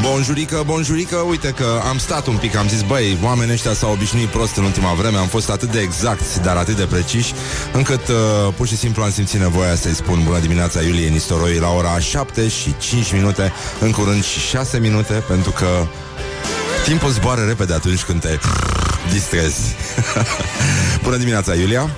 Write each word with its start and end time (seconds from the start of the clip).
Bonjurică, 0.00 0.62
bonjurică, 0.66 1.16
uite 1.16 1.48
că 1.50 1.80
am 1.88 1.98
stat 1.98 2.26
un 2.26 2.36
pic, 2.36 2.56
am 2.56 2.68
zis, 2.68 2.82
băi, 2.82 3.18
oamenii 3.22 3.52
ăștia 3.52 3.72
s-au 3.72 3.92
obișnuit 3.92 4.28
prost 4.28 4.56
în 4.56 4.64
ultima 4.64 4.92
vreme, 4.92 5.16
am 5.16 5.26
fost 5.26 5.50
atât 5.50 5.70
de 5.70 5.80
exact, 5.80 6.38
dar 6.42 6.56
atât 6.56 6.76
de 6.76 6.84
preciși, 6.84 7.32
încât 7.72 8.08
uh, 8.08 8.16
pur 8.56 8.66
și 8.66 8.76
simplu 8.76 9.02
am 9.02 9.10
simțit 9.10 9.40
nevoia 9.40 9.74
să-i 9.74 9.94
spun 9.94 10.22
bună 10.24 10.38
dimineața 10.38 10.82
Iulie 10.82 11.08
Nistoroi 11.08 11.58
la 11.58 11.70
ora 11.70 11.98
7 11.98 12.48
și 12.48 12.74
5 12.78 13.12
minute, 13.12 13.52
în 13.80 13.90
curând 13.90 14.24
și 14.24 14.38
6 14.38 14.78
minute, 14.78 15.12
pentru 15.12 15.50
că 15.50 15.86
timpul 16.84 17.10
zboară 17.10 17.44
repede 17.44 17.74
atunci 17.74 18.02
când 18.02 18.20
te 18.20 18.38
distrezi. 19.12 19.60
bună 21.04 21.16
dimineața, 21.16 21.54
Iulia! 21.54 21.90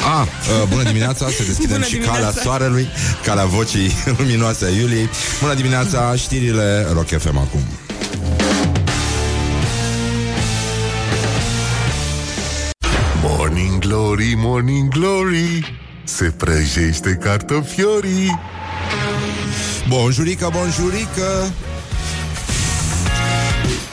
Ah, 0.00 0.26
uh, 0.26 0.68
bună 0.68 0.82
dimineața, 0.82 1.26
să 1.26 1.42
deschidem 1.46 1.70
Bună 1.70 1.84
și 1.84 1.90
dimineața. 1.90 2.18
calea 2.18 2.42
soarelui, 2.42 2.88
calea 3.24 3.44
vocii 3.44 3.92
luminoase 4.18 4.64
a 4.64 4.68
Iuliei. 4.68 5.08
Bună 5.40 5.54
dimineața, 5.54 6.14
știrile 6.16 6.86
Rock 6.92 7.08
FM 7.08 7.36
acum. 7.38 7.60
Morning 13.22 13.78
Glory, 13.78 14.34
Morning 14.36 14.88
Glory 14.88 15.78
Se 16.04 16.24
prăjește 16.24 17.18
cartofiorii 17.22 18.40
Bonjurică, 19.88 20.50
bonjurică 20.52 21.50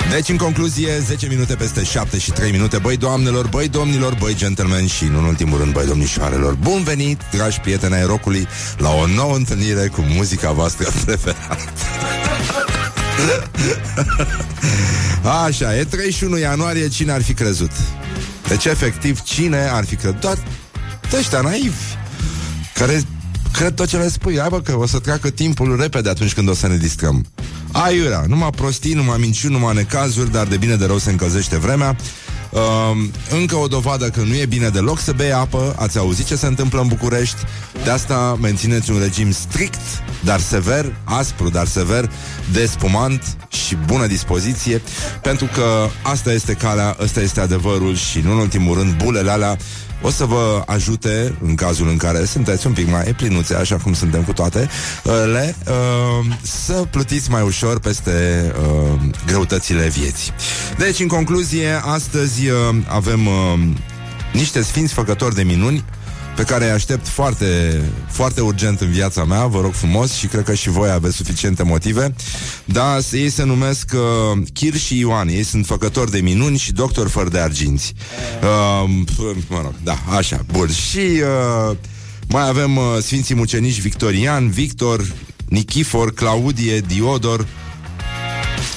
deci, 0.10 0.30
în 0.30 0.38
concluzie, 0.38 1.00
10 1.00 1.28
minute 1.28 1.56
peste 1.56 1.84
7 1.84 2.18
și 2.18 2.32
3 2.32 2.52
minute 2.52 2.78
Băi 2.78 2.98
doamnelor, 2.98 3.48
băi 3.48 3.68
domnilor, 3.68 4.16
băi 4.20 4.36
gentlemen 4.36 4.88
Și, 4.88 5.06
nu 5.06 5.18
în 5.18 5.24
ultimul 5.24 5.58
rând, 5.58 5.74
băi 5.74 5.86
domnișoarelor 5.86 6.54
Bun 6.54 6.84
venit, 6.84 7.22
dragi 7.32 7.60
prieteni 7.60 7.94
ai 7.94 8.06
rocului 8.06 8.48
La 8.78 8.90
o 8.90 9.08
nouă 9.08 9.36
întâlnire 9.36 9.88
cu 9.88 10.02
muzica 10.02 10.52
voastră 10.52 10.90
preferată 11.06 11.64
Așa, 15.46 15.78
e 15.78 15.84
31 15.84 16.38
ianuarie 16.38 16.88
Cine 16.88 17.12
ar 17.12 17.22
fi 17.22 17.34
crezut? 17.34 17.72
Deci, 18.48 18.66
efectiv, 18.66 19.22
cine 19.22 19.70
ar 19.72 19.86
fi 19.86 19.96
crezut? 19.96 20.20
Doar 20.20 20.38
de 21.10 21.18
ăștia 21.18 21.42
naivi 21.42 21.84
Care 22.74 23.02
cred 23.54 23.74
tot 23.74 23.88
ce 23.88 23.98
le 23.98 24.10
spui 24.10 24.40
Hai 24.40 24.50
bă, 24.50 24.62
că 24.62 24.78
o 24.78 24.88
să 24.88 25.00
treacă 25.00 25.30
timpul 25.30 25.78
repede 25.80 26.10
atunci 26.10 26.34
când 26.34 26.50
o 26.50 26.54
să 26.54 26.68
ne 26.68 26.78
distrăm 26.78 27.26
Aiurea, 27.72 28.24
numai 28.28 28.50
prostii, 28.50 28.94
numai 28.94 29.18
minciuni, 29.20 29.54
numai 29.54 29.74
necazuri 29.76 30.32
Dar 30.32 30.48
de 30.48 30.58
bine 30.58 30.76
de 30.76 30.86
rău 30.86 30.98
se 30.98 31.10
încălzește 31.12 31.58
vremea. 31.58 31.96
Uh, 32.50 32.60
încă 33.30 33.56
o 33.56 33.68
dovadă 33.68 34.10
că 34.10 34.22
nu 34.22 34.36
e 34.36 34.46
bine 34.46 34.70
deloc 34.70 35.00
să 35.00 35.12
bei 35.12 35.32
apă. 35.32 35.76
Ați 35.78 35.98
auzit 35.98 36.26
ce 36.26 36.36
se 36.36 36.46
întâmplă 36.46 36.82
în 36.82 36.88
București? 36.88 37.38
De 37.84 37.90
asta 37.90 38.38
mențineți 38.42 38.92
un 38.92 39.00
regim 39.00 39.32
strict 39.32 39.80
Dar 40.24 40.40
sever, 40.40 40.96
aspru, 41.04 41.50
dar 41.50 41.68
sever 41.68 42.12
De 42.52 42.66
spumant 42.66 43.24
și 43.50 43.78
bună 43.86 44.08
dispoziție 44.08 44.82
Pentru 45.22 45.46
că 45.54 45.90
asta 46.02 46.32
este 46.32 46.54
calea 46.54 46.96
Ăsta 47.00 47.22
este 47.22 47.40
adevărul 47.40 47.96
și 47.96 48.20
nu 48.20 48.32
în 48.32 48.38
ultimul 48.38 48.78
rând 48.78 49.04
Bulele 49.04 49.32
alea 49.32 49.58
o 50.02 50.10
să 50.10 50.26
vă 50.26 50.64
ajute 50.66 51.36
în 51.42 51.56
cazul 51.56 51.88
în 51.88 51.98
care 51.98 52.26
sunteți 52.26 52.68
un 52.68 52.74
pic 52.74 52.90
mai 52.90 53.14
plinuțe, 53.18 53.56
așa 53.56 53.76
cum 53.76 53.94
suntem 53.94 54.22
cu 54.24 54.34
toate, 54.34 54.70
uh, 55.04 55.14
le, 55.32 55.56
uh, 55.68 56.26
să 56.42 56.74
plutiți 56.92 57.30
mai 57.30 57.42
ușor 57.42 57.80
peste 57.80 58.46
uh, 58.62 59.00
greutățile 59.26 59.88
vieții. 59.88 60.32
Deci, 60.78 61.00
în 61.00 61.08
concluzie, 61.08 61.82
astăzi 61.84 62.48
uh, 62.48 62.76
avem 62.88 63.28
uh, 63.28 63.60
niște 64.34 64.62
sfinți 64.62 64.94
făcători 64.94 65.36
de 65.36 65.44
minuni 65.44 65.84
pe 66.40 66.46
care 66.46 66.66
îi 66.66 66.72
aștept 66.72 67.08
foarte, 67.08 67.82
foarte 68.10 68.42
urgent 68.42 68.82
în 68.82 68.92
viața 68.92 69.24
mea, 69.24 69.46
vă 69.46 69.62
rog 69.62 69.74
frumos, 69.74 70.14
și 70.14 70.28
cred 70.28 70.44
că 70.44 70.54
și 70.54 70.70
voi 70.70 70.90
aveți 70.90 71.16
suficiente 71.16 71.64
motive. 71.64 72.16
Da, 72.66 72.98
ei 73.12 73.30
se 73.30 73.44
numesc 73.44 73.92
uh, 73.94 74.42
Chir 74.54 74.76
și 74.76 75.00
Ioan, 75.00 75.28
ei 75.28 75.44
sunt 75.44 75.66
făcători 75.66 76.12
de 76.12 76.20
minuni 76.20 76.58
și 76.58 76.72
doctori 76.72 77.10
fără 77.10 77.30
de 77.30 77.40
arginți. 77.40 77.94
Uh, 78.42 78.90
mă 79.50 79.62
rog, 79.62 79.74
da, 79.84 79.98
așa, 80.18 80.46
bun. 80.52 80.70
Și 80.72 80.98
uh, 81.70 81.78
mai 82.28 82.48
avem 82.48 82.78
uh, 82.78 82.84
Sfinții 83.02 83.36
Mucenici 83.36 83.82
Victorian, 83.82 84.50
Victor, 84.50 85.06
Nichifor, 85.46 86.14
Claudie, 86.14 86.80
Diodor, 86.80 87.46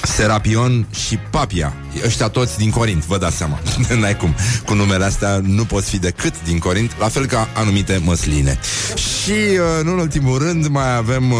Serapion 0.03 0.87
și 0.93 1.17
Papia. 1.29 1.73
Ăștia 2.05 2.27
toți 2.27 2.57
din 2.57 2.69
Corint, 2.69 3.05
vă 3.05 3.17
dați 3.17 3.35
seama. 3.35 3.59
N-ai 3.99 4.17
cum, 4.17 4.35
cu 4.65 4.73
numele 4.73 5.05
astea 5.05 5.41
nu 5.43 5.65
poți 5.65 5.89
fi 5.89 5.99
decât 5.99 6.33
din 6.43 6.59
Corint 6.59 6.91
La 6.99 7.07
fel 7.07 7.25
ca 7.25 7.47
anumite 7.53 8.01
măsline. 8.03 8.59
Și, 8.95 9.31
uh, 9.31 9.83
nu 9.83 9.91
în 9.91 9.99
ultimul 9.99 10.37
rând, 10.37 10.67
mai 10.67 10.95
avem 10.95 11.31
uh, 11.31 11.39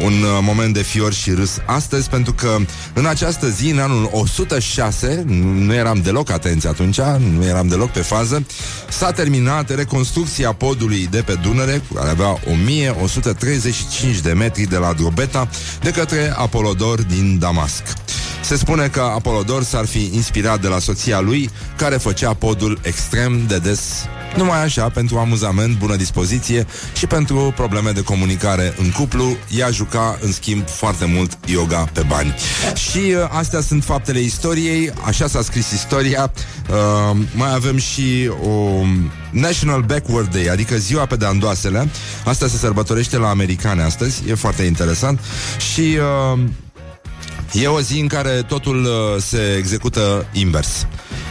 un 0.00 0.12
uh, 0.12 0.38
moment 0.42 0.74
de 0.74 0.82
fior 0.82 1.12
și 1.12 1.30
râs 1.30 1.58
astăzi 1.66 2.08
Pentru 2.08 2.32
că 2.32 2.56
în 2.94 3.06
această 3.06 3.48
zi, 3.48 3.70
în 3.70 3.78
anul 3.78 4.08
106 4.12 5.24
Nu, 5.26 5.52
nu 5.52 5.74
eram 5.74 6.00
deloc 6.02 6.30
atenți 6.30 6.66
atunci 6.66 7.00
Nu 7.36 7.44
eram 7.44 7.68
deloc 7.68 7.90
pe 7.90 8.00
fază 8.00 8.46
S-a 8.88 9.10
terminat 9.10 9.74
reconstrucția 9.74 10.52
podului 10.52 11.08
de 11.10 11.22
pe 11.22 11.38
Dunăre 11.42 11.82
Care 11.94 12.08
avea 12.08 12.38
1135 12.50 14.20
de 14.20 14.32
metri 14.32 14.62
de 14.62 14.76
la 14.76 14.92
Drobeta 14.92 15.48
De 15.80 15.90
către 15.90 16.32
Apolodor 16.36 17.02
din 17.02 17.38
Damasc 17.62 17.82
se 18.40 18.56
spune 18.56 18.88
că 18.88 19.00
Apolodor 19.00 19.62
s-ar 19.62 19.86
fi 19.86 20.10
inspirat 20.12 20.60
de 20.60 20.68
la 20.68 20.78
soția 20.78 21.20
lui, 21.20 21.50
care 21.76 21.96
făcea 21.96 22.34
podul 22.34 22.78
extrem 22.82 23.46
de 23.46 23.58
des 23.58 23.80
numai 24.36 24.62
așa, 24.62 24.88
pentru 24.88 25.18
amuzament, 25.18 25.78
bună 25.78 25.96
dispoziție 25.96 26.66
și 26.96 27.06
pentru 27.06 27.52
probleme 27.56 27.90
de 27.90 28.02
comunicare 28.02 28.74
în 28.78 28.90
cuplu, 28.90 29.36
ea 29.56 29.70
juca, 29.70 30.18
în 30.20 30.32
schimb, 30.32 30.68
foarte 30.68 31.04
mult 31.04 31.38
yoga 31.46 31.88
pe 31.92 32.04
bani. 32.08 32.34
Și 32.74 32.98
uh, 32.98 33.28
astea 33.30 33.60
sunt 33.60 33.84
faptele 33.84 34.20
istoriei, 34.20 34.92
așa 35.06 35.26
s-a 35.26 35.42
scris 35.42 35.70
istoria. 35.70 36.32
Uh, 36.70 37.16
mai 37.34 37.54
avem 37.54 37.76
și 37.76 38.30
o 38.44 38.84
National 39.30 39.80
Backward 39.82 40.32
Day, 40.32 40.46
adică 40.46 40.76
ziua 40.76 41.06
pe 41.06 41.16
de-andoasele. 41.16 41.88
Asta 42.24 42.46
se 42.46 42.56
sărbătorește 42.56 43.16
la 43.16 43.28
americane 43.28 43.82
astăzi, 43.82 44.22
e 44.28 44.34
foarte 44.34 44.62
interesant. 44.62 45.20
Și... 45.72 45.98
Uh, 46.34 46.40
E 47.52 47.66
o 47.66 47.80
zi 47.80 48.00
în 48.00 48.06
care 48.06 48.42
totul 48.42 48.84
uh, 48.84 49.22
se 49.22 49.54
execută 49.58 50.26
invers. 50.32 50.86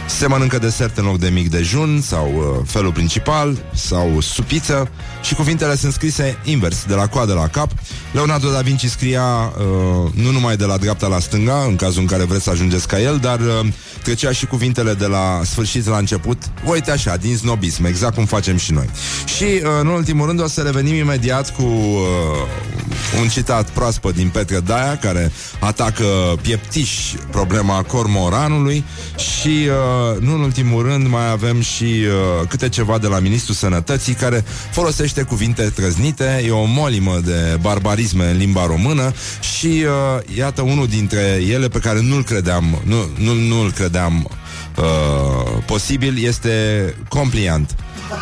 Se 0.06 0.26
mănâncă 0.26 0.58
desert 0.58 0.98
în 0.98 1.04
loc 1.04 1.18
de 1.18 1.28
mic 1.28 1.50
dejun 1.50 2.00
sau 2.00 2.32
uh, 2.34 2.66
felul 2.66 2.92
principal 2.92 3.58
sau 3.74 4.20
supiță 4.20 4.90
și 5.22 5.34
cuvintele 5.34 5.76
sunt 5.76 5.92
scrise 5.92 6.38
invers, 6.44 6.84
de 6.84 6.94
la 6.94 7.06
coadă 7.06 7.32
la 7.32 7.48
cap. 7.48 7.70
Leonardo 8.12 8.50
da 8.50 8.60
Vinci 8.60 8.86
scria 8.86 9.24
uh, 9.24 10.12
nu 10.14 10.30
numai 10.30 10.56
de 10.56 10.64
la 10.64 10.76
dreapta 10.76 11.06
la 11.06 11.18
stânga, 11.18 11.64
în 11.68 11.76
cazul 11.76 12.00
în 12.00 12.06
care 12.06 12.24
vreți 12.24 12.44
să 12.44 12.50
ajungeți 12.50 12.88
ca 12.88 13.00
el, 13.00 13.18
dar 13.18 13.40
uh, 13.40 13.66
trecea 14.02 14.32
și 14.32 14.46
cuvintele 14.46 14.94
de 14.94 15.06
la 15.06 15.40
sfârșit 15.44 15.86
la 15.86 15.96
început. 15.96 16.42
Uite 16.64 16.90
așa, 16.90 17.16
din 17.16 17.36
snobism, 17.36 17.84
exact 17.84 18.14
cum 18.14 18.24
facem 18.24 18.56
și 18.56 18.72
noi. 18.72 18.90
Și, 19.36 19.44
uh, 19.44 19.60
în 19.80 19.86
ultimul 19.86 20.26
rând, 20.26 20.42
o 20.42 20.46
să 20.46 20.60
revenim 20.60 20.94
imediat 20.94 21.54
cu 21.54 21.62
uh, 21.62 23.20
un 23.20 23.28
citat 23.28 23.70
proaspăt 23.70 24.14
din 24.14 24.28
Petre 24.28 24.60
Daia, 24.60 24.98
care 24.98 25.32
atacă 25.60 26.04
pieptiș 26.42 26.90
problema 27.30 27.82
cormoranului 27.82 28.84
și, 29.16 29.48
uh, 29.48 29.91
nu 30.20 30.34
în 30.34 30.40
ultimul 30.40 30.82
rând, 30.82 31.08
mai 31.08 31.30
avem 31.30 31.60
și 31.60 31.84
uh, 31.84 32.48
câte 32.48 32.68
ceva 32.68 32.98
de 32.98 33.06
la 33.06 33.18
Ministrul 33.18 33.54
Sănătății, 33.54 34.14
care 34.14 34.44
folosește 34.70 35.22
cuvinte 35.22 35.62
trăznite, 35.62 36.42
e 36.46 36.50
o 36.50 36.64
molimă 36.64 37.20
de 37.24 37.58
barbarisme 37.60 38.30
în 38.30 38.36
limba 38.36 38.66
română 38.66 39.12
și 39.56 39.66
uh, 39.66 40.36
iată 40.36 40.62
unul 40.62 40.86
dintre 40.86 41.42
ele 41.48 41.68
pe 41.68 41.78
care 41.78 42.00
nu-l 42.00 42.24
credeam, 42.24 42.80
nu, 42.84 42.96
nu, 43.18 43.32
nu-l 43.32 43.72
credeam 43.72 44.28
uh, 44.76 45.62
posibil, 45.66 46.24
este 46.24 46.94
compliant. 47.08 47.76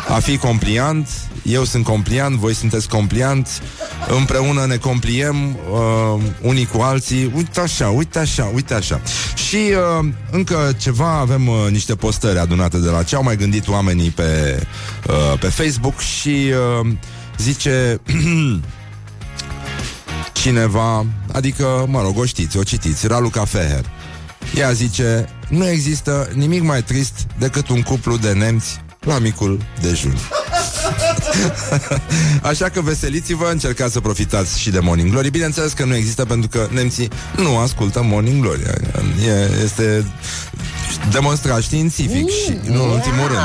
A 0.07 0.19
fi 0.19 0.37
compliant, 0.37 1.07
eu 1.43 1.63
sunt 1.63 1.83
compliant, 1.83 2.35
voi 2.35 2.53
sunteți 2.53 2.89
complianți, 2.89 3.59
împreună 4.17 4.65
ne 4.65 4.77
compliem 4.77 5.57
uh, 5.71 6.21
unii 6.41 6.65
cu 6.65 6.81
alții, 6.81 7.31
uite 7.35 7.59
așa, 7.59 7.89
uite 7.89 8.19
așa, 8.19 8.51
uite 8.53 8.73
așa. 8.73 9.01
Și 9.47 9.55
uh, 9.55 10.07
încă 10.31 10.75
ceva, 10.77 11.11
avem 11.11 11.47
uh, 11.47 11.55
niște 11.69 11.95
postări 11.95 12.39
adunate 12.39 12.77
de 12.77 12.89
la 12.89 13.03
ce 13.03 13.15
au 13.15 13.23
mai 13.23 13.37
gândit 13.37 13.67
oamenii 13.67 14.09
pe, 14.09 14.61
uh, 15.09 15.39
pe 15.39 15.47
Facebook 15.47 15.99
și 15.99 16.51
uh, 16.79 16.87
zice 17.37 18.01
cineva, 20.41 21.05
adică, 21.31 21.85
mă 21.87 22.01
rog, 22.01 22.17
o 22.17 22.25
știți, 22.25 22.57
o 22.57 22.63
citiți, 22.63 23.07
Raluca 23.07 23.45
Feher. 23.45 23.85
Ea 24.55 24.71
zice, 24.71 25.29
nu 25.49 25.67
există 25.67 26.29
nimic 26.33 26.61
mai 26.61 26.83
trist 26.83 27.27
decât 27.37 27.69
un 27.69 27.81
cuplu 27.81 28.17
de 28.17 28.33
nemți 28.33 28.81
la 28.99 29.19
micul 29.19 29.61
dejun. 29.81 30.15
Așa 32.51 32.69
că 32.69 32.81
veseliți-vă, 32.81 33.49
încercați 33.51 33.93
să 33.93 33.99
profitați 33.99 34.59
și 34.59 34.69
de 34.69 34.79
Morning 34.79 35.09
Glory. 35.11 35.29
Bineînțeles 35.29 35.71
că 35.71 35.85
nu 35.85 35.95
există 35.95 36.25
pentru 36.25 36.49
că 36.49 36.67
nemții 36.71 37.07
nu 37.37 37.57
ascultă 37.57 38.01
Morning 38.03 38.41
Glory. 38.41 38.61
E, 39.27 39.63
este 39.63 40.05
demonstrat 41.11 41.61
științific 41.61 42.29
și, 42.29 42.57
nu 42.63 42.83
în 42.83 42.89
ultimul 42.89 43.27
rând. 43.27 43.39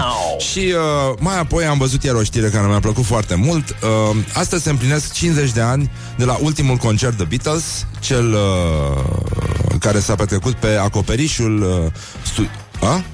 Și 0.51 0.59
uh, 0.59 1.15
mai 1.19 1.39
apoi 1.39 1.65
am 1.65 1.79
văzut 1.79 2.03
iar 2.03 2.15
o 2.15 2.23
știre 2.23 2.49
care 2.49 2.67
mi-a 2.67 2.81
plăcut 2.81 3.05
foarte 3.05 3.35
mult. 3.35 3.69
Uh, 3.69 4.17
astăzi 4.33 4.63
se 4.63 4.71
împlinesc 4.71 5.13
50 5.13 5.51
de 5.53 5.61
ani 5.61 5.91
de 6.17 6.25
la 6.25 6.37
ultimul 6.41 6.77
concert 6.77 7.17
The 7.17 7.25
Beatles, 7.25 7.87
cel 8.01 8.33
uh, 8.33 9.05
care 9.81 9.99
s-a 10.01 10.15
petrecut 10.15 10.55
pe 10.55 10.69
acoperișul 10.77 11.63
uh, 11.63 11.93
stu- 12.33 12.51
A? 12.81 13.05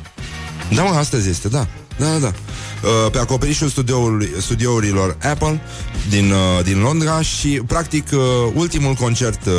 Da, 0.74 0.82
mă, 0.82 0.94
astăzi 0.96 1.28
este, 1.28 1.48
da. 1.48 1.66
Da, 1.98 2.06
da, 2.06 2.18
da. 2.18 2.32
Uh, 2.82 3.10
pe 3.10 3.18
acoperișul 3.18 3.68
studioului, 3.68 4.32
studiourilor 4.38 5.16
Apple 5.30 5.60
din, 6.08 6.30
uh, 6.30 6.64
din 6.64 6.80
Londra 6.80 7.20
și, 7.20 7.48
practic, 7.48 8.06
uh, 8.12 8.20
ultimul 8.54 8.94
concert 8.94 9.46
uh, 9.46 9.52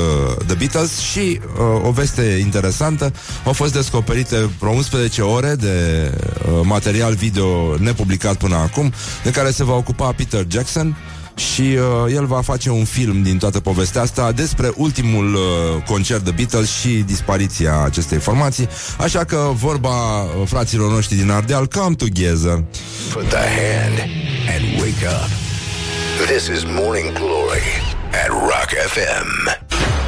The 0.46 0.56
Beatles 0.56 1.00
și 1.00 1.40
uh, 1.58 1.88
o 1.88 1.92
veste 1.92 2.38
interesantă 2.42 3.14
au 3.46 3.54
fost 3.54 3.74
descoperite 3.74 4.50
vreo 4.60 4.72
11 4.72 5.22
ore 5.22 5.56
de 5.56 6.12
uh, 6.22 6.62
material 6.64 7.14
video 7.14 7.76
nepublicat 7.78 8.36
până 8.36 8.56
acum, 8.56 8.94
de 9.24 9.32
care 9.32 9.52
se 9.52 9.64
va 9.64 9.74
ocupa 9.74 10.12
Peter 10.12 10.46
Jackson 10.48 10.98
și 11.36 11.62
uh, 11.62 12.14
el 12.14 12.26
va 12.26 12.42
face 12.42 12.70
un 12.70 12.86
film 12.86 13.22
din 13.22 13.38
toată 13.38 13.60
povestea 13.60 14.02
asta 14.02 14.32
despre 14.32 14.72
ultimul 14.76 15.34
uh, 15.34 15.42
concert 15.86 16.24
de 16.24 16.32
Beatles 16.32 16.72
și 16.72 16.90
dispariția 16.90 17.84
acestei 17.84 18.18
formații. 18.18 18.68
Așa 18.98 19.24
că 19.24 19.50
vorba 19.54 20.22
uh, 20.22 20.30
fraților 20.46 20.92
noștri 20.92 21.16
din 21.16 21.32
Ardeal, 21.32 21.68
come 21.68 21.96
together. 21.96 22.64
Put 23.14 23.30
the 23.30 23.38
hand 23.38 24.00
and 24.56 24.82
wake 24.82 25.06
up. 25.06 25.30
This 26.28 26.48
is 26.48 26.64
Morning 26.64 27.12
Glory 27.12 27.68
at 28.24 28.30
Rock 28.30 28.70
FM. 28.88 29.62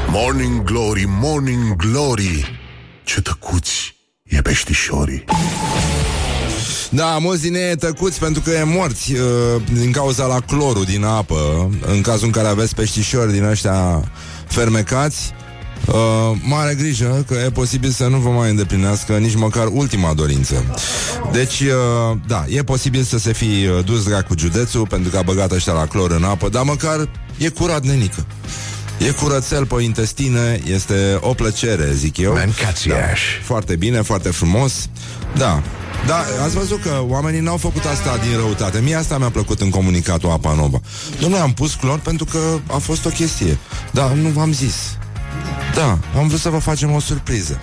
Morning 0.08 0.64
Glory, 0.64 1.06
Morning 1.08 1.76
Glory 1.76 2.60
Ce 3.04 3.22
tăcuți 3.22 3.96
e 4.24 4.42
peștișorii 4.42 5.26
Da, 6.96 7.18
mulți 7.18 7.42
din 7.42 7.56
ei 7.56 7.76
tăcuți 7.76 8.20
pentru 8.20 8.42
că 8.42 8.50
e 8.50 8.64
morți 8.64 9.14
uh, 9.14 9.20
din 9.74 9.92
cauza 9.92 10.26
la 10.26 10.40
clorul 10.40 10.84
din 10.84 11.04
apă, 11.04 11.70
în 11.86 12.02
cazul 12.02 12.26
în 12.26 12.32
care 12.32 12.48
aveți 12.48 12.76
peștișori 12.76 13.32
din 13.32 13.44
ăștia 13.44 14.12
fermecați. 14.48 15.34
Uh, 15.88 16.38
mare 16.42 16.76
grijă 16.76 17.24
că 17.28 17.34
e 17.34 17.50
posibil 17.50 17.90
să 17.90 18.08
nu 18.08 18.18
vă 18.18 18.30
mai 18.30 18.50
îndeplinească 18.50 19.18
nici 19.18 19.36
măcar 19.36 19.68
ultima 19.72 20.14
dorință. 20.14 20.64
Deci, 21.32 21.60
uh, 21.60 22.18
da, 22.28 22.46
e 22.48 22.64
posibil 22.64 23.04
să 23.04 23.18
se 23.18 23.34
fi 23.34 23.46
uh, 23.46 23.86
dus 23.86 24.04
dracu 24.04 24.34
județul 24.38 24.88
pentru 24.88 25.12
că 25.12 25.18
a 25.18 25.22
băgat 25.22 25.52
ăștia 25.52 25.74
la 25.74 25.86
clor 25.86 26.12
în 26.12 26.24
apă, 26.24 26.50
dar 26.50 26.64
măcar 26.64 27.10
e 27.38 27.50
curat 27.50 27.84
nenică. 27.84 28.26
E 28.98 29.10
curățel 29.12 29.66
pe 29.66 29.82
intestine, 29.82 30.62
este 30.68 31.18
o 31.22 31.34
plăcere, 31.34 31.94
zic 31.94 32.18
eu. 32.18 32.34
Mancațiaș. 32.34 33.22
Foarte 33.44 33.76
bine, 33.76 34.02
foarte 34.02 34.30
frumos. 34.30 34.90
Da. 35.36 35.62
Da, 36.08 36.24
ați 36.44 36.56
văzut 36.56 36.82
că 36.82 37.04
oamenii 37.08 37.40
n-au 37.40 37.58
făcut 37.58 37.86
asta 37.86 38.18
din 38.18 38.38
răutate. 38.38 38.80
Mie 38.80 38.96
asta 38.96 39.18
mi-a 39.18 39.30
plăcut 39.30 39.62
în 39.62 39.70
comunicatul 39.70 40.30
Apa 40.30 40.54
Nova. 40.54 40.80
Domnule, 41.20 41.42
am 41.42 41.54
pus 41.54 41.74
clor 41.74 42.00
pentru 42.00 42.26
că 42.26 42.40
a 42.68 42.78
fost 42.78 43.06
o 43.06 43.10
chestie. 43.10 43.58
Da, 43.92 44.14
nu 44.14 44.30
v-am 44.30 44.54
zis. 44.54 44.76
Da, 45.76 46.00
am 46.18 46.28
vrut 46.28 46.40
să 46.40 46.50
vă 46.50 46.58
facem 46.58 46.92
o 46.92 47.00
surpriză. 47.00 47.60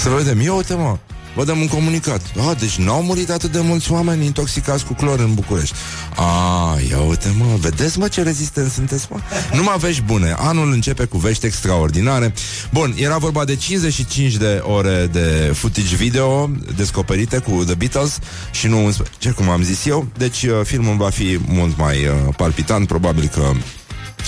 Să 0.00 0.08
vedem. 0.08 0.40
Ia 0.40 0.52
uite, 0.52 0.74
mă. 0.74 0.96
Vă 1.36 1.44
dăm 1.44 1.60
un 1.60 1.68
comunicat. 1.68 2.20
Ah, 2.48 2.56
deci 2.58 2.76
n-au 2.76 3.02
murit 3.02 3.30
atât 3.30 3.52
de 3.52 3.60
mulți 3.60 3.92
oameni 3.92 4.24
intoxicați 4.24 4.84
cu 4.84 4.94
clor 4.94 5.18
în 5.18 5.34
București. 5.34 5.74
A, 6.14 6.78
ia 6.90 7.00
uite, 7.00 7.34
mă, 7.38 7.44
vedeți, 7.60 7.98
mă, 7.98 8.08
ce 8.08 8.22
rezistenți 8.22 8.74
sunteți, 8.74 9.06
mă? 9.10 9.18
Numai 9.52 9.78
vești 9.78 10.02
bune. 10.02 10.34
Anul 10.38 10.72
începe 10.72 11.04
cu 11.04 11.18
vești 11.18 11.46
extraordinare. 11.46 12.34
Bun, 12.72 12.94
era 12.98 13.16
vorba 13.16 13.44
de 13.44 13.56
55 13.56 14.36
de 14.36 14.62
ore 14.62 15.08
de 15.12 15.52
footage 15.54 15.96
video 15.96 16.50
descoperite 16.76 17.38
cu 17.38 17.64
The 17.64 17.74
Beatles 17.74 18.18
și 18.50 18.66
nu 18.66 18.84
11, 18.84 19.16
ce 19.18 19.30
cum 19.30 19.48
am 19.48 19.62
zis 19.62 19.86
eu. 19.86 20.06
Deci 20.18 20.42
uh, 20.42 20.60
filmul 20.64 20.96
va 20.96 21.10
fi 21.10 21.40
mult 21.46 21.76
mai 21.78 21.96
uh, 21.96 22.34
palpitant, 22.36 22.86
probabil 22.86 23.30
că 23.34 23.52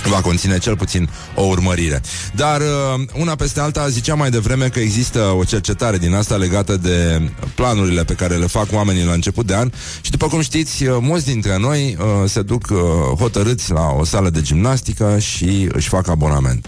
va 0.09 0.21
conține 0.21 0.59
cel 0.59 0.77
puțin 0.77 1.09
o 1.35 1.43
urmărire. 1.43 2.01
Dar 2.35 2.61
uh, 2.61 3.05
una 3.15 3.35
peste 3.35 3.61
alta 3.61 3.89
ziceam 3.89 4.19
mai 4.19 4.31
devreme 4.31 4.69
că 4.69 4.81
există 4.81 5.19
o 5.39 5.45
cercetare 5.45 5.99
din 5.99 6.15
asta 6.15 6.37
legată 6.37 6.77
de 6.77 7.31
planurile 7.55 8.05
pe 8.05 8.13
care 8.13 8.35
le 8.35 8.47
fac 8.47 8.73
oamenii 8.73 9.05
la 9.05 9.13
început 9.13 9.47
de 9.47 9.55
an 9.55 9.71
și 10.01 10.11
după 10.11 10.27
cum 10.27 10.41
știți, 10.41 10.85
uh, 10.85 10.97
mulți 11.01 11.27
dintre 11.27 11.59
noi 11.59 11.97
uh, 11.99 12.29
se 12.31 12.43
duc 12.43 12.67
uh, 12.71 12.79
hotărâți 13.19 13.73
la 13.73 13.89
o 13.99 14.05
sală 14.05 14.31
de 14.31 14.41
gimnastică 14.41 15.19
și 15.19 15.69
își 15.73 15.89
fac 15.89 16.09
abonament. 16.09 16.67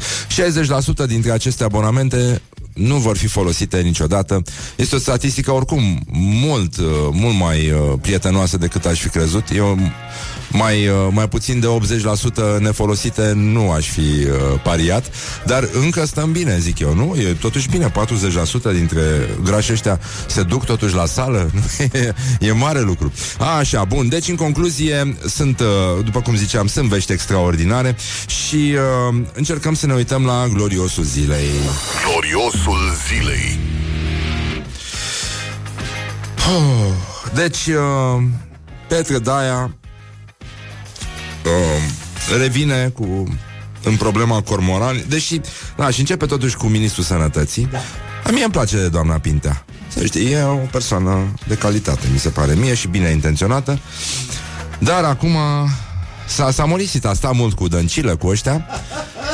60% 1.05 1.07
dintre 1.07 1.31
aceste 1.31 1.65
abonamente 1.65 2.41
nu 2.75 2.97
vor 2.97 3.17
fi 3.17 3.27
folosite 3.27 3.81
niciodată. 3.81 4.43
Este 4.77 4.95
o 4.95 4.99
statistică 4.99 5.53
oricum 5.53 6.01
mult, 6.13 6.77
uh, 6.77 6.87
mult 7.11 7.37
mai 7.37 7.71
uh, 7.71 7.99
prietenoasă 8.01 8.57
decât 8.57 8.85
aș 8.85 9.01
fi 9.01 9.09
crezut. 9.09 9.45
Eu 9.55 9.79
mai, 10.53 10.89
uh, 10.89 10.95
mai 11.11 11.29
puțin 11.29 11.61
de 11.61 11.67
80% 12.57 12.59
nefolosite 12.59 13.33
nu 13.35 13.71
aș 13.71 13.89
fi 13.89 14.01
uh, 14.01 14.61
pariat, 14.63 15.11
dar 15.47 15.69
încă 15.83 16.05
stăm 16.05 16.33
bine, 16.33 16.59
zic 16.59 16.79
eu, 16.79 16.95
nu? 16.95 17.17
E 17.19 17.37
totuși 17.41 17.69
bine, 17.69 17.93
40% 18.71 18.73
dintre 18.73 19.01
grași 19.45 19.73
ăștia 19.73 20.01
se 20.27 20.43
duc 20.43 20.65
totuși 20.65 20.95
la 20.95 21.07
sală, 21.07 21.51
e, 21.93 22.13
e 22.41 22.53
mare 22.53 22.81
lucru. 22.81 23.13
A, 23.39 23.57
așa, 23.57 23.85
bun, 23.85 24.09
deci 24.09 24.29
în 24.29 24.37
concluzie 24.37 25.17
sunt, 25.27 25.61
uh, 25.61 26.05
după 26.05 26.21
cum 26.21 26.37
ziceam, 26.37 26.67
sunt 26.67 26.89
vești 26.89 27.13
extraordinare 27.13 27.97
și 28.27 28.75
uh, 29.11 29.21
încercăm 29.33 29.75
să 29.75 29.87
ne 29.87 29.95
uităm 29.95 30.25
la 30.25 30.47
gloriosul 30.53 31.05
zilei. 31.05 31.49
Gloriosul 32.05 32.79
zilei 33.09 33.59
Deci, 37.35 37.67
uh, 37.67 38.23
Petre 38.89 39.19
Daia 39.19 39.75
uh, 41.51 42.39
revine 42.39 42.89
cu 42.89 43.29
în 43.83 43.97
problema 43.97 44.43
cormorani, 44.43 45.05
deși, 45.09 45.41
da, 45.77 45.91
și 45.91 46.01
începe 46.01 46.27
totuși 46.27 46.57
cu 46.57 46.67
ministrul 46.67 47.05
sănătății. 47.05 47.69
Da. 47.71 47.79
A 48.25 48.31
mie 48.31 48.43
îmi 48.43 48.53
place 48.53 48.77
de 48.77 48.89
doamna 48.89 49.19
Pintea. 49.19 49.65
Să 49.89 50.05
știi, 50.05 50.33
e 50.33 50.43
o 50.43 50.55
persoană 50.55 51.35
de 51.49 51.55
calitate, 51.55 52.07
mi 52.13 52.19
se 52.19 52.29
pare 52.29 52.55
mie 52.55 52.75
și 52.75 52.89
bine 52.89 53.09
intenționată. 53.09 53.79
Dar 54.79 55.05
acum 55.05 55.37
s-a, 56.27 56.51
s-a 56.51 56.65
morisit, 56.65 57.05
a 57.05 57.13
stat 57.13 57.35
mult 57.35 57.55
cu 57.55 57.69
dăncilă, 57.69 58.17
cu 58.17 58.27
ăștia, 58.27 58.67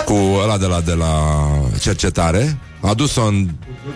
cu 0.05 0.15
ăla 0.43 0.59
de 0.59 0.67
la, 0.67 0.81
de 0.81 0.93
la 0.93 1.47
cercetare, 1.81 2.59
a 2.81 2.95
dus-o 2.95 3.25
în 3.25 3.49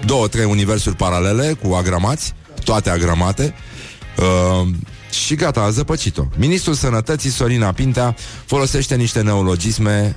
două, 0.05 0.29
trei 0.29 0.45
universuri 0.45 0.97
paralele 0.97 1.53
cu 1.53 1.75
agramați, 1.75 2.35
toate 2.65 2.91
agramate. 2.91 3.55
Uh, 4.17 4.69
și 5.11 5.35
gata, 5.35 5.61
a 5.61 5.71
zăpăcit-o. 5.71 6.25
Ministrul 6.37 6.75
Sănătății, 6.75 7.31
Sorina 7.31 7.73
Pintea, 7.73 8.17
folosește 8.45 8.95
niște 8.95 9.21
neologisme. 9.21 10.17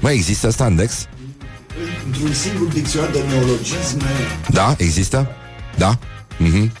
Mai 0.00 0.14
există 0.14 0.46
asta 0.46 0.66
în 0.66 0.76
Dex? 0.76 1.06
Într-un 2.06 2.32
singur 2.32 2.66
dicționar 2.66 3.10
de 3.10 3.22
neologisme 3.28 4.10
Da, 4.50 4.74
există? 4.78 5.28
Da? 5.76 5.98
Mhm. 6.36 6.72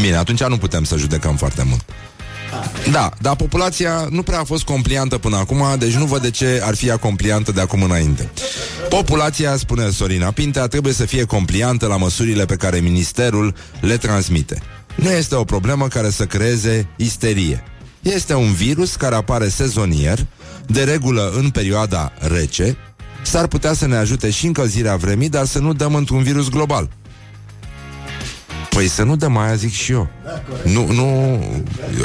Bine, 0.00 0.16
atunci 0.16 0.42
nu 0.42 0.58
putem 0.58 0.84
să 0.84 0.96
judecăm 0.96 1.36
foarte 1.36 1.62
mult. 1.68 1.84
Da, 2.90 3.10
dar 3.20 3.36
populația 3.36 4.06
nu 4.10 4.22
prea 4.22 4.38
a 4.40 4.44
fost 4.44 4.64
compliantă 4.64 5.18
până 5.18 5.36
acum, 5.36 5.64
deci 5.78 5.92
nu 5.92 6.04
văd 6.04 6.22
de 6.22 6.30
ce 6.30 6.60
ar 6.64 6.74
fi 6.74 6.86
ea 6.86 6.96
compliantă 6.96 7.52
de 7.52 7.60
acum 7.60 7.82
înainte. 7.82 8.30
Populația, 8.88 9.56
spune 9.56 9.90
Sorina 9.90 10.30
Pintea, 10.30 10.66
trebuie 10.66 10.92
să 10.92 11.04
fie 11.04 11.24
compliantă 11.24 11.86
la 11.86 11.96
măsurile 11.96 12.44
pe 12.44 12.56
care 12.56 12.78
ministerul 12.78 13.54
le 13.80 13.96
transmite. 13.96 14.62
Nu 15.02 15.10
este 15.10 15.34
o 15.34 15.44
problemă 15.44 15.88
care 15.88 16.10
să 16.10 16.26
creeze 16.26 16.86
isterie. 16.96 17.62
Este 18.00 18.34
un 18.34 18.52
virus 18.52 18.96
care 18.96 19.14
apare 19.14 19.48
sezonier, 19.48 20.26
de 20.66 20.84
regulă 20.84 21.32
în 21.36 21.50
perioada 21.50 22.12
rece, 22.18 22.76
s-ar 23.22 23.46
putea 23.46 23.72
să 23.72 23.86
ne 23.86 23.96
ajute 23.96 24.30
și 24.30 24.46
încălzirea 24.46 24.96
vremii, 24.96 25.28
dar 25.28 25.44
să 25.44 25.58
nu 25.58 25.72
dăm 25.72 25.94
într-un 25.94 26.22
virus 26.22 26.48
global. 26.48 26.88
Păi 28.70 28.88
să 28.88 29.02
nu 29.02 29.16
dăm 29.16 29.36
aia, 29.36 29.54
zic 29.54 29.72
și 29.72 29.92
eu. 29.92 30.08
Nu, 30.64 30.92
nu, 30.92 31.40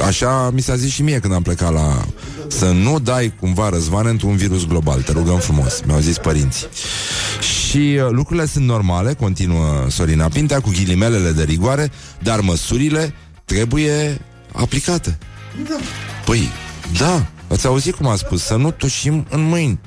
așa 0.06 0.50
mi 0.54 0.62
s-a 0.62 0.76
zis 0.76 0.92
și 0.92 1.02
mie 1.02 1.20
când 1.20 1.34
am 1.34 1.42
plecat 1.42 1.74
la... 1.74 2.06
Să 2.48 2.66
nu 2.66 3.00
dai 3.00 3.34
cumva 3.40 3.70
răzvane 3.70 4.10
într-un 4.10 4.36
virus 4.36 4.68
global, 4.68 5.02
te 5.02 5.12
rugăm 5.12 5.38
frumos, 5.38 5.82
mi-au 5.86 6.00
zis 6.00 6.18
părinții. 6.18 6.68
Și 7.42 7.78
uh, 7.78 8.08
lucrurile 8.10 8.46
sunt 8.46 8.66
normale, 8.66 9.14
continuă 9.14 9.86
Sorina 9.90 10.28
Pintea, 10.28 10.60
cu 10.60 10.70
ghilimelele 10.70 11.32
de 11.32 11.44
rigoare, 11.44 11.92
dar 12.20 12.40
măsurile 12.40 13.14
trebuie 13.46 14.22
aplicate. 14.52 15.18
Păi, 16.26 16.50
da, 16.98 17.26
ați 17.48 17.66
auzit 17.66 17.96
cum 17.96 18.08
a 18.08 18.16
spus, 18.16 18.44
să 18.44 18.56
nu 18.56 18.72
tușim 18.72 19.26
în 19.30 19.42
mâini. 19.42 19.80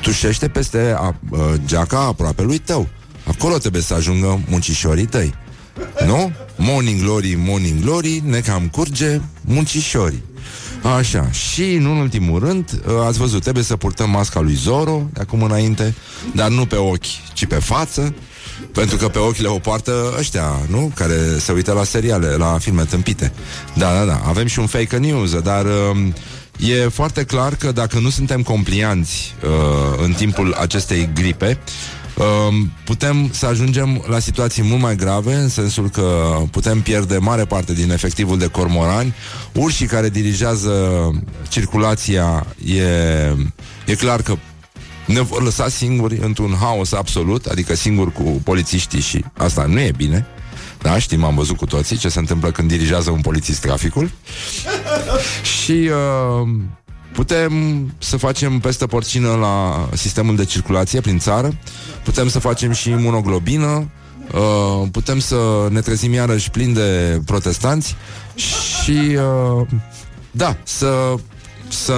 Tușește 0.00 0.48
peste 0.48 0.94
a, 0.96 1.14
uh, 1.30 1.38
geaca 1.66 1.98
aproape 1.98 2.42
lui 2.42 2.58
tău. 2.58 2.88
Acolo 3.26 3.58
trebuie 3.58 3.82
să 3.82 3.94
ajungă 3.94 4.40
muncișorii 4.48 5.06
tăi. 5.06 5.34
Nu? 6.06 6.32
Morning 6.56 7.00
glory, 7.00 7.34
morning 7.38 7.80
glory, 7.80 8.22
ne 8.24 8.40
cam 8.40 8.68
curge 8.68 9.20
muncișorii. 9.40 10.22
Așa, 10.96 11.30
și 11.30 11.72
în 11.72 11.84
ultimul 11.84 12.38
rând, 12.38 12.82
uh, 12.86 12.94
ați 13.06 13.18
văzut, 13.18 13.42
trebuie 13.42 13.64
să 13.64 13.76
purtăm 13.76 14.10
masca 14.10 14.40
lui 14.40 14.54
Zoro 14.54 15.02
de 15.12 15.20
acum 15.20 15.42
înainte, 15.42 15.94
dar 16.34 16.48
nu 16.48 16.66
pe 16.66 16.76
ochi, 16.76 17.32
ci 17.32 17.46
pe 17.46 17.54
față. 17.54 18.14
Pentru 18.72 18.96
că 18.96 19.08
pe 19.08 19.18
ochile 19.18 19.48
o 19.48 19.58
poartă 19.58 20.14
ăștia, 20.18 20.60
nu? 20.68 20.92
Care 20.94 21.16
se 21.38 21.52
uită 21.52 21.72
la 21.72 21.84
seriale, 21.84 22.28
la 22.28 22.58
filme 22.60 22.84
tâmpite. 22.84 23.32
Da, 23.74 23.92
da, 23.92 24.04
da. 24.04 24.22
Avem 24.26 24.46
și 24.46 24.58
un 24.58 24.66
fake 24.66 24.96
news, 24.96 25.40
dar 25.40 25.64
uh, 25.64 26.68
e 26.68 26.88
foarte 26.88 27.24
clar 27.24 27.54
că 27.54 27.72
dacă 27.72 27.98
nu 27.98 28.10
suntem 28.10 28.42
complianți 28.42 29.34
uh, 29.44 30.04
în 30.04 30.12
timpul 30.12 30.52
acestei 30.52 31.10
gripe, 31.14 31.58
Um, 31.58 32.01
putem 32.84 33.30
să 33.32 33.46
ajungem 33.46 34.04
la 34.06 34.18
situații 34.18 34.62
mult 34.62 34.80
mai 34.80 34.96
grave, 34.96 35.34
în 35.34 35.48
sensul 35.48 35.88
că 35.90 36.36
putem 36.50 36.80
pierde 36.80 37.16
mare 37.16 37.44
parte 37.44 37.72
din 37.72 37.90
efectivul 37.90 38.38
de 38.38 38.46
cormorani. 38.46 39.14
Urșii 39.52 39.86
care 39.86 40.08
dirigează 40.08 40.72
circulația 41.48 42.46
e, 42.64 42.82
e 43.86 43.94
clar 43.94 44.22
că 44.22 44.36
ne 45.06 45.20
vor 45.20 45.42
lăsa 45.42 45.68
singuri 45.68 46.18
într-un 46.22 46.56
haos 46.60 46.92
absolut, 46.92 47.46
adică 47.46 47.74
singuri 47.74 48.12
cu 48.12 48.22
polițiștii 48.22 49.00
și 49.00 49.24
asta 49.36 49.64
nu 49.64 49.80
e 49.80 49.92
bine. 49.96 50.26
Da, 50.82 50.98
știm, 50.98 51.24
am 51.24 51.34
văzut 51.34 51.56
cu 51.56 51.66
toții 51.66 51.96
ce 51.96 52.08
se 52.08 52.18
întâmplă 52.18 52.50
când 52.50 52.68
dirigează 52.68 53.10
un 53.10 53.20
polițist 53.20 53.60
traficul. 53.60 54.10
și 55.62 55.90
uh, 56.42 56.48
putem 57.12 57.52
să 57.98 58.16
facem 58.16 58.58
peste 58.58 58.86
porcină 58.86 59.34
la 59.34 59.88
sistemul 59.92 60.36
de 60.36 60.44
circulație 60.44 61.00
prin 61.00 61.18
țară, 61.18 61.58
putem 62.04 62.28
să 62.28 62.38
facem 62.38 62.72
și 62.72 62.90
imunoglobină, 62.90 63.90
uh, 64.32 64.88
putem 64.92 65.18
să 65.18 65.68
ne 65.70 65.80
trezim 65.80 66.12
iarăși 66.12 66.50
plin 66.50 66.72
de 66.72 67.20
protestanți 67.26 67.96
și, 68.34 69.16
uh, 69.60 69.66
da, 70.30 70.56
să, 70.62 71.14
să 71.68 71.94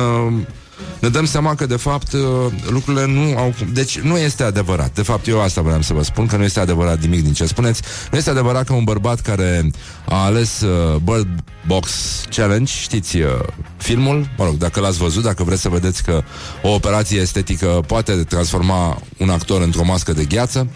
ne 0.99 1.09
dăm 1.09 1.25
seama 1.25 1.55
că, 1.55 1.67
de 1.67 1.77
fapt, 1.77 2.13
uh, 2.13 2.21
lucrurile 2.69 3.07
nu 3.07 3.39
au... 3.39 3.55
Deci, 3.73 3.99
nu 3.99 4.17
este 4.17 4.43
adevărat. 4.43 4.95
De 4.95 5.03
fapt, 5.03 5.27
eu 5.27 5.41
asta 5.41 5.61
vreau 5.61 5.83
să 5.83 5.93
vă 5.93 6.03
spun, 6.03 6.27
că 6.27 6.37
nu 6.37 6.45
este 6.45 6.61
adevărat 6.61 7.01
nimic 7.01 7.23
din 7.23 7.33
ce 7.33 7.47
spuneți. 7.47 7.83
Nu 8.11 8.19
este 8.19 8.31
adevărat 8.31 8.67
că 8.67 8.73
un 8.73 8.85
bărbat 8.85 9.21
care 9.21 9.71
a 10.09 10.25
ales 10.25 10.61
uh, 10.61 10.97
Bird 10.97 11.29
Box 11.67 11.91
Challenge, 12.31 12.73
știți 12.73 13.17
uh, 13.17 13.29
filmul? 13.77 14.29
Mă 14.37 14.45
rog, 14.45 14.55
dacă 14.55 14.81
l-ați 14.81 14.99
văzut, 14.99 15.23
dacă 15.23 15.45
vreți 15.45 15.61
să 15.61 15.69
vedeți 15.69 16.03
că 16.03 16.23
o 16.63 16.69
operație 16.69 17.21
estetică 17.21 17.67
poate 17.87 18.13
transforma 18.13 19.03
un 19.19 19.31
actor 19.31 19.63
într-o 19.63 19.85
mască 19.85 20.13
de 20.13 20.25
gheață, 20.25 20.69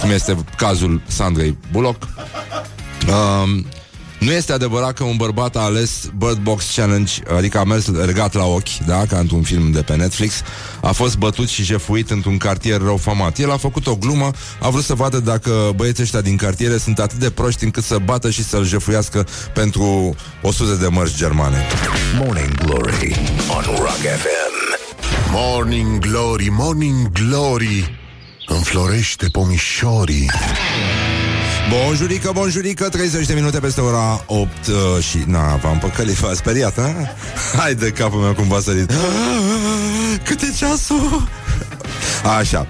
cum 0.00 0.10
este 0.10 0.36
cazul 0.56 1.02
Sandrei 1.06 1.58
Bullock. 1.72 2.08
Uh, 3.08 3.64
nu 4.22 4.32
este 4.32 4.52
adevărat 4.52 4.92
că 4.92 5.04
un 5.04 5.16
bărbat 5.16 5.56
a 5.56 5.60
ales 5.60 6.10
Bird 6.16 6.38
Box 6.38 6.74
Challenge, 6.74 7.12
adică 7.36 7.58
a 7.58 7.64
mers 7.64 7.90
regat 8.04 8.34
la 8.34 8.44
ochi, 8.44 8.76
da, 8.86 9.06
ca 9.08 9.18
într-un 9.18 9.42
film 9.42 9.70
de 9.70 9.82
pe 9.82 9.96
Netflix, 9.96 10.42
a 10.82 10.92
fost 10.92 11.16
bătut 11.16 11.48
și 11.48 11.62
jefuit 11.62 12.10
într-un 12.10 12.36
cartier 12.36 12.80
rău 12.80 12.96
famat. 12.96 13.38
El 13.38 13.50
a 13.50 13.56
făcut 13.56 13.86
o 13.86 13.96
glumă, 13.96 14.30
a 14.60 14.68
vrut 14.68 14.84
să 14.84 14.94
vadă 14.94 15.20
dacă 15.20 15.72
băieții 15.76 16.02
ăștia 16.02 16.20
din 16.20 16.36
cartiere 16.36 16.76
sunt 16.76 16.98
atât 16.98 17.18
de 17.18 17.30
proști 17.30 17.64
încât 17.64 17.84
să 17.84 17.98
bată 18.04 18.30
și 18.30 18.44
să-l 18.44 18.66
jefuiască 18.66 19.26
pentru 19.54 20.14
100 20.42 20.74
de 20.74 20.86
mărci 20.86 21.16
germane. 21.16 21.66
Morning 22.18 22.54
Glory 22.54 23.20
on 23.56 23.64
Rock 23.64 24.00
FM. 24.00 24.52
Morning 25.30 25.98
Glory, 25.98 26.48
Morning 26.50 27.12
Glory 27.12 28.00
Înflorește 28.46 29.26
pomișorii 29.32 30.30
Bonjurică, 31.70 32.30
bonjurică, 32.34 32.88
30 32.88 33.26
de 33.26 33.34
minute 33.34 33.58
peste 33.58 33.80
ora 33.80 34.24
8 34.26 34.50
uh, 34.66 35.04
și... 35.04 35.18
Na, 35.26 35.56
v-am 35.56 35.78
păcălit, 35.78 36.14
v-a 36.14 36.34
speriat, 36.34 36.74
ha? 36.74 36.94
Hai 37.56 37.74
de 37.74 37.90
capul 37.90 38.20
meu 38.20 38.34
cum 38.34 38.48
v-a 38.48 38.60
sărit. 38.60 38.92
Cât 40.24 40.42
e 40.42 40.52
ceasul? 40.56 41.28
Așa. 42.38 42.66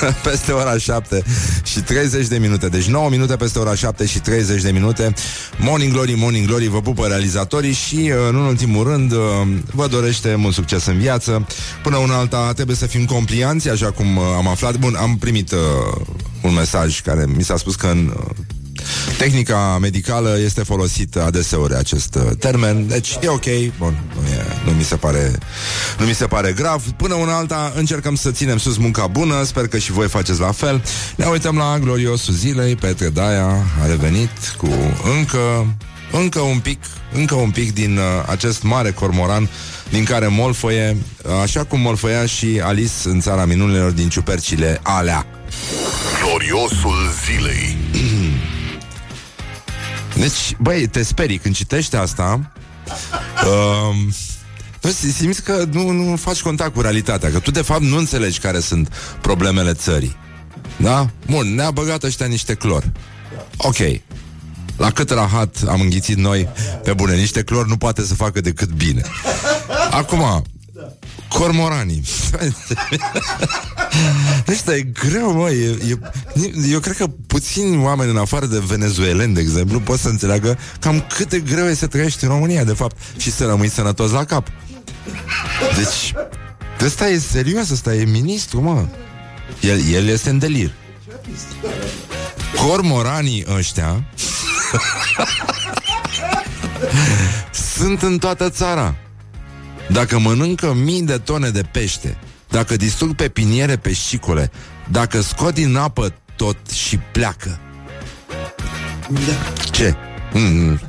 peste 0.30 0.52
ora 0.52 0.78
7 0.78 1.22
și 1.62 1.80
30 1.80 2.26
de 2.26 2.38
minute. 2.38 2.68
Deci 2.68 2.86
9 2.86 3.08
minute 3.08 3.36
peste 3.36 3.58
ora 3.58 3.74
7 3.74 4.06
și 4.06 4.18
30 4.18 4.62
de 4.62 4.70
minute. 4.70 5.14
Morning 5.58 5.92
Glory, 5.92 6.12
Morning 6.12 6.46
Glory, 6.46 6.68
vă 6.68 6.80
pupă 6.80 7.06
realizatorii 7.06 7.72
și, 7.72 7.94
uh, 7.96 8.32
nu 8.32 8.38
în 8.38 8.46
ultimul 8.46 8.84
rând, 8.86 9.12
uh, 9.12 9.18
vă 9.74 9.86
dorește 9.86 10.34
mult 10.34 10.54
succes 10.54 10.86
în 10.86 10.98
viață. 10.98 11.46
Până 11.82 11.96
una 11.96 12.14
alta 12.14 12.52
trebuie 12.52 12.76
să 12.76 12.86
fim 12.86 13.04
complianți, 13.04 13.68
așa 13.68 13.90
cum 13.90 14.16
uh, 14.16 14.22
am 14.36 14.48
aflat. 14.48 14.76
Bun, 14.76 14.94
am 14.94 15.16
primit 15.18 15.52
uh, 15.52 15.58
un 16.42 16.54
mesaj 16.54 17.00
care 17.00 17.26
mi 17.36 17.42
s-a 17.42 17.56
spus 17.56 17.74
că 17.74 17.86
în 17.86 18.12
uh, 18.16 18.30
tehnica 19.18 19.78
medicală 19.80 20.38
este 20.44 20.62
folosit 20.62 21.16
adeseori 21.16 21.74
acest 21.74 22.14
uh, 22.14 22.22
termen, 22.38 22.86
deci 22.88 23.18
e 23.22 23.28
ok, 23.28 23.44
bun, 23.78 24.02
nu, 24.14 24.28
e, 24.28 24.44
nu, 24.64 24.72
mi 24.72 24.82
se 24.82 24.96
pare, 24.96 25.38
nu 25.98 26.06
mi 26.06 26.14
se 26.14 26.26
pare 26.26 26.52
grav. 26.52 26.82
Până 26.96 27.14
una 27.14 27.36
alta 27.36 27.72
încercăm 27.76 28.14
să 28.14 28.30
ținem 28.30 28.58
sus 28.58 28.76
munca 28.76 29.06
bună, 29.06 29.42
sper 29.44 29.68
că 29.68 29.78
și 29.78 29.92
voi 29.92 30.08
faceți 30.08 30.40
la 30.40 30.52
fel. 30.52 30.82
Ne 31.16 31.24
uităm 31.24 31.56
la 31.56 31.78
gloriosul 31.78 32.34
zilei, 32.34 32.76
Petre 32.76 33.08
Daia 33.08 33.46
a 33.82 33.86
revenit 33.86 34.30
cu 34.56 34.68
încă 35.16 35.66
încă 36.12 36.40
un 36.40 36.58
pic, 36.58 36.78
încă 37.12 37.34
un 37.34 37.50
pic 37.50 37.72
din 37.72 37.96
uh, 37.96 38.02
acest 38.26 38.62
mare 38.62 38.90
cormoran 38.90 39.48
din 39.90 40.04
care 40.04 40.26
molfoie, 40.26 40.96
uh, 41.22 41.32
așa 41.42 41.64
cum 41.64 41.80
molfoia 41.80 42.26
și 42.26 42.60
Alice 42.62 42.92
în 43.04 43.20
țara 43.20 43.44
minunilor 43.44 43.90
din 43.90 44.08
ciupercile 44.08 44.80
alea. 44.82 45.26
Gloriosul 46.24 47.10
zilei 47.24 47.76
Deci, 50.20 50.56
băi, 50.58 50.86
te 50.86 51.02
sperii 51.02 51.38
când 51.38 51.54
citești 51.54 51.96
asta. 51.96 52.52
Um, 53.46 54.12
nu, 54.82 54.90
simți 54.90 55.42
că 55.42 55.64
nu, 55.72 55.90
nu 55.90 56.16
faci 56.16 56.42
contact 56.42 56.74
cu 56.74 56.80
realitatea 56.80 57.30
Că 57.30 57.38
tu 57.38 57.50
de 57.50 57.62
fapt 57.62 57.82
nu 57.82 57.96
înțelegi 57.96 58.38
care 58.38 58.60
sunt 58.60 58.94
problemele 59.20 59.72
țării. 59.72 60.16
Da? 60.76 61.10
Bun, 61.26 61.54
ne-a 61.54 61.70
băgat 61.70 62.02
ăștia 62.02 62.26
niște 62.26 62.54
clor 62.54 62.92
Ok. 63.56 63.76
La 64.76 64.90
cât 64.90 65.10
rahat 65.10 65.56
am 65.68 65.80
înghițit 65.80 66.16
noi 66.16 66.48
Pe 66.82 66.92
bune, 66.92 67.16
niște 67.16 67.42
clor 67.42 67.66
nu 67.66 67.76
poate 67.76 68.02
să 68.02 68.14
facă 68.14 68.40
decât 68.40 68.68
bine. 68.68 69.02
Acum, 69.90 70.42
Cormoranii 71.28 72.02
Ăsta 74.48 74.74
e 74.74 74.80
greu, 74.80 75.32
mă 75.32 75.50
e, 75.50 75.78
e, 75.88 75.98
Eu 76.70 76.80
cred 76.80 76.96
că 76.96 77.06
puțini 77.26 77.84
oameni 77.84 78.10
în 78.10 78.16
afară 78.16 78.46
de 78.46 78.62
venezueleni, 78.66 79.34
de 79.34 79.40
exemplu 79.40 79.80
Pot 79.80 79.98
să 79.98 80.08
înțeleagă 80.08 80.58
cam 80.80 81.06
cât 81.16 81.28
de 81.28 81.38
greu 81.38 81.66
e 81.66 81.74
să 81.74 81.86
trăiești 81.86 82.24
în 82.24 82.30
România, 82.30 82.64
de 82.64 82.72
fapt 82.72 82.96
Și 83.16 83.32
să 83.32 83.44
rămâi 83.44 83.68
sănătos 83.68 84.10
la 84.10 84.24
cap. 84.24 84.46
Deci 85.76 86.14
Ăsta 86.84 87.08
e 87.08 87.18
serios, 87.18 87.70
ăsta 87.70 87.94
e 87.94 88.04
ministru, 88.04 88.60
mă. 88.60 88.86
El, 89.60 89.80
el 89.92 90.06
este 90.06 90.30
în 90.30 90.38
delir. 90.38 90.72
Cormoranii 92.66 93.44
ăștia 93.56 94.04
Sunt 97.76 98.02
în 98.02 98.18
toată 98.18 98.50
țara. 98.50 98.94
Dacă 99.88 100.18
mănâncă 100.18 100.72
mii 100.72 101.02
de 101.02 101.18
tone 101.18 101.48
de 101.48 101.62
pește, 101.72 102.16
dacă 102.50 102.76
distrug 102.76 103.14
pepiniere 103.14 103.76
pescicole, 103.76 104.50
dacă 104.90 105.20
scot 105.20 105.54
din 105.54 105.76
apă 105.76 106.14
tot 106.36 106.70
și 106.70 106.96
pleacă. 106.96 107.58
Da. 109.08 109.52
Ce? 109.70 109.94
Mm. 110.32 110.80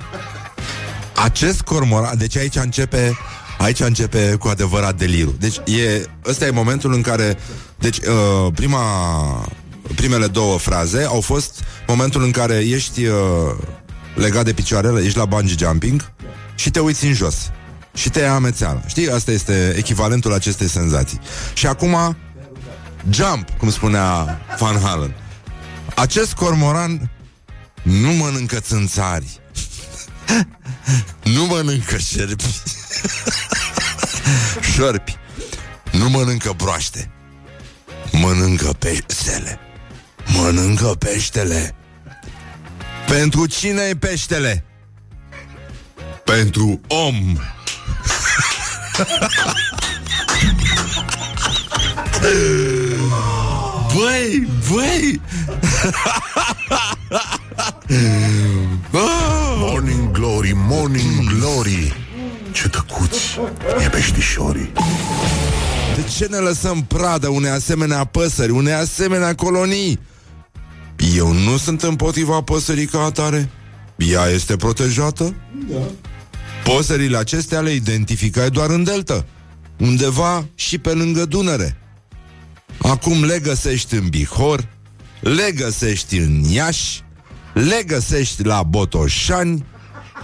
Acest 1.16 1.62
cormoran, 1.62 2.18
deci 2.18 2.38
aici 2.38 2.56
începe 2.56 3.18
Aici 3.58 3.80
începe 3.80 4.36
cu 4.40 4.48
adevărat 4.48 4.96
delirul. 4.96 5.36
Deci 5.40 5.56
e, 5.56 6.06
ăsta 6.26 6.46
e 6.46 6.50
momentul 6.50 6.94
în 6.94 7.02
care 7.02 7.38
Deci 7.80 7.98
uh, 7.98 8.54
prima 8.54 8.82
Primele 9.96 10.28
două 10.28 10.58
fraze 10.58 11.04
au 11.04 11.22
fost 11.22 11.64
Momentul 11.88 12.24
în 12.24 12.32
care 12.32 12.56
ești 12.56 13.06
uh, 13.06 13.16
Legat 14.16 14.46
de 14.46 14.54
picioarele, 14.54 15.04
ești 15.04 15.18
la 15.18 15.26
bungee 15.26 15.56
jumping 15.60 16.12
Și 16.56 16.72
te 16.72 16.80
uiți 16.80 17.06
în 17.06 17.14
jos 17.14 17.52
și 17.94 18.10
te 18.10 18.20
ia 18.20 18.34
amețeală. 18.34 18.84
Știi? 18.88 19.10
Asta 19.10 19.32
este 19.32 19.74
echivalentul 19.78 20.34
acestei 20.34 20.68
senzații. 20.68 21.20
Și 21.54 21.68
acum, 21.68 22.18
jump, 23.10 23.50
cum 23.58 23.72
spunea 23.72 24.42
Van 24.60 24.80
Halen. 24.80 25.16
Acest 25.96 26.34
cormoran 26.34 27.12
nu 27.82 28.12
mănâncă 28.12 28.60
țânțari. 28.60 29.40
nu 31.24 31.46
mănâncă 31.46 31.98
șerpi. 31.98 32.62
Șorpi. 34.74 35.18
Nu 35.92 36.10
mănâncă 36.10 36.54
broaște. 36.58 37.12
Mănâncă 38.12 38.74
peștele. 38.80 39.60
Mănâncă 40.26 40.86
peștele. 40.86 41.76
Pentru 43.08 43.46
cine 43.46 43.82
e 43.82 43.96
peștele? 43.96 44.64
Pentru 46.24 46.82
om. 46.88 47.38
Băi, 53.96 54.48
băi 54.72 55.22
Morning 59.60 60.12
Glory, 60.12 60.54
Morning 60.56 61.30
Glory 61.38 61.94
Ce 62.52 62.70
tăcuți 62.70 63.40
e 63.86 63.90
peștișorii 63.90 64.72
De 65.96 66.04
ce 66.18 66.26
ne 66.26 66.38
lăsăm 66.38 66.84
pradă 66.84 67.28
unei 67.28 67.52
asemenea 67.52 68.04
păsări, 68.04 68.52
unei 68.52 68.74
asemenea 68.74 69.36
colonii? 69.36 70.00
Eu 71.16 71.32
nu 71.32 71.58
sunt 71.58 71.84
împotriva 71.84 72.42
păsării 72.42 72.86
ca 72.86 73.04
atare. 73.04 73.50
Ea 73.96 74.26
este 74.26 74.56
protejată. 74.56 75.36
Da. 75.70 75.78
Păsările 76.64 77.18
acestea 77.18 77.60
le 77.60 77.72
identificai 77.72 78.50
doar 78.50 78.70
în 78.70 78.84
delta, 78.84 79.26
undeva 79.78 80.46
și 80.56 80.78
pe 80.78 80.92
lângă 80.94 81.26
Dunăre. 81.26 81.78
Acum 82.78 83.24
le 83.24 83.40
găsești 83.40 83.96
în 83.96 84.08
Bihor, 84.08 84.68
le 85.20 85.52
găsești 85.52 86.18
în 86.18 86.44
Iași, 86.44 87.04
le 87.54 87.84
găsești 87.86 88.44
la 88.44 88.64
Botoșani, 88.64 89.66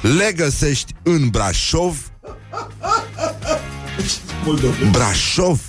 le 0.02 0.34
găsești 0.36 0.94
în 1.04 1.30
Brașov. 1.30 2.12
Moldova. 4.46 4.76
Brașov, 4.92 5.62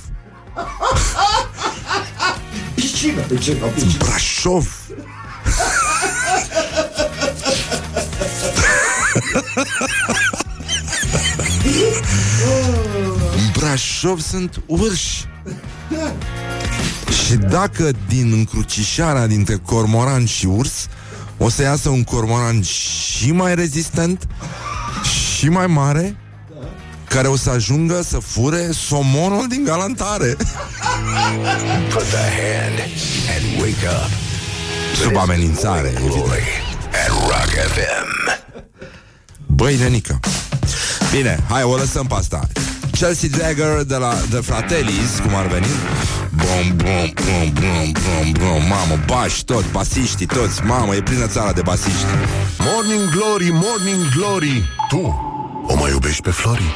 Piscină 2.75 3.21
pe 3.21 3.37
ce? 3.37 3.57
La 3.61 3.67
piscină. 3.67 3.93
Brașov. 3.99 4.69
În 13.37 13.51
Brașov 13.59 14.21
sunt 14.21 14.63
urși. 14.67 15.25
Și 17.27 17.35
dacă 17.35 17.91
din 18.09 18.33
încrucișarea 18.33 19.27
dintre 19.27 19.57
cormoran 19.65 20.25
și 20.25 20.47
urs 20.47 20.87
o 21.39 21.49
să 21.49 21.63
iasă 21.63 21.89
un 21.89 22.05
cormoran 22.05 22.63
și 22.63 23.33
mai 23.33 23.55
rezistent 23.55 24.29
și 25.39 25.49
mai 25.49 25.67
mare, 25.67 26.17
care 27.09 27.29
o 27.29 27.37
să 27.37 27.51
ajungă 27.51 28.03
să 28.03 28.19
fure 28.19 28.71
somonul 28.73 29.47
din 29.49 29.65
galantare. 29.65 30.37
Put 31.89 32.03
the 32.03 32.17
hand 32.17 32.79
and 33.37 33.61
wake 33.61 33.87
up. 33.87 34.11
Sub 35.03 35.17
amenințare, 35.17 35.89
evident. 35.89 36.13
Glory 36.13 36.43
at 36.91 37.09
Rock 37.09 37.51
FM. 37.73 38.41
Băi, 39.47 39.77
nenică 39.77 40.21
Bine, 41.12 41.38
hai, 41.49 41.62
o 41.62 41.77
lăsăm 41.77 42.07
pe 42.07 42.15
asta. 42.15 42.47
Chelsea 42.91 43.29
Dagger 43.38 43.83
de 43.83 43.97
la 43.97 44.15
The 44.31 44.41
Fratellis 44.41 45.19
Cum 45.23 45.35
ar 45.35 45.47
veni? 45.47 45.67
Bum, 46.31 46.77
bum, 46.77 47.12
bum, 47.15 47.53
bum, 47.53 47.93
bum, 47.93 48.33
bum 48.33 48.62
Mamă, 48.69 48.99
bași 49.07 49.45
tot, 49.45 49.71
basiștii 49.71 50.27
toți. 50.27 50.65
Mamă, 50.65 50.95
e 50.95 51.03
plină 51.03 51.27
țara 51.27 51.53
de 51.53 51.62
basiști. 51.62 52.07
Morning 52.59 53.11
Glory, 53.11 53.50
Morning 53.53 54.03
Glory. 54.17 54.69
Tu 54.88 55.27
o 55.67 55.75
mai 55.75 55.91
iubești 55.91 56.23
pe 56.23 56.31
Flori? 56.31 56.75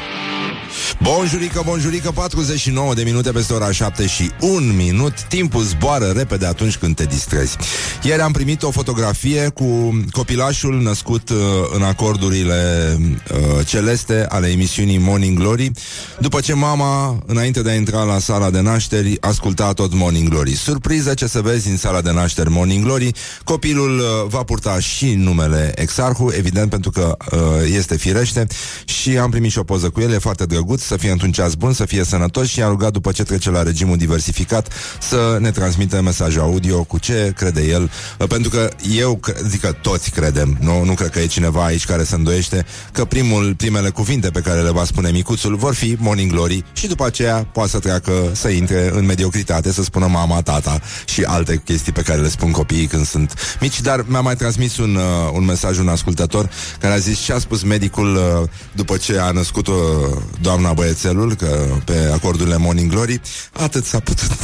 Bonjurică, 1.02 1.62
bonjurică, 1.64 2.10
49 2.10 2.94
de 2.94 3.02
minute 3.02 3.30
peste 3.30 3.52
ora 3.52 3.72
7 3.72 4.06
și 4.06 4.30
un 4.40 4.76
minut. 4.76 5.22
Timpul 5.22 5.62
zboară 5.62 6.12
repede 6.16 6.46
atunci 6.46 6.76
când 6.76 6.96
te 6.96 7.04
distrezi. 7.04 7.56
Ieri 8.02 8.20
am 8.20 8.32
primit 8.32 8.62
o 8.62 8.70
fotografie 8.70 9.48
cu 9.48 10.00
copilașul 10.10 10.82
născut 10.82 11.30
uh, 11.30 11.36
în 11.74 11.82
acordurile 11.82 12.96
uh, 12.98 13.66
celeste 13.66 14.26
ale 14.28 14.48
emisiunii 14.48 14.98
Morning 14.98 15.38
Glory. 15.38 15.70
După 16.18 16.40
ce 16.40 16.54
mama, 16.54 17.22
înainte 17.26 17.62
de 17.62 17.70
a 17.70 17.74
intra 17.74 18.02
la 18.02 18.18
sala 18.18 18.50
de 18.50 18.60
nașteri, 18.60 19.16
asculta 19.20 19.72
tot 19.72 19.94
Morning 19.94 20.28
Glory. 20.28 20.56
Surpriză 20.56 21.14
ce 21.14 21.26
să 21.26 21.40
vezi 21.40 21.68
în 21.68 21.76
sala 21.76 22.00
de 22.00 22.12
nașteri 22.12 22.50
Morning 22.50 22.84
Glory. 22.84 23.12
Copilul 23.44 23.98
uh, 23.98 24.04
va 24.28 24.42
purta 24.42 24.78
și 24.78 25.14
numele 25.14 25.72
Exarhu, 25.74 26.32
evident 26.36 26.70
pentru 26.70 26.90
că 26.90 27.16
uh, 27.32 27.38
este 27.74 27.96
firește. 27.96 28.46
Și 28.84 29.18
am 29.18 29.30
primit 29.30 29.50
și 29.50 29.58
o 29.58 29.62
poză 29.62 29.90
cu 29.90 30.00
el, 30.00 30.12
e 30.12 30.18
foarte 30.18 30.46
drăguț 30.46 30.60
Să 30.80 30.96
fie 30.96 31.10
într-un 31.10 31.32
ceas 31.32 31.54
bun, 31.54 31.72
să 31.72 31.84
fie 31.84 32.04
sănătos 32.04 32.48
Și 32.48 32.62
a 32.62 32.68
rugat 32.68 32.92
după 32.92 33.12
ce 33.12 33.22
trece 33.22 33.50
la 33.50 33.62
regimul 33.62 33.96
diversificat 33.96 34.68
Să 35.00 35.36
ne 35.40 35.50
transmită 35.50 36.02
mesaj 36.02 36.36
audio 36.36 36.84
cu 36.84 36.98
ce 36.98 37.32
crede 37.36 37.66
el. 37.66 37.90
Uh, 38.18 38.26
Pentru 38.26 38.50
că 38.50 38.68
eu, 38.96 39.16
cre- 39.16 39.36
zic 39.48 39.60
că 39.60 39.72
toți 39.72 40.10
credem 40.10 40.56
nu, 40.60 40.84
nu 40.84 40.94
cred 40.94 41.10
că 41.10 41.18
e 41.18 41.26
cineva 41.26 41.64
aici 41.64 41.84
care 41.84 42.04
se 42.04 42.14
îndoiește 42.14 42.66
Că 42.92 43.04
primul, 43.04 43.54
primele 43.54 43.90
cuvinte 43.90 44.30
pe 44.30 44.40
care 44.40 44.60
le 44.60 44.70
va 44.70 44.84
spune 44.84 45.10
micuțul 45.10 45.56
Vor 45.56 45.74
fi 45.74 45.96
Morning 45.98 46.30
Glory 46.30 46.64
Și 46.72 46.86
după 46.86 47.06
aceea 47.06 47.46
poate 47.52 47.70
să 47.70 47.78
treacă, 47.78 48.12
să 48.32 48.48
intre 48.48 48.90
în 48.94 49.04
mediocritate 49.04 49.72
Să 49.72 49.82
spună 49.82 50.06
mama, 50.06 50.42
tata 50.42 50.80
și 51.04 51.22
alte 51.22 51.62
chestii 51.64 51.92
pe 51.92 52.02
care 52.02 52.20
le 52.20 52.28
spun 52.28 52.50
copiii 52.50 52.86
când 52.86 53.06
sunt 53.06 53.56
mici. 53.60 53.80
Dar 53.80 54.04
mi-a 54.08 54.20
mai 54.20 54.36
transmis 54.36 54.76
un, 54.76 54.94
uh, 54.94 55.02
un 55.32 55.44
mesaj 55.44 55.78
un 55.78 55.88
ascultător 55.88 56.50
Care 56.80 56.94
a 56.94 56.96
zis 56.96 57.18
ce 57.18 57.32
a 57.32 57.38
spus 57.38 57.62
medicul 57.62 58.14
uh, 58.16 58.48
După 58.72 58.96
ce 58.96 59.18
a 59.18 59.30
născut 59.30 59.66
uh, 59.66 59.74
doamna 60.52 60.72
băiețelul 60.72 61.34
Că 61.34 61.66
pe 61.84 62.10
acordurile 62.12 62.56
Morning 62.56 62.90
Glory 62.90 63.20
Atât 63.52 63.84
s-a 63.84 64.00
putut. 64.00 64.30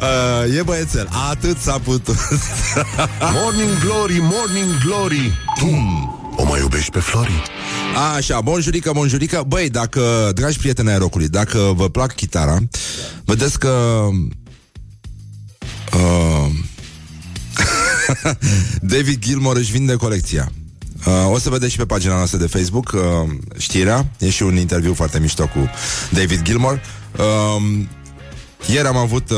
Uh, 0.00 0.56
E 0.56 0.62
băiețel, 0.62 1.08
atât 1.30 1.58
s-a 1.58 1.78
putut. 1.78 2.16
Morning 3.40 3.78
Glory, 3.84 4.18
Morning 4.20 4.82
Glory. 4.84 5.32
Tu 5.58 5.66
o 6.36 6.44
mai 6.44 6.60
iubești 6.60 6.90
pe 6.90 6.98
Flori? 6.98 7.42
Așa, 8.16 8.40
bonjurică, 8.40 8.90
bonjurică. 8.94 9.44
Băi, 9.46 9.70
dacă, 9.70 10.30
dragi 10.34 10.58
prieteni 10.58 10.90
ai 10.90 10.98
rocului 10.98 11.28
Dacă 11.28 11.72
vă 11.74 11.88
plac 11.88 12.14
chitara 12.14 12.58
Vedeți 13.24 13.58
că 13.58 14.04
uh, 15.94 16.50
David 18.92 19.18
Gilmour 19.18 19.56
își 19.56 19.70
vinde 19.70 19.94
colecția 19.94 20.52
Uh, 21.06 21.32
o 21.32 21.38
să 21.38 21.50
vedeți 21.50 21.72
și 21.72 21.78
pe 21.78 21.84
pagina 21.86 22.14
noastră 22.16 22.38
de 22.38 22.46
Facebook 22.46 22.92
uh, 22.94 23.00
știrea, 23.58 24.06
e 24.18 24.30
și 24.30 24.42
un 24.42 24.56
interviu 24.56 24.94
foarte 24.94 25.18
mișto 25.18 25.42
cu 25.42 25.70
David 26.10 26.42
Gilmour. 26.42 26.80
Uh, 27.18 27.80
ieri 28.66 28.86
am 28.86 28.96
avut 28.96 29.30
uh, 29.30 29.36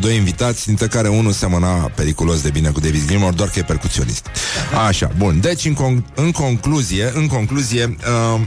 doi 0.00 0.16
invitați, 0.16 0.66
dintre 0.66 0.86
care 0.86 1.08
unul 1.08 1.32
semăna 1.32 1.68
periculos 1.68 2.40
de 2.40 2.50
bine 2.50 2.68
cu 2.68 2.80
David 2.80 3.06
Gilmour, 3.08 3.32
doar 3.32 3.48
că 3.48 3.58
e 3.58 3.62
percuționist. 3.62 4.26
Așa, 4.86 5.10
bun. 5.16 5.40
Deci, 5.40 5.64
în, 5.64 5.74
con- 5.74 6.14
în 6.14 6.30
concluzie, 6.30 7.12
în 7.14 7.26
concluzie, 7.26 7.96
uh, 8.34 8.40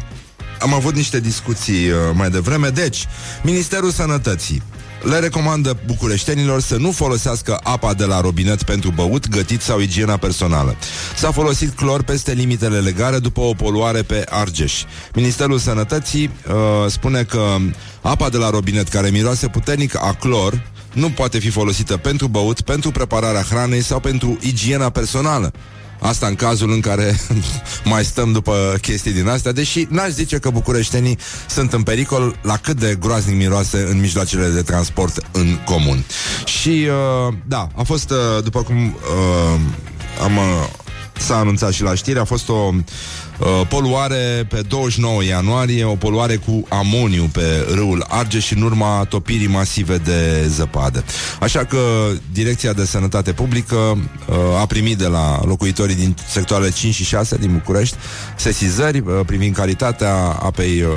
am 0.60 0.74
avut 0.74 0.96
niște 0.96 1.20
discuții 1.20 1.90
uh, 1.90 1.96
mai 2.14 2.30
devreme. 2.30 2.70
Deci, 2.70 3.08
Ministerul 3.44 3.92
Sănătății 3.92 4.62
le 5.04 5.20
recomandă 5.20 5.78
bucureștenilor 5.86 6.62
să 6.62 6.76
nu 6.76 6.92
folosească 6.92 7.60
apa 7.64 7.94
de 7.94 8.06
la 8.06 8.22
robinet 8.22 8.64
pentru 8.64 8.92
băut, 8.96 9.30
gătit 9.30 9.62
sau 9.62 9.80
igiena 9.80 10.18
personală. 10.18 10.76
S-a 11.16 11.32
folosit 11.32 11.76
clor 11.76 12.04
peste 12.04 12.34
limitele 12.34 12.80
legale 12.80 13.20
după 13.20 13.40
o 13.40 13.54
poluare 13.54 14.02
pe 14.02 14.24
Argeș. 14.30 14.84
Ministerul 15.14 15.58
Sănătății 15.58 16.32
uh, 16.48 16.92
spune 16.92 17.24
că 17.24 17.56
apa 18.02 18.30
de 18.30 18.38
la 18.38 18.50
robinet 18.50 18.88
care 18.88 19.10
miroase 19.10 19.48
puternic 19.48 19.96
a 19.96 20.16
clor 20.20 20.62
nu 20.94 21.10
poate 21.10 21.40
fi 21.40 21.50
folosită 21.50 21.98
pentru 21.98 22.28
băut, 22.28 22.62
pentru 22.62 22.92
prepararea 22.92 23.42
hranei 23.42 23.82
sau 23.82 24.00
pentru 24.00 24.38
igiena 24.42 24.90
personală. 24.90 25.54
Asta 26.00 26.28
în 26.28 26.36
cazul 26.36 26.72
în 26.72 26.80
care 26.80 27.20
mai 27.84 28.06
stăm 28.06 28.32
după 28.32 28.78
chestii 28.82 29.12
din 29.12 29.28
astea, 29.28 29.52
deși 29.52 29.88
n-aș 29.90 30.10
zice 30.10 30.38
că 30.38 30.50
bucureștenii 30.50 31.18
sunt 31.50 31.74
în 31.74 31.84
pericol 31.84 32.40
la 32.42 32.58
cât 32.58 32.80
de 32.80 32.98
groaznic 33.00 33.36
miroase 33.36 33.88
în 33.90 34.00
mijloacele 34.00 34.48
de 34.48 34.62
transport 34.62 35.18
în 35.32 35.58
comun. 35.66 36.04
Și, 36.46 36.88
uh, 37.28 37.34
da, 37.48 37.68
a 37.76 37.84
fost, 37.84 38.10
uh, 38.10 38.44
după 38.44 38.64
cum 38.64 38.86
uh, 38.86 39.60
am... 40.24 40.38
Uh, 40.38 40.68
S-a 41.20 41.38
anunțat 41.38 41.72
și 41.72 41.84
la 41.84 41.96
știri, 41.96 42.20
a 42.20 42.24
fost 42.24 42.50
o 42.50 42.54
uh, 42.54 42.76
poluare 43.68 44.46
pe 44.50 44.62
29 44.68 45.24
ianuarie, 45.24 45.84
o 45.84 45.96
poluare 45.96 46.36
cu 46.36 46.66
amoniu 46.70 47.30
pe 47.32 47.66
râul 47.74 48.06
Argeș 48.08 48.46
și 48.46 48.54
în 48.54 48.62
urma 48.62 49.06
topirii 49.10 49.48
masive 49.48 49.98
de 49.98 50.48
zăpadă. 50.48 51.04
Așa 51.40 51.64
că 51.64 51.78
Direcția 52.32 52.74
de 52.74 52.86
Sănătate 52.86 53.32
Publică 53.32 53.76
uh, 53.76 54.36
a 54.62 54.66
primit 54.66 54.98
de 54.98 55.08
la 55.08 55.40
locuitorii 55.44 55.96
din 55.96 56.16
sectoarele 56.30 56.70
5 56.72 56.94
și 56.94 57.04
6 57.04 57.38
din 57.38 57.52
București 57.54 57.96
sesizări 58.36 59.00
uh, 59.00 59.20
privind 59.26 59.56
calitatea 59.56 60.16
apei 60.42 60.82
uh, 60.82 60.90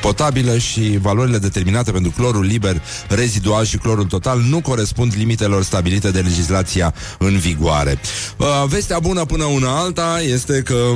potabile 0.00 0.58
și 0.58 0.98
valorile 1.02 1.38
determinate 1.38 1.90
pentru 1.90 2.10
clorul 2.10 2.44
liber, 2.44 2.82
rezidual 3.08 3.64
și 3.64 3.76
clorul 3.76 4.04
total 4.04 4.40
nu 4.40 4.60
corespund 4.60 5.12
limitelor 5.16 5.62
stabilite 5.62 6.10
de 6.10 6.20
legislația 6.20 6.94
în 7.18 7.38
vigoare. 7.38 7.98
Uh, 8.36 8.46
vestea 8.68 8.98
bună 8.98 9.24
până 9.24 9.44
una 9.44 9.78
alta 9.78 10.20
este 10.22 10.62
că 10.62 10.94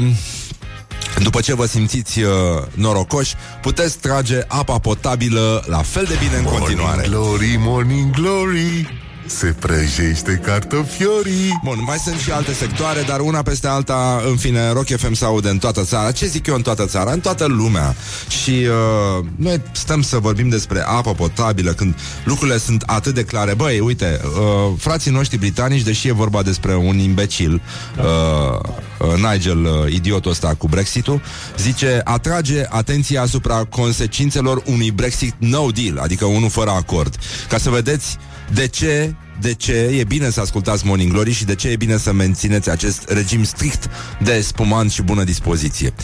după 1.22 1.40
ce 1.40 1.54
vă 1.54 1.66
simțiți 1.66 2.20
uh, 2.20 2.28
norocoși, 2.74 3.34
puteți 3.62 3.98
trage 3.98 4.40
apa 4.48 4.78
potabilă 4.78 5.64
la 5.66 5.82
fel 5.82 6.04
de 6.08 6.16
bine 6.20 6.36
în 6.36 6.44
continuare. 6.44 7.08
Morning 7.08 7.14
Glory, 7.14 7.56
Morning 7.58 8.10
Glory 8.10 9.03
Se 9.26 9.46
prăjește 9.46 10.40
cartofiorii 10.44 11.60
Bun, 11.64 11.82
mai 11.86 11.96
sunt 11.96 12.18
și 12.18 12.30
alte 12.30 12.52
sectoare, 12.52 13.02
dar 13.06 13.20
una 13.20 13.42
peste 13.42 13.66
alta, 13.66 14.22
în 14.28 14.36
fine, 14.36 14.72
Rock 14.72 14.86
FM 14.86 15.12
se 15.12 15.24
aude 15.24 15.48
în 15.48 15.58
toată 15.58 15.82
țara. 15.82 16.12
Ce 16.12 16.26
zic 16.26 16.46
eu 16.46 16.54
în 16.54 16.62
toată 16.62 16.86
țara? 16.86 17.12
În 17.12 17.20
toată 17.20 17.46
lumea. 17.46 17.94
Și 18.28 18.50
uh, 18.50 19.24
noi 19.36 19.62
stăm 19.72 20.02
să 20.02 20.18
vorbim 20.18 20.48
despre 20.48 20.80
apă 20.80 21.14
potabilă 21.14 21.72
când 21.72 21.94
lucrurile 22.24 22.58
sunt 22.58 22.82
atât 22.86 23.14
de 23.14 23.24
clare. 23.24 23.54
Băi, 23.54 23.80
uite, 23.80 24.20
uh, 24.24 24.72
frații 24.78 25.10
noștri 25.10 25.38
britanici, 25.38 25.82
deși 25.82 26.08
e 26.08 26.12
vorba 26.12 26.42
despre 26.42 26.76
un 26.76 26.98
imbecil, 26.98 27.62
uh, 27.98 28.58
uh, 28.98 29.30
Nigel, 29.30 29.64
uh, 29.64 29.92
idiotul 29.92 30.30
ăsta 30.30 30.54
cu 30.58 30.68
Brexit-ul, 30.68 31.22
zice, 31.58 32.00
atrage 32.04 32.62
atenția 32.68 33.22
asupra 33.22 33.64
consecințelor 33.64 34.62
unui 34.64 34.90
Brexit 34.90 35.34
no 35.38 35.70
deal, 35.70 35.98
adică 35.98 36.24
unul 36.24 36.50
fără 36.50 36.70
acord. 36.70 37.16
Ca 37.48 37.58
să 37.58 37.70
vedeți 37.70 38.18
De 38.54 38.66
ce 38.66 39.14
de 39.40 39.54
ce 39.54 39.72
e 39.72 40.04
bine 40.04 40.30
să 40.30 40.40
ascultați 40.40 40.86
Morning 40.86 41.12
Glory 41.12 41.32
și 41.32 41.44
de 41.44 41.54
ce 41.54 41.68
e 41.68 41.76
bine 41.76 41.96
să 41.96 42.12
mențineți 42.12 42.70
acest 42.70 43.08
regim 43.08 43.44
strict 43.44 43.90
de 44.22 44.40
spumant 44.40 44.90
și 44.90 45.02
bună 45.02 45.24
dispoziție. 45.24 45.94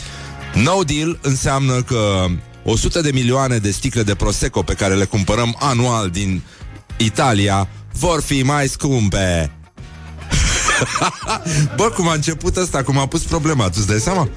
No 0.53 0.83
deal 0.83 1.19
înseamnă 1.21 1.81
că 1.81 2.25
100 2.63 3.01
de 3.01 3.11
milioane 3.13 3.57
de 3.57 3.71
sticle 3.71 4.03
de 4.03 4.15
Prosecco 4.15 4.61
pe 4.61 4.73
care 4.73 4.95
le 4.95 5.05
cumpărăm 5.05 5.55
anual 5.59 6.09
din 6.09 6.41
Italia 6.97 7.67
vor 7.91 8.21
fi 8.21 8.41
mai 8.43 8.67
scumpe. 8.67 9.51
Bă, 11.77 11.91
cum 11.95 12.07
a 12.07 12.13
început 12.13 12.57
asta, 12.57 12.83
cum 12.83 12.97
a 12.97 13.05
pus 13.07 13.21
problema, 13.21 13.69
tu-ți 13.69 13.87
dai 13.87 13.99
seama? 13.99 14.29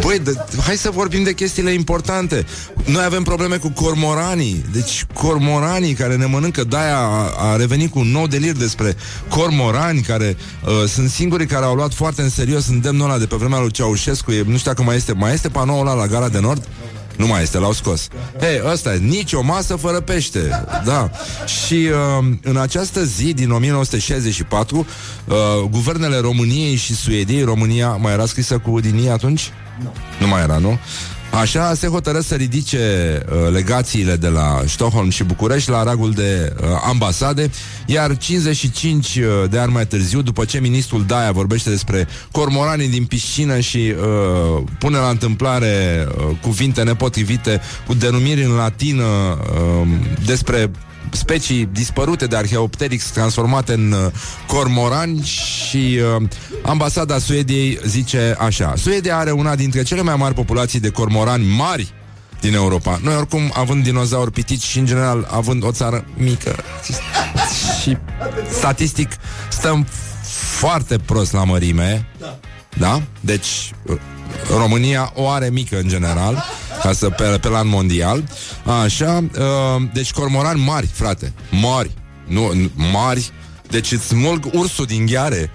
Băi, 0.00 0.18
de, 0.18 0.32
hai 0.64 0.76
să 0.76 0.90
vorbim 0.90 1.22
de 1.22 1.32
chestiile 1.32 1.70
importante. 1.70 2.46
Noi 2.84 3.04
avem 3.04 3.22
probleme 3.22 3.56
cu 3.56 3.68
cormoranii. 3.68 4.64
Deci 4.72 5.06
cormoranii 5.12 5.94
care 5.94 6.16
ne 6.16 6.24
mănâncă, 6.24 6.64
de-aia 6.64 6.98
a, 6.98 7.32
a 7.38 7.56
revenit 7.56 7.90
cu 7.90 7.98
un 7.98 8.10
nou 8.10 8.26
delir 8.26 8.52
despre 8.52 8.96
cormorani 9.28 10.00
care 10.00 10.36
uh, 10.64 10.88
sunt 10.88 11.10
singurii 11.10 11.46
care 11.46 11.64
au 11.64 11.74
luat 11.74 11.92
foarte 11.94 12.22
în 12.22 12.30
serios 12.30 12.66
îndemnul 12.66 13.08
ăla 13.08 13.18
de 13.18 13.26
pe 13.26 13.36
vremea 13.36 13.58
lui 13.60 13.70
Ceaușescu. 13.70 14.32
E, 14.32 14.42
nu 14.46 14.56
știu 14.56 14.70
dacă 14.70 14.82
mai 14.82 14.96
este, 14.96 15.12
mai 15.12 15.32
este 15.32 15.48
panoul 15.48 15.86
ăla 15.86 15.94
la 15.94 16.06
gara 16.06 16.28
de 16.28 16.40
nord? 16.40 16.68
Nu 17.16 17.26
mai 17.26 17.42
este, 17.42 17.58
l-au 17.58 17.72
scos. 17.72 18.08
Hei, 18.40 18.60
ăsta 18.64 18.94
e, 18.94 18.98
nici 18.98 19.32
o 19.32 19.42
masă 19.42 19.76
fără 19.76 20.00
pește. 20.00 20.64
Da. 20.84 21.10
Și 21.64 21.74
uh, 21.74 22.26
în 22.42 22.56
această 22.56 23.04
zi 23.04 23.32
din 23.32 23.50
1964, 23.50 24.86
uh, 25.24 25.34
guvernele 25.70 26.18
României 26.18 26.74
și 26.74 26.94
Suediei, 26.94 27.42
România 27.42 27.88
mai 27.88 28.12
era 28.12 28.26
scrisă 28.26 28.58
cu 28.58 28.80
din 28.80 29.10
atunci? 29.10 29.52
Nu. 29.82 29.92
Nu 30.20 30.26
mai 30.26 30.42
era, 30.42 30.58
nu? 30.58 30.78
Așa 31.40 31.74
se 31.74 31.86
hotără 31.86 32.20
să 32.20 32.34
ridice 32.34 32.78
uh, 33.26 33.52
legațiile 33.52 34.16
de 34.16 34.28
la 34.28 34.62
Stockholm 34.66 35.10
și 35.10 35.24
București 35.24 35.70
la 35.70 35.82
ragul 35.82 36.10
de 36.10 36.52
uh, 36.60 36.68
ambasade, 36.88 37.50
iar 37.86 38.16
55 38.16 39.16
uh, 39.16 39.24
de 39.50 39.58
ani 39.58 39.72
mai 39.72 39.86
târziu, 39.86 40.22
după 40.22 40.44
ce 40.44 40.60
ministrul 40.60 41.04
Daia 41.06 41.32
vorbește 41.32 41.70
despre 41.70 42.08
cormoranii 42.30 42.88
din 42.88 43.04
piscină 43.04 43.60
și 43.60 43.94
uh, 43.98 44.62
pune 44.78 44.98
la 44.98 45.08
întâmplare 45.08 46.06
uh, 46.08 46.36
cuvinte 46.40 46.82
nepotrivite 46.82 47.60
cu 47.86 47.94
denumiri 47.94 48.44
în 48.44 48.52
latină 48.52 49.04
uh, 49.04 49.88
despre 50.24 50.70
specii 51.14 51.68
dispărute 51.72 52.26
de 52.26 52.36
Archeopteryx 52.36 53.10
transformate 53.10 53.72
în 53.72 53.92
uh, 53.92 54.12
cormorani 54.46 55.22
și 55.22 56.00
uh, 56.18 56.28
ambasada 56.62 57.18
Suediei 57.18 57.78
zice 57.86 58.36
așa. 58.38 58.74
Suedia 58.76 59.16
are 59.16 59.30
una 59.30 59.54
dintre 59.54 59.82
cele 59.82 60.02
mai 60.02 60.16
mari 60.16 60.34
populații 60.34 60.80
de 60.80 60.90
cormorani 60.90 61.44
mari 61.56 61.92
din 62.40 62.54
Europa. 62.54 62.98
Noi 63.02 63.16
oricum, 63.16 63.52
având 63.54 63.82
dinozauri 63.82 64.30
pitici 64.30 64.62
și 64.62 64.78
în 64.78 64.86
general 64.86 65.28
având 65.30 65.64
o 65.64 65.72
țară 65.72 66.04
mică 66.16 66.56
și 67.82 67.96
statistic 68.50 69.10
stăm 69.50 69.86
foarte 70.58 70.98
prost 70.98 71.32
la 71.32 71.44
mărime. 71.44 72.06
Da. 72.18 72.38
Da? 72.78 73.02
Deci 73.20 73.72
România 74.56 75.12
o 75.14 75.28
are 75.28 75.50
mică 75.50 75.78
în 75.78 75.88
general 75.88 76.44
ca 76.82 76.92
să 76.92 77.10
pe, 77.10 77.24
pe 77.24 77.48
plan 77.48 77.68
mondial. 77.68 78.24
Așa, 78.82 79.24
uh, 79.38 79.82
deci 79.92 80.12
cormorani 80.12 80.60
mari, 80.60 80.86
frate, 80.86 81.32
mari, 81.50 81.90
nu, 82.26 82.52
mari, 82.74 83.32
deci 83.68 83.92
îți 83.92 84.06
smulg 84.06 84.48
ursul 84.52 84.84
din 84.84 85.06
gheare. 85.06 85.50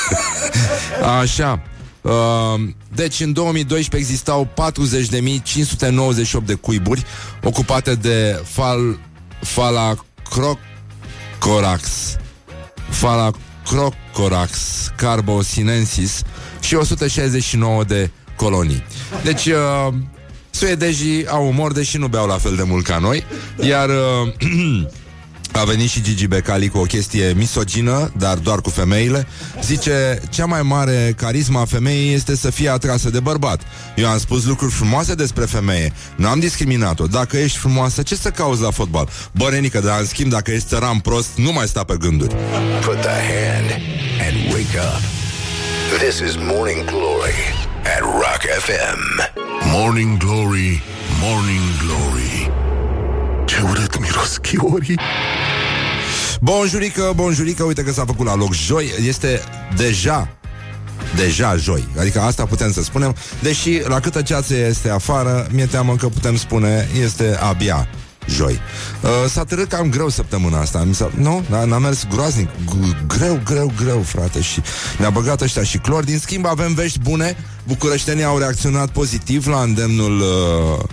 Așa. 1.20 1.62
Uh, 2.00 2.60
deci 2.94 3.20
în 3.20 3.32
2012 3.32 4.10
existau 4.10 4.48
40.598 6.40 6.44
de 6.44 6.54
cuiburi 6.54 7.04
ocupate 7.42 7.94
de 7.94 8.42
fal, 8.44 8.98
Falacrocorax 9.40 12.16
Falacrocorax 13.62 14.58
carbosinensis 14.96 16.22
și 16.60 16.74
169 16.74 17.84
de 17.84 18.10
colonii. 18.36 18.84
Deci 19.22 19.46
uh, 19.46 19.94
Suedezii 20.50 21.26
au 21.26 21.48
umor, 21.48 21.72
deși 21.72 21.96
nu 21.96 22.08
beau 22.08 22.26
la 22.26 22.38
fel 22.38 22.56
de 22.56 22.62
mult 22.62 22.84
ca 22.84 22.98
noi 22.98 23.24
Iar 23.60 23.88
uh, 23.88 24.84
a 25.52 25.64
venit 25.64 25.88
și 25.88 26.02
Gigi 26.02 26.26
Becali 26.26 26.68
cu 26.68 26.78
o 26.78 26.82
chestie 26.82 27.32
misogină, 27.36 28.12
dar 28.16 28.36
doar 28.36 28.60
cu 28.60 28.70
femeile. 28.70 29.26
Zice, 29.62 30.20
cea 30.30 30.44
mai 30.44 30.62
mare 30.62 31.14
carisma 31.16 31.60
a 31.60 31.64
femeii 31.64 32.12
este 32.12 32.36
să 32.36 32.50
fie 32.50 32.68
atrasă 32.68 33.10
de 33.10 33.20
bărbat. 33.20 33.60
Eu 33.96 34.08
am 34.08 34.18
spus 34.18 34.44
lucruri 34.44 34.72
frumoase 34.72 35.14
despre 35.14 35.44
femeie. 35.44 35.92
Nu 36.16 36.28
am 36.28 36.38
discriminat-o. 36.38 37.06
Dacă 37.06 37.36
ești 37.36 37.58
frumoasă, 37.58 38.02
ce 38.02 38.16
să 38.16 38.30
cauți 38.30 38.62
la 38.62 38.70
fotbal? 38.70 39.08
Bărenică, 39.32 39.80
dar 39.80 40.00
în 40.00 40.06
schimb, 40.06 40.30
dacă 40.30 40.50
ești 40.50 40.68
țăran 40.68 40.98
prost, 40.98 41.28
nu 41.36 41.52
mai 41.52 41.66
sta 41.66 41.84
pe 41.84 41.94
gânduri. 41.98 42.34
Put 42.84 43.00
the 43.00 43.18
hand 43.32 43.70
and 44.26 44.52
wake 44.52 44.78
up. 44.78 45.02
This 45.98 46.18
is 46.28 46.36
Morning 46.36 46.84
Glory 46.84 47.40
at 47.96 48.00
Rock 48.00 48.42
FM 48.66 49.00
Morning 49.72 50.16
Glory, 50.18 50.82
Morning 51.20 51.62
Glory 51.84 52.69
Ce 53.60 53.66
urât 53.66 54.00
miros 54.00 54.36
chiorii. 54.36 54.98
Bonjurică, 56.40 57.12
bonjurică, 57.14 57.62
uite 57.62 57.82
că 57.82 57.92
s-a 57.92 58.04
făcut 58.06 58.26
la 58.26 58.34
loc 58.34 58.52
joi. 58.52 58.92
Este 59.06 59.40
deja 59.76 60.28
deja 61.16 61.56
joi. 61.56 61.88
Adică 61.98 62.20
asta 62.20 62.44
putem 62.44 62.72
să 62.72 62.82
spunem, 62.82 63.14
deși 63.42 63.80
la 63.84 64.00
câtă 64.00 64.22
ceață 64.22 64.56
este 64.56 64.90
afară, 64.90 65.46
mi-e 65.52 65.66
teamă 65.66 65.96
că 65.96 66.08
putem 66.08 66.36
spune 66.36 66.88
este 67.02 67.38
abia 67.40 67.88
joi. 68.30 68.60
Uh, 69.02 69.10
s-a 69.28 69.44
târât 69.44 69.68
cam 69.68 69.90
greu 69.90 70.08
săptămâna 70.08 70.60
asta. 70.60 70.84
Mi 70.86 70.94
s-a, 70.94 71.10
nu? 71.14 71.44
N-a, 71.48 71.64
n-a 71.64 71.78
mers 71.78 72.06
groaznic. 72.12 72.48
G- 72.48 73.06
greu, 73.06 73.40
greu, 73.44 73.72
greu, 73.82 74.02
frate. 74.02 74.40
Și 74.40 74.60
ne-a 74.98 75.10
băgat 75.10 75.40
ăștia 75.40 75.62
și 75.62 75.78
clor. 75.78 76.04
Din 76.04 76.18
schimb, 76.18 76.46
avem 76.46 76.74
vești 76.74 76.98
bune. 76.98 77.36
Bucureștenii 77.66 78.24
au 78.24 78.38
reacționat 78.38 78.88
pozitiv 78.88 79.46
la 79.46 79.60
îndemnul 79.60 80.20
uh, 80.20 80.84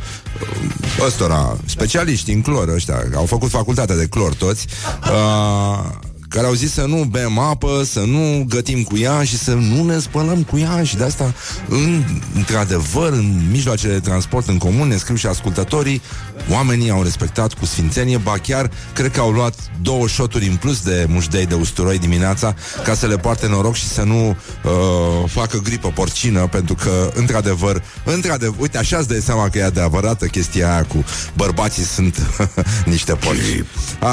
ăstora, 1.06 1.58
specialiști 1.66 2.32
în 2.32 2.42
clor 2.42 2.68
ăștia. 2.68 3.04
Au 3.16 3.26
făcut 3.26 3.50
facultatea 3.50 3.96
de 3.96 4.06
clor 4.06 4.34
toți. 4.34 4.68
Uh, 5.04 6.07
care 6.30 6.46
au 6.46 6.54
zis 6.54 6.74
să 6.74 6.86
nu 6.86 7.04
bem 7.04 7.38
apă, 7.40 7.84
să 7.86 8.00
nu 8.00 8.46
gătim 8.50 8.84
cu 8.84 8.98
ea 8.98 9.24
și 9.24 9.38
să 9.38 9.54
nu 9.54 9.84
ne 9.84 10.00
spălăm 10.00 10.44
cu 10.44 10.58
ea 10.58 10.84
și 10.84 10.96
de 10.96 11.04
asta, 11.04 11.34
în, 11.70 12.04
într-adevăr, 12.36 13.12
în 13.12 13.48
mijloacele 13.52 13.94
de 13.94 14.00
transport 14.00 14.48
în 14.48 14.58
comun, 14.58 14.88
ne 14.88 14.98
scriu 14.98 15.16
și 15.16 15.28
ascultătorii, 15.28 16.02
oamenii 16.52 16.90
au 16.90 17.04
respectat 17.04 17.54
cu 17.54 17.66
sfințenie, 17.66 18.18
ba 18.18 18.38
chiar 18.38 18.72
cred 18.94 19.12
că 19.12 19.20
au 19.20 19.32
luat 19.32 19.56
două 19.82 20.08
șoturi 20.08 20.48
în 20.48 20.56
plus 20.56 20.82
de 20.82 21.06
mușdei 21.10 21.46
de 21.46 21.54
usturoi 21.54 22.00
dimineața 22.00 22.56
ca 22.84 22.94
să 22.94 23.08
le 23.08 23.18
poarte 23.18 23.48
noroc 23.48 23.76
și 23.76 23.88
să 23.88 24.04
nu 24.04 24.28
uh, 24.28 25.30
facă 25.30 25.58
gripă 25.58 25.92
porcină, 25.94 26.48
pentru 26.48 26.76
că, 26.76 27.12
într-adevăr, 27.14 27.84
într-adevăr, 28.04 28.56
uite, 28.60 28.78
așa 28.78 28.98
îți 28.98 29.08
dai 29.08 29.22
seama 29.22 29.50
că 29.50 29.58
e 29.58 29.64
adevărată 29.64 30.26
chestia 30.26 30.72
aia 30.72 30.84
cu 30.84 31.04
bărbații 31.36 31.84
sunt 31.84 32.28
niște 32.86 33.14
porci. 33.14 33.64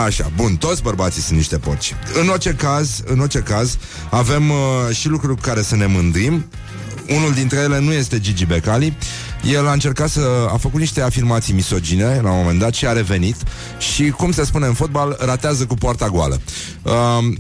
Așa, 0.05 0.31
bun, 0.37 0.57
toți 0.57 0.83
bărbații 0.83 1.22
sunt 1.22 1.37
niște 1.37 1.59
porci. 1.59 1.94
În 2.21 2.29
orice 2.29 2.51
caz, 2.53 3.03
în 3.05 3.19
orice 3.21 3.38
caz, 3.38 3.79
avem 4.11 4.51
uh, 4.51 4.57
și 4.97 5.09
lucruri 5.09 5.35
cu 5.35 5.40
care 5.40 5.62
să 5.62 5.77
ne 5.77 5.87
mândrim. 5.87 6.45
Unul 7.09 7.33
dintre 7.33 7.59
ele 7.59 7.81
nu 7.81 7.93
este 7.93 8.21
Gigi 8.21 8.47
Becali. 8.47 8.97
El 9.53 9.69
a 9.69 9.73
încercat 9.73 10.09
să... 10.09 10.49
a 10.53 10.57
făcut 10.57 10.81
niște 10.81 11.01
afirmații 11.01 11.55
misogine 11.55 12.21
la 12.23 12.31
un 12.31 12.37
moment 12.37 12.59
dat 12.59 12.75
și 12.75 12.87
a 12.87 12.93
revenit 12.93 13.37
și, 13.79 14.11
cum 14.11 14.33
se 14.33 14.45
spune 14.45 14.67
în 14.67 14.75
fotbal, 14.75 15.17
ratează 15.21 15.67
cu 15.67 15.75
poarta 15.75 16.09
goală. 16.09 16.40
Uh, 16.83 16.93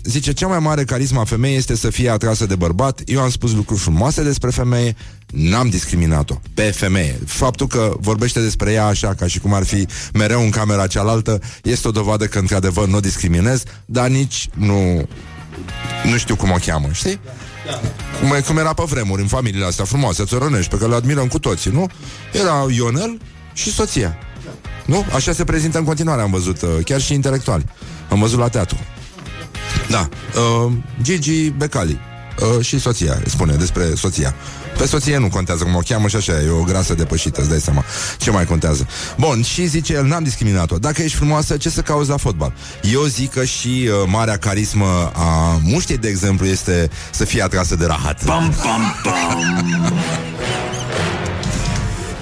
zice, 0.02 0.32
cea 0.32 0.46
mai 0.46 0.58
mare 0.58 0.84
carisma 0.84 1.20
a 1.20 1.24
femeii 1.24 1.56
este 1.56 1.76
să 1.76 1.90
fie 1.90 2.10
atrasă 2.10 2.46
de 2.46 2.56
bărbat. 2.56 3.00
Eu 3.04 3.20
am 3.20 3.30
spus 3.30 3.52
lucruri 3.52 3.80
frumoase 3.80 4.22
despre 4.22 4.50
femeie, 4.50 4.96
n-am 5.34 5.68
discriminat-o 5.68 6.40
pe 6.54 6.62
femeie. 6.62 7.18
Faptul 7.26 7.66
că 7.66 7.92
vorbește 8.00 8.40
despre 8.40 8.72
ea 8.72 8.86
așa, 8.86 9.14
ca 9.14 9.26
și 9.26 9.38
cum 9.38 9.54
ar 9.54 9.64
fi 9.64 9.86
mereu 10.12 10.40
în 10.40 10.50
camera 10.50 10.86
cealaltă, 10.86 11.40
este 11.62 11.88
o 11.88 11.90
dovadă 11.90 12.26
că, 12.26 12.38
într-adevăr, 12.38 12.86
nu 12.86 12.96
o 12.96 13.00
discriminez, 13.00 13.62
dar 13.84 14.08
nici 14.08 14.48
nu... 14.54 15.08
Nu 16.10 16.16
știu 16.16 16.36
cum 16.36 16.50
o 16.50 16.56
cheamă, 16.66 16.88
știi? 16.92 17.20
Cum, 18.20 18.40
cum 18.46 18.58
era 18.58 18.72
pe 18.72 18.82
vremuri, 18.86 19.22
în 19.22 19.28
familiile 19.28 19.64
astea 19.64 19.84
frumoase, 19.84 20.24
țărănești, 20.24 20.70
pe 20.70 20.76
care 20.76 20.90
le 20.90 20.96
admirăm 20.96 21.26
cu 21.26 21.38
toții, 21.38 21.70
nu? 21.70 21.86
Era 22.32 22.66
Ionel 22.70 23.20
și 23.52 23.72
soția. 23.72 24.18
Nu? 24.86 25.04
Așa 25.14 25.32
se 25.32 25.44
prezintă 25.44 25.78
în 25.78 25.84
continuare, 25.84 26.22
am 26.22 26.30
văzut, 26.30 26.62
uh, 26.62 26.68
chiar 26.84 27.00
și 27.00 27.14
intelectuali. 27.14 27.64
Am 28.10 28.18
văzut 28.18 28.38
la 28.38 28.48
teatru. 28.48 28.78
Da. 29.90 30.08
Uh, 30.66 30.72
Gigi 31.02 31.50
Becali. 31.50 32.00
Uh, 32.58 32.64
și 32.64 32.78
soția, 32.78 33.22
spune 33.26 33.54
despre 33.54 33.94
soția. 33.94 34.34
Pe 34.78 34.86
soție 34.86 35.18
nu 35.18 35.28
contează 35.28 35.64
cum 35.64 35.74
o 35.74 35.78
cheamă 35.78 36.08
și 36.08 36.16
așa, 36.16 36.32
e 36.32 36.48
o 36.48 36.62
grasă 36.62 36.94
depășită, 36.94 37.40
îți 37.40 37.48
dai 37.48 37.60
seama. 37.60 37.84
Ce 38.18 38.30
mai 38.30 38.44
contează? 38.44 38.88
Bun, 39.18 39.42
și 39.42 39.66
zice 39.66 39.92
el, 39.92 40.04
n-am 40.04 40.22
discriminat-o. 40.22 40.78
Dacă 40.78 41.02
ești 41.02 41.16
frumoasă, 41.16 41.56
ce 41.56 41.70
să 41.70 41.80
cauți 41.80 42.08
la 42.08 42.16
fotbal? 42.16 42.52
Eu 42.92 43.04
zic 43.04 43.32
că 43.32 43.44
și 43.44 43.88
uh, 43.88 43.92
marea 44.06 44.36
carismă 44.36 45.10
a 45.14 45.60
muștei, 45.62 45.96
de 45.96 46.08
exemplu, 46.08 46.46
este 46.46 46.90
să 47.10 47.24
fie 47.24 47.42
atrasă 47.42 47.76
de 47.76 47.86
rahat. 47.86 48.24
Pam, 48.24 48.54
pam, 48.62 48.94
pam 49.02 50.04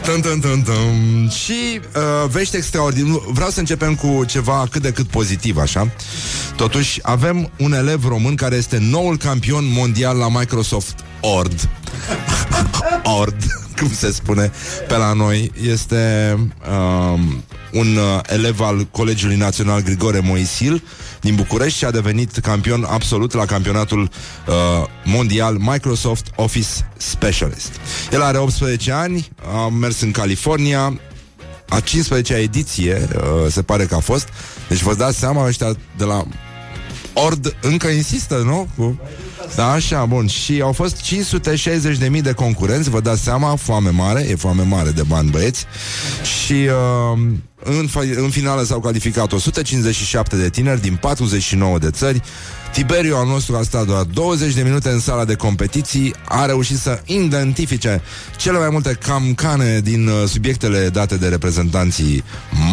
Tum, 0.03 0.21
tum, 0.21 0.41
tum, 0.41 0.63
tum. 0.63 1.29
Și 1.29 1.81
uh, 1.97 2.31
vești 2.31 2.57
extraordinare. 2.57 3.23
Vreau 3.27 3.51
să 3.51 3.59
începem 3.59 3.95
cu 3.95 4.25
ceva 4.25 4.67
cât 4.71 4.83
de 4.83 4.93
cât 4.93 5.07
pozitiv, 5.07 5.57
așa. 5.57 5.91
Totuși, 6.57 6.99
avem 7.03 7.51
un 7.59 7.73
elev 7.73 8.09
român 8.09 8.35
care 8.35 8.57
este 8.57 8.79
noul 8.81 9.17
campion 9.17 9.65
mondial 9.73 10.17
la 10.17 10.29
Microsoft 10.29 11.05
Ord. 11.23 11.69
Ord, 13.21 13.37
cum 13.77 13.93
se 13.93 14.13
spune 14.13 14.53
pe 14.89 14.97
la 14.97 15.13
noi. 15.13 15.53
Este 15.63 16.35
um, 16.71 17.45
un 17.73 17.97
uh, 17.97 18.21
elev 18.27 18.61
al 18.61 18.87
Colegiului 18.91 19.37
Național 19.37 19.81
Grigore 19.81 20.21
Moisil 20.21 20.83
din 21.21 21.35
București 21.35 21.79
și 21.79 21.85
a 21.85 21.91
devenit 21.91 22.39
campion 22.39 22.85
absolut 22.85 23.33
la 23.33 23.45
campionatul 23.45 24.01
uh, 24.03 24.55
mondial 25.05 25.57
Microsoft 25.57 26.27
Office 26.37 26.69
Specialist. 26.97 27.71
El 28.13 28.23
are 28.23 28.39
18 28.39 28.93
ani, 28.93 29.29
a 29.55 29.69
mers 29.69 30.01
în 30.01 30.11
California, 30.11 31.01
a 31.69 31.81
15-a 31.81 32.39
ediție, 32.39 33.09
uh, 33.17 33.51
se 33.51 33.63
pare 33.63 33.85
că 33.85 33.95
a 33.95 33.99
fost. 33.99 34.29
Deci 34.69 34.83
vă 34.83 34.95
dați 34.95 35.19
seama, 35.19 35.47
ăștia 35.47 35.77
de 35.97 36.05
la 36.05 36.25
Ord 37.15 37.57
încă 37.61 37.89
insistă, 37.89 38.43
nu? 38.45 38.69
Cu... 38.77 39.01
Da, 39.55 39.71
așa, 39.71 40.05
bun. 40.05 40.27
Și 40.27 40.61
au 40.61 40.73
fost 40.73 41.01
560.000 42.11 42.21
de 42.23 42.33
concurenți, 42.33 42.91
vă 42.91 43.01
dați 43.01 43.23
seama, 43.23 43.57
foame 43.57 43.91
mare, 43.91 44.27
e 44.29 44.35
foame 44.35 44.63
mare 44.63 44.91
de 44.91 45.03
bani 45.03 45.31
băieți. 45.31 45.67
Și 46.43 46.53
uh, 46.53 47.19
în, 47.65 47.89
în 48.17 48.31
finală 48.31 48.63
s-au 48.63 48.81
calificat 48.81 49.33
157 49.33 50.37
de 50.37 50.49
tineri 50.49 50.81
din 50.81 50.97
49 51.01 51.79
de 51.79 51.91
țări. 51.91 52.23
Tiberiu 52.73 53.17
al 53.17 53.27
nostru 53.27 53.57
a 53.57 53.63
stat 53.63 53.87
doar 53.87 54.03
20 54.03 54.55
de 54.55 54.63
minute 54.63 54.89
în 54.89 55.01
sala 55.01 55.25
de 55.25 55.35
competiții, 55.35 56.15
a 56.25 56.47
reușit 56.47 56.79
să 56.79 57.03
identifice 57.05 58.03
cele 58.37 58.59
mai 58.59 58.69
multe 58.71 58.93
camcane 58.93 59.81
din 59.81 60.09
uh, 60.09 60.29
subiectele 60.29 60.89
date 60.89 61.17
de 61.17 61.29
reprezentanții 61.29 62.25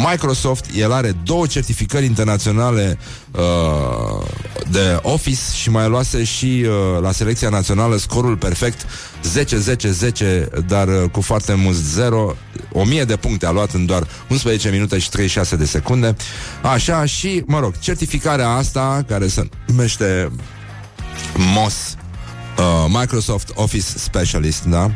Microsoft. 0.09 0.65
El 0.75 0.91
are 0.91 1.15
două 1.23 1.45
certificări 1.45 2.05
internaționale 2.05 2.97
uh, 3.31 4.25
de 4.71 4.99
Office 5.01 5.41
și 5.55 5.69
mai 5.69 5.89
luase 5.89 6.23
și 6.23 6.65
uh, 6.65 7.01
la 7.01 7.11
selecția 7.11 7.49
națională 7.49 7.97
scorul 7.97 8.37
perfect 8.37 8.85
10-10-10, 9.21 10.65
dar 10.67 10.87
uh, 10.87 11.09
cu 11.11 11.21
foarte 11.21 11.53
mult 11.53 11.75
0 11.75 12.35
1000 12.71 13.03
de 13.03 13.15
puncte 13.15 13.45
a 13.45 13.51
luat 13.51 13.73
în 13.73 13.85
doar 13.85 14.07
11 14.29 14.69
minute 14.69 14.97
și 14.97 15.09
36 15.09 15.55
de 15.55 15.65
secunde 15.65 16.15
Așa 16.61 17.05
și, 17.05 17.43
mă 17.45 17.59
rog, 17.59 17.79
certificarea 17.79 18.49
asta 18.49 19.03
Care 19.07 19.27
se 19.27 19.49
numește 19.65 19.88
MOS 21.53 21.97
Uh, 22.59 22.85
Microsoft 22.99 23.51
Office 23.55 23.97
Specialist, 23.97 24.63
da? 24.63 24.91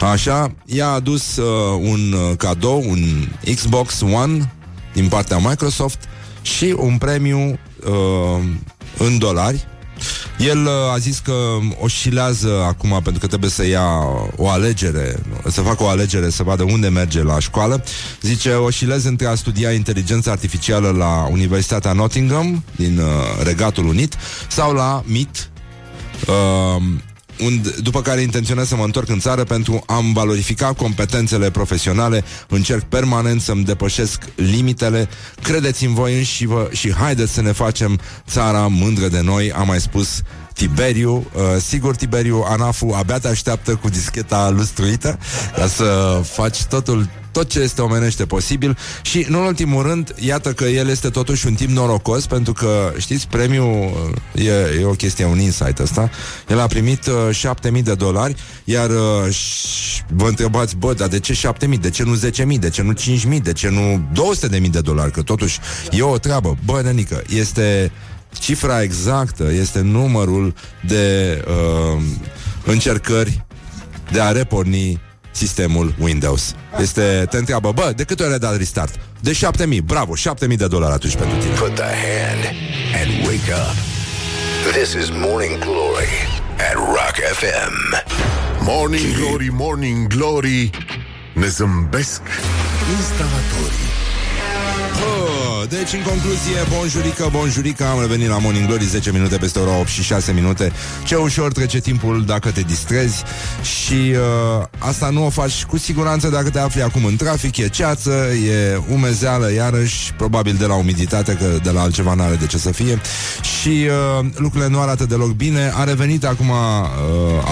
Așa, 0.00 0.54
i-a 0.64 0.88
adus 0.88 1.36
uh, 1.36 1.44
un 1.80 2.12
uh, 2.12 2.36
cadou, 2.36 2.84
un 2.88 3.28
Xbox 3.54 4.00
One 4.00 4.52
din 4.92 5.08
partea 5.08 5.38
Microsoft 5.38 6.08
și 6.42 6.74
un 6.78 6.98
premiu 6.98 7.38
uh, 7.38 8.44
în 8.98 9.18
dolari 9.18 9.66
el 10.38 10.64
uh, 10.64 10.92
a 10.92 10.98
zis 10.98 11.18
că 11.18 11.32
oscilează 11.80 12.64
acum 12.66 12.90
pentru 12.90 13.18
că 13.20 13.26
trebuie 13.26 13.50
să 13.50 13.66
ia 13.66 13.86
o 14.36 14.48
alegere, 14.48 15.16
să 15.48 15.60
facă 15.60 15.82
o 15.82 15.88
alegere 15.88 16.30
să 16.30 16.42
vadă 16.42 16.62
unde 16.62 16.88
merge 16.88 17.22
la 17.22 17.38
școală. 17.38 17.84
Zice, 18.20 18.52
oscilez 18.52 19.04
între 19.04 19.26
a 19.26 19.34
studia 19.34 19.72
inteligența 19.72 20.30
artificială 20.30 20.90
la 20.90 21.28
Universitatea 21.30 21.92
Nottingham 21.92 22.64
din 22.76 22.98
uh, 22.98 23.44
Regatul 23.44 23.86
Unit 23.86 24.16
sau 24.48 24.72
la 24.72 25.02
MIT, 25.06 25.50
uh, 26.28 26.82
und, 27.40 27.76
după 27.76 28.02
care 28.02 28.20
intenționez 28.20 28.68
să 28.68 28.76
mă 28.76 28.84
întorc 28.84 29.08
în 29.08 29.18
țară 29.18 29.44
pentru 29.44 29.82
a-mi 29.86 30.12
valorifica 30.12 30.72
competențele 30.72 31.50
profesionale, 31.50 32.24
încerc 32.48 32.82
permanent 32.82 33.40
să-mi 33.40 33.64
depășesc 33.64 34.22
limitele, 34.34 35.08
credeți-mi 35.42 35.94
voi 35.94 36.16
înși 36.16 36.46
vă 36.46 36.68
și 36.72 36.92
haideți 36.92 37.32
să 37.32 37.42
ne 37.42 37.52
facem 37.52 38.00
țara 38.30 38.66
mândră 38.66 39.08
de 39.08 39.20
noi, 39.20 39.52
am 39.52 39.66
mai 39.66 39.80
spus 39.80 40.22
Tiberiu, 40.54 41.14
uh, 41.14 41.42
sigur 41.60 41.96
Tiberiu, 41.96 42.44
Anafu 42.48 42.94
abia 42.96 43.18
te 43.18 43.28
așteaptă 43.28 43.74
cu 43.74 43.88
discheta 43.88 44.50
lustruită 44.50 45.18
ca 45.56 45.66
să 45.66 46.20
faci 46.24 46.64
totul 46.64 47.08
tot 47.34 47.48
ce 47.48 47.60
este 47.60 47.82
omenește 47.82 48.26
posibil 48.26 48.76
și, 49.02 49.26
în 49.28 49.34
ultimul 49.34 49.82
rând, 49.82 50.14
iată 50.18 50.52
că 50.52 50.64
el 50.64 50.88
este 50.88 51.08
totuși 51.08 51.46
un 51.46 51.54
timp 51.54 51.70
norocos 51.70 52.26
pentru 52.26 52.52
că, 52.52 52.92
știți, 52.98 53.28
premiul 53.28 54.12
uh, 54.34 54.44
e, 54.44 54.80
e 54.80 54.84
o 54.84 54.90
chestie, 54.90 55.24
un 55.24 55.38
insight 55.40 55.78
ăsta. 55.78 56.10
El 56.48 56.60
a 56.60 56.66
primit 56.66 57.06
uh, 57.06 57.34
7000 57.34 57.82
de 57.82 57.94
dolari, 57.94 58.34
iar 58.64 58.90
uh, 58.90 59.36
vă 60.08 60.28
întrebați, 60.28 60.76
bă, 60.76 60.92
dar 60.92 61.08
de 61.08 61.20
ce 61.20 61.32
7000? 61.32 61.78
De 61.78 61.90
ce 61.90 62.02
nu 62.02 62.14
10000? 62.14 62.58
De 62.58 62.70
ce 62.70 62.82
nu 62.82 62.92
5000? 62.92 63.40
De 63.40 63.52
ce 63.52 63.68
nu 63.68 64.08
200.000 64.60 64.70
de 64.70 64.80
dolari? 64.80 65.10
Că 65.12 65.22
totuși 65.22 65.58
e 65.90 66.02
o 66.02 66.18
treabă. 66.18 66.56
Bă, 66.64 66.80
nenică, 66.82 67.22
este 67.28 67.92
cifra 68.38 68.82
exactă, 68.82 69.50
este 69.52 69.80
numărul 69.80 70.54
de 70.86 71.40
uh, 71.48 72.02
încercări 72.64 73.44
de 74.12 74.20
a 74.20 74.30
reporni 74.30 75.00
sistemul 75.34 75.94
Windows. 75.98 76.54
Este, 76.80 77.26
te 77.30 77.36
întreabă, 77.36 77.72
bă, 77.72 77.92
de 77.96 78.04
câte 78.04 78.22
ori 78.22 78.32
ai 78.32 78.38
dat 78.38 78.56
restart? 78.56 78.94
De 79.20 79.32
7000, 79.32 79.80
bravo, 79.80 80.14
7000 80.14 80.56
de 80.56 80.66
dolari 80.66 80.92
atunci 80.92 81.14
pentru 81.16 81.36
tine. 81.38 81.54
Put 81.54 81.74
the 81.74 81.82
hand 81.82 82.44
and 83.00 83.26
wake 83.26 83.52
up. 83.52 83.76
This 84.72 84.92
is 84.92 85.10
Morning 85.10 85.58
Glory 85.58 86.12
at 86.70 86.74
Rock 86.74 87.16
FM. 87.40 88.02
Morning 88.60 89.14
Glory, 89.16 89.48
Morning 89.52 90.06
Glory 90.06 90.70
Ne 91.32 91.46
zâmbesc 91.48 92.20
instalatorii 92.98 93.88
Oh, 93.88 93.93
deci, 95.68 95.92
în 95.92 96.02
concluzie, 96.02 96.58
bonjurică, 96.76 97.28
bonjurică 97.32 97.84
Am 97.84 98.00
revenit 98.00 98.28
la 98.28 98.38
Morning 98.38 98.66
Glory 98.66 98.84
10 98.84 99.12
minute 99.12 99.36
peste 99.36 99.58
ora 99.58 99.78
8 99.78 99.88
și 99.88 100.02
6 100.02 100.32
minute. 100.32 100.72
Ce 101.04 101.16
ușor 101.16 101.52
trece 101.52 101.80
timpul 101.80 102.24
dacă 102.24 102.50
te 102.50 102.60
distrezi 102.60 103.22
Și 103.62 103.94
uh, 103.94 104.66
asta 104.78 105.10
nu 105.10 105.26
o 105.26 105.30
faci 105.30 105.64
cu 105.64 105.78
siguranță 105.78 106.28
dacă 106.28 106.50
te 106.50 106.58
afli 106.58 106.82
acum 106.82 107.04
în 107.04 107.16
trafic 107.16 107.56
E 107.56 107.68
ceață, 107.68 108.10
e 108.46 108.80
umezeală 108.92 109.52
iarăși 109.52 110.12
Probabil 110.12 110.54
de 110.54 110.66
la 110.66 110.74
umiditate, 110.74 111.32
că 111.32 111.58
de 111.62 111.70
la 111.70 111.80
altceva 111.80 112.14
n-are 112.14 112.34
de 112.34 112.46
ce 112.46 112.58
să 112.58 112.70
fie. 112.70 113.00
Și 113.60 113.68
uh, 113.68 114.26
lucrurile 114.36 114.70
nu 114.70 114.80
arată 114.80 115.04
deloc 115.04 115.30
bine. 115.30 115.72
A 115.74 115.84
revenit 115.84 116.24
acum 116.24 116.48
uh, 116.48 116.56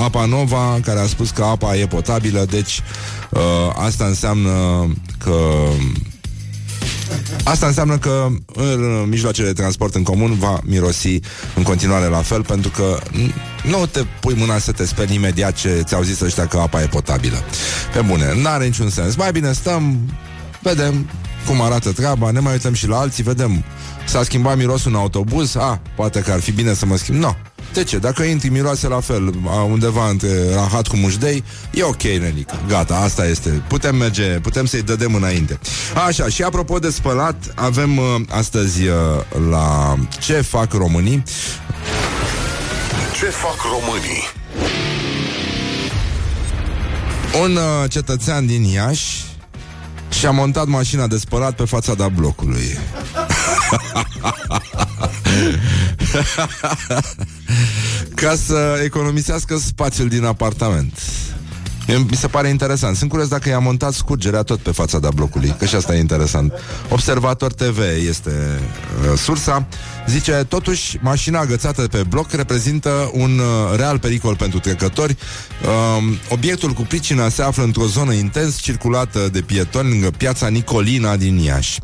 Apa 0.04 0.24
Nova 0.24 0.78
Care 0.84 1.00
a 1.00 1.06
spus 1.06 1.30
că 1.30 1.42
apa 1.42 1.76
e 1.76 1.86
potabilă 1.86 2.46
Deci 2.50 2.82
uh, 3.30 3.40
asta 3.74 4.04
înseamnă 4.04 4.50
că 5.18 5.34
Asta 7.44 7.66
înseamnă 7.66 7.98
că 7.98 8.26
în 8.54 9.08
mijloacele 9.08 9.46
de 9.46 9.52
transport 9.52 9.94
în 9.94 10.02
comun 10.02 10.38
va 10.38 10.60
mirosi 10.64 11.20
în 11.54 11.62
continuare 11.62 12.06
la 12.06 12.22
fel, 12.22 12.44
pentru 12.44 12.70
că 12.70 12.98
nu 13.62 13.86
te 13.86 14.02
pui 14.20 14.34
mâna 14.36 14.58
să 14.58 14.72
te 14.72 14.86
speri 14.86 15.14
imediat 15.14 15.54
ce 15.54 15.82
ți-au 15.84 16.02
zis 16.02 16.20
ăștia 16.20 16.46
că 16.46 16.58
apa 16.58 16.82
e 16.82 16.86
potabilă. 16.86 17.42
Pe 17.92 18.00
bune, 18.00 18.34
n-are 18.42 18.64
niciun 18.64 18.90
sens. 18.90 19.14
Mai 19.14 19.32
bine 19.32 19.52
stăm, 19.52 19.98
vedem 20.62 21.06
cum 21.46 21.60
arată 21.60 21.92
treaba, 21.92 22.30
ne 22.30 22.40
mai 22.40 22.52
uităm 22.52 22.72
și 22.72 22.86
la 22.86 22.98
alții, 22.98 23.22
vedem. 23.22 23.64
S-a 24.06 24.22
schimbat 24.22 24.56
mirosul 24.56 24.90
în 24.90 24.96
autobuz, 24.96 25.56
a, 25.56 25.80
poate 25.96 26.20
că 26.20 26.32
ar 26.32 26.40
fi 26.40 26.52
bine 26.52 26.74
să 26.74 26.86
mă 26.86 26.96
schimb. 26.96 27.16
Nu, 27.16 27.22
no. 27.22 27.32
De 27.72 27.84
ce? 27.84 27.98
Dacă 27.98 28.22
intri 28.22 28.48
miroase 28.48 28.88
la 28.88 29.00
fel 29.00 29.34
undeva 29.68 30.08
între 30.08 30.54
rahat 30.54 30.86
cu 30.86 30.96
mușdei, 30.96 31.44
e 31.70 31.82
ok, 31.82 32.02
nenică. 32.02 32.60
Gata, 32.68 32.96
asta 32.96 33.26
este. 33.26 33.62
Putem 33.68 33.96
merge, 33.96 34.24
putem 34.24 34.66
să-i 34.66 34.82
dădem 34.82 35.14
înainte. 35.14 35.58
Așa, 36.06 36.28
și 36.28 36.42
apropo 36.42 36.78
de 36.78 36.90
spălat, 36.90 37.36
avem 37.54 37.98
uh, 37.98 38.04
astăzi 38.28 38.86
uh, 38.86 38.94
la 39.50 39.96
Ce 40.20 40.32
fac 40.32 40.72
românii? 40.72 41.22
Ce 43.18 43.24
fac 43.24 43.56
românii? 43.62 44.22
Un 47.42 47.56
uh, 47.56 47.90
cetățean 47.90 48.46
din 48.46 48.62
Iași 48.64 49.24
și-a 50.10 50.30
montat 50.30 50.66
mașina 50.66 51.06
de 51.06 51.18
spălat 51.18 51.54
pe 51.54 51.64
fațada 51.64 52.08
blocului. 52.08 52.78
Ca 58.14 58.34
să 58.34 58.80
economisească 58.84 59.56
spațiul 59.56 60.08
din 60.08 60.24
apartament. 60.24 60.98
Mi 61.86 62.16
se 62.16 62.26
pare 62.26 62.48
interesant. 62.48 62.96
Sunt 62.96 63.10
curios 63.10 63.28
dacă 63.28 63.48
i-a 63.48 63.58
montat 63.58 63.92
scurgerea 63.92 64.42
tot 64.42 64.58
pe 64.58 64.70
fața 64.70 64.98
da 64.98 65.08
blocului, 65.14 65.54
că 65.58 65.64
și 65.64 65.74
asta 65.74 65.94
e 65.94 65.98
interesant. 65.98 66.52
Observator 66.88 67.52
TV 67.52 67.78
este 68.08 68.30
uh, 68.30 69.18
sursa. 69.18 69.66
Zice, 70.08 70.32
totuși, 70.32 70.98
mașina 71.00 71.38
agățată 71.38 71.82
pe 71.82 72.02
bloc 72.08 72.30
reprezintă 72.30 73.10
un 73.12 73.38
uh, 73.38 73.76
real 73.76 73.98
pericol 73.98 74.36
pentru 74.36 74.58
trecători. 74.58 75.16
Uh, 75.62 76.18
obiectul 76.28 76.70
cu 76.72 76.82
pricina 76.82 77.28
se 77.28 77.42
află 77.42 77.62
într-o 77.62 77.86
zonă 77.86 78.12
intens 78.12 78.56
circulată 78.56 79.28
de 79.32 79.40
pietoni 79.40 79.90
lângă 79.90 80.10
piața 80.10 80.48
Nicolina 80.48 81.16
din 81.16 81.36
Iași. 81.38 81.80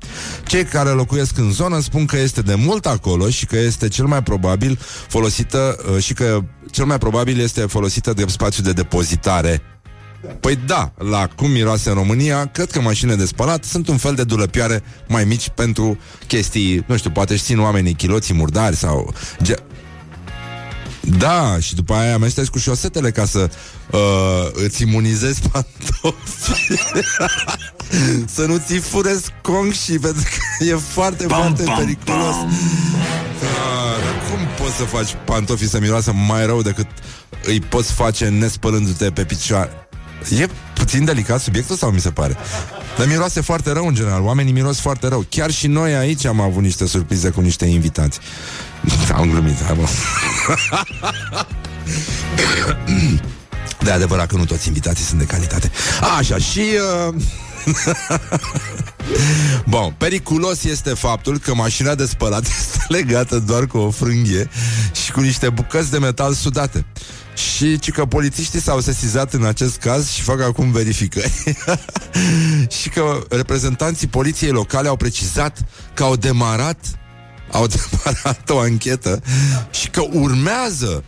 Cei 0.46 0.64
care 0.64 0.88
locuiesc 0.88 1.38
în 1.38 1.52
zonă 1.52 1.80
spun 1.80 2.06
că 2.06 2.16
este 2.16 2.40
de 2.40 2.54
mult 2.54 2.86
acolo 2.86 3.28
și 3.28 3.46
că 3.46 3.56
este 3.56 3.88
cel 3.88 4.06
mai 4.06 4.22
probabil 4.22 4.78
folosită 5.08 5.76
uh, 5.92 6.02
și 6.02 6.12
că 6.12 6.40
cel 6.70 6.84
mai 6.84 6.98
probabil 6.98 7.40
este 7.40 7.60
folosită 7.60 8.12
de 8.12 8.24
spațiu 8.28 8.62
de 8.62 8.72
depozitare 8.72 9.62
Păi 10.40 10.58
da, 10.66 10.92
la 10.98 11.28
cum 11.36 11.50
miroase 11.50 11.88
în 11.88 11.94
România, 11.94 12.46
cred 12.46 12.70
că 12.70 12.80
mașinile 12.80 13.16
de 13.16 13.24
spălat 13.24 13.64
sunt 13.64 13.88
un 13.88 13.96
fel 13.96 14.14
de 14.14 14.24
dulăpioare 14.24 14.82
mai 15.08 15.24
mici 15.24 15.48
pentru 15.48 15.98
chestii, 16.26 16.84
nu 16.86 16.96
știu, 16.96 17.10
poate 17.10 17.32
își 17.32 17.42
țin 17.42 17.60
oamenii 17.60 17.94
chiloții 17.94 18.34
murdari 18.34 18.76
sau... 18.76 19.14
Ge- 19.42 19.62
da, 21.18 21.58
și 21.60 21.74
după 21.74 21.94
aia 21.94 22.14
amestezi 22.14 22.50
cu 22.50 22.58
șosetele 22.58 23.10
ca 23.10 23.24
să 23.24 23.50
uh, 23.90 24.48
îți 24.52 24.82
imunizezi 24.82 25.40
pantofi. 25.48 26.74
să 28.26 28.44
nu 28.46 28.62
ți 28.66 28.74
fure 28.74 29.16
și 29.84 29.98
pentru 29.98 30.22
că 30.22 30.64
e 30.64 30.74
foarte, 30.74 31.26
bam, 31.26 31.40
foarte 31.40 31.62
bam, 31.62 31.76
periculos. 31.78 32.34
Bam. 32.34 32.48
Uh, 32.48 34.30
cum 34.30 34.64
poți 34.64 34.76
să 34.76 34.84
faci 34.84 35.16
pantofii 35.24 35.68
să 35.68 35.80
miroasă 35.80 36.12
mai 36.12 36.46
rău 36.46 36.62
decât 36.62 36.86
îi 37.44 37.60
poți 37.60 37.92
face 37.92 38.28
nespălându-te 38.28 39.10
pe 39.10 39.24
picioare? 39.24 39.87
E 40.38 40.48
puțin 40.74 41.04
delicat 41.04 41.40
subiectul 41.40 41.76
sau 41.76 41.90
mi 41.90 42.00
se 42.00 42.10
pare? 42.10 42.36
Dar 42.96 43.06
miroase 43.06 43.40
foarte 43.40 43.72
rău 43.72 43.86
în 43.86 43.94
general, 43.94 44.22
oamenii 44.22 44.52
miros 44.52 44.80
foarte 44.80 45.08
rău. 45.08 45.26
Chiar 45.28 45.50
și 45.50 45.66
noi 45.66 45.94
aici 45.94 46.24
am 46.24 46.40
avut 46.40 46.62
niște 46.62 46.86
surprize 46.86 47.30
cu 47.30 47.40
niște 47.40 47.64
invitați. 47.64 48.18
Am 49.14 49.30
glumit, 49.30 49.64
hai 49.64 49.76
mă. 49.76 49.88
De 53.78 53.90
adevărat 53.90 54.26
că 54.26 54.36
nu 54.36 54.44
toți 54.44 54.66
invitații 54.66 55.04
sunt 55.04 55.18
de 55.18 55.24
calitate. 55.24 55.70
Așa, 56.18 56.38
și... 56.38 56.62
Uh... 57.08 57.14
Bun, 59.68 59.94
periculos 59.98 60.64
este 60.64 60.90
faptul 60.90 61.38
că 61.38 61.54
mașina 61.54 61.94
de 61.94 62.06
spălat 62.06 62.46
este 62.58 62.84
legată 62.88 63.38
doar 63.38 63.66
cu 63.66 63.78
o 63.78 63.90
frânghie 63.90 64.50
și 65.04 65.12
cu 65.12 65.20
niște 65.20 65.48
bucăți 65.48 65.90
de 65.90 65.98
metal 65.98 66.32
sudate. 66.32 66.84
Și 67.38 67.78
ci 67.78 67.90
că 67.90 68.04
polițiștii 68.04 68.60
s-au 68.60 68.80
sesizat 68.80 69.32
în 69.32 69.44
acest 69.44 69.76
caz 69.76 70.10
și 70.10 70.22
fac 70.22 70.40
acum 70.40 70.70
verificări. 70.70 71.32
și 72.80 72.88
că 72.88 73.26
reprezentanții 73.30 74.06
poliției 74.06 74.50
locale 74.50 74.88
au 74.88 74.96
precizat 74.96 75.58
că 75.94 76.02
au 76.02 76.16
demarat 76.16 76.78
au 77.50 77.66
demarat 77.76 78.50
o 78.50 78.58
anchetă 78.58 79.22
și 79.70 79.88
că 79.88 80.02
urmează 80.12 81.04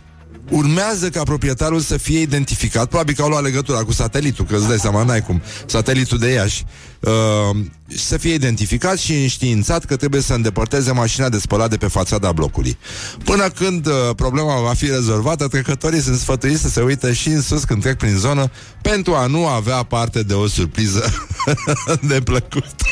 urmează 0.49 1.09
ca 1.09 1.23
proprietarul 1.23 1.79
să 1.79 1.97
fie 1.97 2.19
identificat. 2.19 2.87
Probabil 2.87 3.15
că 3.15 3.21
au 3.21 3.29
luat 3.29 3.43
legătura 3.43 3.83
cu 3.83 3.91
satelitul, 3.91 4.45
că 4.45 4.55
îți 4.55 4.67
dai 4.67 4.77
seama, 4.77 5.03
n-ai 5.03 5.21
cum. 5.21 5.41
Satelitul 5.65 6.17
de 6.17 6.31
Iași. 6.31 6.63
Uh, 7.01 7.57
să 7.87 8.17
fie 8.17 8.33
identificat 8.33 8.97
și 8.97 9.13
înștiințat 9.13 9.85
că 9.85 9.95
trebuie 9.95 10.21
să 10.21 10.33
îndepărteze 10.33 10.91
mașina 10.91 11.29
de 11.29 11.39
spălat 11.39 11.69
de 11.69 11.77
pe 11.77 11.87
fațada 11.87 12.31
blocului. 12.31 12.77
Până 13.23 13.49
când 13.49 13.87
uh, 13.87 13.93
problema 14.15 14.59
va 14.61 14.73
fi 14.73 14.85
rezolvată, 14.85 15.47
trecătorii 15.47 16.01
sunt 16.01 16.17
sfătuiți 16.17 16.61
să 16.61 16.69
se 16.69 16.81
uite 16.81 17.13
și 17.13 17.27
în 17.27 17.41
sus 17.41 17.63
când 17.63 17.81
trec 17.81 17.97
prin 17.97 18.15
zonă 18.15 18.51
pentru 18.81 19.15
a 19.15 19.25
nu 19.25 19.47
avea 19.47 19.83
parte 19.83 20.23
de 20.23 20.33
o 20.33 20.47
surpriză 20.47 21.13
de 22.09 22.21
plăcută. 22.21 22.85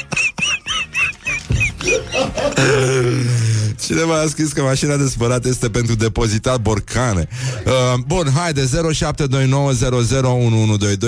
Cineva 3.86 4.20
a 4.20 4.28
scris 4.28 4.52
că 4.52 4.62
mașina 4.62 4.96
de 4.96 5.08
spălat 5.08 5.46
este 5.46 5.70
pentru 5.70 5.96
depozitat 5.96 6.62
borcane. 6.62 7.28
Uh, 7.66 7.72
bun, 8.08 8.32
haide, 8.36 8.66
0729001122. 8.66 8.68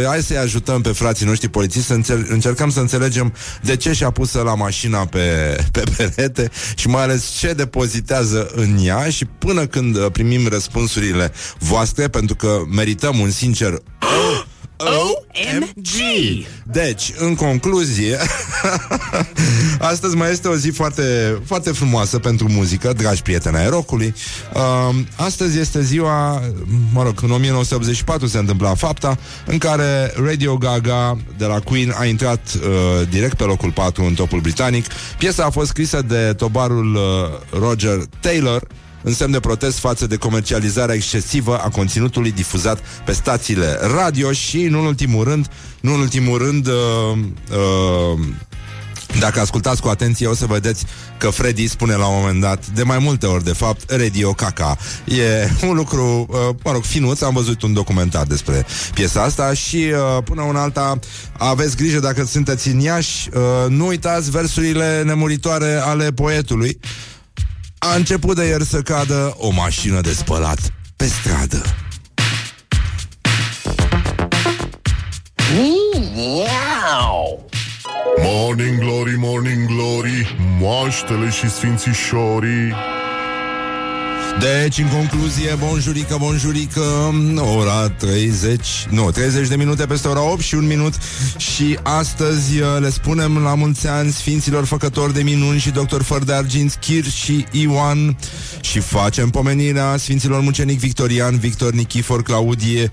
Hai 0.05 0.21
să-i 0.23 0.37
ajutăm 0.37 0.81
pe 0.81 0.89
frații 0.91 1.25
noștri 1.25 1.47
polițiști 1.49 1.87
să 1.87 1.93
înțel- 1.93 2.25
încercăm 2.29 2.69
să 2.69 2.79
înțelegem 2.79 3.33
de 3.61 3.75
ce 3.75 3.91
și-a 3.93 4.09
pus 4.09 4.33
la 4.33 4.55
mașina 4.55 5.05
pe, 5.05 5.55
pe 5.71 5.83
perete 5.97 6.49
și 6.75 6.87
mai 6.87 7.03
ales 7.03 7.25
ce 7.25 7.53
depozitează 7.53 8.51
în 8.55 8.77
ea 8.85 9.09
și 9.09 9.25
până 9.25 9.65
când 9.65 9.95
uh, 9.95 10.05
primim 10.11 10.47
răspunsurile 10.47 11.31
voastre, 11.59 12.07
pentru 12.07 12.35
că 12.35 12.59
merităm 12.75 13.19
un 13.19 13.31
sincer 13.31 13.73
OMG! 15.33 15.87
Deci, 16.63 17.13
în 17.17 17.35
concluzie, 17.35 18.17
astăzi 19.91 20.15
mai 20.15 20.31
este 20.31 20.47
o 20.47 20.55
zi 20.55 20.69
foarte, 20.69 21.03
foarte 21.45 21.71
frumoasă 21.71 22.19
pentru 22.19 22.49
muzică, 22.49 22.93
dragi 22.93 23.21
prieteni 23.21 23.57
ai 23.57 23.69
rockului. 23.69 24.13
Uh, 24.53 24.95
astăzi 25.15 25.59
este 25.59 25.81
ziua, 25.81 26.41
mă 26.93 27.03
rog, 27.03 27.19
în 27.23 27.31
1984 27.31 28.27
se 28.27 28.37
întâmpla 28.37 28.75
fapta 28.75 29.17
în 29.45 29.57
care 29.57 30.13
Radio 30.25 30.57
Gaga 30.57 31.17
de 31.37 31.45
la 31.45 31.59
Queen 31.59 31.93
a 31.97 32.05
intrat 32.05 32.41
uh, 32.53 33.07
direct 33.09 33.35
pe 33.35 33.43
locul 33.43 33.71
4 33.71 34.03
în 34.03 34.13
topul 34.13 34.39
britanic. 34.39 34.85
Piesa 35.17 35.43
a 35.43 35.49
fost 35.49 35.67
scrisă 35.67 36.01
de 36.01 36.33
tobarul 36.37 36.95
uh, 36.95 37.59
Roger 37.59 37.97
Taylor, 38.19 38.67
în 39.03 39.13
semn 39.13 39.31
de 39.31 39.39
protest 39.39 39.77
față 39.77 40.07
de 40.07 40.15
comercializarea 40.15 40.95
excesivă 40.95 41.57
a 41.57 41.69
conținutului 41.69 42.31
difuzat 42.31 42.79
pe 43.05 43.11
stațiile 43.11 43.79
radio 43.95 44.31
și, 44.31 44.61
în 44.61 44.73
ultimul 44.73 45.23
rând, 45.23 45.47
nu 45.79 45.93
în 45.93 45.99
ultimul 45.99 46.37
rând, 46.37 46.67
uh, 46.67 46.73
uh, 47.51 48.19
dacă 49.19 49.39
ascultați 49.39 49.81
cu 49.81 49.87
atenție, 49.87 50.27
o 50.27 50.33
să 50.33 50.45
vedeți 50.45 50.85
că 51.17 51.29
Freddy 51.29 51.67
spune 51.67 51.95
la 51.95 52.07
un 52.07 52.19
moment 52.19 52.41
dat, 52.41 52.67
de 52.67 52.83
mai 52.83 52.97
multe 52.99 53.25
ori, 53.25 53.43
de 53.43 53.53
fapt, 53.53 53.91
Radio 53.91 54.33
Caca. 54.33 54.77
E 55.05 55.49
un 55.67 55.75
lucru, 55.75 56.27
uh, 56.29 56.37
mă 56.63 56.71
rog, 56.71 56.83
finuț, 56.83 57.21
am 57.21 57.33
văzut 57.33 57.61
un 57.61 57.73
documentar 57.73 58.25
despre 58.25 58.65
piesa 58.93 59.21
asta 59.21 59.53
și 59.53 59.75
uh, 59.75 60.23
până 60.23 60.41
una 60.41 60.61
alta 60.61 60.99
aveți 61.37 61.75
grijă 61.75 61.99
dacă 61.99 62.25
sunteți 62.25 62.67
în 62.67 62.79
Iași, 62.79 63.29
uh, 63.33 63.69
nu 63.69 63.85
uitați 63.85 64.31
versurile 64.31 65.01
nemuritoare 65.05 65.73
ale 65.73 66.11
poetului 66.11 66.79
a 67.83 67.95
început 67.95 68.35
de 68.35 68.45
ieri 68.45 68.65
să 68.65 68.81
cadă 68.81 69.35
o 69.37 69.49
mașină 69.49 70.01
de 70.01 70.11
spălat 70.11 70.59
pe 70.95 71.05
stradă. 71.05 71.63
Morning 78.23 78.79
glory, 78.79 79.15
morning 79.17 79.65
glory, 79.65 80.35
moaștele 80.59 81.29
și 81.29 81.49
sfințișorii 81.49 82.73
deci, 84.39 84.77
în 84.77 84.87
concluzie, 84.87 85.55
bonjurică, 85.59 86.17
bonjurică, 86.19 86.81
ora 87.57 87.89
30, 87.89 88.67
nu, 88.89 89.11
30 89.11 89.47
de 89.47 89.55
minute 89.55 89.85
peste 89.85 90.07
ora 90.07 90.21
8 90.31 90.41
și 90.41 90.55
un 90.55 90.67
minut. 90.67 90.93
Și 91.37 91.79
astăzi 91.83 92.59
uh, 92.59 92.67
le 92.79 92.89
spunem 92.89 93.37
la 93.37 93.55
mulți 93.55 93.87
ani 93.87 94.11
Sfinților 94.11 94.65
Făcători 94.65 95.13
de 95.13 95.23
Minuni 95.23 95.59
și 95.59 95.69
Doctor 95.69 96.01
Făr 96.03 96.23
de 96.23 96.33
Arginți, 96.33 96.77
Chir 96.79 97.03
și 97.03 97.45
Ioan. 97.51 98.17
Și 98.61 98.79
facem 98.79 99.29
pomenirea 99.29 99.97
Sfinților 99.97 100.41
Mucenic 100.41 100.79
Victorian, 100.79 101.37
Victor 101.37 101.71
Nichifor, 101.71 102.23
Claudie, 102.23 102.91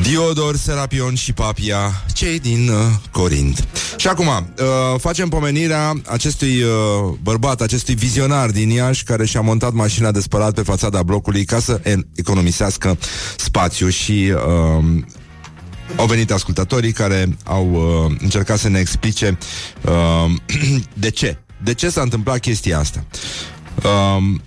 Diodor, 0.00 0.56
Serapion 0.56 1.14
și 1.14 1.32
Papia, 1.32 2.04
cei 2.12 2.40
din 2.40 2.68
uh, 2.68 2.76
Corint. 3.10 3.68
Și 3.96 4.08
acum, 4.08 4.26
uh, 4.26 5.00
facem 5.00 5.28
pomenirea 5.28 5.92
acestui 6.06 6.62
uh, 6.62 6.70
bărbat, 7.22 7.60
acestui 7.60 7.94
vizionar 7.94 8.50
din 8.50 8.70
Iași, 8.70 9.04
care 9.04 9.26
și-a 9.26 9.40
montat 9.40 9.72
mașina 9.72 10.10
de 10.10 10.20
spălat 10.20 10.54
pe 10.54 10.62
fațada 10.62 11.02
blocului 11.02 11.44
ca 11.44 11.58
să 11.58 11.80
economisească 12.14 12.98
spațiu 13.36 13.88
și 13.88 14.32
uh, 14.34 14.84
au 15.96 16.06
venit 16.06 16.30
ascultătorii 16.30 16.92
care 16.92 17.36
au 17.44 17.70
uh, 17.72 18.16
încercat 18.20 18.58
să 18.58 18.68
ne 18.68 18.78
explice 18.78 19.38
uh, 19.84 20.30
de 20.94 21.10
ce. 21.10 21.36
De 21.62 21.74
ce 21.74 21.88
s-a 21.88 22.00
întâmplat 22.00 22.38
chestia 22.38 22.78
asta. 22.78 23.04
Uh, 23.76 24.40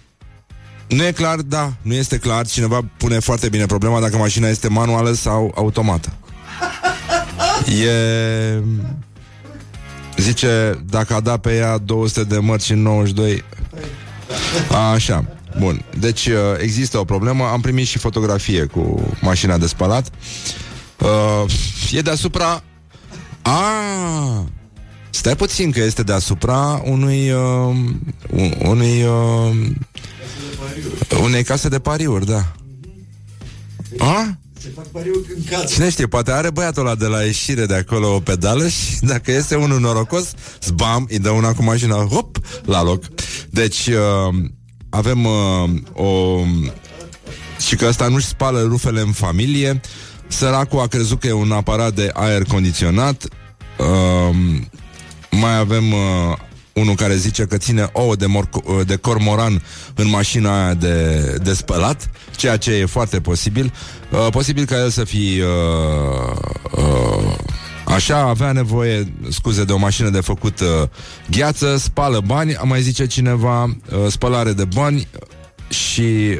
nu 0.88 1.06
e 1.06 1.12
clar, 1.12 1.40
da, 1.40 1.74
nu 1.82 1.94
este 1.94 2.18
clar. 2.18 2.48
Cineva 2.48 2.86
pune 2.98 3.20
foarte 3.20 3.50
bine 3.50 3.66
problema 3.66 4.00
dacă 4.00 4.18
mașina 4.18 4.48
este 4.48 4.68
manuală 4.68 5.12
sau 5.12 5.52
automată. 5.56 6.14
E... 7.84 8.60
Zice, 10.18 10.84
dacă 10.90 11.14
a 11.14 11.20
dat 11.20 11.40
pe 11.40 11.56
ea 11.56 11.78
200 11.78 12.24
de 12.24 12.38
mărci 12.38 12.70
în 12.70 12.82
92... 12.82 13.44
Așa, 14.94 15.26
bun. 15.60 15.86
Deci 16.00 16.26
uh, 16.26 16.34
există 16.58 16.98
o 16.98 17.04
problemă. 17.04 17.44
Am 17.44 17.62
primit 17.62 17.88
și 17.88 17.98
fotografie 17.98 18.64
cu 18.66 19.12
mașina 19.22 19.58
de 19.58 19.68
spălat. 19.68 20.10
Uh, 21.00 21.52
e 21.92 22.02
deasupra... 22.02 22.64
Ah! 23.42 24.42
Stai 25.10 25.36
puțin 25.36 25.72
că 25.72 25.80
este 25.80 26.04
deasupra 26.04 26.82
unui... 26.84 27.32
Uh, 27.32 27.76
unui... 28.64 29.06
Uh, 31.12 31.20
unei 31.24 31.44
case 31.44 31.70
de 31.70 31.80
pariuri, 31.80 32.26
da. 32.26 32.52
A? 33.98 34.38
Se 34.62 34.72
fac 34.76 34.86
pariuri 34.86 35.28
în 35.36 35.44
casă. 35.50 35.66
Cine 35.66 35.90
știe, 35.90 36.08
poate 36.08 36.32
are 36.32 36.50
băiatul 36.50 36.86
ăla 36.86 36.96
de 36.96 37.06
la 37.06 37.22
ieșire 37.22 37.66
de 37.66 37.76
acolo 37.76 38.16
o 38.16 38.20
pedală 38.20 38.68
și 38.68 38.98
dacă 39.02 39.32
este 39.32 39.56
unul 39.56 39.80
norocos, 39.80 40.32
zbam, 40.64 41.08
îi 41.10 41.20
dă 41.20 41.30
una 41.30 41.54
cu 41.54 41.64
mașina, 41.64 41.96
hop, 41.96 42.38
la 42.66 42.84
loc. 42.84 43.04
Deci, 43.50 43.88
uh, 43.88 44.36
avem 44.90 45.26
uh, 45.26 45.70
o... 45.94 46.40
Și 47.68 47.76
că 47.76 47.86
ăsta 47.88 48.08
nu-și 48.08 48.26
spală 48.26 48.62
rufele 48.62 49.00
în 49.00 49.12
familie, 49.12 49.82
săracul 50.28 50.80
a 50.80 50.88
crezut 50.88 51.20
că 51.20 51.28
e 51.28 51.32
un 51.32 51.52
aparat 51.52 51.94
de 51.94 52.10
aer 52.14 52.44
condiționat, 52.44 53.28
uh, 53.78 54.36
mai 55.32 55.58
avem 55.58 55.92
uh, 55.92 56.38
unul 56.76 56.96
care 56.96 57.16
zice 57.16 57.44
că 57.44 57.58
ține 57.58 57.90
ouă 57.92 58.16
de, 58.16 58.26
mor- 58.26 58.86
de 58.86 58.96
cormoran 58.96 59.64
în 59.94 60.10
mașina 60.10 60.64
aia 60.64 60.74
de, 60.74 61.20
de 61.44 61.54
spălat, 61.54 62.10
ceea 62.36 62.58
ce 62.58 62.72
e 62.72 62.86
foarte 62.86 63.20
posibil. 63.20 63.74
Uh, 64.10 64.28
posibil 64.32 64.66
ca 64.66 64.76
el 64.76 64.90
să 64.90 65.04
fie 65.04 65.44
uh, 65.44 66.38
uh, 66.72 67.36
Așa 67.86 68.18
avea 68.18 68.52
nevoie, 68.52 69.14
scuze, 69.30 69.64
de 69.64 69.72
o 69.72 69.78
mașină 69.78 70.10
de 70.10 70.20
făcut 70.20 70.60
uh, 70.60 70.68
gheață, 71.30 71.78
spală 71.78 72.22
bani, 72.26 72.58
mai 72.64 72.82
zice 72.82 73.06
cineva, 73.06 73.64
uh, 73.64 73.72
spălare 74.10 74.54
de 74.54 74.66
bani 74.66 75.08
și 75.70 76.40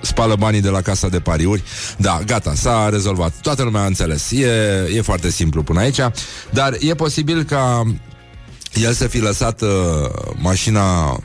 spală 0.00 0.36
banii 0.38 0.60
de 0.60 0.68
la 0.68 0.80
casa 0.80 1.08
de 1.08 1.20
pariuri. 1.20 1.62
Da, 1.96 2.20
gata, 2.26 2.54
s-a 2.54 2.88
rezolvat. 2.88 3.32
Toată 3.40 3.62
lumea 3.62 3.82
a 3.82 3.86
înțeles. 3.86 4.30
E, 4.30 4.46
e 4.94 5.00
foarte 5.00 5.30
simplu 5.30 5.62
până 5.62 5.80
aici, 5.80 6.00
dar 6.50 6.76
e 6.80 6.94
posibil 6.94 7.42
ca 7.42 7.82
el 8.74 8.92
să 8.92 9.06
fi 9.06 9.18
lăsat 9.18 9.60
uh, 9.60 9.68
mașina 10.36 11.10
uh, 11.10 11.18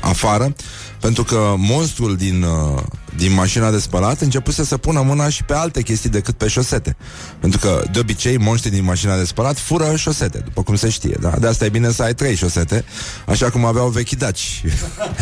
afară 0.00 0.54
pentru 1.00 1.24
că 1.24 1.54
monstrul 1.56 2.16
din, 2.16 2.42
uh, 2.42 2.82
din 3.16 3.32
mașina 3.32 3.70
de 3.70 3.78
spălat 3.78 4.20
începuse 4.20 4.64
să 4.64 4.76
pună 4.76 5.00
mâna 5.00 5.28
și 5.28 5.44
pe 5.44 5.54
alte 5.54 5.82
chestii 5.82 6.10
decât 6.10 6.34
pe 6.34 6.48
șosete. 6.48 6.96
Pentru 7.40 7.58
că, 7.58 7.82
de 7.92 7.98
obicei, 7.98 8.36
monștrii 8.36 8.72
din 8.72 8.84
mașina 8.84 9.16
de 9.16 9.24
spălat 9.24 9.58
fură 9.58 9.96
șosete, 9.96 10.38
după 10.38 10.62
cum 10.62 10.74
se 10.74 10.88
știe. 10.88 11.16
Da? 11.20 11.34
De 11.40 11.46
asta 11.46 11.64
e 11.64 11.68
bine 11.68 11.90
să 11.90 12.02
ai 12.02 12.14
trei 12.14 12.34
șosete, 12.34 12.84
așa 13.26 13.50
cum 13.50 13.64
aveau 13.64 13.88
vechi 13.88 14.10
daci. 14.10 14.62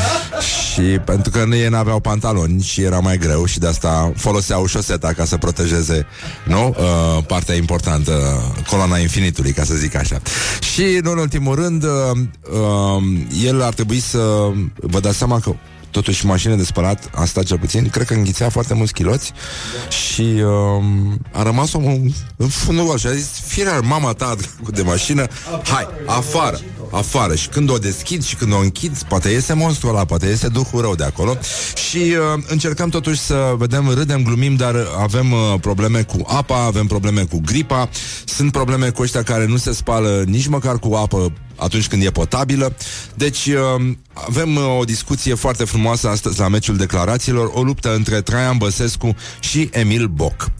și 0.73 0.83
pentru 0.83 1.31
că 1.31 1.45
ei 1.53 1.69
n-aveau 1.69 2.01
pantaloni 2.01 2.63
și 2.63 2.83
era 2.83 2.99
mai 2.99 3.19
greu 3.19 3.45
și 3.45 3.59
de 3.59 3.67
asta 3.67 4.13
foloseau 4.17 4.67
șoseta 4.67 5.13
ca 5.13 5.25
să 5.25 5.37
protejeze 5.37 6.07
nu? 6.45 6.69
Uh, 6.69 7.25
partea 7.27 7.55
importantă, 7.55 8.43
coloana 8.69 8.99
infinitului, 8.99 9.53
ca 9.53 9.65
să 9.65 9.75
zic 9.75 9.95
așa. 9.95 10.21
Și, 10.73 10.99
nu 11.03 11.11
în 11.11 11.19
ultimul 11.19 11.55
rând, 11.55 11.85
uh, 11.85 11.91
uh, 12.53 13.03
el 13.45 13.63
ar 13.63 13.75
trebui 13.75 14.01
să 14.01 14.51
vă 14.75 15.01
dați 15.01 15.17
seama 15.17 15.41
că 15.41 15.53
totuși 15.91 16.27
mașină 16.27 16.55
de 16.55 16.65
spălat, 16.65 17.11
asta 17.15 17.43
cel 17.43 17.59
puțin, 17.59 17.89
cred 17.89 18.07
că 18.07 18.15
înghițea 18.15 18.49
foarte 18.49 18.75
mulți 18.75 18.93
chiloți 18.93 19.33
da. 19.33 19.91
și 19.91 20.23
uh, 20.23 20.85
a 21.33 21.43
rămas 21.43 21.73
omul 21.73 22.13
în 22.37 22.49
fundul 22.49 22.87
gol 22.87 22.99
și 22.99 23.07
a 23.07 23.13
zis, 23.13 23.29
firar, 23.47 23.81
mama 23.81 24.13
ta 24.13 24.35
de 24.73 24.83
mașină, 24.83 25.27
hai, 25.63 25.89
afară, 26.07 26.61
afară. 26.91 27.35
Și 27.35 27.49
când 27.49 27.71
o 27.71 27.79
deschid 27.79 28.25
și 28.25 28.37
când 28.37 28.53
o 28.53 28.59
închid, 28.59 29.03
poate 29.03 29.29
iese 29.29 29.53
monstrul 29.53 29.91
ăla, 29.91 30.05
poate 30.05 30.27
iese 30.27 30.49
duhul 30.49 30.81
rău 30.81 30.95
de 30.95 31.05
acolo. 31.05 31.37
Și 31.89 31.97
uh, 31.97 32.43
încercăm 32.47 32.89
totuși 32.89 33.19
să 33.19 33.55
vedem, 33.57 33.89
râdem, 33.95 34.23
glumim, 34.23 34.57
dar 34.57 34.75
avem 34.99 35.33
uh, 35.33 35.55
probleme 35.61 36.03
cu 36.03 36.25
apa, 36.27 36.65
avem 36.65 36.87
probleme 36.87 37.23
cu 37.23 37.41
gripa, 37.45 37.89
sunt 38.25 38.53
probleme 38.53 38.91
cu 38.91 39.03
ăștia 39.03 39.23
care 39.23 39.47
nu 39.47 39.57
se 39.57 39.73
spală 39.73 40.25
nici 40.27 40.47
măcar 40.47 40.79
cu 40.79 40.95
apă 40.95 41.33
atunci 41.61 41.89
când 41.89 42.05
e 42.05 42.11
potabilă. 42.11 42.77
Deci 43.15 43.47
uh, 43.47 43.95
avem 44.13 44.57
uh, 44.57 44.79
o 44.79 44.85
discuție 44.85 45.35
foarte 45.35 45.65
frumoasă 45.65 46.09
astăzi 46.09 46.41
la 46.41 46.49
meciul 46.49 46.77
declarațiilor, 46.77 47.51
o 47.55 47.63
luptă 47.63 47.95
între 47.95 48.21
Traian 48.21 48.57
Băsescu 48.57 49.17
și 49.41 49.69
Emil 49.73 50.07
Boc. 50.07 50.51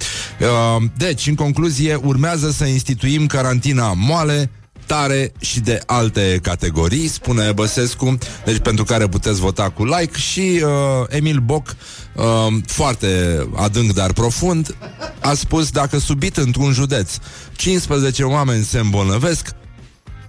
Uh, 0.41 0.83
deci, 0.97 1.27
în 1.27 1.35
concluzie, 1.35 1.95
urmează 1.95 2.51
să 2.51 2.65
instituim 2.65 3.27
carantina 3.27 3.93
moale, 3.93 4.51
tare 4.87 5.33
și 5.41 5.61
de 5.61 5.83
alte 5.87 6.39
categorii, 6.43 7.09
spune 7.09 7.53
Băsescu, 7.53 8.19
deci 8.45 8.59
pentru 8.59 8.85
care 8.85 9.09
puteți 9.09 9.41
vota 9.41 9.71
cu 9.71 9.85
like 9.85 10.19
și 10.19 10.63
uh, 10.65 10.71
Emil 11.09 11.39
Boc, 11.39 11.77
uh, 12.15 12.25
foarte 12.67 13.09
adânc, 13.57 13.93
dar 13.93 14.13
profund, 14.13 14.77
a 15.21 15.35
spus 15.35 15.71
dacă 15.71 15.99
subit 15.99 16.37
într-un 16.37 16.73
județ 16.73 17.13
15 17.57 18.23
oameni 18.23 18.65
se 18.65 18.79
îmbolnăvesc, 18.79 19.49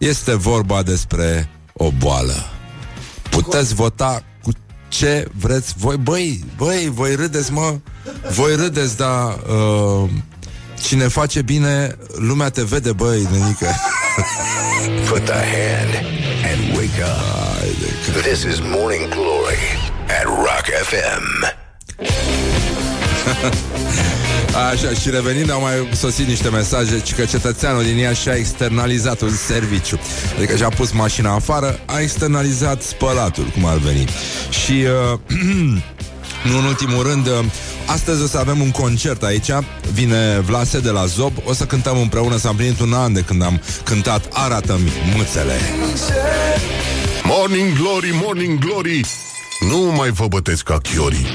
este 0.01 0.35
vorba 0.35 0.83
despre 0.83 1.49
o 1.73 1.91
boală. 1.91 2.49
Puteți 3.29 3.73
vota 3.73 4.23
cu 4.43 4.51
ce 4.87 5.27
vreți 5.37 5.73
voi. 5.77 5.97
Băi, 5.97 6.43
băi, 6.57 6.91
voi 6.93 7.15
râdeți, 7.15 7.51
mă. 7.51 7.77
Voi 8.31 8.55
râdeți, 8.55 8.97
dar 8.97 9.33
uh, 9.33 10.09
cine 10.81 11.07
face 11.07 11.41
bine, 11.41 11.97
lumea 12.15 12.49
te 12.49 12.63
vede, 12.63 12.91
băi, 12.91 13.27
nenică. 13.31 13.67
Put 15.09 15.25
the 15.25 15.33
hand 15.33 16.05
and 16.51 16.75
wake 16.75 17.03
up. 17.03 18.21
This 18.21 18.43
is 18.43 18.59
Morning 18.59 19.09
Glory 19.09 19.63
at 20.07 20.25
Rock 20.25 20.65
FM. 20.83 21.23
Așa, 24.55 24.93
și 25.01 25.09
revenind, 25.09 25.51
au 25.51 25.61
mai 25.61 25.87
sosit 25.93 26.27
niște 26.27 26.49
mesaje 26.49 26.99
ci 26.99 27.13
că 27.13 27.25
cetățeanul 27.25 27.83
din 27.83 27.97
ea 27.97 28.13
și-a 28.13 28.33
externalizat 28.33 29.21
un 29.21 29.35
serviciu. 29.35 29.99
Adică 30.37 30.55
și-a 30.55 30.69
pus 30.69 30.91
mașina 30.91 31.33
afară, 31.33 31.79
a 31.85 31.99
externalizat 31.99 32.81
spălatul, 32.81 33.43
cum 33.43 33.65
ar 33.65 33.77
veni. 33.77 34.05
Și... 34.63 34.85
Uh, 35.13 35.19
Nu 36.43 36.57
în 36.57 36.63
ultimul 36.63 37.03
rând, 37.03 37.27
uh, 37.27 37.45
astăzi 37.85 38.23
o 38.23 38.25
să 38.25 38.37
avem 38.37 38.61
un 38.61 38.71
concert 38.71 39.23
aici. 39.23 39.49
Vine 39.93 40.39
Vlase 40.39 40.79
de 40.79 40.89
la 40.89 41.05
Zob. 41.05 41.33
O 41.45 41.53
să 41.53 41.65
cântăm 41.65 41.97
împreună, 41.97 42.37
s-a 42.37 42.49
împlinit 42.49 42.79
un 42.79 42.93
an 42.93 43.13
de 43.13 43.21
când 43.21 43.43
am 43.43 43.61
cântat 43.83 44.27
Arată-mi 44.31 44.91
mâțele 45.15 45.53
Morning 47.23 47.77
Glory, 47.77 48.09
Morning 48.23 48.59
Glory. 48.59 49.01
Nu 49.69 49.93
mai 49.95 50.09
vă 50.09 50.27
bătesc 50.27 50.63
ca 50.63 50.77
chiorii 50.77 51.25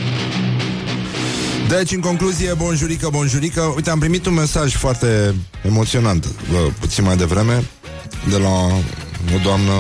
deci, 1.69 1.93
în 1.93 2.01
concluzie, 2.01 2.55
bonjurică, 2.55 3.09
bonjurică 3.11 3.61
Uite, 3.61 3.91
am 3.91 3.99
primit 3.99 4.27
un 4.27 4.35
mesaj 4.35 4.75
foarte 4.75 5.35
emoționant 5.63 6.27
bă, 6.51 6.59
Puțin 6.81 7.05
mai 7.05 7.17
devreme 7.17 7.65
De 8.29 8.37
la 8.37 8.49
o 9.35 9.39
doamnă 9.43 9.73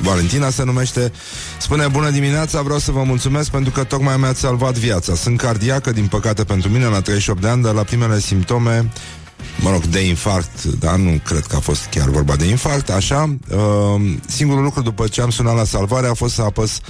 Valentina 0.00 0.50
se 0.50 0.64
numește 0.64 1.12
Spune, 1.58 1.86
bună 1.88 2.10
dimineața, 2.10 2.62
vreau 2.62 2.78
să 2.78 2.90
vă 2.90 3.02
mulțumesc 3.02 3.50
pentru 3.50 3.70
că 3.70 3.84
tocmai 3.84 4.16
mi-ați 4.16 4.40
salvat 4.40 4.74
viața. 4.78 5.14
Sunt 5.14 5.38
cardiacă, 5.38 5.92
din 5.92 6.06
păcate 6.06 6.44
pentru 6.44 6.68
mine, 6.68 6.84
la 6.84 7.00
38 7.00 7.40
de 7.40 7.48
ani, 7.48 7.62
dar 7.62 7.74
la 7.74 7.82
primele 7.82 8.20
simptome 8.20 8.90
mă 9.60 9.70
rog, 9.70 9.84
de 9.84 10.06
infarct, 10.06 10.64
dar 10.64 10.96
nu 10.96 11.20
cred 11.24 11.46
că 11.46 11.56
a 11.56 11.60
fost 11.60 11.86
chiar 11.90 12.08
vorba 12.08 12.36
de 12.36 12.44
infarct, 12.44 12.90
așa. 12.90 13.36
Uh, 13.50 13.60
singurul 14.26 14.62
lucru 14.62 14.82
după 14.82 15.06
ce 15.06 15.20
am 15.20 15.30
sunat 15.30 15.56
la 15.56 15.64
salvare 15.64 16.06
a 16.06 16.14
fost 16.14 16.34
să 16.34 16.42
apăs 16.42 16.80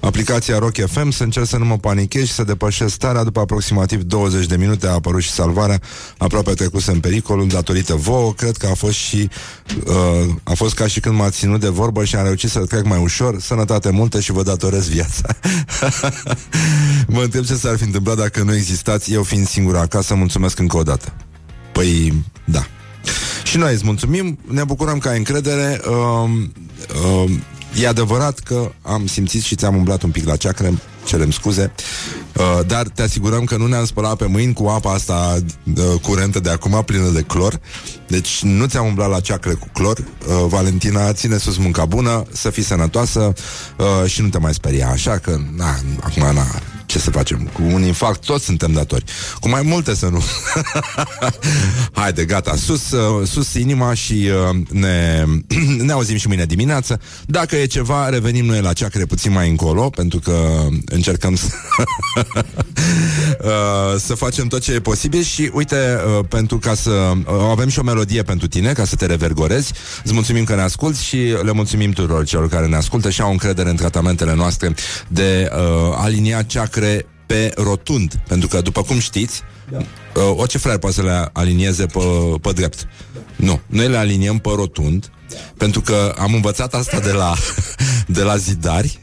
aplicația 0.00 0.58
Rock 0.58 0.76
FM, 0.86 1.10
să 1.10 1.22
încerc 1.22 1.46
să 1.46 1.56
nu 1.56 1.64
mă 1.64 1.78
panichez 1.78 2.26
și 2.26 2.32
să 2.32 2.44
depășesc 2.44 2.94
starea. 2.94 3.24
După 3.24 3.40
aproximativ 3.40 4.02
20 4.02 4.46
de 4.46 4.56
minute 4.56 4.86
a 4.86 4.92
apărut 4.92 5.22
și 5.22 5.30
salvarea, 5.30 5.80
aproape 6.18 6.54
trecuse 6.54 6.90
în 6.90 7.00
pericol, 7.00 7.46
datorită 7.46 7.94
vouă. 7.94 8.32
Cred 8.32 8.56
că 8.56 8.66
a 8.66 8.74
fost 8.74 8.96
și 8.96 9.28
uh, 9.86 10.34
a 10.42 10.52
fost 10.54 10.74
ca 10.74 10.86
și 10.86 11.00
când 11.00 11.16
m-a 11.16 11.30
ținut 11.30 11.60
de 11.60 11.68
vorbă 11.68 12.04
și 12.04 12.16
am 12.16 12.24
reușit 12.24 12.50
să 12.50 12.58
trec 12.58 12.84
mai 12.84 12.98
ușor. 12.98 13.40
Sănătate 13.40 13.90
multă 13.90 14.20
și 14.20 14.32
vă 14.32 14.42
datorez 14.42 14.88
viața. 14.88 15.36
mă 17.14 17.22
întreb 17.22 17.44
ce 17.44 17.54
s-ar 17.54 17.76
fi 17.76 17.84
întâmplat 17.84 18.16
dacă 18.16 18.42
nu 18.42 18.54
existați, 18.54 19.12
eu 19.12 19.22
fiind 19.22 19.46
singur 19.46 19.76
acasă. 19.76 20.14
Mulțumesc 20.14 20.58
încă 20.58 20.76
o 20.76 20.82
dată. 20.82 21.12
Păi, 21.72 22.24
da. 22.44 22.66
Și 23.44 23.56
noi 23.56 23.72
îți 23.72 23.84
mulțumim, 23.84 24.38
ne 24.46 24.64
bucurăm 24.64 24.98
că 24.98 25.08
ai 25.08 25.16
încredere. 25.16 25.80
Uh, 25.88 26.30
uh, 27.24 27.30
E 27.74 27.88
adevărat 27.88 28.38
că 28.38 28.72
am 28.82 29.06
simțit 29.06 29.42
și 29.42 29.54
ți-am 29.54 29.76
umblat 29.76 30.02
un 30.02 30.10
pic 30.10 30.26
la 30.26 30.36
ceacră, 30.36 30.78
cerem 31.04 31.30
scuze, 31.30 31.72
uh, 32.36 32.66
dar 32.66 32.88
te 32.88 33.02
asigurăm 33.02 33.44
că 33.44 33.56
nu 33.56 33.66
ne-am 33.66 33.84
spălat 33.84 34.16
pe 34.16 34.26
mâini 34.26 34.52
cu 34.52 34.66
apa 34.66 34.92
asta 34.92 35.38
uh, 35.76 36.00
curentă 36.02 36.40
de 36.40 36.50
acum, 36.50 36.82
plină 36.86 37.08
de 37.08 37.22
clor. 37.22 37.60
Deci 38.06 38.42
nu 38.42 38.66
ți-am 38.66 38.86
umblat 38.86 39.10
la 39.10 39.20
ceacră 39.20 39.54
cu 39.54 39.66
clor. 39.72 39.98
Uh, 39.98 40.04
Valentina, 40.48 41.12
ține 41.12 41.36
sus 41.36 41.56
munca 41.56 41.84
bună, 41.84 42.24
să 42.32 42.50
fii 42.50 42.62
sănătoasă 42.62 43.32
uh, 43.76 44.10
și 44.10 44.22
nu 44.22 44.28
te 44.28 44.38
mai 44.38 44.54
speria. 44.54 44.88
Așa 44.88 45.18
că, 45.18 45.38
na, 45.56 45.76
acum, 46.00 46.34
na, 46.34 46.46
ce 46.90 46.98
să 46.98 47.10
facem? 47.10 47.50
Cu 47.52 47.62
un 47.62 47.82
infarct 47.82 48.24
toți 48.24 48.44
suntem 48.44 48.72
datori. 48.72 49.04
Cu 49.40 49.48
mai 49.48 49.62
multe 49.62 49.94
să 49.94 50.06
nu. 50.06 50.22
Haide, 52.00 52.24
gata, 52.24 52.56
sus, 52.56 52.90
uh, 52.90 53.26
sus 53.26 53.54
inima 53.54 53.94
și 53.94 54.30
uh, 54.50 54.56
ne, 54.70 55.24
ne 55.86 55.92
auzim 55.92 56.16
și 56.16 56.26
mâine 56.26 56.44
dimineață. 56.44 57.00
Dacă 57.26 57.56
e 57.56 57.66
ceva, 57.66 58.08
revenim 58.08 58.44
noi 58.44 58.60
la 58.60 58.72
ceacre 58.72 59.04
puțin 59.04 59.32
mai 59.32 59.48
încolo, 59.48 59.90
pentru 59.90 60.18
că 60.18 60.66
încercăm 60.84 61.36
să, 61.36 61.46
uh, 63.42 63.50
să 63.98 64.14
facem 64.14 64.46
tot 64.46 64.60
ce 64.60 64.72
e 64.72 64.80
posibil 64.80 65.22
și 65.22 65.50
uite, 65.52 65.76
uh, 65.76 66.24
pentru 66.28 66.58
ca 66.58 66.74
să 66.74 66.90
uh, 66.90 67.34
avem 67.50 67.68
și 67.68 67.78
o 67.78 67.82
melodie 67.82 68.22
pentru 68.22 68.48
tine, 68.48 68.72
ca 68.72 68.84
să 68.84 68.96
te 68.96 69.06
revergorezi. 69.06 69.72
Îți 70.04 70.12
mulțumim 70.12 70.44
că 70.44 70.54
ne 70.54 70.62
asculti 70.62 71.02
și 71.02 71.16
le 71.42 71.52
mulțumim 71.52 71.90
tuturor 71.90 72.24
celor 72.24 72.48
care 72.48 72.66
ne 72.66 72.76
ascultă 72.76 73.10
și 73.10 73.20
au 73.20 73.30
încredere 73.30 73.70
în 73.70 73.76
tratamentele 73.76 74.34
noastre 74.34 74.74
de 75.08 75.50
uh, 75.52 75.96
alinia 75.96 76.42
ceacre 76.42 76.68
acre 76.70 77.06
pe 77.26 77.52
rotund. 77.56 78.20
Pentru 78.28 78.48
că, 78.48 78.60
după 78.60 78.82
cum 78.82 78.98
știți, 78.98 79.42
da. 79.70 79.78
uh, 79.78 80.34
orice 80.36 80.58
fraier 80.58 80.78
poate 80.78 80.94
să 80.94 81.02
le 81.02 81.30
alinieze 81.32 81.86
pe, 81.86 82.00
pe 82.40 82.52
drept. 82.52 82.88
Da. 83.14 83.20
Nu, 83.36 83.60
noi 83.66 83.88
le 83.88 83.96
aliniem 83.96 84.38
pe 84.38 84.50
rotund, 84.54 85.10
da. 85.28 85.36
pentru 85.56 85.80
că 85.80 86.14
am 86.18 86.34
învățat 86.34 86.74
asta 86.74 87.00
de 87.00 87.12
la, 87.12 87.34
de 88.16 88.22
la 88.22 88.36
zidari, 88.36 88.98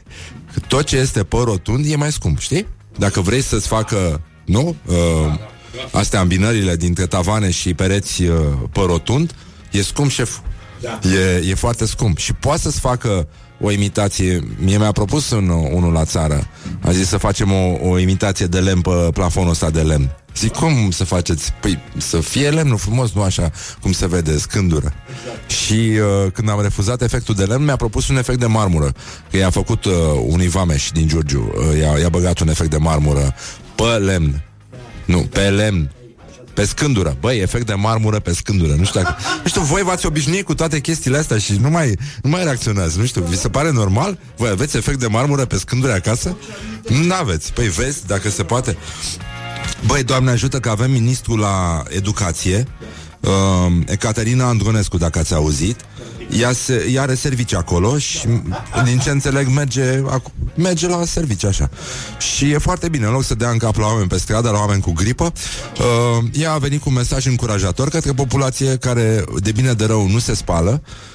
că 0.52 0.60
tot 0.68 0.84
ce 0.84 0.96
este 0.96 1.24
pe 1.24 1.36
rotund 1.36 1.90
e 1.90 1.96
mai 1.96 2.12
scump, 2.12 2.38
știi? 2.38 2.66
Dacă 2.98 3.20
vrei 3.20 3.40
să-ți 3.40 3.68
facă, 3.68 4.20
nu? 4.44 4.76
Uh, 4.86 4.94
astea 5.92 6.20
îmbinările 6.20 6.76
dintre 6.76 7.06
tavane 7.06 7.50
și 7.50 7.74
pereți 7.74 8.22
uh, 8.22 8.36
pe 8.72 8.80
rotund, 8.80 9.34
e 9.70 9.82
scump 9.82 10.10
șef. 10.10 10.38
Da. 10.80 10.98
E, 11.08 11.48
e 11.48 11.54
foarte 11.54 11.86
scump. 11.86 12.18
Și 12.18 12.32
poate 12.32 12.60
să-ți 12.60 12.80
facă 12.80 13.28
o 13.60 13.70
imitație. 13.70 14.40
Mie 14.58 14.78
mi-a 14.78 14.92
propus 14.92 15.30
un, 15.30 15.48
unul 15.48 15.92
la 15.92 16.04
țară. 16.04 16.46
A 16.80 16.90
zis 16.90 17.08
să 17.08 17.16
facem 17.16 17.52
o, 17.52 17.88
o 17.88 17.98
imitație 17.98 18.46
de 18.46 18.58
lemn 18.58 18.80
pe 18.80 19.08
plafonul 19.12 19.50
ăsta 19.50 19.70
de 19.70 19.80
lemn. 19.80 20.10
Zic, 20.38 20.52
cum 20.52 20.90
să 20.90 21.04
faceți? 21.04 21.52
Păi 21.60 21.78
să 21.96 22.20
fie 22.20 22.50
lemnul 22.50 22.78
frumos, 22.78 23.12
nu 23.12 23.22
așa 23.22 23.50
cum 23.80 23.92
se 23.92 24.06
vede, 24.06 24.38
scândură. 24.38 24.92
Exact. 25.08 25.50
Și 25.50 25.72
uh, 25.72 26.32
când 26.32 26.50
am 26.50 26.62
refuzat 26.62 27.02
efectul 27.02 27.34
de 27.34 27.44
lemn, 27.44 27.64
mi-a 27.64 27.76
propus 27.76 28.08
un 28.08 28.16
efect 28.16 28.38
de 28.38 28.46
marmură. 28.46 28.92
Că 29.30 29.36
i-a 29.36 29.50
făcut 29.50 29.84
uh, 29.84 29.92
unui 30.26 30.48
vameș 30.48 30.90
din 30.92 31.08
Giurgiu. 31.08 31.52
Uh, 31.56 31.78
i-a, 31.80 31.98
i-a 31.98 32.08
băgat 32.08 32.38
un 32.38 32.48
efect 32.48 32.70
de 32.70 32.76
marmură 32.76 33.34
pe 33.74 33.82
lemn. 33.82 34.42
Nu, 35.04 35.18
pe 35.18 35.40
lemn. 35.40 35.90
Pe 36.54 36.64
scândură. 36.64 37.16
Băi, 37.20 37.38
efect 37.38 37.66
de 37.66 37.74
marmură 37.74 38.18
pe 38.18 38.32
scândură. 38.32 38.74
Nu 38.74 38.84
știu, 38.84 39.00
dacă, 39.00 39.16
nu 39.42 39.48
știu, 39.48 39.60
voi 39.60 39.82
v-ați 39.82 40.06
obișnuit 40.06 40.44
cu 40.44 40.54
toate 40.54 40.80
chestiile 40.80 41.18
astea 41.18 41.38
și 41.38 41.58
nu 41.60 41.70
mai, 41.70 41.98
nu 42.22 42.30
mai 42.30 42.42
reacționați. 42.42 42.98
Nu 42.98 43.04
știu, 43.04 43.22
vi 43.22 43.36
se 43.36 43.48
pare 43.48 43.70
normal? 43.70 44.18
Voi 44.36 44.48
aveți 44.48 44.76
efect 44.76 44.98
de 44.98 45.06
marmură 45.06 45.44
pe 45.44 45.56
scândură 45.56 45.92
acasă? 45.92 46.36
Nu 46.88 47.14
aveți. 47.14 47.52
Păi 47.52 47.68
vezi, 47.68 48.06
dacă 48.06 48.30
se 48.30 48.42
poate. 48.42 48.76
Băi, 49.86 50.02
Doamne 50.02 50.30
ajută 50.30 50.58
că 50.58 50.70
avem 50.70 50.90
ministru 50.90 51.36
la 51.36 51.82
educație, 51.88 52.66
uh, 53.20 53.30
Ecaterina 53.86 54.48
Andronescu, 54.48 54.96
dacă 54.96 55.18
ați 55.18 55.34
auzit. 55.34 55.80
Ea, 56.40 56.52
se, 56.52 56.86
ea 56.92 57.02
are 57.02 57.14
servici 57.14 57.54
acolo 57.54 57.98
și 57.98 58.26
din 58.84 58.98
ce 58.98 59.10
înțeleg 59.10 59.48
merge, 59.48 60.02
merge 60.54 60.88
la 60.88 61.04
servici 61.04 61.44
așa. 61.44 61.70
Și 62.18 62.50
e 62.50 62.58
foarte 62.58 62.88
bine, 62.88 63.06
în 63.06 63.12
loc 63.12 63.24
să 63.24 63.34
dea 63.34 63.50
în 63.50 63.58
cap 63.58 63.76
la 63.76 63.86
oameni 63.86 64.08
pe 64.08 64.18
stradă, 64.18 64.50
la 64.50 64.58
oameni 64.58 64.80
cu 64.80 64.92
gripă, 64.92 65.32
uh, 65.78 66.24
ea 66.32 66.52
a 66.52 66.58
venit 66.58 66.80
cu 66.80 66.88
un 66.88 66.94
mesaj 66.94 67.26
încurajator 67.26 67.88
către 67.88 68.12
populație 68.12 68.76
care 68.76 69.24
de 69.36 69.52
bine 69.52 69.72
de 69.72 69.84
rău 69.84 70.08
nu 70.08 70.18
se 70.18 70.34
spală, 70.34 70.82
uh, 70.84 71.07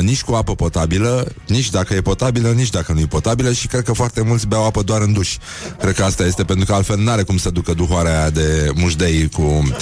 nici 0.00 0.22
cu 0.22 0.34
apă 0.34 0.54
potabilă, 0.54 1.26
nici 1.46 1.70
dacă 1.70 1.94
e 1.94 2.00
potabilă, 2.00 2.50
nici 2.50 2.70
dacă 2.70 2.92
nu 2.92 3.00
e 3.00 3.06
potabilă 3.06 3.52
și 3.52 3.66
cred 3.66 3.82
că 3.82 3.92
foarte 3.92 4.22
mulți 4.22 4.46
beau 4.46 4.66
apă 4.66 4.82
doar 4.82 5.00
în 5.00 5.12
duș. 5.12 5.36
Cred 5.80 5.94
că 5.94 6.04
asta 6.04 6.26
este 6.26 6.44
pentru 6.44 6.66
că 6.66 6.72
altfel 6.72 6.98
nu 6.98 7.10
are 7.10 7.22
cum 7.22 7.36
să 7.36 7.50
ducă 7.50 7.74
duhoarea 7.74 8.18
aia 8.20 8.30
de 8.30 8.70
mușdei 8.74 9.28
cu... 9.28 9.74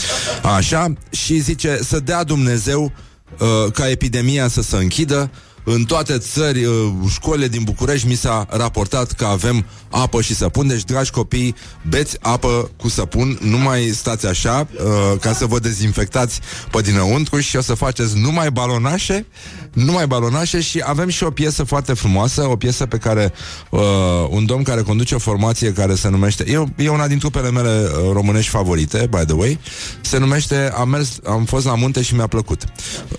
Așa, 0.57 0.93
și 1.11 1.39
zice 1.39 1.79
să 1.83 2.01
dea 2.01 2.25
Dumnezeu 2.25 2.93
uh, 3.39 3.73
ca 3.73 3.91
epidemia 3.91 4.49
să 4.49 4.63
se 4.63 4.77
închidă, 4.77 5.31
în 5.65 5.85
toate 5.85 6.19
țări, 6.19 6.65
uh, 6.65 6.93
școlile 7.11 7.49
din 7.49 7.63
București 7.63 8.07
mi 8.07 8.15
s-a 8.15 8.47
raportat 8.51 9.13
că 9.13 9.25
avem 9.25 9.65
apă 9.91 10.21
și 10.21 10.35
săpun, 10.35 10.67
deci, 10.67 10.85
dragi 10.85 11.11
copii, 11.11 11.55
beți 11.89 12.17
apă 12.21 12.71
cu 12.77 12.89
săpun, 12.89 13.39
nu 13.41 13.59
mai 13.59 13.91
stați 13.95 14.27
așa, 14.27 14.69
uh, 14.73 15.19
ca 15.21 15.33
să 15.33 15.47
vă 15.47 15.59
dezinfectați 15.59 16.41
pe 16.71 16.81
dinăuntru 16.81 17.41
și 17.41 17.57
o 17.57 17.61
să 17.61 17.75
faceți 17.75 18.19
numai 18.19 18.51
balonașe, 18.51 19.27
numai 19.73 20.07
balonașe 20.07 20.61
și 20.61 20.83
avem 20.85 21.09
și 21.09 21.25
o 21.25 21.31
piesă 21.31 21.65
foarte 21.65 21.93
frumoasă, 21.93 22.43
o 22.43 22.57
piesă 22.57 22.87
pe 22.87 22.97
care 22.97 23.33
uh, 23.71 23.81
un 24.29 24.47
domn 24.47 24.63
care 24.63 24.83
conduce 24.83 25.15
o 25.15 25.19
formație 25.19 25.73
care 25.73 25.95
se 25.95 26.09
numește, 26.09 26.45
e, 26.77 26.85
e 26.85 26.89
una 26.89 27.07
din 27.07 27.19
trupele 27.19 27.51
mele 27.51 27.83
uh, 27.85 28.13
românești 28.13 28.51
favorite, 28.51 29.09
by 29.11 29.25
the 29.25 29.35
way, 29.35 29.59
se 30.01 30.19
numește 30.19 30.71
Am 30.77 30.89
mers, 30.89 31.19
am 31.27 31.45
fost 31.45 31.65
la 31.65 31.75
munte 31.75 32.03
și 32.03 32.15
mi-a 32.15 32.27
plăcut. 32.27 32.65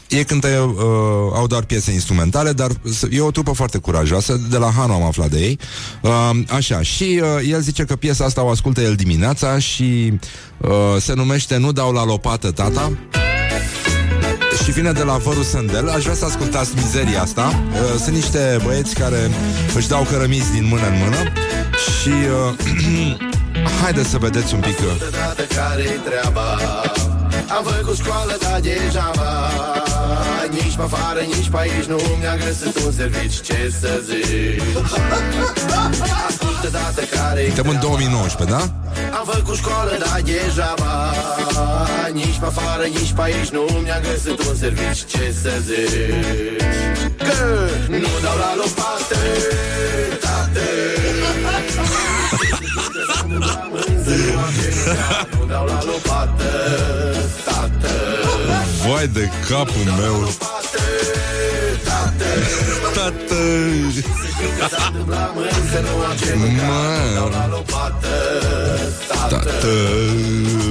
Ei 0.07 0.23
cântă, 0.23 0.47
uh, 0.47 0.83
au 1.33 1.47
doar 1.47 1.63
piese 1.63 1.91
instrumentale, 1.91 2.30
dar 2.31 2.71
e 3.09 3.21
o 3.21 3.31
trupă 3.31 3.51
foarte 3.51 3.77
curajoasă, 3.77 4.41
de 4.49 4.57
la 4.57 4.71
Hanu 4.77 4.93
am 4.93 5.03
aflat 5.03 5.29
de 5.29 5.39
ei. 5.39 5.59
Uh, 6.01 6.29
Așa, 6.55 6.81
și 6.81 7.21
uh, 7.21 7.49
el 7.51 7.61
zice 7.61 7.83
că 7.83 7.95
piesa 7.95 8.25
asta 8.25 8.43
o 8.43 8.49
ascultă 8.49 8.81
el 8.81 8.95
dimineața 8.95 9.59
și 9.59 10.13
uh, 10.57 10.69
se 10.99 11.13
numește 11.13 11.57
Nu 11.57 11.71
dau 11.71 11.91
la 11.91 12.05
lopată 12.05 12.51
tata 12.51 12.91
și 14.63 14.71
vine 14.71 14.91
de 14.91 15.03
la 15.03 15.17
Văru 15.17 15.43
Sândel. 15.43 15.89
Aș 15.89 16.03
vrea 16.03 16.15
să 16.15 16.25
ascultați 16.25 16.71
mizeria 16.75 17.21
asta. 17.21 17.63
Uh, 17.71 17.99
sunt 17.99 18.15
niște 18.15 18.59
băieți 18.63 18.93
care 18.93 19.29
își 19.75 19.87
dau 19.87 20.03
cărămizi 20.03 20.51
din 20.51 20.67
mână 20.67 20.87
în 20.87 20.97
mână 20.97 21.31
și 21.99 22.09
uh, 22.09 23.17
haideți 23.81 24.09
să 24.09 24.17
vedeți 24.17 24.53
un 24.53 24.59
pic. 24.59 24.79
Uh. 24.79 25.45
care 25.55 25.99
treaba 26.05 27.10
Am 27.49 27.63
făcut 27.63 27.97
școală, 27.97 28.37
dar 28.41 28.59
degeaba 28.59 29.49
Nici 30.51 30.75
pe 30.75 30.81
afară, 30.81 31.19
nici 31.19 31.49
pe 31.49 31.57
aici 31.57 31.85
Nu 31.85 31.99
mi-a 32.19 32.35
găsit 32.35 32.83
un 32.85 32.91
serviciu 32.91 33.41
Ce 33.43 33.73
să 33.79 34.01
zic 34.05 34.61
altă 36.61 36.77
dată 36.77 37.01
care 37.15 37.45
Suntem 37.45 37.69
în 37.69 37.79
2019, 37.79 38.55
da? 38.55 38.61
Am 39.17 39.25
făcut 39.25 39.55
școală, 39.55 39.91
dar 39.99 40.21
degeaba 40.23 41.13
Nici 42.13 42.37
pe 42.39 42.45
afară, 42.45 42.83
nici 42.83 43.11
pe 43.11 43.21
aici 43.21 43.49
Nu 43.49 43.65
mi-a 43.83 43.99
găsit 43.99 44.47
un 44.47 44.55
serviciu 44.55 45.05
Ce 45.07 45.33
să 45.41 45.51
zici. 45.65 46.61
Că 47.17 47.69
nu 47.89 48.11
dau 48.23 48.37
la 48.43 48.55
lopată 48.55 49.19
Tată. 50.23 50.65
Nu 55.39 55.45
dau 55.45 55.65
la 55.65 55.79
lopată 55.83 56.43
Tată 56.43 57.20
Vai 58.87 59.07
de 59.07 59.29
capul 59.49 59.91
meu. 59.99 60.33
Tată 62.93 63.35
Tată 69.29 69.67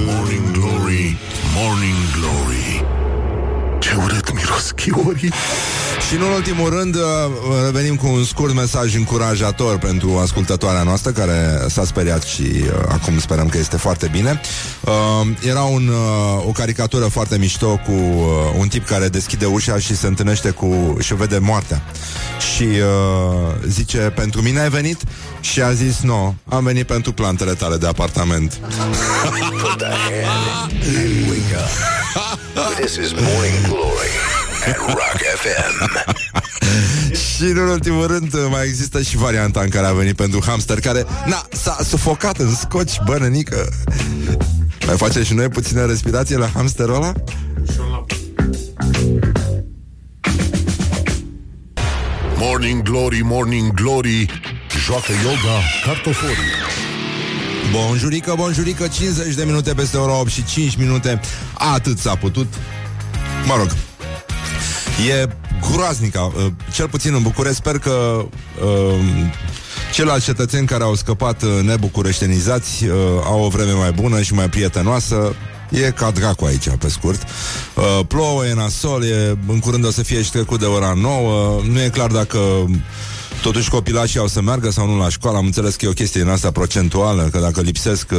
Morning 0.05 0.51
Glory 0.51 1.17
Morning 1.55 1.97
Glory. 2.17 2.85
Ce 3.79 3.95
urât 4.03 4.33
miros 4.33 4.71
chiorii 4.75 5.33
și 6.07 6.15
în 6.15 6.21
ultimul 6.21 6.69
rând 6.69 6.95
uh, 6.95 7.01
revenim 7.65 7.95
cu 7.95 8.07
un 8.07 8.23
scurt 8.23 8.53
mesaj 8.53 8.95
încurajator 8.95 9.77
pentru 9.77 10.17
ascultătoarea 10.17 10.83
noastră 10.83 11.11
care 11.11 11.65
s-a 11.67 11.85
speriat 11.85 12.23
și 12.23 12.41
uh, 12.41 12.69
acum 12.87 13.19
sperăm 13.19 13.47
că 13.47 13.57
este 13.57 13.77
foarte 13.77 14.07
bine. 14.11 14.41
Uh, 14.81 14.91
era 15.47 15.61
un, 15.61 15.87
uh, 15.87 16.47
o 16.47 16.51
caricatură 16.51 17.05
foarte 17.05 17.37
mișto 17.37 17.67
cu 17.67 17.91
uh, 17.91 18.23
un 18.57 18.67
tip 18.67 18.85
care 18.85 19.07
deschide 19.07 19.45
ușa 19.45 19.79
și 19.79 19.95
se 19.95 20.07
întâlnește 20.07 20.49
cu 20.49 20.97
și 20.99 21.15
vede 21.15 21.37
moartea. 21.37 21.81
Și 22.53 22.63
uh, 22.63 23.53
zice, 23.67 23.97
pentru 23.97 24.41
mine 24.41 24.59
ai 24.59 24.69
venit? 24.69 25.01
Și 25.39 25.61
a 25.61 25.71
zis, 25.71 25.99
nu, 25.99 26.35
no, 26.47 26.55
am 26.55 26.63
venit 26.63 26.85
pentru 26.85 27.11
plantele 27.11 27.53
tale 27.53 27.77
de 27.77 27.87
apartament. 27.87 28.59
This 32.79 32.95
is 32.95 33.11
Morning 33.13 33.67
Glory 33.67 34.30
at 34.67 34.77
Rock 34.77 35.21
FM. 35.35 35.91
și 37.23 37.43
în 37.43 37.57
ultimul 37.57 38.07
rând 38.07 38.47
mai 38.49 38.65
există 38.65 39.01
și 39.01 39.17
varianta 39.17 39.61
în 39.61 39.69
care 39.69 39.85
a 39.85 39.91
venit 39.91 40.15
pentru 40.15 40.43
hamster 40.45 40.79
care, 40.79 41.05
na, 41.25 41.45
s-a 41.51 41.77
sufocat 41.83 42.37
în 42.37 42.55
scoci, 42.55 42.99
bănănică. 43.05 43.69
Mai 44.85 44.97
face 44.97 45.23
și 45.23 45.33
noi 45.33 45.47
puțină 45.47 45.85
respirație 45.85 46.37
la 46.37 46.49
hamsterul 46.53 46.95
ăla? 46.95 47.13
Morning 52.37 52.81
Glory, 52.81 53.21
Morning 53.23 53.73
Glory 53.73 54.41
Joacă 54.85 55.11
yoga 55.23 55.59
cartoforii 55.85 56.35
Bonjurică, 57.71 58.33
bonjurică, 58.37 58.87
50 58.87 59.33
de 59.33 59.43
minute 59.43 59.73
peste 59.73 59.97
ora 59.97 60.19
8 60.19 60.29
și 60.29 60.43
5 60.43 60.75
minute 60.75 61.19
Atât 61.53 61.97
s-a 61.97 62.15
putut 62.15 62.53
Mă 63.45 63.55
rog 63.57 63.67
E 65.09 65.27
groaznică 65.71 66.19
uh, 66.19 66.45
Cel 66.73 66.87
puțin 66.87 67.13
în 67.13 67.21
București 67.21 67.57
Sper 67.57 67.77
că 67.77 68.25
uh, 68.63 68.99
Ceilalți 69.93 70.25
cetățeni 70.25 70.67
care 70.67 70.83
au 70.83 70.95
scăpat 70.95 71.41
uh, 71.41 71.49
nebucureștenizați 71.63 72.85
uh, 72.85 72.95
Au 73.23 73.43
o 73.43 73.47
vreme 73.47 73.71
mai 73.71 73.91
bună 73.91 74.21
și 74.21 74.33
mai 74.33 74.49
prietenoasă 74.49 75.35
E 75.71 75.91
ca 75.91 76.11
dracu 76.11 76.45
aici, 76.45 76.69
pe 76.69 76.89
scurt. 76.89 77.21
Uh, 77.75 78.05
plouă, 78.07 78.45
e 78.45 78.53
nasol, 78.53 79.03
e, 79.03 79.37
în 79.47 79.59
curând 79.59 79.85
o 79.85 79.91
să 79.91 80.03
fie 80.03 80.21
și 80.21 80.31
trecut 80.31 80.59
de 80.59 80.65
ora 80.65 80.93
9. 80.93 81.61
Nu 81.71 81.81
e 81.81 81.89
clar 81.89 82.11
dacă 82.11 82.39
Totuși 83.41 83.69
copilașii 83.69 84.19
au 84.19 84.27
să 84.27 84.41
meargă 84.41 84.69
sau 84.69 84.87
nu 84.87 84.97
la 84.97 85.09
școală? 85.09 85.37
Am 85.37 85.45
înțeles 85.45 85.75
că 85.75 85.85
e 85.85 85.89
o 85.89 85.91
chestie 85.91 86.21
din 86.21 86.29
asta 86.29 86.51
procentuală 86.51 87.29
Că 87.31 87.39
dacă 87.39 87.61
lipsesc 87.61 88.07
20% 88.07 88.13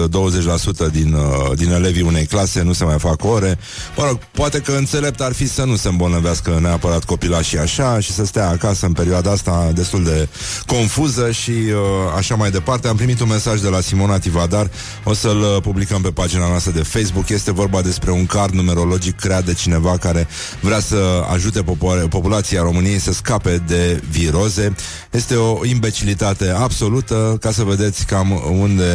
uh, 0.79 0.87
din, 0.93 1.13
uh, 1.13 1.57
din 1.57 1.71
elevii 1.71 2.03
unei 2.03 2.27
clase 2.27 2.63
Nu 2.63 2.73
se 2.73 2.85
mai 2.85 2.99
fac 2.99 3.25
ore. 3.25 3.59
Mă 3.97 4.05
rog, 4.07 4.19
poate 4.31 4.61
că 4.61 4.73
înțelept 4.73 5.21
ar 5.21 5.33
fi 5.33 5.49
să 5.49 5.65
nu 5.65 5.77
se 5.77 5.89
îmbolnăvească 5.89 6.59
neapărat 6.61 7.05
copilașii 7.05 7.59
așa 7.59 8.01
Și 8.01 8.13
să 8.13 8.25
stea 8.25 8.49
acasă 8.49 8.87
în 8.87 8.93
perioada 8.93 9.31
asta 9.31 9.71
destul 9.75 10.05
de 10.05 10.29
confuză 10.67 11.31
Și 11.31 11.51
uh, 11.51 12.17
așa 12.17 12.35
mai 12.35 12.51
departe. 12.51 12.89
Am 12.89 12.97
primit 12.97 13.21
un 13.21 13.29
mesaj 13.29 13.61
de 13.61 13.69
la 13.69 13.81
Simona 13.81 14.19
Tivadar. 14.19 14.71
O 15.05 15.15
să-l 15.15 15.41
uh, 15.41 15.63
publicăm 15.63 16.03
pe 16.03 16.11
pagina 16.11 16.49
noastră 16.49 16.73
de 16.73 16.83
Facebook. 16.83 17.29
Este 17.29 17.53
vorba 17.53 17.83
despre 17.83 18.11
un 18.11 18.27
card 18.27 18.55
numerologic 18.55 19.21
creat 19.21 19.45
de 19.45 19.55
cineva 19.55 19.97
Care 19.99 20.29
vrea 20.61 20.81
să 20.81 21.25
ajute 21.33 21.65
populația 22.09 22.63
României 22.63 22.99
să 22.99 23.13
scape 23.13 23.63
de 23.67 24.03
viroze 24.11 24.75
este 25.13 25.35
o 25.35 25.65
imbecilitate 25.65 26.49
absolută 26.49 27.37
ca 27.41 27.51
să 27.53 27.63
vedeți 27.63 28.07
cam 28.07 28.43
unde 28.61 28.93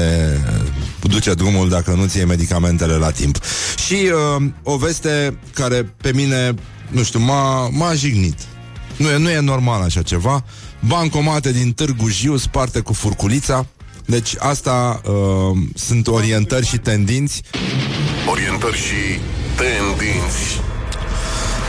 duce 0.99 1.33
drumul 1.33 1.69
dacă 1.69 1.91
nu 1.91 2.05
ție 2.05 2.25
medicamentele 2.25 2.93
la 2.93 3.11
timp. 3.11 3.39
Și 3.85 4.11
uh, 4.37 4.43
o 4.63 4.77
veste 4.77 5.39
care 5.53 5.93
pe 6.01 6.11
mine 6.13 6.53
nu 6.89 7.03
știu, 7.03 7.19
m-a, 7.19 7.69
m-a 7.69 7.93
jignit. 7.93 8.39
Nu 8.97 9.09
e, 9.09 9.17
nu 9.17 9.29
e 9.29 9.39
normal 9.39 9.81
așa 9.81 10.01
ceva. 10.01 10.43
Bancomate 10.79 11.51
din 11.51 11.73
Târgu 11.73 12.07
Jiu 12.07 12.37
sparte 12.37 12.79
cu 12.79 12.93
furculița. 12.93 13.65
Deci 14.05 14.35
asta 14.37 15.01
uh, 15.05 15.57
sunt 15.75 16.07
orientări 16.07 16.65
și 16.65 16.77
tendinți. 16.77 17.41
Orientări 18.29 18.77
și 18.77 19.19
tendinți. 19.55 20.61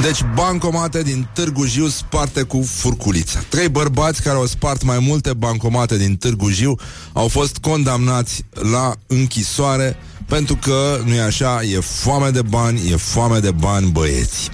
Deci 0.00 0.24
bancomate 0.34 1.02
din 1.02 1.28
Târgu 1.34 1.64
Jiu 1.64 1.86
sparte 1.86 2.42
cu 2.42 2.62
furculița. 2.62 3.38
Trei 3.48 3.68
bărbați 3.68 4.22
care 4.22 4.36
au 4.36 4.46
spart 4.46 4.82
mai 4.82 4.98
multe 4.98 5.32
bancomate 5.32 5.96
din 5.96 6.16
Târgu 6.16 6.50
Jiu 6.50 6.78
au 7.12 7.28
fost 7.28 7.56
condamnați 7.56 8.44
la 8.72 8.94
închisoare 9.06 9.96
pentru 10.26 10.56
că, 10.56 11.00
nu 11.04 11.14
e 11.14 11.20
așa, 11.20 11.62
e 11.62 11.80
foame 11.80 12.30
de 12.30 12.42
bani, 12.42 12.90
e 12.90 12.96
foame 12.96 13.38
de 13.38 13.50
bani 13.50 13.90
băieți. 13.90 14.50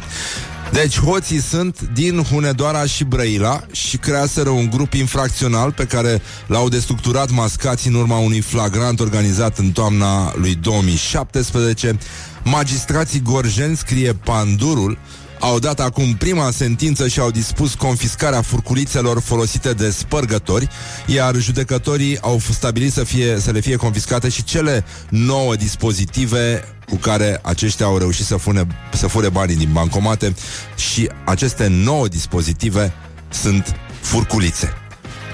Deci 0.73 1.01
hoții 1.01 1.41
sunt 1.41 1.81
din 1.81 2.23
Hunedoara 2.23 2.87
și 2.87 3.05
Brăila 3.05 3.61
și 3.73 3.97
creaseră 3.97 4.49
un 4.49 4.71
grup 4.71 4.93
infracțional 4.93 5.73
pe 5.73 5.85
care 5.85 6.23
l-au 6.47 6.69
destructurat 6.69 7.31
mascații 7.31 7.91
în 7.91 7.97
urma 7.97 8.19
unui 8.19 8.41
flagrant 8.41 9.01
organizat 9.01 9.59
în 9.59 9.71
toamna 9.71 10.33
lui 10.37 10.55
2017. 10.55 11.99
Magistrații 12.45 13.21
gorjeni, 13.21 13.77
scrie 13.77 14.13
Pandurul, 14.13 14.99
au 15.41 15.59
dat 15.59 15.81
acum 15.81 16.15
prima 16.15 16.51
sentință 16.51 17.09
și 17.09 17.21
au 17.21 17.31
dispus 17.31 17.75
confiscarea 17.75 18.43
furculițelor 18.43 19.21
folosite 19.21 19.73
de 19.73 19.91
spărgători, 19.91 20.69
iar 21.07 21.35
judecătorii 21.37 22.21
au 22.21 22.41
stabilit 22.53 22.93
să, 22.93 23.05
fie, 23.05 23.41
să 23.41 23.51
le 23.51 23.61
fie 23.61 23.77
confiscate 23.77 24.29
și 24.29 24.45
cele 24.45 24.85
nouă 25.09 25.57
dispozitive 25.57 26.65
cu 26.89 26.97
care 26.97 27.41
aceștia 27.43 27.87
au 27.87 27.99
reușit 27.99 28.25
să, 28.25 28.37
fune, 28.37 28.67
să 28.93 29.07
fure 29.07 29.29
banii 29.29 29.57
din 29.57 29.71
bancomate 29.73 30.35
și 30.77 31.09
aceste 31.25 31.67
nouă 31.67 32.09
dispozitive 32.09 32.93
sunt 33.29 33.77
furculițe. 34.01 34.84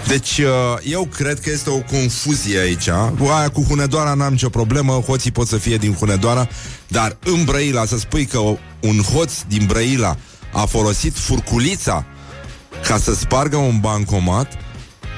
Deci 0.06 0.38
uh, 0.38 0.46
eu 0.82 1.08
cred 1.14 1.40
că 1.40 1.50
este 1.50 1.70
o 1.70 1.78
confuzie 1.78 2.58
aici 2.58 2.88
Cu 3.18 3.24
aia 3.24 3.48
cu 3.48 3.62
Hunedoara 3.68 4.14
n-am 4.14 4.32
nicio 4.32 4.48
problemă 4.48 4.92
Hoții 4.92 5.30
pot 5.30 5.46
să 5.46 5.56
fie 5.56 5.76
din 5.76 5.94
Hunedoara 5.94 6.48
Dar 6.88 7.16
în 7.24 7.44
Brăila 7.44 7.84
să 7.84 7.98
spui 7.98 8.24
că 8.24 8.38
un 8.80 9.00
hoț 9.12 9.32
din 9.48 9.64
Brăila 9.66 10.16
A 10.52 10.64
folosit 10.64 11.16
furculița 11.16 12.04
Ca 12.86 12.98
să 12.98 13.14
spargă 13.14 13.56
un 13.56 13.78
bancomat 13.80 14.52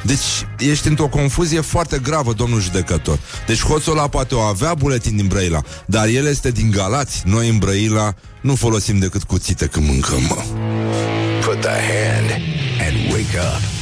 deci 0.02 0.46
ești 0.58 0.88
într-o 0.88 1.08
confuzie 1.08 1.60
foarte 1.60 1.98
gravă, 1.98 2.32
domnul 2.32 2.60
judecător. 2.60 3.18
Deci 3.46 3.62
hoțul 3.62 3.92
ăla 3.92 4.08
poate 4.08 4.34
o 4.34 4.40
avea 4.40 4.74
buletin 4.74 5.16
din 5.16 5.26
Brăila, 5.26 5.62
dar 5.86 6.06
el 6.06 6.26
este 6.26 6.50
din 6.50 6.70
Galați. 6.70 7.22
Noi 7.24 7.48
în 7.48 7.58
Brăila 7.58 8.14
nu 8.40 8.54
folosim 8.54 8.98
decât 8.98 9.22
cuțite 9.22 9.66
când 9.66 9.86
mâncăm, 9.86 10.22
mă. 10.28 10.42
Put 11.44 11.60
the 11.60 11.68
hand 11.68 12.30
and 12.80 13.12
wake 13.12 13.38
up. 13.38 13.81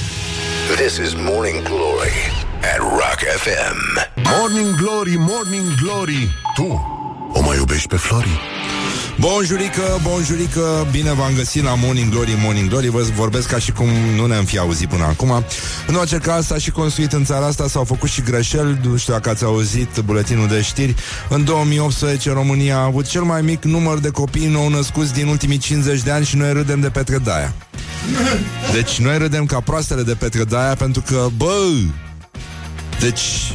This 0.77 0.99
is 0.99 1.15
Morning 1.17 1.65
Glory 1.65 2.13
at 2.63 2.81
Rock 2.81 3.21
FM. 3.21 3.77
Morning 4.39 4.77
Glory, 4.77 5.17
Morning 5.17 5.69
Glory 5.83 6.31
Tu 6.55 6.67
o 7.33 7.41
mai 7.41 7.57
iubești 7.57 7.89
pe 7.89 7.97
Flori? 7.97 8.60
Bonjurică, 9.21 10.01
bonjurică, 10.03 10.89
bine 10.91 11.13
v-am 11.13 11.33
găsit 11.35 11.63
la 11.63 11.75
Morning 11.75 12.11
Glory, 12.11 12.37
Morning 12.43 12.69
Glory. 12.69 12.89
Vă 12.89 13.07
vorbesc 13.15 13.49
ca 13.49 13.59
și 13.59 13.73
cum 13.73 13.87
nu 14.17 14.27
ne-am 14.27 14.45
fi 14.45 14.59
auzit 14.59 14.89
până 14.89 15.05
acum. 15.05 15.45
În 15.87 15.95
orice 15.95 16.17
caz, 16.17 16.47
s-a 16.47 16.59
și 16.59 16.71
construit 16.71 17.13
în 17.13 17.25
țara 17.25 17.47
asta 17.47 17.69
S-au 17.69 17.85
făcut 17.85 18.09
și 18.09 18.23
greșeli, 18.23 18.79
nu 18.83 18.97
știu 18.97 19.13
dacă 19.13 19.29
ați 19.31 19.45
auzit 19.45 19.99
buletinul 20.05 20.49
de 20.49 20.61
știri. 20.61 20.95
În 21.29 21.45
2018 21.45 22.33
România 22.33 22.77
a 22.77 22.85
avut 22.85 23.07
cel 23.07 23.23
mai 23.23 23.43
mic 23.43 23.65
număr 23.65 23.99
de 23.99 24.09
copii 24.09 24.47
nou 24.47 24.69
născuți 24.69 25.13
din 25.13 25.27
ultimii 25.27 25.59
50 25.59 26.03
de 26.03 26.11
ani 26.11 26.25
Și 26.25 26.37
noi 26.37 26.53
râdem 26.53 26.81
de 26.81 26.89
Petre 26.89 27.19
Daia. 27.19 27.55
Deci 28.73 28.99
noi 28.99 29.19
râdem 29.19 29.47
ca 29.47 29.61
proastele 29.61 30.03
de 30.03 30.15
Petre 30.15 30.45
Daia 30.45 30.75
Pentru 30.75 31.03
că, 31.07 31.27
bă, 31.37 31.55
deci 33.01 33.53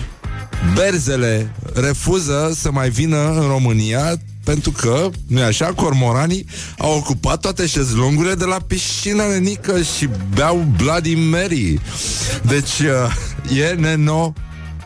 Berzele 0.73 1.51
refuză 1.73 2.51
să 2.55 2.71
mai 2.71 2.89
vină 2.89 3.31
în 3.31 3.47
România 3.47 4.19
pentru 4.45 4.71
că, 4.71 5.09
nu 5.27 5.41
așa, 5.41 5.65
cormoranii 5.65 6.45
au 6.77 6.97
ocupat 6.97 7.39
toate 7.39 7.65
șezlongurile 7.65 8.33
de 8.33 8.45
la 8.45 8.57
piscina 8.67 9.27
nenică 9.27 9.81
și 9.81 10.09
beau 10.35 10.67
Bloody 10.77 11.15
Mary. 11.15 11.79
Deci, 12.41 12.79
uh, 12.79 13.15
e 13.57 13.75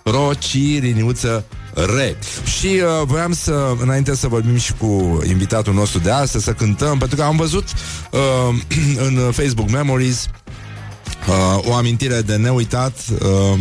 nenorociriniuță 0.03 1.45
re. 1.73 2.17
Și 2.59 2.65
uh, 2.67 2.81
voiam 3.05 3.33
să, 3.33 3.75
înainte 3.81 4.15
să 4.15 4.27
vorbim 4.27 4.57
și 4.57 4.73
cu 4.73 5.19
invitatul 5.27 5.73
nostru 5.73 5.99
de 5.99 6.11
astăzi, 6.11 6.43
să 6.43 6.53
cântăm, 6.53 6.97
pentru 6.97 7.17
că 7.17 7.23
am 7.23 7.35
văzut 7.35 7.63
uh, 8.11 8.19
în 9.07 9.31
Facebook 9.31 9.69
Memories 9.69 10.27
Uh, 11.29 11.69
o 11.69 11.73
amintire 11.73 12.21
de 12.21 12.35
neuitat 12.35 12.93
uh, 13.21 13.59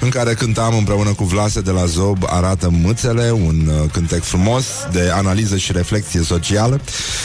în 0.00 0.08
care 0.08 0.34
cântam 0.34 0.76
împreună 0.76 1.12
cu 1.12 1.24
Vlase 1.24 1.60
de 1.60 1.70
la 1.70 1.84
Zob 1.84 2.22
Arată 2.26 2.70
mâțele, 2.70 3.30
un 3.30 3.66
uh, 3.66 3.90
cântec 3.92 4.22
frumos 4.22 4.64
de 4.92 5.10
analiză 5.12 5.56
și 5.56 5.72
reflexie 5.72 6.22
socială 6.22 6.80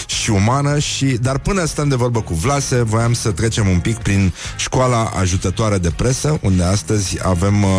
și 0.06 0.30
umană 0.30 0.80
și 0.80 1.06
dar 1.06 1.38
până 1.38 1.66
stăm 1.66 1.88
de 1.88 1.96
vorbă 1.96 2.22
cu 2.22 2.34
Vlase, 2.34 2.82
voiam 2.82 3.14
să 3.14 3.32
trecem 3.32 3.68
un 3.68 3.80
pic 3.80 3.98
prin 3.98 4.34
școala 4.58 5.12
ajutătoare 5.20 5.78
de 5.78 5.90
presă, 5.96 6.40
unde 6.42 6.64
astăzi 6.64 7.18
avem 7.22 7.64
uh, 7.64 7.70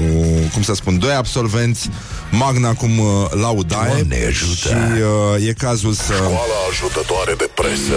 uh, 0.00 0.50
cum 0.52 0.62
să 0.62 0.74
spun, 0.74 0.98
doi 0.98 1.12
absolvenți 1.12 1.90
magna 2.30 2.72
cum 2.72 2.98
uh, 2.98 3.06
laudae 3.30 3.88
Doamne 3.88 4.26
ajută. 4.26 4.68
și 4.68 4.74
uh, 5.38 5.48
e 5.48 5.52
cazul 5.52 5.92
să 5.92 6.12
Școala 6.14 6.58
ajutătoare 6.70 7.34
de 7.38 7.50
presă 7.54 7.96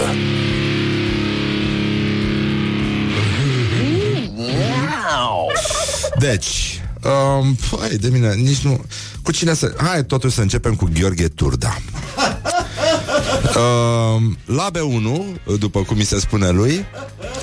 Deci, 6.18 6.80
um, 7.04 7.56
hai 7.78 7.88
de 7.88 8.08
mine, 8.08 8.34
nici 8.34 8.58
nu... 8.58 8.84
Cu 9.22 9.32
cine 9.32 9.54
să... 9.54 9.74
Hai 9.76 10.04
totuși 10.04 10.34
să 10.34 10.40
începem 10.40 10.74
cu 10.74 10.88
Gheorghe 10.94 11.28
Turda. 11.28 11.76
Um, 13.48 14.38
la 14.44 14.70
B1, 14.70 15.40
după 15.58 15.82
cum 15.82 15.96
mi 15.96 16.04
se 16.04 16.20
spune 16.20 16.48
lui, 16.50 16.84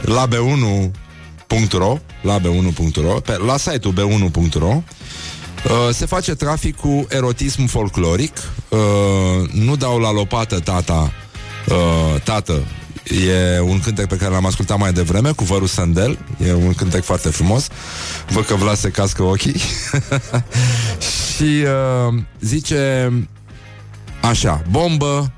la 0.02 0.28
B1.ro, 0.28 1.98
la 2.22 2.40
B1.ro, 2.40 3.20
pe, 3.20 3.38
la 3.46 3.58
site-ul 3.58 3.94
B1.ro, 3.94 4.68
uh, 4.68 4.84
se 5.94 6.06
face 6.06 6.36
trafic 6.36 6.76
cu 6.76 7.06
erotism 7.10 7.66
folcloric. 7.66 8.38
Uh, 8.70 8.80
nu 9.52 9.76
dau 9.76 10.00
la 10.00 10.12
lopată 10.12 10.60
tata, 10.60 11.12
uh, 11.68 12.22
tată, 12.24 12.64
E 13.06 13.60
un 13.60 13.80
cântec 13.80 14.08
pe 14.08 14.16
care 14.16 14.32
l-am 14.32 14.46
ascultat 14.46 14.78
mai 14.78 14.94
devreme 14.94 15.32
Cu 15.32 15.44
Văru 15.44 15.66
Sandel. 15.66 16.18
E 16.46 16.54
un 16.54 16.74
cântec 16.74 17.04
foarte 17.04 17.30
frumos. 17.30 17.68
Văd 18.30 18.46
că 18.46 18.56
Vlad 18.56 18.78
se 18.78 18.90
cască 18.90 19.24
ochii. 19.24 19.56
Și 21.36 21.64
uh, 21.64 22.22
zice 22.40 23.12
Așa 24.22 24.62
Bombă 24.70 25.34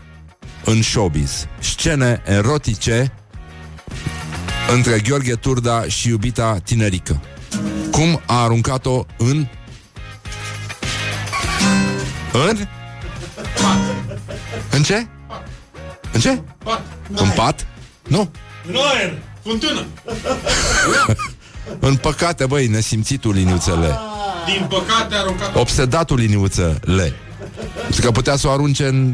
în 0.66 0.82
showbiz. 0.82 1.48
Scene 1.60 2.22
erotice 2.26 3.14
Între 4.74 5.00
Gheorghe 5.00 5.34
Turda 5.34 5.84
și 5.88 6.08
iubita 6.08 6.58
tinerică. 6.64 7.22
Cum 7.92 8.22
a 8.26 8.44
aruncat-o 8.44 9.06
în 9.18 9.48
În? 12.34 12.68
În 14.72 14.84
ce? 14.84 15.08
În 16.18 16.24
ce? 16.24 16.42
Pat. 16.64 16.82
În 17.16 17.30
pat? 17.36 17.68
Nu. 18.08 18.30
În 18.68 18.76
aer. 18.94 19.18
Fântână. 19.44 19.86
În 21.80 21.96
păcate, 21.96 22.46
băi, 22.46 22.68
nesimțitul 22.68 23.34
liniuțele 23.34 23.98
Din 24.46 24.66
păcate 24.70 25.16
a 25.16 25.20
aruncat 25.20 25.56
Obsedatul 25.56 26.18
liniuțele 26.18 27.14
Pentru 27.82 28.02
că 28.02 28.12
putea 28.12 28.36
să 28.36 28.48
o 28.48 28.52
arunce 28.52 28.86
în... 28.88 29.14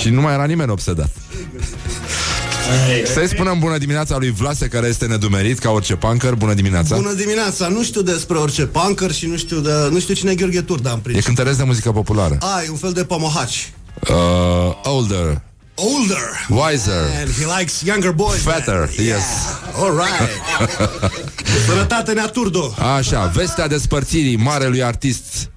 Și 0.00 0.08
nu 0.08 0.20
mai 0.20 0.32
era 0.32 0.44
nimeni 0.44 0.70
obsedat 0.70 1.10
Să-i 3.14 3.28
spunem 3.28 3.58
bună 3.58 3.78
dimineața 3.78 4.16
lui 4.16 4.30
Vlase 4.30 4.68
Care 4.68 4.86
este 4.86 5.06
nedumerit 5.06 5.58
ca 5.58 5.70
orice 5.70 5.94
punker 5.96 6.34
Bună 6.34 6.54
dimineața 6.54 6.96
Bună 6.96 7.12
dimineața, 7.12 7.68
nu 7.68 7.82
știu 7.82 8.02
despre 8.02 8.36
orice 8.36 8.66
punker 8.66 9.12
și 9.12 9.26
nu 9.26 9.36
știu, 9.36 9.60
de, 9.60 9.72
nu 9.90 9.98
știu 9.98 10.14
cine 10.14 10.30
e 10.30 10.34
Gheorghe 10.34 10.60
Turda 10.62 10.90
în 10.90 10.96
E 10.96 11.00
principiu. 11.00 11.26
cântăresc 11.34 11.58
de 11.58 11.64
muzică 11.64 11.92
populară 11.92 12.36
A, 12.40 12.62
e 12.66 12.70
un 12.70 12.76
fel 12.76 12.92
de 12.92 13.04
pomohaci. 13.04 13.72
Uh, 14.08 14.74
Older 14.92 15.42
Older. 15.82 16.46
Wiser 16.48 17.04
And 17.20 17.30
he 17.30 17.46
likes 17.58 17.82
younger 17.82 18.12
boys. 18.12 18.42
Fatter, 18.42 18.78
man. 18.78 18.88
yes. 18.88 19.06
Yeah. 19.06 19.82
All 19.82 19.92
right. 19.92 20.30
Sănătate 21.68 22.12
nea 22.12 22.26
Turdo. 22.26 22.74
Așa, 22.96 23.26
vestea 23.26 23.68
despărțirii 23.68 24.36
marelui 24.36 24.82
artist 24.82 25.50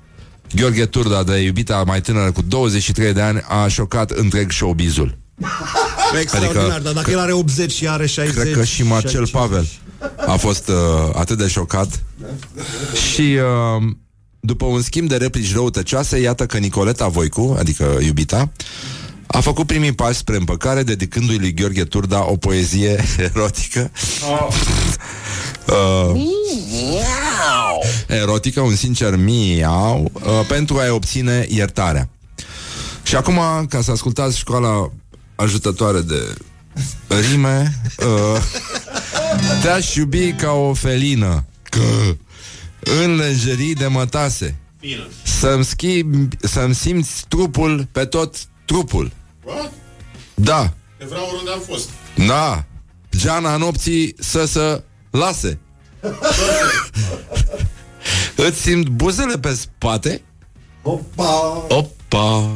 Gheorghe 0.55 0.85
Turda 0.85 1.23
de 1.23 1.37
iubita 1.37 1.83
mai 1.85 2.01
tânără 2.01 2.31
cu 2.31 2.41
23 2.41 3.13
de 3.13 3.21
ani 3.21 3.41
a 3.47 3.67
șocat 3.67 4.11
întreg 4.11 4.51
showbizul. 4.51 5.17
Extraordinar, 6.21 6.63
Adică- 6.65 6.79
dar 6.83 6.93
dacă 6.93 7.11
el 7.11 7.19
are 7.19 7.31
80 7.31 7.71
și 7.71 7.87
are 7.87 8.05
60... 8.05 8.41
Cred 8.41 8.53
că 8.53 8.63
și 8.63 8.83
Marcel 8.83 9.25
65. 9.25 9.31
Pavel 9.31 9.67
a 10.33 10.35
fost 10.37 10.67
uh, 10.67 10.75
atât 11.15 11.37
de 11.37 11.47
șocat. 11.47 12.03
Și 13.13 13.21
uh, 13.21 13.83
după 14.45 14.65
un 14.65 14.81
schimb 14.81 15.07
de 15.07 15.15
replici 15.15 15.53
răutăcioase, 15.53 16.19
iată 16.19 16.45
că 16.45 16.57
Nicoleta 16.57 17.07
Voicu, 17.07 17.55
adică 17.59 17.97
iubita, 18.01 18.51
a 19.27 19.39
făcut 19.39 19.67
primii 19.67 19.91
pași 19.91 20.17
spre 20.17 20.35
împăcare, 20.35 20.83
dedicându-i 20.83 21.37
lui 21.37 21.53
Gheorghe 21.53 21.83
Turda 21.83 22.29
o 22.29 22.37
poezie 22.37 23.03
erotică. 23.33 23.91
Uh, 25.67 26.21
erotică, 28.07 28.61
un 28.61 28.75
sincer 28.75 29.15
miau, 29.15 30.11
uh, 30.13 30.21
pentru 30.47 30.77
a-i 30.77 30.89
obține 30.89 31.45
iertarea. 31.49 32.09
Și 33.03 33.15
acum, 33.15 33.39
ca 33.69 33.81
să 33.81 33.91
ascultați 33.91 34.37
școala 34.37 34.91
ajutătoare 35.35 36.01
de 36.01 36.35
rime, 37.31 37.81
uh, 37.99 38.41
te-aș 39.61 39.95
iubi 39.95 40.31
ca 40.31 40.51
o 40.51 40.73
felină, 40.73 41.45
că 41.63 41.81
în 43.03 43.15
lenjerii 43.15 43.73
de 43.73 43.87
mătase, 43.87 44.55
Bine. 44.79 45.07
să-mi, 45.23 45.63
schimbi, 45.65 46.35
să-mi 46.47 46.75
simți 46.75 47.25
trupul 47.27 47.87
pe 47.91 48.05
tot 48.05 48.35
trupul. 48.65 49.11
What? 49.45 49.71
Da, 50.33 50.73
Te 50.97 51.05
vreau 51.05 51.25
oriunde 51.27 51.51
am 51.51 51.59
fost. 51.69 51.89
da, 52.27 52.65
geana 53.17 53.57
nopții 53.57 54.15
să 54.19 54.45
se 54.45 54.83
lase. 55.11 55.59
Îți 58.35 58.61
simt 58.61 58.87
buzele 58.87 59.37
pe 59.39 59.53
spate? 59.53 60.21
Opa! 60.81 61.65
Opa! 61.69 62.51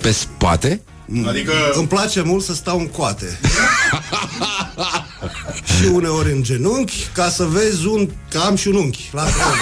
Pe 0.00 0.10
spate? 0.10 0.80
Adică... 1.26 1.52
Îmi 1.72 1.86
place 1.88 2.22
mult 2.22 2.44
să 2.44 2.54
stau 2.54 2.78
în 2.78 2.86
coate. 2.88 3.38
și 5.78 5.86
uneori 5.92 6.32
în 6.32 6.42
genunchi, 6.42 7.06
ca 7.12 7.28
să 7.28 7.44
vezi 7.44 7.86
un... 7.86 8.10
că 8.30 8.38
am 8.38 8.56
și 8.56 8.68
un 8.68 8.74
unchi. 8.74 9.08
La 9.12 9.22
fel. 9.22 9.52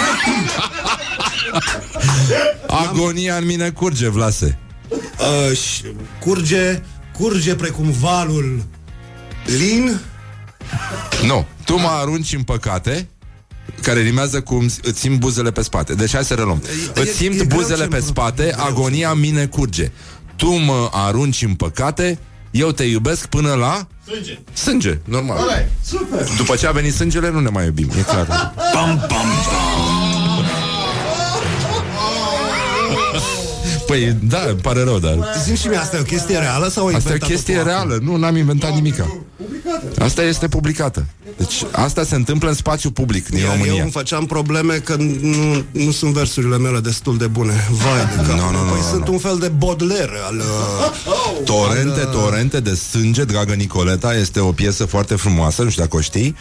Agonia 2.87 3.35
în 3.35 3.45
mine 3.45 3.69
curge, 3.69 4.07
Vlase. 4.09 4.57
uh, 4.89 5.57
și 5.57 5.83
curge, 6.19 6.81
curge 7.19 7.55
precum 7.55 7.91
valul 7.91 8.63
lin, 9.45 9.99
Nu, 11.25 11.45
tu 11.65 11.79
mă 11.79 11.87
arunci 11.87 12.33
în 12.33 12.43
păcate 12.43 13.09
care 13.81 14.01
rimează 14.01 14.41
cu 14.41 14.55
îmi- 14.55 14.73
îți 14.81 14.99
simt 14.99 15.19
buzele 15.19 15.51
pe 15.51 15.61
spate. 15.61 15.93
Deci 15.93 16.13
hai 16.13 16.23
să 16.25 16.33
reluăm. 16.33 16.63
E- 16.95 16.99
Îți 16.99 17.09
e 17.09 17.13
simt 17.13 17.35
greu 17.35 17.59
buzele 17.59 17.83
ce 17.83 17.87
pe 17.89 17.95
îmi- 17.95 18.05
spate, 18.05 18.43
e 18.43 18.51
greu 18.55 18.65
agonia 18.65 19.09
în 19.11 19.19
mine 19.19 19.45
curge. 19.45 19.91
Tu 20.39 20.51
mă 20.51 20.89
arunci 20.91 21.41
în 21.41 21.53
păcate, 21.53 22.19
eu 22.51 22.71
te 22.71 22.83
iubesc 22.83 23.25
până 23.25 23.53
la 23.53 23.87
Sânge. 24.07 24.39
sânge, 24.53 24.97
normal. 25.05 25.37
Alright. 25.37 26.37
După 26.37 26.55
ce 26.55 26.67
a 26.67 26.71
venit 26.71 26.93
sângele, 26.93 27.31
nu 27.31 27.39
ne 27.39 27.49
mai 27.49 27.65
iubim, 27.65 27.89
e 27.97 28.01
clar. 28.01 28.53
Păi, 33.89 34.15
da, 34.23 34.45
îmi 34.49 34.59
pare 34.59 34.83
rău, 34.83 34.99
dar... 34.99 35.17
Zim 35.43 35.55
și 35.55 35.67
mie, 35.67 35.77
asta 35.77 35.97
e 35.97 35.99
o 35.99 36.03
chestie 36.03 36.37
reală 36.37 36.67
sau 36.67 36.67
Asta 36.67 36.81
e 36.81 36.83
o 36.83 36.97
inventat 36.97 37.29
chestie 37.29 37.53
totul 37.55 37.69
reală, 37.69 37.99
nu, 38.01 38.15
n-am 38.15 38.35
inventat 38.35 38.73
nimica. 38.73 39.17
Asta 39.99 40.21
este 40.23 40.47
publicată. 40.47 41.05
Deci 41.37 41.63
asta 41.71 42.03
se 42.03 42.15
întâmplă 42.15 42.49
în 42.49 42.55
spațiu 42.55 42.91
public 42.91 43.29
din 43.29 43.39
Iar 43.39 43.51
România. 43.51 43.73
eu 43.73 43.81
îmi 43.81 43.91
făceam 43.91 44.25
probleme 44.25 44.75
că 44.75 44.95
nu, 45.21 45.63
nu 45.71 45.91
sunt 45.91 46.13
versurile 46.13 46.57
mele 46.57 46.79
destul 46.79 47.17
de 47.17 47.27
bune. 47.27 47.67
Vai 47.71 48.05
de 48.05 48.15
cap. 48.15 48.37
Nu, 48.37 48.51
nu, 48.51 48.63
nu, 48.63 48.71
păi 48.71 48.79
nu, 48.79 48.87
sunt 48.89 49.05
nu. 49.07 49.13
un 49.13 49.19
fel 49.19 49.37
de 49.37 49.47
Baudelaire 49.47 50.19
al... 50.25 50.35
Uh, 50.37 51.43
Torente, 51.51 51.99
torente 51.99 52.59
de 52.59 52.75
sânge, 52.75 53.23
dragă 53.23 53.53
Nicoleta, 53.53 54.15
este 54.15 54.39
o 54.39 54.51
piesă 54.51 54.85
foarte 54.85 55.15
frumoasă, 55.15 55.63
nu 55.63 55.69
știu 55.69 55.83
dacă 55.83 55.95
o 55.95 56.01
știi. 56.01 56.35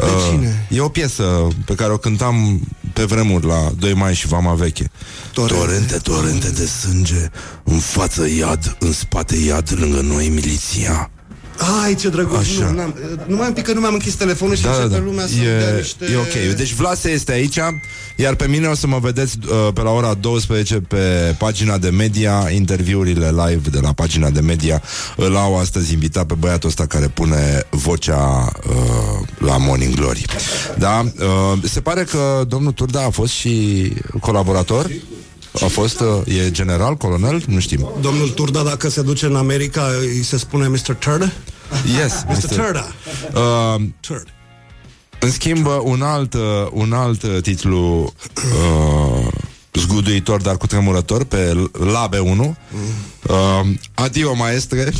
Uh, 0.00 0.28
cine? 0.30 0.66
e 0.70 0.80
o 0.80 0.88
piesă 0.88 1.46
pe 1.64 1.74
care 1.74 1.92
o 1.92 1.96
cântam 1.96 2.60
pe 2.92 3.04
vremuri 3.04 3.46
la 3.46 3.70
2 3.78 3.94
mai 3.94 4.14
și 4.14 4.26
Vama 4.26 4.54
Veche. 4.54 4.90
Torente. 5.32 5.64
torente, 5.64 5.96
torente 5.96 6.50
de 6.50 6.66
sânge, 6.66 7.30
în 7.64 7.78
față 7.78 8.26
iad, 8.26 8.76
în 8.78 8.92
spate 8.92 9.36
iad, 9.36 9.74
lângă 9.78 10.00
noi 10.00 10.28
miliția. 10.28 11.10
Ai, 11.84 11.94
ce 11.94 12.08
drăguț. 12.08 12.38
Așa. 12.38 12.70
Nu, 12.70 12.76
n-am, 12.76 12.94
numai 13.26 13.46
un 13.46 13.52
pic 13.52 13.64
că 13.64 13.72
nu 13.72 13.80
mi-am 13.80 13.92
închis 13.92 14.14
telefonul 14.14 14.54
și 14.56 14.62
Da, 14.62 14.68
da, 14.68 14.76
începe 14.76 14.98
da. 14.98 15.04
lumea 15.04 15.26
să 15.26 15.34
dea 15.34 15.68
E, 15.68 15.76
niște... 15.76 16.04
e 16.12 16.16
ok. 16.16 16.56
Deci 16.56 16.72
Vlase 16.72 17.10
este 17.10 17.32
aici, 17.32 17.58
iar 18.16 18.34
pe 18.34 18.46
mine 18.46 18.66
o 18.66 18.74
să 18.74 18.86
mă 18.86 18.98
vedeți 18.98 19.38
uh, 19.48 19.72
pe 19.74 19.82
la 19.82 19.90
ora 19.90 20.14
12 20.14 20.74
pe 20.80 21.34
pagina 21.38 21.78
de 21.78 21.88
media, 21.90 22.48
interviurile 22.50 23.30
live 23.30 23.68
de 23.70 23.78
la 23.80 23.92
pagina 23.92 24.30
de 24.30 24.40
media. 24.40 24.82
Îl 25.16 25.36
au 25.36 25.58
astăzi 25.58 25.92
invitat 25.92 26.26
pe 26.26 26.34
băiatul 26.38 26.68
ăsta 26.68 26.86
care 26.86 27.08
pune 27.08 27.62
vocea 27.70 28.52
uh, 28.68 29.26
la 29.38 29.56
Morning 29.56 29.94
Glory. 29.94 30.24
Da? 30.78 31.04
Uh, 31.18 31.58
se 31.64 31.80
pare 31.80 32.04
că 32.04 32.44
domnul 32.48 32.72
Turda 32.72 33.04
a 33.04 33.10
fost 33.10 33.32
și 33.32 33.92
colaborator. 34.20 34.90
A 35.52 35.66
fost, 35.66 36.00
uh, 36.00 36.36
e 36.36 36.50
general, 36.50 36.94
colonel? 36.94 37.42
Nu 37.46 37.58
știm. 37.58 37.90
Domnul 38.00 38.28
Turda, 38.28 38.62
dacă 38.62 38.88
se 38.88 39.02
duce 39.02 39.26
în 39.26 39.36
America, 39.36 39.86
îi 40.00 40.22
se 40.22 40.38
spune 40.38 40.68
Mr. 40.68 40.94
Turda? 40.98 41.30
Yes, 42.00 42.22
Mr. 42.28 42.36
Mr. 42.36 42.54
Turda. 42.54 42.86
Uh, 43.34 43.82
Turd. 44.00 44.26
În 45.20 45.30
schimb, 45.30 45.66
un 45.82 46.02
alt, 46.02 46.34
uh, 46.34 46.40
un 46.72 46.92
alt 46.92 47.22
uh, 47.22 47.42
titlu 47.42 48.12
uh, 48.36 49.28
zguduitor, 49.72 50.40
dar 50.42 50.56
cu 50.56 50.66
tremurător, 50.66 51.24
pe 51.24 51.68
Labe 51.92 52.18
1. 52.18 52.56
Uh, 53.28 53.60
adio, 53.94 54.34
maestre. 54.34 54.92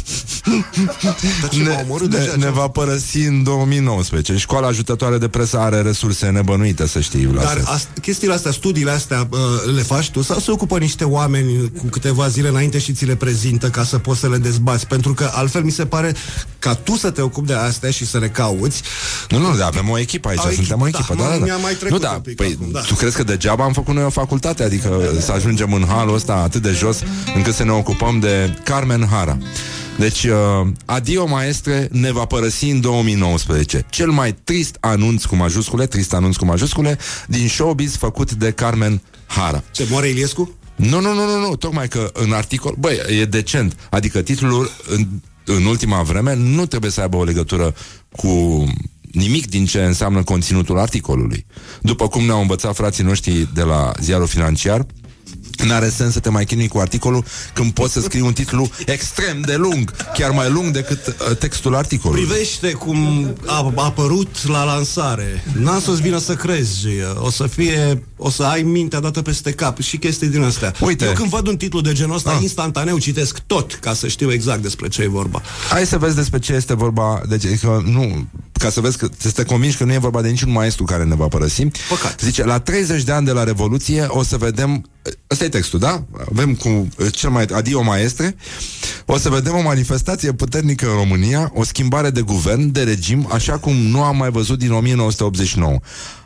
ce 1.50 1.62
m-a 1.62 1.68
ne, 1.68 1.80
omorât 1.84 2.10
ne, 2.12 2.18
deja, 2.18 2.32
ne 2.36 2.42
ce- 2.44 2.50
va 2.50 2.68
părăsi 2.68 3.18
în 3.18 3.42
2019. 3.42 4.36
Școala 4.36 4.66
ajutătoare 4.66 5.18
de 5.18 5.28
presă 5.28 5.58
are 5.58 5.80
resurse 5.80 6.26
nebănuite, 6.26 6.86
să 6.86 7.00
știi, 7.00 7.24
Dar 7.24 7.32
Vlase. 7.32 7.62
ast- 7.76 8.00
chestiile 8.00 8.34
astea, 8.34 8.50
studiile 8.50 8.90
astea, 8.90 9.28
uh, 9.30 9.38
le 9.74 9.82
faci 9.82 10.10
tu 10.10 10.22
sau 10.22 10.38
se 10.38 10.50
ocupă 10.50 10.78
niște 10.78 11.04
oameni 11.04 11.70
cu 11.78 11.86
câteva 11.86 12.28
zile 12.28 12.48
înainte 12.48 12.78
și 12.78 12.92
ți 12.92 13.04
le 13.04 13.14
prezintă 13.14 13.68
ca 13.70 13.84
să 13.84 13.98
poți 13.98 14.20
să 14.20 14.28
le 14.28 14.36
dezbați? 14.36 14.86
Pentru 14.86 15.14
că 15.14 15.30
altfel 15.34 15.62
mi 15.62 15.70
se 15.70 15.86
pare 15.86 16.14
ca 16.58 16.74
tu 16.74 16.92
să 16.96 17.10
te 17.10 17.20
ocupi 17.20 17.46
de 17.46 17.54
astea 17.54 17.90
și 17.90 18.06
să 18.06 18.18
le 18.18 18.28
cauți. 18.28 18.82
Nu, 19.28 19.38
nu, 19.38 19.56
da, 19.56 19.66
avem 19.66 19.88
o 19.88 19.98
echipă 19.98 20.28
aici, 20.28 20.38
Au 20.38 20.50
suntem 20.50 20.80
o 20.80 20.86
echipă, 20.86 21.06
echipă. 21.12 21.22
da, 21.22 21.28
Da, 21.28 21.30
da, 21.34 21.38
da. 21.38 21.44
mi-a 21.44 21.56
mai 21.56 21.74
trecut 21.74 21.90
nu, 22.00 22.06
da, 22.06 22.12
un 22.14 22.20
pic 22.20 22.36
păi, 22.36 22.56
acum, 22.60 22.70
da. 22.72 22.80
tu 22.80 22.94
crezi 22.94 23.16
că 23.16 23.22
degeaba 23.24 23.64
am 23.64 23.72
făcut 23.72 23.94
noi 23.94 24.04
o 24.04 24.10
facultate? 24.10 24.62
Adică 24.62 25.00
să 25.20 25.32
ajungem 25.32 25.72
în 25.72 25.84
halul 25.88 26.14
ăsta 26.14 26.34
atât 26.34 26.62
de 26.62 26.70
jos 26.70 26.98
încât 27.36 27.54
să 27.54 27.64
ne 27.64 27.72
ocupăm 27.72 28.07
de 28.16 28.58
Carmen 28.64 29.06
Hara. 29.10 29.38
Deci, 29.98 30.24
uh, 30.24 30.66
adio 30.84 31.26
maestre 31.26 31.88
ne 31.92 32.12
va 32.12 32.24
părăsi 32.24 32.64
în 32.64 32.80
2019. 32.80 33.86
Cel 33.90 34.10
mai 34.10 34.36
trist 34.44 34.76
anunț 34.80 35.24
cu 35.24 35.36
majuscule, 35.36 35.86
trist 35.86 36.14
anunț 36.14 36.36
cu 36.36 36.44
majuscule, 36.44 36.98
din 37.26 37.48
showbiz 37.48 37.96
făcut 37.96 38.32
de 38.32 38.50
Carmen 38.50 39.02
Hara. 39.26 39.62
Ce 39.70 39.86
moare 39.90 40.08
Iliescu? 40.08 40.52
Nu, 40.76 41.00
nu, 41.00 41.14
nu, 41.14 41.24
nu, 41.24 41.48
nu, 41.48 41.56
tocmai 41.56 41.88
că 41.88 42.10
în 42.12 42.32
articol, 42.32 42.74
băi, 42.78 43.00
e 43.20 43.24
decent. 43.24 43.76
Adică 43.90 44.22
titlul 44.22 44.70
în, 44.88 45.06
în 45.44 45.64
ultima 45.64 46.02
vreme 46.02 46.34
nu 46.34 46.66
trebuie 46.66 46.90
să 46.90 47.00
aibă 47.00 47.16
o 47.16 47.24
legătură 47.24 47.74
cu 48.16 48.64
nimic 49.12 49.48
din 49.48 49.66
ce 49.66 49.82
înseamnă 49.82 50.22
conținutul 50.22 50.78
articolului. 50.78 51.46
După 51.82 52.08
cum 52.08 52.24
ne-au 52.24 52.40
învățat 52.40 52.74
frații 52.74 53.04
noștri 53.04 53.48
de 53.54 53.62
la 53.62 53.92
ziarul 54.00 54.26
financiar, 54.26 54.86
N-are 55.66 55.88
sens 55.88 56.12
să 56.12 56.20
te 56.20 56.28
mai 56.30 56.44
chinui 56.44 56.68
cu 56.68 56.78
articolul 56.78 57.24
când 57.52 57.72
poți 57.72 57.92
să 57.92 58.00
scrii 58.00 58.20
un 58.20 58.32
titlu 58.32 58.70
extrem 58.86 59.40
de 59.40 59.54
lung, 59.54 59.90
chiar 60.14 60.30
mai 60.30 60.50
lung 60.50 60.70
decât 60.70 61.06
uh, 61.06 61.36
textul 61.36 61.74
articolului. 61.74 62.24
Privește 62.24 62.70
cum 62.72 63.28
a, 63.46 63.72
a 63.76 63.84
apărut 63.84 64.46
la 64.48 64.64
lansare. 64.64 65.44
N-a 65.52 65.78
să-ți 65.78 66.02
vină 66.02 66.18
să 66.18 66.34
crezi. 66.34 66.86
O 67.14 67.30
să 67.30 67.46
fie... 67.46 68.02
O 68.20 68.30
să 68.30 68.42
ai 68.42 68.62
mintea 68.62 69.00
dată 69.00 69.22
peste 69.22 69.52
cap 69.52 69.80
și 69.80 69.96
chestii 69.96 70.28
din 70.28 70.42
astea. 70.42 70.72
Uite. 70.80 71.04
Eu 71.04 71.12
când 71.12 71.28
văd 71.28 71.46
un 71.46 71.56
titlu 71.56 71.80
de 71.80 71.92
genul 71.92 72.14
ăsta, 72.14 72.30
Ah. 72.30 72.42
instantaneu 72.42 72.98
citesc 72.98 73.38
tot 73.46 73.74
ca 73.80 73.94
să 73.94 74.08
știu 74.08 74.32
exact 74.32 74.62
despre 74.62 74.88
ce 74.88 75.02
e 75.02 75.08
vorba. 75.08 75.42
Hai 75.70 75.86
să 75.86 75.98
vezi 75.98 76.14
despre 76.16 76.38
ce 76.38 76.52
este 76.52 76.74
vorba 76.74 77.20
deci, 77.28 77.58
că 77.60 77.82
nu, 77.84 78.26
Ca 78.52 78.70
să 78.70 78.80
vezi 78.80 78.98
că 78.98 79.08
să 79.16 79.30
te 79.30 79.42
convingi 79.42 79.76
că 79.76 79.84
nu 79.84 79.92
e 79.92 79.98
vorba 79.98 80.22
de 80.22 80.28
niciun 80.28 80.52
maestru 80.52 80.84
care 80.84 81.04
ne 81.04 81.14
va 81.14 81.26
părăsi 81.28 81.66
Păcat. 81.88 82.20
Zice, 82.20 82.44
la 82.44 82.58
30 82.58 83.02
de 83.02 83.12
ani 83.12 83.26
de 83.26 83.32
la 83.32 83.44
Revoluție 83.44 84.04
O 84.08 84.22
să 84.22 84.36
vedem 84.36 84.84
Ăsta 85.30 85.44
e 85.44 85.48
textul, 85.48 85.78
da? 85.78 86.04
Avem 86.30 86.54
cu 86.54 86.68
uh, 86.68 86.86
cel 87.12 87.30
mai 87.30 87.44
adio 87.44 87.82
maestre 87.82 88.36
O 89.06 89.18
să 89.18 89.28
vedem 89.28 89.54
o 89.54 89.62
manifestație 89.62 90.32
puternică 90.32 90.86
în 90.86 90.94
România 90.94 91.50
O 91.54 91.64
schimbare 91.64 92.10
de 92.10 92.20
guvern, 92.20 92.72
de 92.72 92.82
regim 92.82 93.28
Așa 93.32 93.58
cum 93.58 93.74
nu 93.74 94.02
am 94.02 94.16
mai 94.16 94.30
văzut 94.30 94.58
din 94.58 94.72
1989 94.72 95.78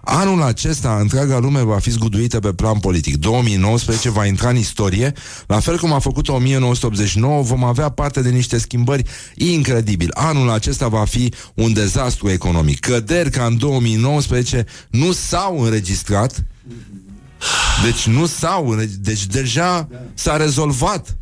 Anul 0.05 0.43
acesta, 0.43 0.99
întreaga 1.01 1.39
lume 1.39 1.63
va 1.63 1.79
fi 1.79 1.91
zguduită 1.91 2.41
pe 2.41 2.53
plan 2.53 2.79
politic. 2.79 3.17
2019 3.17 4.11
va 4.11 4.27
intra 4.27 4.49
în 4.49 4.57
istorie, 4.57 5.13
la 5.47 5.61
fel 5.61 5.79
cum 5.79 5.93
a 5.93 5.99
făcut 5.99 6.29
1989, 6.29 7.43
vom 7.43 7.65
avea 7.65 7.89
parte 7.89 8.23
de 8.23 8.29
niște 8.29 8.59
schimbări 8.59 9.05
incredibil. 9.35 10.11
Anul 10.15 10.51
acesta 10.51 10.89
va 10.89 11.05
fi 11.05 11.33
un 11.55 11.73
dezastru 11.73 12.31
economic. 12.31 12.81
Căderi 12.81 13.31
ca 13.31 13.45
în 13.45 13.59
2019 13.59 14.67
nu 14.91 15.13
s-au 15.13 15.61
înregistrat. 15.61 16.45
Deci 17.85 18.07
nu 18.07 18.27
s-au 18.27 18.69
înreg- 18.71 18.97
Deci 19.01 19.27
deja 19.27 19.89
s-a 20.15 20.37
rezolvat 20.37 21.17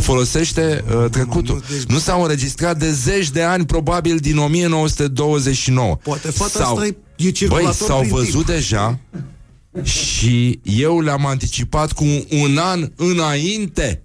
folosește 0.00 0.84
uh, 0.96 1.10
trecutul. 1.10 1.54
nu, 1.68 1.76
deci- 1.76 1.84
Nu 1.86 1.98
s-au 1.98 2.22
înregistrat 2.22 2.78
de 2.78 2.92
zeci 2.92 3.30
de 3.30 3.42
ani, 3.42 3.66
probabil 3.66 4.16
din 4.16 4.38
1929. 4.38 5.96
Poate 5.96 6.30
fata 6.30 6.64
asta 6.64 6.86
e- 6.86 6.96
e 7.16 7.30
circulator 7.30 7.74
Băi, 7.78 7.86
s-au 7.86 7.98
prin 7.98 8.10
văzut 8.12 8.32
timp. 8.32 8.46
deja 8.46 8.98
și 9.82 10.60
eu 10.62 11.00
le-am 11.00 11.26
anticipat 11.26 11.92
cu 11.92 12.04
un 12.30 12.58
an 12.58 12.90
înainte. 12.96 14.02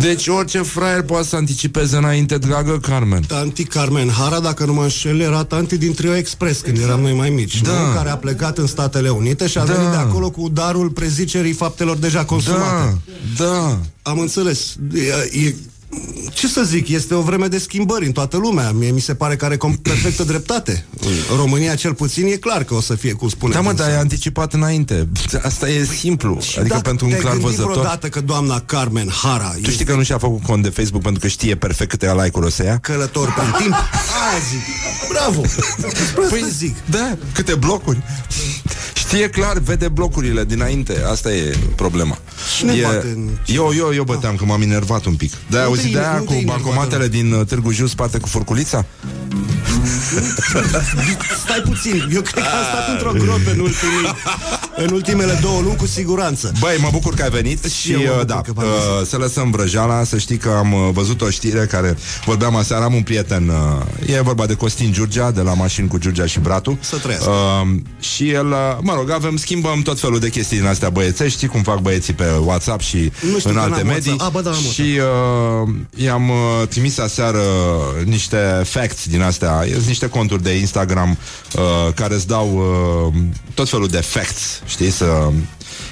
Deci 0.00 0.26
orice 0.26 0.58
fraier 0.58 1.02
poate 1.02 1.26
să 1.26 1.36
anticipeze 1.36 1.96
înainte, 1.96 2.38
dragă 2.38 2.78
Carmen. 2.78 3.22
Tanti 3.26 3.64
Carmen 3.64 4.08
Hara, 4.08 4.40
dacă 4.40 4.64
nu 4.64 4.72
mă 4.72 4.82
înșel, 4.82 5.20
era 5.20 5.44
tanti 5.44 5.76
din 5.78 5.94
Trio 5.94 6.14
Express 6.14 6.60
când 6.60 6.78
eram 6.78 7.00
noi 7.00 7.12
mai 7.12 7.30
mici, 7.30 7.60
Da. 7.60 7.70
nu? 7.72 7.94
care 7.94 8.10
a 8.10 8.16
plecat 8.16 8.58
în 8.58 8.66
Statele 8.66 9.08
Unite 9.08 9.46
și 9.46 9.58
a 9.58 9.64
Da. 9.64 9.72
venit 9.72 9.90
de 9.90 9.96
acolo 9.96 10.30
cu 10.30 10.48
darul 10.48 10.90
prezicerii 10.90 11.52
faptelor 11.52 11.96
deja 11.96 12.24
consumate. 12.24 12.98
Da, 13.36 13.44
da. 13.44 13.78
Am 14.02 14.18
înțeles. 14.18 14.76
E, 14.94 15.38
e, 15.46 15.54
ce 16.32 16.48
să 16.48 16.62
zic, 16.62 16.88
este 16.88 17.14
o 17.14 17.20
vreme 17.20 17.46
de 17.46 17.58
schimbări 17.58 18.06
în 18.06 18.12
toată 18.12 18.36
lumea. 18.36 18.70
Mie 18.70 18.90
mi 18.90 19.00
se 19.00 19.14
pare 19.14 19.36
că 19.36 19.44
are 19.44 19.56
com- 19.56 19.82
perfectă 19.82 20.22
dreptate. 20.24 20.84
În 21.30 21.36
România, 21.36 21.74
cel 21.74 21.94
puțin, 21.94 22.26
e 22.26 22.30
clar 22.36 22.64
că 22.64 22.74
o 22.74 22.80
să 22.80 22.94
fie 22.94 23.12
cum 23.12 23.28
spune. 23.28 23.52
Da, 23.54 23.60
mă, 23.60 23.68
dânsa. 23.68 23.82
dar 23.84 23.92
e 23.92 23.96
anticipat 23.98 24.52
înainte. 24.52 25.08
Asta 25.42 25.68
e 25.68 25.84
simplu. 25.84 26.38
Și 26.40 26.58
Adică 26.58 26.74
dacă 26.74 26.88
pentru 26.88 27.04
un 27.04 27.10
te-ai 27.10 27.22
clar 27.22 27.32
gândit 27.34 27.50
văzător. 27.50 27.72
vreodată 27.72 28.08
că 28.08 28.20
doamna 28.20 28.60
Carmen 28.60 29.08
Hara 29.22 29.54
Tu 29.62 29.70
știi 29.70 29.84
că 29.84 29.94
nu 29.94 30.02
și-a 30.02 30.18
făcut 30.18 30.42
cont 30.42 30.62
de 30.62 30.68
Facebook 30.68 31.02
pentru 31.02 31.20
că 31.20 31.26
știe 31.28 31.54
perfect 31.56 31.90
câte 31.90 32.12
like-uri 32.12 32.46
o 32.46 32.50
să 32.50 32.64
ia? 32.64 32.78
călător 32.78 33.32
prin 33.38 33.54
timp? 33.58 33.72
Aia 33.72 34.40
zic. 34.50 34.60
Bravo! 35.12 35.40
Despre 35.80 36.22
asta 36.24 36.48
zic. 36.48 36.76
Da, 36.90 37.16
câte 37.34 37.54
blocuri. 37.54 38.02
Știe 38.94 39.28
clar, 39.30 39.58
vede 39.58 39.88
blocurile 39.88 40.44
dinainte. 40.44 41.02
Asta 41.10 41.32
e 41.32 41.56
problema. 41.76 42.18
Cine 42.58 42.72
e... 42.72 42.82
bate 42.82 43.06
în- 43.06 43.28
Eu, 43.46 43.72
eu, 43.76 43.94
eu 43.94 44.04
băteam, 44.04 44.36
că 44.36 44.44
m-am 44.44 44.62
enervat 44.62 45.04
un 45.04 45.14
pic. 45.14 45.32
Da, 45.50 45.64
Nu 45.64 45.74
auzit 45.82 45.92
te- 45.92 45.98
de 45.98 46.04
aia 46.06 46.18
nu 46.18 46.24
te 46.24 46.26
cu 46.26 46.32
enerva, 46.32 46.52
bancomatele 46.52 47.08
din 47.08 47.32
uh, 47.32 47.46
Târgu 47.46 47.70
Jiu 47.70 47.86
spate 47.86 48.18
cu 48.18 48.28
furculița? 48.28 48.84
Stai 51.44 51.60
puțin, 51.64 52.08
eu 52.12 52.20
cred 52.20 52.44
că 52.44 52.50
am 52.50 52.64
stat 52.70 52.88
într-o 52.92 53.12
grotă 53.24 53.50
în, 53.50 53.58
ultimii, 53.58 54.14
în 54.76 54.88
ultimele 54.92 55.38
două 55.40 55.60
luni 55.60 55.76
cu 55.76 55.86
siguranță. 55.86 56.52
Băi, 56.58 56.76
mă 56.80 56.88
bucur 56.92 57.14
că 57.14 57.22
ai 57.22 57.30
venit 57.30 57.64
și, 57.64 57.92
eu 57.92 57.98
mă 57.98 58.04
uh, 58.04 58.10
bucur 58.10 58.24
da, 58.24 58.40
că 58.40 58.52
v-am 58.52 58.64
uh, 58.66 59.06
să 59.06 59.16
lăsăm 59.16 59.50
vrăjeala, 59.50 60.04
să 60.04 60.18
știi 60.18 60.36
că 60.36 60.48
am 60.58 60.72
uh, 60.72 60.88
văzut 60.92 61.20
o 61.20 61.30
știre 61.30 61.66
care 61.66 61.96
vorbeam 62.24 62.56
aseară, 62.56 62.84
am 62.84 62.94
un 62.94 63.02
prieten, 63.02 63.48
uh, 63.48 64.14
e 64.14 64.20
vorba 64.20 64.46
de 64.46 64.54
Costin 64.54 64.92
Giurgea, 64.92 65.30
de 65.30 65.40
la 65.40 65.54
mașini 65.54 65.88
cu 65.88 65.98
Giurgea 65.98 66.26
și 66.26 66.38
Bratu. 66.40 66.78
Să 66.80 66.96
trăiască. 66.96 67.30
Uh, 67.30 67.68
și 68.00 68.30
el, 68.30 68.46
uh, 68.46 68.56
mă 68.80 68.94
rog, 68.94 69.10
avem, 69.10 69.36
schimbăm 69.36 69.82
tot 69.82 70.00
felul 70.00 70.18
de 70.18 70.28
chestii 70.28 70.58
din 70.58 70.66
astea 70.66 70.90
băiețești, 70.90 71.36
știi 71.36 71.48
cum 71.48 71.62
fac 71.62 71.80
băieții 71.80 72.12
pe 72.12 72.24
WhatsApp 72.44 72.80
și 72.80 73.12
Nu 73.32 73.38
știu 73.38 73.50
în 73.50 73.56
că 73.56 73.62
alte 73.62 73.76
n-am 73.76 73.86
medii. 73.86 74.10
WhatsApp. 74.10 74.36
A, 74.36 74.40
bă, 74.40 74.40
da, 74.40 74.50
am 74.50 74.62
și 74.72 74.98
uh, 75.62 75.74
i-am 75.94 76.28
uh, 76.28 76.68
trimis 76.68 76.98
aseară 76.98 77.40
niște 78.04 78.62
facts 78.64 79.06
din 79.06 79.22
astea, 79.22 79.51
sunt 79.72 79.86
niște 79.86 80.08
conturi 80.08 80.42
de 80.42 80.50
Instagram 80.50 81.10
uh, 81.56 81.92
care 81.94 82.14
îți 82.14 82.26
dau 82.26 82.56
uh, 82.56 83.14
tot 83.54 83.68
felul 83.68 83.88
de 83.88 84.00
facts, 84.00 84.62
știi, 84.66 84.90
să... 84.90 85.30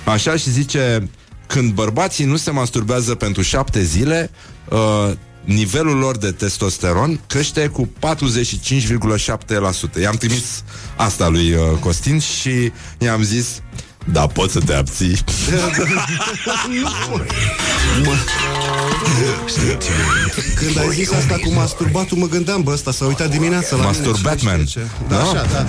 Așa 0.04 0.36
și 0.36 0.50
zice, 0.50 1.10
când 1.46 1.72
bărbații 1.72 2.24
nu 2.24 2.36
se 2.36 2.50
masturbează 2.50 3.14
pentru 3.14 3.42
șapte 3.42 3.82
zile, 3.82 4.30
uh, 4.68 5.10
nivelul 5.44 5.96
lor 5.96 6.16
de 6.16 6.30
testosteron 6.30 7.20
crește 7.26 7.66
cu 7.66 7.92
45,7%. 9.96 10.00
I-am 10.00 10.14
trimis 10.14 10.62
asta 10.96 11.28
lui 11.28 11.52
uh, 11.52 11.78
Costin 11.80 12.18
și 12.18 12.72
i-am 12.98 13.22
zis, 13.22 13.62
da, 14.04 14.26
poți 14.26 14.52
să 14.52 14.60
te 14.60 14.74
abții. 14.74 15.18
Când 20.54 20.78
ai 20.78 20.88
zis 20.92 21.12
asta 21.12 21.34
cu 21.44 21.52
masturbatul, 21.52 22.16
mă 22.18 22.26
gândeam, 22.26 22.62
bă, 22.62 22.70
ăsta 22.72 22.90
s-a 22.92 23.04
uitat 23.04 23.30
dimineața 23.30 23.76
la 23.76 23.82
Mastur 23.84 24.06
mine. 24.06 24.18
Batman. 24.22 24.58
Ce- 24.64 24.64
ce- 24.64 24.86
Da, 25.08 25.16
Da? 25.16 25.22
așa, 25.22 25.46
da. 25.52 25.66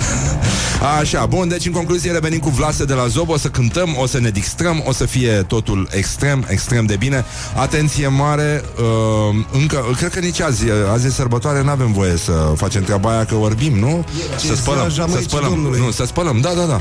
Așa, 0.98 1.26
bun, 1.26 1.48
deci 1.48 1.66
în 1.66 1.72
concluzie 1.72 2.12
revenim 2.12 2.38
cu 2.38 2.48
Vlase 2.48 2.84
de 2.84 2.92
la 2.92 3.06
Zob 3.06 3.28
O 3.28 3.36
să 3.36 3.48
cântăm, 3.48 3.96
o 4.00 4.06
să 4.06 4.20
ne 4.20 4.30
distrăm 4.30 4.82
O 4.86 4.92
să 4.92 5.04
fie 5.06 5.30
totul 5.32 5.88
extrem, 5.90 6.44
extrem 6.48 6.86
de 6.86 6.96
bine 6.96 7.24
Atenție 7.56 8.06
mare 8.08 8.62
uh, 8.78 9.44
Încă, 9.52 9.84
cred 9.96 10.10
că 10.12 10.18
nici 10.18 10.40
azi 10.40 10.64
Azi 10.92 11.06
e 11.06 11.10
sărbătoare, 11.10 11.62
nu 11.62 11.70
avem 11.70 11.92
voie 11.92 12.16
să 12.16 12.52
facem 12.56 12.82
treaba 12.82 13.10
aia 13.10 13.24
Că 13.24 13.34
orbim, 13.34 13.78
nu? 13.78 14.04
E 14.18 14.38
Să 14.46 14.54
spălăm, 14.54 14.78
ziua 14.78 14.88
să 14.88 14.94
Jamaicii 14.94 15.28
spălăm 15.28 15.48
Domnului. 15.50 15.80
Nu, 15.80 15.90
să 15.90 16.04
spălăm, 16.06 16.40
da, 16.40 16.50
da, 16.56 16.64
da 16.64 16.80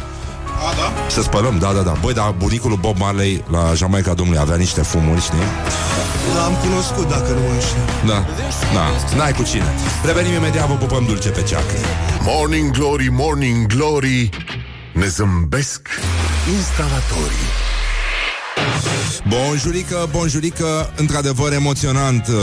A, 0.68 0.74
da? 0.76 1.10
Să 1.10 1.22
spălăm, 1.22 1.58
da, 1.60 1.72
da, 1.74 1.82
da 1.82 1.94
Băi, 2.02 2.14
dar 2.14 2.34
bunicul 2.38 2.70
lui 2.70 2.80
Bob 2.82 2.98
Marley 2.98 3.44
La 3.52 3.74
Jamaica 3.74 4.14
Domnului 4.14 4.42
avea 4.42 4.56
niște 4.56 4.82
fumuri, 4.82 5.22
știi? 5.22 5.38
L-am 6.36 6.54
cunoscut, 6.54 7.10
dacă 7.10 7.32
nu 7.32 7.40
mă 7.40 7.54
înșel. 7.54 7.86
Da, 8.06 8.26
da, 8.74 9.16
n-ai 9.18 9.34
cu 9.34 9.44
cine 9.44 9.74
Revenim 10.06 10.34
imediat, 10.34 10.68
vă 10.68 10.74
pupăm 10.74 11.06
dulce 11.06 11.30
pe 11.30 11.42
ceacră 11.42 11.78
Morning 12.22 12.72
Glory, 12.72 13.10
Morning 13.12 13.66
Glory 13.66 14.30
Ne 14.94 15.08
zâmbesc 15.08 15.88
instalatorii 16.56 17.71
Bonjurică, 19.28 20.08
bonjurică, 20.12 20.94
într-adevăr 20.96 21.54
emoționant 21.54 22.28
uh, 22.28 22.36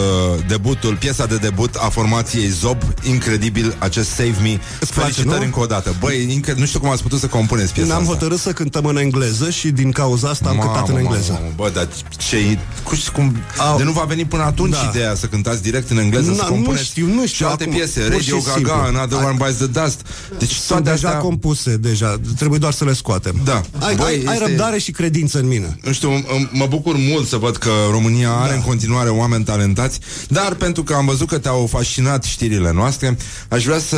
debutul, 0.49 0.97
piesa 0.97 1.27
de 1.27 1.37
debut 1.37 1.75
a 1.75 1.89
formației 1.89 2.49
Zob, 2.49 2.83
incredibil 3.03 3.77
acest 3.79 4.09
Save 4.11 4.35
Me. 4.43 4.59
place, 4.79 4.87
Felicitări 4.93 5.39
nu? 5.39 5.45
încă 5.45 5.61
o 5.61 5.67
dată. 5.67 5.95
Băi, 6.01 6.27
incre- 6.33 6.55
nu 6.57 6.67
știu 6.67 6.81
cum 6.81 6.89
ați 6.91 7.03
putut 7.03 7.19
să 7.19 7.27
compuneți 7.27 7.73
piesa 7.73 7.89
Ne-am 7.89 8.01
asta. 8.01 8.13
hotărât 8.13 8.39
să 8.39 8.53
cântăm 8.53 8.85
în 8.85 8.97
engleză 8.97 9.51
și 9.51 9.69
din 9.71 9.91
cauza 9.91 10.29
asta 10.29 10.49
am 10.49 10.57
Mamă, 10.57 10.71
cântat 10.71 10.89
în 10.89 10.95
mamă, 10.95 11.07
engleză. 11.07 11.33
mamă, 11.33 11.53
Bă, 11.57 11.71
dar 11.75 11.89
ce 12.19 12.59
cum, 12.83 12.97
cum 13.13 13.37
Au- 13.59 13.77
de 13.77 13.83
nu 13.83 13.93
va 13.93 14.03
veni 14.05 14.25
până 14.25 14.43
atunci 14.43 14.73
Da. 14.73 14.89
ideea 14.91 15.15
să 15.15 15.27
cântați 15.27 15.63
direct 15.63 15.91
în 15.91 15.99
engleză, 15.99 16.31
Na, 16.31 16.37
să 16.37 16.43
nu 16.43 16.49
compuneți 16.49 16.85
știu, 16.85 17.07
nu 17.07 17.13
știu 17.27 17.27
și 17.27 17.45
alte 17.45 17.63
acum, 17.63 17.75
piese, 17.77 18.01
pur 18.01 18.11
Radio 18.11 18.39
și 18.39 18.43
Gaga, 18.45 18.53
simplu. 18.55 18.73
Another 18.73 19.19
One 19.25 19.37
Bites 19.37 19.57
the 19.57 19.67
Dust. 19.67 20.01
Deci 20.39 20.51
Sunt 20.51 20.67
toate 20.69 20.83
deja 20.83 21.07
astea... 21.09 21.21
compuse, 21.21 21.77
deja. 21.77 22.21
Trebuie 22.37 22.59
doar 22.59 22.73
să 22.73 22.85
le 22.85 22.93
scoatem. 22.93 23.41
Da. 23.45 23.63
Ai, 23.79 23.95
Băi, 23.95 24.07
ai, 24.07 24.23
ai 24.27 24.35
este- 24.35 24.47
răbdare 24.47 24.79
și 24.79 24.91
credință 24.91 25.39
în 25.39 25.47
mine. 25.47 25.79
Nu 25.85 25.93
știu, 25.93 26.11
m- 26.19 26.51
mă 26.59 26.67
bucur 26.67 26.95
mult 26.97 27.27
să 27.29 27.37
văd 27.37 27.57
că 27.57 27.71
România 27.91 28.31
are 28.31 28.49
Da. 28.51 28.55
în 28.55 28.63
continuare 28.63 29.09
oameni 29.09 29.45
talentați, 29.45 29.99
dar 30.29 30.55
pentru 30.55 30.83
că 30.83 30.95
am 30.95 31.07
văzut 31.07 31.29
că 31.29 31.39
te-au 31.39 31.67
fascinat 31.67 32.25
știrile 32.25 32.73
noastre, 32.73 33.17
aș 33.49 33.65
vrea 33.65 33.79
să... 33.79 33.97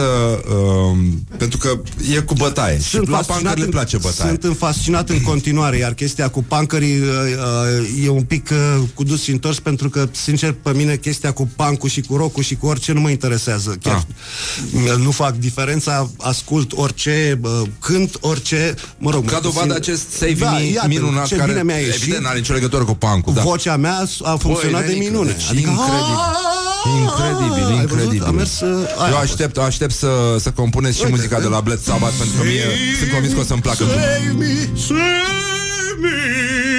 Uh, 0.48 0.98
pentru 1.36 1.58
că 1.58 1.80
e 2.14 2.18
cu 2.20 2.34
bătaie 2.34 2.80
și 2.80 2.96
la 3.06 3.18
pancări 3.26 3.58
le 3.58 3.64
în- 3.64 3.70
place 3.70 3.96
bătaie. 3.96 4.28
Sunt 4.30 4.44
în- 4.44 4.54
fascinat 4.54 5.08
în 5.08 5.20
continuare, 5.20 5.76
iar 5.76 5.92
chestia 5.94 6.28
cu 6.28 6.42
pancării 6.42 6.98
uh, 6.98 7.06
uh, 7.98 8.04
e 8.04 8.08
un 8.08 8.22
pic 8.22 8.48
uh, 8.52 8.82
cu 8.94 9.04
dus 9.04 9.22
și 9.22 9.30
întors, 9.30 9.58
pentru 9.58 9.88
că, 9.88 10.08
sincer, 10.12 10.52
pe 10.62 10.72
mine 10.72 10.96
chestia 10.96 11.32
cu 11.32 11.50
pancul 11.56 11.88
și 11.88 12.00
cu 12.00 12.16
rocul 12.16 12.42
și 12.42 12.54
cu 12.56 12.66
orice 12.66 12.92
nu 12.92 13.00
mă 13.00 13.10
interesează. 13.10 13.76
Chiar 13.82 14.04
Ah. 14.88 14.96
nu 14.96 15.10
fac 15.10 15.36
diferența, 15.36 16.10
ascult 16.18 16.72
orice, 16.72 17.38
uh, 17.42 17.62
cânt 17.80 18.16
orice, 18.20 18.74
mă 18.98 19.10
rog... 19.10 19.24
Ca 19.24 19.34
mă 19.34 19.40
dovadă 19.42 19.66
puțin- 19.74 19.76
acest 19.92 20.10
save 20.10 20.32
da, 20.34 20.50
me 20.50 20.62
iată, 20.64 20.86
minunat 20.88 21.26
ce 21.26 21.36
care 21.36 21.50
bine 21.50 21.62
mi-a 21.62 21.76
ieșit. 21.76 21.94
evident 21.94 22.22
n-are 22.22 22.38
nicio 22.38 22.49
legătură 22.52 22.84
cu 22.84 22.94
pancul. 22.94 23.34
Da. 23.34 23.42
Vocea 23.42 23.76
mea 23.76 24.06
a 24.22 24.36
funcționat 24.36 24.80
de 24.86 24.92
nenică, 24.92 25.10
minune. 25.10 25.30
deci 25.30 25.46
Adică, 25.50 25.70
incredibil. 25.70 26.18
Incredibil, 27.00 27.64
Ai 27.64 27.86
văzut? 27.86 27.90
incredibil. 27.90 28.24
Am 28.26 28.34
mers, 28.34 28.60
uh, 28.60 28.68
aia 28.98 29.08
Eu 29.10 29.16
a 29.16 29.18
fost. 29.18 29.30
aștept, 29.32 29.58
aștept 29.58 29.92
să, 29.94 30.08
să 30.38 30.50
compuneți 30.50 30.96
și 30.96 31.02
Uite, 31.04 31.16
muzica 31.16 31.40
de 31.40 31.46
la 31.46 31.60
Black 31.60 31.80
Sabbath 31.84 32.14
pentru 32.18 32.36
că 32.36 32.42
mie 32.46 32.64
sunt 32.98 33.10
convins 33.10 33.32
că 33.34 33.40
o 33.40 33.42
să-mi 33.42 33.60
placă. 33.60 33.84
Save 33.84 34.34
me, 34.38 34.68
save 34.74 35.98
me. 36.02 36.69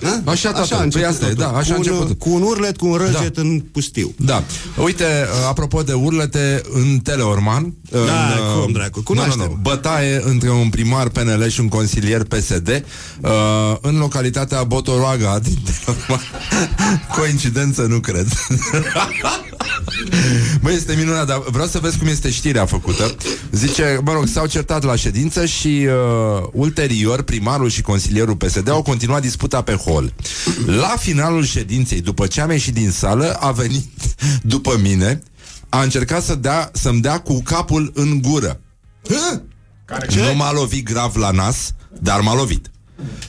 Da? 0.00 0.30
Așa, 0.30 0.48
tată, 0.48 0.62
așa 0.62 0.74
a 0.74 0.76
păi 0.76 0.84
început 0.84 1.08
asta 1.08 1.26
e, 1.26 1.28
totul. 1.28 1.44
da, 1.52 1.58
așa 1.58 1.72
a 1.72 1.76
cu 1.76 1.80
un, 1.80 1.88
început. 1.88 2.18
Cu 2.18 2.30
un 2.30 2.42
urlet, 2.42 2.76
cu 2.76 2.86
un 2.86 2.94
răget 2.94 3.34
da. 3.34 3.40
în 3.40 3.60
pustiu. 3.60 4.14
Da. 4.16 4.42
Uite, 4.76 5.04
uh, 5.04 5.48
apropo 5.48 5.82
de 5.82 5.92
urlete, 5.92 6.62
în 6.72 6.98
Teleorman... 6.98 7.74
Da, 7.90 7.98
în, 7.98 8.62
cum 8.62 8.72
dracu, 8.72 8.98
nu, 8.98 9.02
cunoaștem. 9.02 9.38
nu, 9.38 9.44
nu, 9.44 9.58
bătaie 9.62 10.22
între 10.24 10.50
un 10.50 10.68
primar 10.68 11.08
PNL 11.08 11.48
și 11.48 11.60
un 11.60 11.68
consilier 11.68 12.24
PSD 12.24 12.84
uh, 13.20 13.30
în 13.80 13.98
localitatea 13.98 14.64
Botoroaga 14.64 15.38
din 15.38 15.58
Teleorman. 15.84 16.20
Coincidență, 17.16 17.82
nu 17.82 17.98
cred. 17.98 18.28
Băi, 20.62 20.74
este 20.74 20.94
minunat, 20.98 21.26
dar 21.26 21.42
vreau 21.50 21.66
să 21.66 21.78
vezi 21.78 21.98
cum 21.98 22.06
este 22.06 22.30
știrea 22.30 22.66
făcută. 22.66 23.14
Zice, 23.50 24.00
mă 24.04 24.12
rog, 24.12 24.26
s-au 24.26 24.46
certat 24.46 24.84
la 24.84 24.96
ședință 24.96 25.46
și 25.46 25.86
uh, 25.86 26.48
ulterior 26.52 27.22
primarul 27.22 27.68
și 27.68 27.82
consilierul 27.82 28.36
PSD 28.36 28.68
au 28.68 28.82
continuat 28.82 29.20
disputa 29.20 29.62
pe 29.62 29.72
hol. 29.88 30.14
La 30.66 30.94
finalul 30.98 31.44
ședinței, 31.44 32.00
după 32.00 32.26
ce 32.26 32.40
am 32.40 32.50
ieșit 32.50 32.74
din 32.74 32.90
sală, 32.90 33.32
a 33.40 33.52
venit 33.52 33.88
după 34.42 34.78
mine, 34.82 35.22
a 35.68 35.82
încercat 35.82 36.22
să 36.22 36.34
dea, 36.34 36.70
să-mi 36.72 37.00
dea 37.00 37.20
cu 37.20 37.42
capul 37.42 37.92
în 37.94 38.22
gură. 38.22 38.60
Nu 40.16 40.34
m-a 40.34 40.52
lovit 40.52 40.84
grav 40.84 41.16
la 41.16 41.30
nas, 41.30 41.72
dar 42.00 42.20
m-a 42.20 42.34
lovit. 42.34 42.70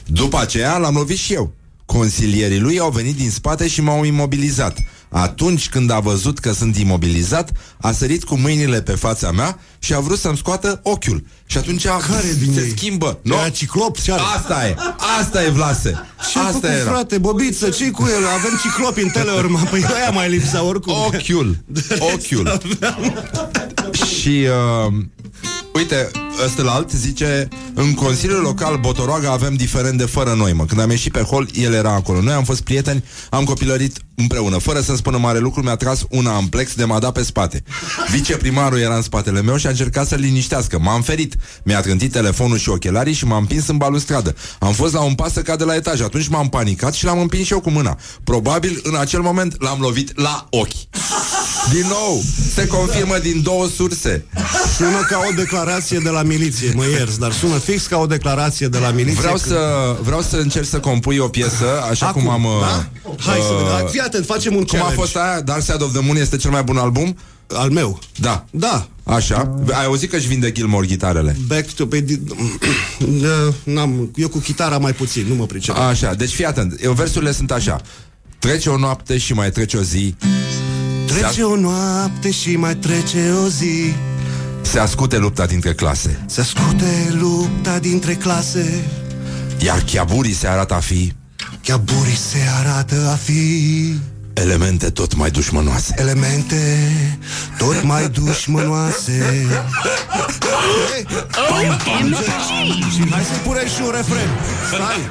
După 0.06 0.38
aceea 0.38 0.76
l-am 0.76 0.94
lovit 0.94 1.18
și 1.18 1.32
eu. 1.32 1.54
Consilierii 1.84 2.58
lui 2.58 2.78
au 2.78 2.90
venit 2.90 3.16
din 3.16 3.30
spate 3.30 3.68
și 3.68 3.80
m-au 3.80 4.04
imobilizat. 4.04 4.78
Atunci 5.12 5.68
când 5.68 5.90
a 5.90 5.98
văzut 6.00 6.38
că 6.38 6.52
sunt 6.52 6.76
imobilizat, 6.76 7.50
a 7.80 7.92
sărit 7.92 8.24
cu 8.24 8.36
mâinile 8.36 8.82
pe 8.82 8.92
fața 8.94 9.30
mea 9.30 9.58
și 9.78 9.94
a 9.94 10.00
vrut 10.00 10.18
să-mi 10.18 10.36
scoată 10.36 10.80
ochiul. 10.82 11.24
Și 11.46 11.58
atunci 11.58 11.84
Care 11.86 12.36
din 12.42 12.52
se 12.54 12.60
ei? 12.60 12.70
schimbă. 12.76 13.18
Era 13.22 13.48
ciclop? 13.48 13.98
Ce 14.00 14.12
are? 14.12 14.22
Asta 14.36 14.66
e, 14.66 14.74
asta 15.20 15.44
e 15.44 15.48
Vlase. 15.50 15.90
Ce 16.32 16.38
a 16.38 16.42
Asta 16.42 16.52
făcut, 16.52 16.68
era. 16.68 16.90
frate, 16.90 17.18
bobiță, 17.18 17.68
ce 17.68 17.90
cu 17.90 18.02
el? 18.02 18.26
Avem 18.38 18.58
ciclopi 18.62 19.00
în 19.02 19.08
teleorma, 19.08 19.60
păi 19.70 19.84
aia 19.84 20.10
mai 20.10 20.30
lipsa 20.30 20.62
oricum. 20.64 20.94
Ochiul. 21.06 21.56
Ochiul. 22.14 22.60
și 24.20 24.46
uh, 24.88 24.92
Uite, 25.74 26.10
ăsta 26.44 26.62
la 26.62 26.72
alt 26.72 26.90
zice 26.90 27.48
În 27.74 27.94
Consiliul 27.94 28.40
Local 28.40 28.76
Botoroaga 28.76 29.30
avem 29.30 29.54
diferende 29.54 30.04
fără 30.04 30.34
noi, 30.34 30.52
mă. 30.52 30.64
Când 30.64 30.80
am 30.80 30.90
ieșit 30.90 31.12
pe 31.12 31.20
hol, 31.20 31.48
el 31.54 31.72
era 31.72 31.92
acolo. 31.92 32.20
Noi 32.20 32.32
am 32.32 32.44
fost 32.44 32.60
prieteni, 32.60 33.04
am 33.30 33.44
copilărit 33.44 33.98
împreună. 34.14 34.58
Fără 34.58 34.80
să-mi 34.80 34.96
spună 34.96 35.18
mare 35.18 35.38
lucru, 35.38 35.62
mi-a 35.62 35.76
tras 35.76 36.04
una 36.10 36.34
amplex 36.34 36.74
de 36.74 36.84
m-a 36.84 36.98
dat 36.98 37.12
pe 37.12 37.22
spate. 37.22 37.62
Viceprimarul 38.10 38.78
era 38.78 38.96
în 38.96 39.02
spatele 39.02 39.42
meu 39.42 39.56
și 39.56 39.66
a 39.66 39.70
încercat 39.70 40.06
să-l 40.06 40.18
liniștească. 40.18 40.78
M-am 40.78 41.02
ferit. 41.02 41.34
Mi-a 41.62 41.80
trântit 41.80 42.12
telefonul 42.12 42.58
și 42.58 42.68
ochelarii 42.68 43.12
și 43.12 43.24
m-am 43.24 43.40
împins 43.40 43.66
în 43.66 43.76
balustradă. 43.76 44.34
Am 44.58 44.72
fost 44.72 44.92
la 44.92 45.00
un 45.00 45.14
pas 45.14 45.32
să 45.32 45.42
cad 45.42 45.58
de 45.58 45.64
la 45.64 45.74
etaj. 45.74 46.00
Atunci 46.00 46.28
m-am 46.28 46.48
panicat 46.48 46.94
și 46.94 47.04
l-am 47.04 47.18
împins 47.18 47.46
și 47.46 47.52
eu 47.52 47.60
cu 47.60 47.70
mâna. 47.70 47.98
Probabil 48.24 48.80
în 48.82 48.96
acel 48.96 49.20
moment 49.20 49.62
l-am 49.62 49.80
lovit 49.80 50.20
la 50.20 50.46
ochi. 50.50 50.68
Din 51.72 51.86
nou, 51.88 52.22
se 52.54 52.66
confirmă 52.66 53.18
din 53.22 53.42
două 53.42 53.66
surse. 53.68 54.24
Sună 54.76 55.04
ca 55.08 55.20
o 55.30 55.32
declarație 55.36 55.98
de 55.98 56.08
la 56.08 56.22
miliție, 56.22 56.72
mă 56.74 56.84
ierți, 56.86 57.18
dar 57.18 57.32
sună 57.32 57.58
fix 57.58 57.86
ca 57.86 57.98
o 57.98 58.06
declarație 58.06 58.68
de 58.68 58.78
la 58.78 58.90
miliție. 58.90 59.20
Vreau 59.20 59.34
că- 59.34 59.40
să, 59.48 59.96
vreau 60.02 60.20
să 60.22 60.36
încerc 60.36 60.66
să 60.66 60.78
compui 60.80 61.18
o 61.18 61.28
piesă, 61.28 61.64
așa 61.90 62.06
Acum, 62.06 62.22
cum 62.22 62.30
am... 62.30 62.46
da? 62.60 62.88
Hai 63.18 63.38
să 63.46 63.52
uh, 63.52 63.70
vedem. 63.72 63.86
Fii 63.90 64.00
atent, 64.00 64.24
facem 64.26 64.54
un 64.54 64.64
Cum 64.64 64.78
a 64.78 64.80
challenge. 64.80 65.00
fost 65.02 65.16
aia? 65.16 65.40
Dark 65.40 65.62
Side 65.62 65.84
of 65.84 65.92
the 65.92 66.00
Moon 66.04 66.16
este 66.16 66.36
cel 66.36 66.50
mai 66.50 66.62
bun 66.62 66.76
album? 66.76 67.16
Al 67.52 67.70
meu. 67.70 67.98
Da. 68.16 68.44
Da. 68.50 68.88
Așa. 69.04 69.58
Ai 69.72 69.84
auzit 69.84 70.10
că 70.10 70.16
își 70.16 70.28
vinde 70.28 70.52
Gilmore 70.52 70.86
gitarele? 70.86 71.36
Back 71.46 71.70
to... 71.70 71.86
Pe, 71.86 72.00
Da, 73.20 73.52
n-am, 73.74 74.10
eu 74.14 74.28
cu 74.28 74.38
chitara 74.38 74.78
mai 74.78 74.92
puțin, 74.92 75.24
nu 75.28 75.34
mă 75.34 75.44
pricep. 75.46 75.76
Așa, 75.76 76.14
deci 76.14 76.30
fii 76.30 76.44
atent. 76.44 76.82
Eu, 76.82 76.92
versurile 76.92 77.32
sunt 77.32 77.50
așa. 77.50 77.80
Trece 78.38 78.70
o 78.70 78.76
noapte 78.78 79.18
și 79.18 79.32
mai 79.32 79.50
trece 79.50 79.76
o 79.76 79.82
zi 79.82 80.14
Trece 81.18 81.42
o 81.42 81.56
noapte 81.56 82.30
și 82.30 82.56
mai 82.56 82.74
trece 82.74 83.30
o 83.44 83.48
zi. 83.48 83.94
Se 84.62 84.78
ascute 84.78 85.18
lupta 85.18 85.46
dintre 85.46 85.74
clase. 85.74 86.24
Se 86.26 86.40
ascute 86.40 87.16
lupta 87.18 87.78
dintre 87.78 88.14
clase. 88.14 88.84
Iar 89.58 89.82
chiaburii 89.82 90.32
se 90.32 90.46
arată 90.46 90.74
a 90.74 90.78
fi. 90.78 91.12
Chiaburii 91.62 92.16
se 92.16 92.38
arată 92.58 93.08
a 93.12 93.14
fi 93.14 93.94
Elemente 94.32 94.90
tot 94.90 95.14
mai 95.16 95.30
dușmănoase. 95.30 95.94
Elemente 95.98 96.78
tot 97.58 97.82
mai 97.82 98.08
dușmănoase. 98.08 99.46
Și 102.94 103.10
hai 103.10 103.22
să 103.24 103.38
punem 103.44 103.66
și 103.66 103.82
un 103.84 103.92
refren. 103.96 104.28
Stai, 104.68 105.08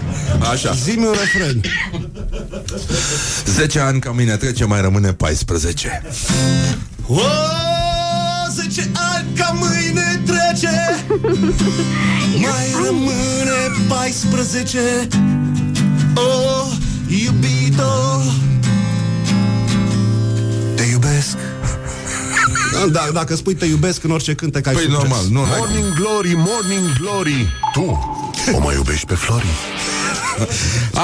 Așa. 0.52 0.74
Zi-mi 0.74 1.06
un 1.06 1.12
refren. 1.20 1.62
10 3.46 3.80
ani 3.80 4.00
ca 4.00 4.12
mine 4.12 4.36
trece 4.36 4.66
mai 4.66 4.82
rămâne 4.82 5.14
14 5.14 6.02
O, 7.08 7.20
10 8.56 8.92
ani 9.14 9.28
ca 9.38 9.56
mâine 9.60 10.22
trece. 10.26 11.06
Mai 12.40 12.84
rămâne 12.86 13.86
14 13.88 15.08
Oh, 16.16 16.68
iubito 17.08 18.22
Te 18.59 18.59
iubesc 21.20 22.92
da, 22.92 23.10
dacă 23.14 23.36
spui 23.36 23.54
te 23.56 23.66
iubesc 23.66 24.04
în 24.04 24.12
orice 24.12 24.34
cântec 24.36 24.68
ai 24.68 24.74
Păi 24.74 24.82
succes. 24.84 25.00
normal, 25.02 25.24
nu, 25.32 25.42
n-ai- 25.46 25.58
Morning 25.58 25.94
Glory, 25.94 26.34
Morning 26.36 26.98
Glory 27.00 27.54
Tu 27.74 28.00
o 28.56 28.60
mai 28.60 28.76
iubești 28.76 29.06
pe 29.06 29.14
Flori? 29.14 29.46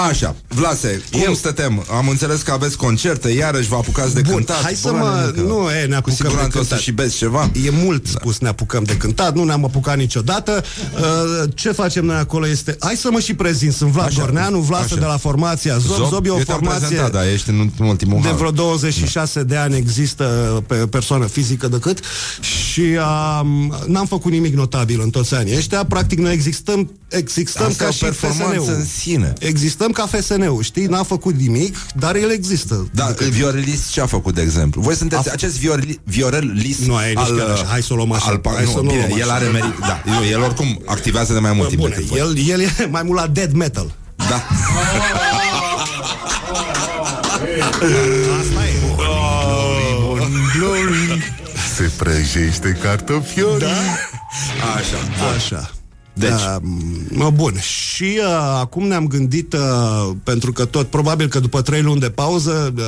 Așa, 0.10 0.36
Vlase, 0.48 1.02
cum 1.12 1.22
Eu- 1.24 1.34
stătem? 1.34 1.86
Am 1.98 2.08
înțeles 2.08 2.42
că 2.42 2.52
aveți 2.52 2.78
concerte, 2.78 3.30
iarăși 3.30 3.68
vă 3.68 3.76
apucați 3.76 4.14
de 4.14 4.22
Bun, 4.22 4.34
cântat 4.34 4.62
hai 4.62 4.74
să 4.76 4.90
Bă, 4.92 4.98
mă... 4.98 5.32
nenică. 5.36 5.54
Nu, 5.54 5.70
e, 5.70 5.82
ne 5.86 5.88
Cu 5.88 5.94
apucăm 5.96 6.16
de 6.18 6.24
siguranță 6.24 6.58
o 6.58 6.62
să 6.62 6.68
cântat. 6.68 6.80
și 6.80 6.92
beți 6.92 7.16
ceva 7.16 7.50
E 7.66 7.70
mult 7.72 8.08
spus 8.08 8.38
ne 8.40 8.48
apucăm 8.48 8.84
de 8.84 8.98
cântat, 8.98 9.36
nu 9.36 9.44
ne-am 9.44 9.66
apucat 9.66 9.98
niciodată. 9.98 10.64
Uh, 10.96 11.50
ce 11.54 11.72
facem 11.72 12.06
noi 12.06 12.16
acolo 12.16 12.48
este... 12.48 12.76
Hai 12.80 12.96
să 12.96 13.08
mă 13.12 13.20
și 13.20 13.34
prezint, 13.34 13.74
sunt 13.74 13.90
Vlad 13.92 14.06
Așa, 14.08 14.20
Gorneanu, 14.22 14.60
Vlad 14.60 14.84
așa. 14.84 14.96
de 14.96 15.06
la 15.06 15.18
formația 15.18 15.78
Zob. 15.78 15.96
Zob, 15.96 16.08
Zob 16.10 16.26
e 16.26 16.30
o 16.30 16.38
eu 16.38 16.44
te-am 16.44 16.58
formație... 16.60 16.88
prezentat, 16.88 17.12
da, 17.12 17.32
ești 17.32 17.50
în 17.50 17.60
ultimul, 17.60 17.90
ultimul 17.90 18.22
De 18.22 18.28
hal. 18.28 18.38
vreo 18.38 18.52
26 18.52 19.44
de 19.44 19.56
ani 19.56 19.76
există 19.76 20.24
pe 20.68 20.76
persoană 20.76 21.26
fizică 21.26 21.68
decât 21.68 22.00
și 22.42 22.82
um, 23.42 23.76
n-am 23.88 24.06
făcut 24.06 24.32
nimic 24.32 24.54
notabil 24.56 25.02
în 25.02 25.10
toți 25.10 25.34
anii 25.36 25.56
ăștia. 25.58 25.84
Practic 25.84 26.20
noi 26.20 26.34
existăm, 26.34 26.92
existăm 27.10 27.66
Asta 27.68 27.84
e 27.84 27.86
ca 27.86 27.90
o 27.90 27.94
și 27.94 28.04
performanță 28.04 28.60
FSN-ul. 28.60 28.76
în 28.76 28.86
sine. 28.86 29.25
Existăm 29.40 29.92
ca 29.92 30.06
FSN-ul, 30.12 30.64
știi? 30.64 30.86
N-a 30.86 31.04
făcut 31.04 31.36
nimic, 31.36 31.78
dar 31.96 32.16
el 32.16 32.32
există. 32.32 32.88
Da, 32.92 33.14
viorelist 33.30 33.92
ce 33.92 34.02
a 34.02 34.06
făcut, 34.06 34.34
de 34.34 34.42
exemplu? 34.42 34.82
Voi 34.82 34.96
sunteți 34.96 35.30
A- 35.30 35.32
acest 35.34 35.58
vioreli- 35.58 36.00
viorelist 36.04 36.80
Nu, 36.80 36.94
e 37.02 37.08
nici 37.08 37.38
chiar 37.38 37.50
așa. 37.50 37.66
Hai 37.66 37.82
să 37.84 37.94
o 37.94 37.96
luăm 37.96 38.12
așa. 38.12 38.26
Al, 38.30 38.42
Hai 38.54 38.64
nu, 38.64 38.70
să 38.70 38.76
nu 38.76 38.82
o 38.90 38.92
bine, 38.92 39.06
luăm 39.08 39.20
el 39.20 39.26
așa. 39.30 39.34
are 39.34 39.46
merit, 39.46 39.78
da, 39.80 40.02
nu, 40.06 40.24
el 40.26 40.42
oricum 40.42 40.82
activează 40.86 41.34
de 41.34 41.40
mai 41.40 41.54
mult 41.54 41.68
timp 41.68 41.82
Bun, 41.82 41.90
decât 41.90 42.06
voi. 42.06 42.20
el, 42.20 42.38
el 42.50 42.60
e 42.60 42.88
mai 42.90 43.02
mult 43.04 43.20
la 43.20 43.28
dead 43.28 43.52
metal. 43.54 43.94
Da. 44.16 44.44
Asta 48.40 48.66
e. 48.66 48.74
Morning 50.00 50.52
Glory 50.58 51.34
Se 51.76 51.92
prăjește 51.98 52.78
cartofiorii 52.82 53.66
Așa. 54.76 55.26
Așa. 55.36 55.72
Deci. 56.18 56.30
Uh, 56.32 56.56
mă, 57.10 57.30
bun. 57.30 57.60
Și 57.60 58.20
uh, 58.20 58.58
acum 58.60 58.88
ne-am 58.88 59.08
gândit, 59.08 59.54
uh, 59.54 59.60
pentru 60.24 60.52
că 60.52 60.66
tot, 60.66 60.88
probabil 60.88 61.28
că 61.28 61.40
după 61.40 61.62
trei 61.62 61.82
luni 61.82 62.00
de 62.00 62.10
pauză 62.10 62.74
uh, 62.78 62.84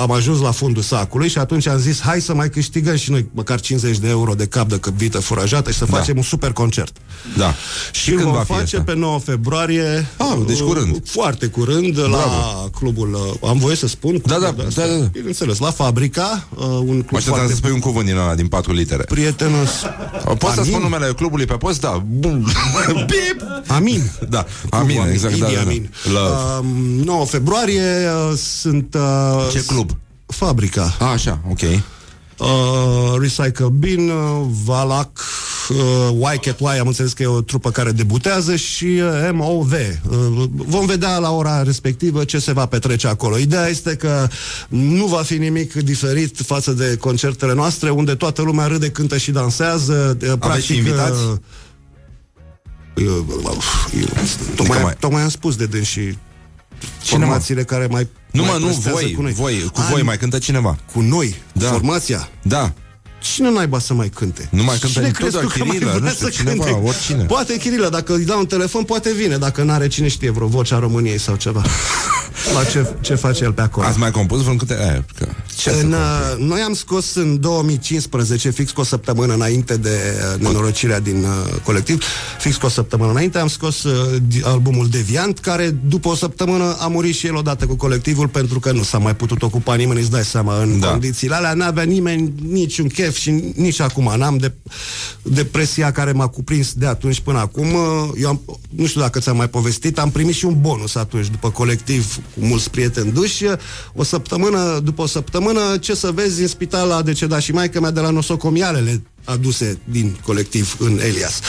am 0.00 0.10
ajuns 0.12 0.40
la 0.40 0.50
fundul 0.50 0.82
sacului 0.82 1.28
și 1.28 1.38
atunci 1.38 1.66
am 1.68 1.78
zis, 1.78 2.00
hai 2.00 2.20
să 2.20 2.34
mai 2.34 2.50
câștigăm 2.50 2.96
și 2.96 3.10
noi 3.10 3.28
măcar 3.34 3.60
50 3.60 3.98
de 3.98 4.08
euro 4.08 4.34
de 4.34 4.46
cap 4.46 4.68
de 4.68 4.80
vită 4.96 5.18
furajată 5.20 5.70
și 5.70 5.78
să 5.78 5.84
Da. 5.90 5.96
facem 5.96 6.16
un 6.16 6.22
super 6.22 6.52
concert. 6.52 6.96
Da. 7.36 7.54
Și, 7.92 8.00
Și 8.02 8.10
când 8.10 8.22
vom 8.22 8.32
va 8.32 8.38
fi 8.40 8.52
face 8.52 8.62
asta? 8.76 8.92
pe 8.92 8.94
9 8.98 9.18
februarie 9.18 10.06
Ah, 10.16 10.36
deci 10.46 10.58
uh, 10.58 10.64
curând. 10.66 11.02
Foarte 11.08 11.46
curând 11.46 11.98
La 11.98 12.68
clubul 12.78 13.12
uh, 13.42 13.48
Am 13.50 13.58
voie 13.58 13.76
să 13.76 13.86
spun 13.86 14.20
Da, 14.24 14.34
da, 14.38 14.46
clubul 14.46 14.64
ăsta? 14.66 14.86
da, 14.86 14.94
da. 14.94 15.04
Bineînțeles, 15.12 15.58
la 15.58 15.70
Fabrica 15.70 16.46
uh, 16.54 16.64
Un 16.66 16.84
club 16.84 17.10
Mă 17.10 17.16
așteptam 17.16 17.22
foarte 17.34 17.50
să 17.50 17.56
spui 17.56 17.70
un 17.70 17.78
cuvânt 17.80 18.06
din 18.06 18.16
ăla, 18.16 18.34
din 18.34 18.46
patru 18.46 18.72
litere. 18.72 19.02
prietenos 19.02 19.70
Poți 20.38 20.54
să 20.54 20.60
Amin? 20.60 20.72
spun 20.72 20.82
numele 20.82 21.12
clubului 21.12 21.44
pe 21.44 21.54
post? 21.54 21.80
Da. 21.80 22.02
Bum. 22.06 22.46
Bip. 23.10 23.44
Amin 23.66 24.10
Da. 24.28 24.46
Amin, 24.70 25.00
exact. 25.12 25.38
Da, 25.38 25.46
Idi 25.46 25.54
da, 25.54 25.60
da. 25.60 25.66
Amin. 25.66 25.90
Love. 26.12 26.34
Uh, 26.98 27.04
9 27.04 27.24
februarie 27.24 27.82
uh, 28.30 28.36
sunt 28.60 28.94
uh, 28.94 29.48
Ce 29.52 29.64
club? 29.64 29.90
Fabrica 30.26 30.94
A, 30.98 31.04
așa, 31.06 31.38
ok. 31.50 31.60
uh, 31.60 32.48
Recycle 33.20 33.68
Bin 33.72 34.08
uh, 34.08 34.46
Valac 34.64 35.20
uh, 35.68 36.32
Y 36.34 36.38
Cat 36.38 36.60
Y 36.60 36.78
am 36.80 36.86
înțeles 36.86 37.12
că 37.12 37.22
e 37.22 37.26
o 37.26 37.40
trupă 37.40 37.70
care 37.70 37.90
debutează 37.92 38.56
și 38.56 38.84
uh, 38.84 39.30
MOV 39.32 39.72
uh, 39.72 40.48
vom 40.50 40.86
vedea 40.86 41.18
la 41.18 41.30
ora 41.30 41.62
respectivă 41.62 42.24
ce 42.24 42.38
se 42.38 42.52
va 42.52 42.66
petrece 42.66 43.06
acolo 43.08 43.38
ideea 43.38 43.66
este 43.68 43.94
că 43.96 44.28
nu 44.68 45.06
va 45.06 45.22
fi 45.22 45.34
nimic 45.38 45.72
diferit 45.72 46.40
față 46.46 46.72
de 46.72 46.96
concertele 47.00 47.54
noastre 47.54 47.90
unde 47.90 48.14
toată 48.14 48.42
lumea 48.42 48.66
râde, 48.66 48.88
cântă 48.90 49.16
și 49.16 49.30
dansează 49.30 50.16
uh, 50.22 50.32
practic, 50.38 50.76
invitați? 50.76 51.22
uh, 51.32 51.38
eu, 52.96 53.26
eu, 54.00 54.08
tocmai, 54.54 54.82
mai- 54.82 54.96
tocmai 55.00 55.22
am 55.22 55.28
spus 55.28 55.56
de 55.56 55.66
dâns 55.66 55.86
și 55.86 56.16
formațiile 56.98 57.64
care 57.64 57.86
mai 57.86 58.08
Nu 58.30 58.42
mai 58.42 58.50
mă, 58.52 58.58
nu, 58.58 58.64
prestează 58.64 58.98
voi, 59.00 59.12
cu 59.12 59.22
noi. 59.22 59.32
voi, 59.32 59.70
cu 59.72 59.80
A, 59.80 59.88
voi 59.90 60.02
mai 60.02 60.16
cântă 60.18 60.38
cineva. 60.38 60.76
cu 60.92 61.00
noi, 61.00 61.36
Da. 61.52 61.68
formația 61.68 62.28
Da. 62.42 62.72
Cine 63.34 63.50
naiba 63.50 63.78
să 63.78 63.94
mai 63.94 64.08
cânte? 64.08 64.48
Nu 64.50 64.62
mai 64.62 64.76
cântă 64.80 64.98
Cine 64.98 65.06
tot 65.10 65.16
crezi 65.16 65.32
doar 65.32 65.44
tu 65.44 65.50
că 65.50 65.58
mai 65.58 65.68
Chirilă, 65.68 65.90
vrea 65.90 66.08
nu 66.08 66.14
știu, 66.14 66.26
să 66.26 66.32
cineva, 66.32 66.64
cânte? 66.64 66.80
oricine. 66.88 67.24
Poate 67.24 67.56
Chirilă, 67.58 67.88
dacă 67.88 68.14
îi 68.14 68.24
dau 68.24 68.38
un 68.38 68.46
telefon, 68.46 68.82
poate 68.82 69.12
vine 69.12 69.36
Dacă 69.36 69.62
n-are 69.62 69.88
cine 69.88 70.08
știe 70.08 70.30
vreo 70.30 70.46
voce 70.46 70.74
a 70.74 70.78
României 70.78 71.18
sau 71.18 71.34
ceva 71.36 71.62
La 72.54 72.64
ce, 72.64 72.86
ce 73.00 73.14
face 73.14 73.44
el 73.44 73.52
pe 73.52 73.60
acolo 73.60 73.86
Ați 73.86 73.98
mai 73.98 74.10
compus 74.10 74.40
vreun 74.40 74.56
câte... 74.56 74.74
Eh, 74.94 75.02
că... 75.18 75.26
Ce 75.56 75.70
să 75.70 75.76
în, 75.76 75.80
compun? 75.80 75.98
uh, 76.40 76.48
noi 76.48 76.60
am 76.60 76.74
scos 76.74 77.14
în 77.14 77.40
2015, 77.40 78.50
fix 78.50 78.70
cu 78.70 78.80
o 78.80 78.84
săptămână 78.84 79.34
înainte 79.34 79.76
de 79.76 79.90
uh, 80.34 80.40
nenorocirea 80.40 81.00
din 81.00 81.16
uh, 81.24 81.60
colectiv, 81.64 82.02
fix 82.38 82.56
cu 82.56 82.66
o 82.66 82.68
săptămână 82.68 83.10
înainte, 83.10 83.38
am 83.38 83.48
scos 83.48 83.82
uh, 83.82 84.16
di- 84.28 84.40
albumul 84.44 84.88
Deviant, 84.88 85.38
care 85.38 85.70
după 85.88 86.08
o 86.08 86.14
săptămână 86.14 86.76
a 86.80 86.86
murit 86.86 87.14
și 87.14 87.26
el 87.26 87.34
odată 87.34 87.66
cu 87.66 87.74
colectivul, 87.76 88.28
pentru 88.28 88.60
că 88.60 88.72
nu 88.72 88.82
s-a 88.82 88.98
mai 88.98 89.16
putut 89.16 89.42
ocupa 89.42 89.74
nimeni, 89.74 90.00
îți 90.00 90.10
dai 90.10 90.24
seama, 90.24 90.60
în 90.62 90.80
Da. 90.80 90.88
condițiile 90.88 91.34
alea, 91.34 91.54
n-avea 91.54 91.82
nimeni 91.84 92.32
niciun 92.48 92.86
chef 92.88 93.15
și 93.16 93.52
nici 93.54 93.80
acum 93.80 94.12
n-am 94.16 94.36
de, 94.36 94.52
depresia 95.22 95.92
care 95.92 96.12
m-a 96.12 96.26
cuprins 96.26 96.72
de 96.72 96.86
atunci 96.86 97.20
până 97.20 97.38
acum. 97.38 97.74
Uh, 97.74 98.10
Eu 98.20 98.28
am, 98.28 98.40
nu 98.68 98.86
știu 98.86 99.00
dacă 99.00 99.18
ți-am 99.18 99.36
mai 99.36 99.48
povestit, 99.48 99.98
am 99.98 100.10
primit 100.10 100.34
și 100.34 100.44
un 100.44 100.60
bonus 100.60 100.94
atunci, 100.94 101.30
după 101.30 101.50
colectiv, 101.50 102.14
cu 102.16 102.46
mulți 102.46 102.70
prieteni 102.70 103.12
duși, 103.12 103.44
o 103.94 104.02
săptămână, 104.02 104.80
după 104.84 105.02
o 105.02 105.06
săptămână, 105.06 105.76
ce 105.80 105.94
să 105.94 106.10
vezi, 106.10 106.40
în 106.40 106.48
spital 106.48 106.90
a 106.90 107.02
decedat 107.02 107.40
și 107.40 107.52
maica 107.52 107.80
mea 107.80 107.90
de 107.90 108.00
la 108.00 108.10
nosocomialele 108.10 109.02
aduse 109.24 109.78
din 109.84 110.16
colectiv 110.24 110.76
în 110.78 111.00
Elias. 111.00 111.40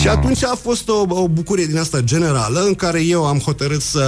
Și 0.00 0.08
atunci 0.08 0.44
a 0.44 0.58
fost 0.62 0.88
o, 0.88 1.04
o 1.08 1.28
bucurie 1.28 1.66
din 1.66 1.78
asta 1.78 2.00
generală 2.00 2.60
în 2.60 2.74
care 2.74 3.02
eu 3.04 3.26
am 3.26 3.38
hotărât 3.38 3.82
să 3.82 4.04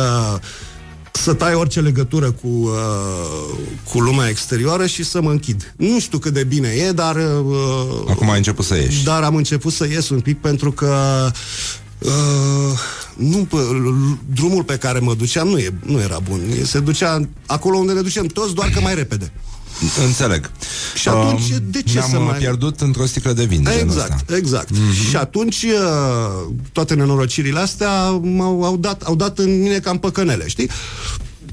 să 1.23 1.33
tai 1.35 1.55
orice 1.55 1.81
legătură 1.81 2.31
cu, 2.31 2.47
uh, 2.49 3.59
cu 3.93 4.01
lumea 4.01 4.29
exterioară 4.29 4.87
și 4.87 5.05
să 5.05 5.21
mă 5.21 5.31
închid. 5.31 5.75
Nu 5.77 6.01
știu 6.01 6.19
cât 6.19 6.33
de 6.33 6.45
bine 6.45 6.69
e, 6.69 6.93
dar... 6.93 7.17
Uh, 7.17 8.09
Acum 8.09 8.31
ai 8.31 8.37
început 8.37 8.65
să 8.65 8.75
ieși. 8.77 9.05
Dar 9.05 9.23
am 9.23 9.35
început 9.37 9.73
să 9.73 9.87
ies 9.87 10.09
un 10.09 10.21
pic 10.21 10.41
pentru 10.41 10.73
că 10.73 11.31
uh, 11.99 12.79
nu, 13.17 13.47
p- 13.47 13.71
l- 13.83 14.19
drumul 14.35 14.63
pe 14.65 14.77
care 14.77 14.99
mă 14.99 15.15
duceam 15.15 15.49
nu, 15.49 15.59
e, 15.59 15.75
nu 15.85 16.01
era 16.01 16.19
bun. 16.29 16.41
Se 16.65 16.79
ducea 16.81 17.21
acolo 17.47 17.77
unde 17.77 17.93
ne 17.93 18.01
ducem 18.01 18.27
toți, 18.27 18.55
doar 18.55 18.69
că 18.69 18.81
mai 18.81 18.95
repede. 18.95 19.33
Înțeleg. 20.07 20.51
Și 20.95 21.09
atunci, 21.09 21.49
de 21.63 21.83
ce 21.83 21.93
ne-am 21.95 22.11
să 22.11 22.17
uh, 22.17 22.25
mai- 22.27 22.39
pierdut 22.39 22.81
într-o 22.81 23.07
sticlă 23.07 23.33
de 23.33 23.45
vin. 23.45 23.65
genul 23.65 23.81
Exact, 23.81 24.13
ăsta. 24.15 24.37
exact. 24.37 24.69
Mm-hmm. 24.73 25.09
Și 25.09 25.17
atunci 25.17 25.63
uh, 25.63 26.55
toate 26.73 26.95
nenorocirile 26.95 27.59
astea 27.59 28.11
m-au, 28.11 28.65
au, 28.65 28.77
dat, 28.77 29.03
au 29.03 29.15
dat 29.15 29.39
în 29.39 29.63
mine 29.63 29.79
cam 29.79 29.99
păcănele, 29.99 30.49
știi? 30.49 30.69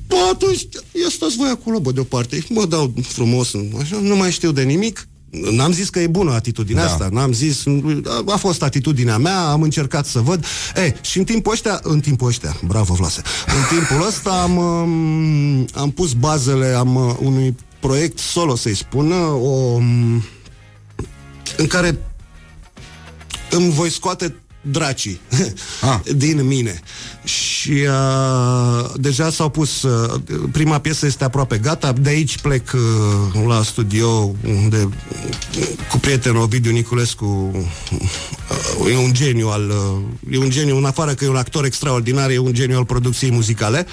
Bă, 0.07 0.15
atunci, 0.33 0.67
ia 1.03 1.09
stați 1.09 1.35
voi 1.37 1.49
acolo, 1.49 1.79
bă, 1.79 1.91
deoparte. 1.91 2.45
Mă 2.49 2.65
dau 2.65 2.93
frumos, 3.01 3.51
așa, 3.81 3.97
nu 4.01 4.15
mai 4.15 4.31
știu 4.31 4.51
de 4.51 4.61
nimic. 4.63 5.07
N-am 5.51 5.71
zis 5.71 5.89
că 5.89 5.99
e 5.99 6.07
bună 6.07 6.31
atitudinea 6.31 6.85
Da. 6.85 6.91
asta, 6.91 7.09
n-am 7.11 7.33
zis, 7.33 7.63
a, 8.05 8.23
a 8.33 8.37
fost 8.37 8.63
atitudinea 8.63 9.17
mea, 9.17 9.39
am 9.47 9.61
încercat 9.61 10.05
să 10.05 10.19
văd. 10.19 10.45
E, 10.75 10.93
și 11.01 11.17
în 11.17 11.23
timpul 11.23 11.51
ăștia, 11.51 11.79
în 11.83 11.99
timpul 11.99 12.27
ăștia, 12.27 12.59
bravo 12.67 12.93
Vlase, 12.93 13.21
în 13.47 13.77
timpul 13.77 14.07
ăsta 14.07 14.29
am, 14.41 14.57
um, 14.57 15.65
am 15.73 15.91
pus 15.91 16.13
bazele 16.13 16.65
am, 16.65 16.95
uh, 16.95 17.15
unui 17.19 17.55
proiect 17.85 18.19
solo, 18.19 18.55
să-i 18.55 18.75
spun, 18.75 19.11
o, 19.11 19.35
um, 19.35 20.23
în 21.57 21.67
care 21.67 21.97
îmi 23.49 23.71
voi 23.71 23.89
scoate 23.89 24.35
dracii 24.61 25.19
Ah. 25.81 25.99
din 26.23 26.47
mine. 26.47 26.79
Și 27.23 27.71
uh, 27.71 28.89
deja 28.95 29.29
s-au 29.29 29.49
pus, 29.49 29.81
uh, 29.81 30.21
prima 30.51 30.79
piesă 30.79 31.05
este 31.05 31.23
aproape 31.23 31.57
gata, 31.57 31.91
de 31.91 32.09
aici 32.09 32.37
plec 32.37 32.71
uh, 32.73 33.45
la 33.47 33.63
studio 33.63 34.35
unde 34.43 34.89
cu 35.89 35.97
prietenul 35.97 36.41
Ovidiu 36.41 36.71
Niculescu 36.71 37.51
uh, 38.81 38.91
e 38.91 38.97
un 38.97 39.13
geniu 39.13 39.47
al 39.47 39.69
uh, 39.69 40.33
e 40.33 40.37
un 40.37 40.49
geniu, 40.49 40.77
în 40.77 40.85
afară 40.85 41.13
că 41.13 41.23
e 41.23 41.27
un 41.27 41.35
actor 41.35 41.65
extraordinar, 41.65 42.29
e 42.29 42.37
un 42.37 42.53
geniu 42.53 42.77
al 42.77 42.85
producției 42.85 43.31
muzicale. 43.31 43.85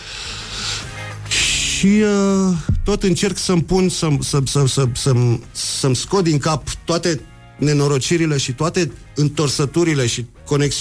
Și 1.83 2.03
uh, 2.49 2.55
tot 2.85 3.03
încerc 3.03 3.39
să-mi 3.39 3.62
pun, 3.62 3.89
să, 3.89 4.09
să, 4.20 4.39
să, 4.47 4.64
să, 4.66 4.85
să-mi, 4.93 5.41
să-mi 5.53 5.97
scot 5.97 6.24
din 6.24 6.39
cap 6.39 6.68
toate 6.85 7.20
nenorocirile 7.59 8.37
și 8.37 8.53
toate 8.53 8.93
întorsăturile 9.14 10.07
și 10.07 10.26
conex, 10.47 10.74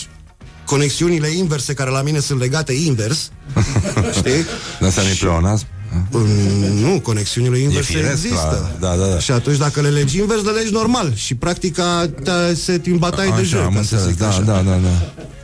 conexiunile 0.65 1.27
inverse 1.27 1.73
care 1.73 1.89
la 1.89 2.01
mine 2.01 2.19
sunt 2.19 2.39
legate 2.39 2.73
invers. 2.73 3.31
Știi? 4.17 4.45
Dar 4.79 4.89
asta 4.89 5.01
nu-i 5.01 5.15
pleonasm? 5.19 5.65
Mm, 6.11 6.77
Nu, 6.79 6.99
conexiunile 6.99 7.57
inverse 7.57 7.93
firesc, 7.93 8.11
există. 8.11 8.75
la- 8.79 8.87
da, 8.87 8.95
da, 8.95 9.07
da. 9.13 9.19
Și 9.19 9.31
atunci 9.31 9.57
dacă 9.57 9.81
le 9.81 9.89
legi 9.89 10.19
invers, 10.19 10.43
le 10.43 10.51
legi 10.51 10.71
normal. 10.71 11.13
Și 11.15 11.35
practica 11.35 12.09
ta, 12.23 12.53
se 12.55 12.81
în 12.85 12.97
bataie 12.97 13.29
de 13.35 13.41
Așa, 13.41 13.43
joc. 13.57 13.65
am 13.65 13.73
ca 13.73 13.81
să 13.81 13.95
înțeles, 13.95 14.05
zic 14.05 14.17
da, 14.17 14.27
așa. 14.27 14.41
da, 14.41 14.61
da, 14.61 14.79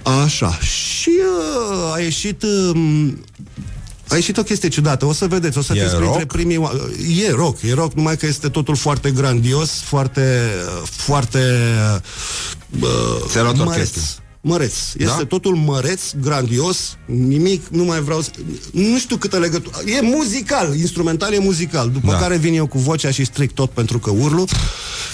da. 0.04 0.12
Așa. 0.24 0.58
Și 0.60 1.12
uh, 1.12 1.94
a 1.94 2.00
ieșit... 2.00 2.44
Uh, 2.44 3.12
a 4.10 4.16
ieșit 4.16 4.38
o 4.38 4.44
chestie 4.44 4.70
ciudată, 4.70 5.06
o 5.06 5.14
să 5.14 5.28
vedeți, 5.28 5.58
o 5.58 5.62
să 5.62 5.74
E 5.76 5.80
fiți 5.82 5.96
printre 5.96 6.20
rock? 6.20 6.32
primii... 6.32 6.58
oa- 6.58 7.28
E 7.28 7.32
rock, 7.32 7.62
e 7.62 7.74
rock, 7.74 7.94
numai 7.94 8.18
că 8.18 8.26
este 8.26 8.50
totul 8.50 8.76
foarte 8.76 9.12
grandios, 9.12 9.70
foarte... 9.82 10.42
foarte... 10.86 11.40
Uh, 12.82 12.88
Ți-ai 13.30 13.44
luat 13.44 13.56
măreț. 13.56 13.68
orchestră. 13.70 14.02
Măreț. 14.42 14.74
Este 14.98 15.04
Da? 15.18 15.26
totul 15.28 15.56
măreț, 15.56 16.02
grandios, 16.22 16.98
nimic, 17.06 17.68
nu 17.68 17.84
mai 17.84 18.02
vreau 18.02 18.22
să... 18.22 18.30
Nu 18.72 18.98
știu 18.98 19.16
câtă 19.18 19.38
legătură... 19.38 19.76
E 19.86 20.02
muzical, 20.02 20.76
instrumental 20.76 21.34
e 21.34 21.40
muzical, 21.40 21.90
după 21.90 22.12
Da. 22.12 22.18
care 22.18 22.38
vin 22.38 22.54
eu 22.54 22.68
cu 22.68 22.78
vocea 22.78 23.12
și 23.12 23.26
stric 23.26 23.52
tot 23.52 23.70
pentru 23.70 24.00
că 24.00 24.10
urlu 24.12 24.46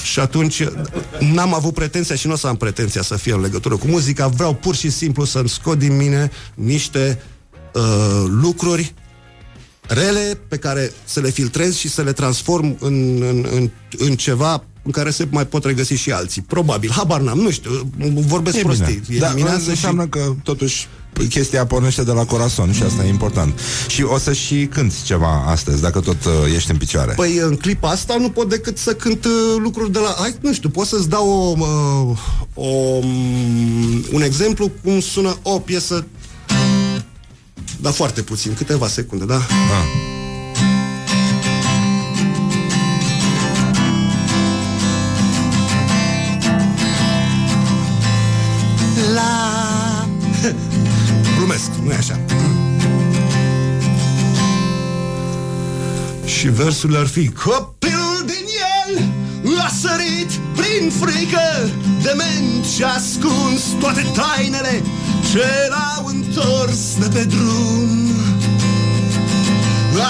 și 0.04 0.20
atunci 0.20 0.64
n-am 1.20 1.54
avut 1.54 1.74
pretenția 1.74 2.16
și 2.16 2.28
nu 2.28 2.34
o 2.34 2.36
să 2.36 2.48
am 2.48 2.56
pretenția 2.56 3.02
să 3.02 3.16
fie 3.16 3.34
în 3.34 3.42
legătură 3.42 3.76
cu 3.76 3.88
muzica, 3.88 4.28
vreau 4.28 4.54
pur 4.54 4.76
și 4.76 4.90
simplu 4.90 5.26
să-mi 5.26 5.50
scot 5.50 5.78
din 5.80 5.96
mine 5.98 6.32
niște 6.54 7.20
uh, 7.20 7.32
lucruri 8.42 8.94
rele 9.88 10.40
pe 10.48 10.58
care 10.58 10.94
să 11.04 11.20
le 11.20 11.30
filtrez 11.30 11.76
și 11.76 11.90
să 11.90 12.02
le 12.02 12.12
transform 12.12 12.78
în, 12.80 13.22
în, 13.22 13.48
în, 13.52 13.70
în 13.98 14.16
ceva 14.16 14.64
în 14.84 14.92
care 14.92 15.10
se 15.10 15.28
mai 15.30 15.48
pot 15.48 15.66
regăsi 15.66 15.94
și 15.94 16.12
alții. 16.12 16.42
Probabil, 16.42 16.92
habar 16.92 17.22
n-am, 17.22 17.40
nu 17.40 17.52
știu, 17.52 17.72
vorbesc 18.14 18.58
E 18.58 18.62
prostii. 18.62 19.02
bine. 19.06 19.18
E 19.18 19.20
Da, 19.20 19.30
dimineață 19.30 19.64
și... 19.64 19.70
înseamnă 19.70 20.08
că 20.08 20.34
totuși 20.44 20.88
chestia 21.30 21.66
pornește 21.66 22.04
de 22.04 22.12
la 22.12 22.26
corazon 22.26 22.74
și 22.74 22.84
asta 22.84 23.06
e 23.06 23.10
important. 23.10 23.60
Și 23.88 24.04
o 24.04 24.18
să 24.18 24.34
și 24.34 24.66
cânti 24.66 25.04
ceva 25.04 25.44
astăzi, 25.48 25.82
dacă 25.82 26.00
tot 26.00 26.26
uh, 26.26 26.32
ești 26.56 26.72
în 26.72 26.78
picioare. 26.78 27.14
Păi 27.16 27.38
în 27.38 27.56
clipa 27.56 27.90
asta 27.90 28.16
nu 28.20 28.30
pot 28.30 28.50
decât 28.50 28.78
să 28.78 28.94
cânt 28.94 29.26
uh, 29.26 29.32
lucruri 29.58 29.92
de 29.92 30.00
la... 30.00 30.16
Hai, 30.18 30.36
nu 30.42 30.54
știu, 30.54 30.70
pot 30.70 30.88
să-ți 30.88 31.10
dau 31.10 31.30
o, 31.30 31.56
uh, 31.60 32.18
o, 32.54 32.98
um, 32.98 34.06
un 34.12 34.22
exemplu 34.22 34.72
cum 34.84 35.00
sună 35.00 35.38
o 35.42 35.60
piesă 35.60 36.06
dar 37.82 37.92
foarte 37.94 38.22
puțin, 38.22 38.54
câteva 38.54 38.88
secunde, 38.88 39.26
da? 39.26 39.36
Ah. 39.36 39.42
La... 49.14 50.08
Glumesc, 51.38 51.70
nu 51.84 51.92
e 51.92 51.96
așa. 51.96 52.20
Și 56.26 56.48
versurile 56.48 56.98
ar 56.98 57.08
fi 57.08 57.30
Copilul 57.30 58.24
din 58.26 58.46
el 58.96 59.14
a 59.64 59.70
sărit 59.82 60.32
prin 60.56 60.90
frică 60.90 61.70
Dement 62.02 62.66
și 62.76 62.84
ascuns 62.84 63.62
toate 63.80 64.06
tainele 64.14 64.84
Ce 65.34 65.70
l-au 65.70 66.06
întors 66.06 66.98
de 67.00 67.08
pe 67.14 67.24
drum. 67.24 68.12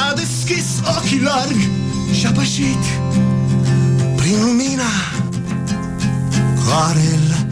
A 0.10 0.14
deschis 0.14 0.66
ochii 0.98 1.22
larg 1.22 1.58
și 2.12 2.26
a 2.26 2.32
pășit 2.32 2.84
Prin 4.16 4.42
lumina 4.42 4.92
care 6.68 7.02
îl 7.02 7.46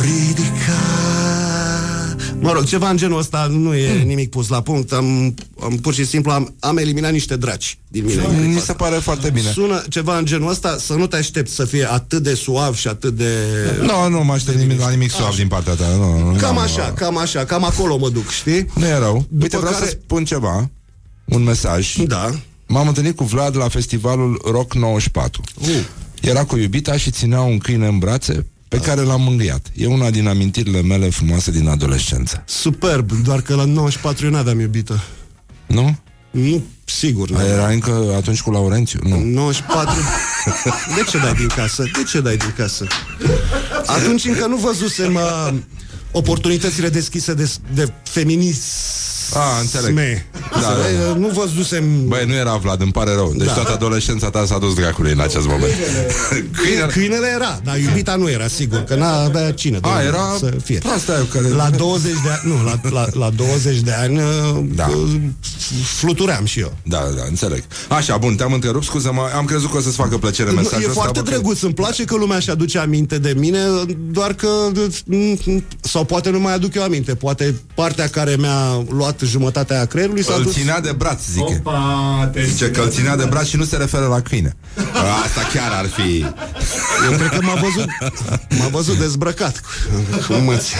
ridica 0.00 1.47
Mă 2.40 2.52
rog, 2.52 2.64
ceva 2.64 2.90
în 2.90 2.96
genul 2.96 3.18
ăsta 3.18 3.46
nu 3.50 3.74
e 3.74 4.02
nimic 4.02 4.30
pus 4.30 4.48
la 4.48 4.60
punct 4.62 4.92
Am, 4.92 5.34
am 5.62 5.76
pur 5.76 5.94
și 5.94 6.04
simplu 6.06 6.32
am, 6.32 6.54
am 6.60 6.76
eliminat 6.76 7.12
niște 7.12 7.36
draci 7.36 7.78
din 7.88 8.04
mine 8.04 8.22
în 8.22 8.26
clipa 8.28 8.42
Mi 8.46 8.52
se 8.52 8.58
asta. 8.58 8.72
pare 8.74 8.96
foarte 8.96 9.30
bine. 9.30 9.50
Sună 9.50 9.82
ceva 9.88 10.18
în 10.18 10.24
genul 10.24 10.50
ăsta 10.50 10.76
Să 10.78 10.94
nu 10.94 11.06
te 11.06 11.16
aștepți 11.16 11.54
să 11.54 11.64
fie 11.64 11.90
atât 11.92 12.22
de 12.22 12.34
suav 12.34 12.74
și 12.74 12.88
atât 12.88 13.14
de... 13.16 13.32
Nu, 13.80 14.08
nu 14.08 14.24
mă 14.24 14.32
aștept 14.32 14.58
nimic, 14.58 14.80
la 14.80 14.90
nimic 14.90 15.10
suav 15.10 15.36
din 15.36 15.48
partea 15.48 15.74
ta. 15.74 15.86
Nu, 15.96 16.18
nu, 16.30 16.36
Cam 16.38 16.54
nu, 16.54 16.60
așa, 16.60 16.92
cam 16.92 17.16
așa, 17.18 17.44
cam 17.44 17.64
acolo 17.64 17.96
mă 17.98 18.08
duc, 18.08 18.28
știi? 18.30 18.66
Nu 18.74 18.86
e 18.86 18.98
rău. 18.98 19.14
După 19.28 19.42
Uite, 19.42 19.56
vreau 19.56 19.72
care- 19.72 19.84
să 19.84 19.96
spun 20.02 20.24
ceva. 20.24 20.70
Un 21.24 21.42
mesaj. 21.42 21.96
Da 22.06 22.30
M-am 22.66 22.88
întâlnit 22.88 23.16
cu 23.16 23.24
Vlad 23.24 23.56
la 23.56 23.68
festivalul 23.68 24.42
Rock 24.50 24.74
94. 24.74 25.42
Uh. 25.60 25.66
Era 26.20 26.44
cu 26.44 26.56
iubita 26.56 26.96
și 26.96 27.10
ținea 27.10 27.40
un 27.40 27.58
câine 27.58 27.86
în 27.86 27.98
brațe 27.98 28.46
pe 28.68 28.78
care 28.78 29.00
l-am 29.00 29.22
mângâiat. 29.22 29.66
E 29.76 29.86
una 29.86 30.10
din 30.10 30.26
amintirile 30.28 30.82
mele 30.82 31.08
frumoase 31.08 31.50
din 31.50 31.68
adolescență. 31.68 32.42
Superb, 32.46 33.12
doar 33.12 33.40
că 33.40 33.54
la 33.54 33.64
94 33.64 34.24
eu 34.24 34.30
n-aveam 34.30 34.60
iubită 34.60 35.02
Nu? 35.66 35.98
Nu, 36.30 36.64
sigur 36.84 37.30
nu. 37.30 37.40
Era 37.42 37.68
încă 37.68 38.12
atunci 38.16 38.40
cu 38.40 38.50
Laurențiu? 38.50 39.00
Nu. 39.02 39.20
94 39.24 39.94
De 40.96 41.02
ce 41.10 41.18
dai 41.18 41.32
din 41.34 41.48
casă? 41.48 41.82
De 41.82 42.02
ce 42.02 42.20
dai 42.20 42.36
din 42.36 42.54
casă? 42.56 42.86
Atunci 43.86 44.24
încă 44.24 44.46
nu 44.46 44.56
văzusem 44.56 45.14
uh, 45.14 45.54
oportunitățile 46.12 46.88
deschise 46.88 47.34
de, 47.34 47.50
de 47.74 47.92
feminism 48.02 48.62
A, 49.34 49.60
înțeleg. 49.60 49.94
Da, 50.52 50.60
Da, 50.60 50.68
da, 51.06 51.14
Nu 51.18 51.28
văzusem 51.28 52.06
Băi, 52.06 52.24
nu 52.26 52.34
era 52.34 52.56
Vlad, 52.56 52.80
îmi 52.80 52.92
pare 52.92 53.12
rău. 53.14 53.32
Deci 53.36 53.46
Da. 53.46 53.52
toată 53.52 53.72
adolescența 53.72 54.30
ta 54.30 54.44
s-a 54.46 54.58
dus 54.58 54.74
dracului 54.74 55.12
în 55.12 55.20
acest 55.20 55.46
moment. 55.46 55.72
Câinele... 56.52 56.86
Câinele 56.96 57.26
era, 57.34 57.60
dar 57.64 57.78
iubita 57.78 58.16
nu 58.16 58.30
era, 58.30 58.46
sigur, 58.48 58.78
că 58.84 58.94
n-avea 58.94 59.52
cine 59.52 59.78
de 59.78 59.88
A, 59.88 59.92
unde 59.92 60.04
era 60.04 60.34
să 60.38 60.52
fie. 60.64 60.78
proasta 60.78 61.12
aia 61.12 61.26
care... 61.32 61.48
La 61.48 61.70
20 61.70 62.12
de 62.12 62.18
ani, 62.30 62.40
nu, 62.52 62.64
la, 62.64 62.80
la, 62.90 63.06
la 63.12 63.30
20 63.30 63.78
de 63.80 63.92
ani 63.92 64.16
uh, 64.18 64.24
Da. 64.74 64.86
uh, 64.86 65.20
flutuream 65.84 66.44
și 66.44 66.60
eu. 66.60 66.76
Da, 66.82 66.98
da, 67.16 67.22
înțeleg. 67.28 67.62
Așa, 67.88 68.16
bun, 68.16 68.34
te-am 68.34 68.52
întrerupt, 68.52 68.84
scuză-mă, 68.84 69.22
am 69.36 69.44
crezut 69.44 69.70
că 69.70 69.76
o 69.76 69.80
să-ți 69.80 69.96
facă 69.96 70.16
plăcere 70.18 70.50
mesajul 70.50 70.82
e 70.82 70.88
ăsta, 70.88 71.00
foarte 71.00 71.20
bă, 71.20 71.24
că- 71.24 71.30
drăguț, 71.30 71.60
îmi 71.60 71.74
place 71.74 72.04
că 72.04 72.16
lumea 72.16 72.38
și 72.38 72.50
aduce 72.50 72.78
aminte 72.78 73.18
de 73.18 73.34
mine, 73.36 73.58
doar 74.10 74.32
că 74.32 74.48
sau 75.80 76.04
poate 76.04 76.30
nu 76.30 76.38
mai 76.40 76.54
aduc 76.54 76.74
eu 76.74 76.82
aminte, 76.82 77.14
poate 77.14 77.54
partea 77.74 78.08
care 78.08 78.36
mi-a 78.38 78.84
luat 78.90 79.17
jumătatea 79.26 79.84
creierului 79.84 80.22
s-a 80.24 80.34
Îl 80.36 80.42
dus 80.42 80.52
ținea 80.52 80.80
de 80.80 80.92
braț, 80.92 81.20
zice. 81.32 81.62
Opa, 81.66 82.30
te 82.32 82.44
Zice 82.44 82.70
că 82.70 82.80
îl 82.80 82.90
ținea 82.90 83.16
de 83.16 83.24
braț 83.24 83.46
și 83.46 83.56
nu 83.56 83.64
se 83.64 83.76
referă 83.76 84.06
la 84.06 84.20
câine. 84.20 84.56
Asta 85.24 85.40
chiar 85.52 85.70
ar 85.72 85.86
fi... 85.86 86.18
Eu 87.10 87.16
cred 87.16 87.28
că 87.28 87.38
m-a 87.42 87.54
văzut 87.54 87.86
M-a 88.60 88.68
văzut 88.70 88.98
dezbrăcat 88.98 89.60
Cu, 89.60 90.32
cu 90.32 90.32
mâți 90.38 90.72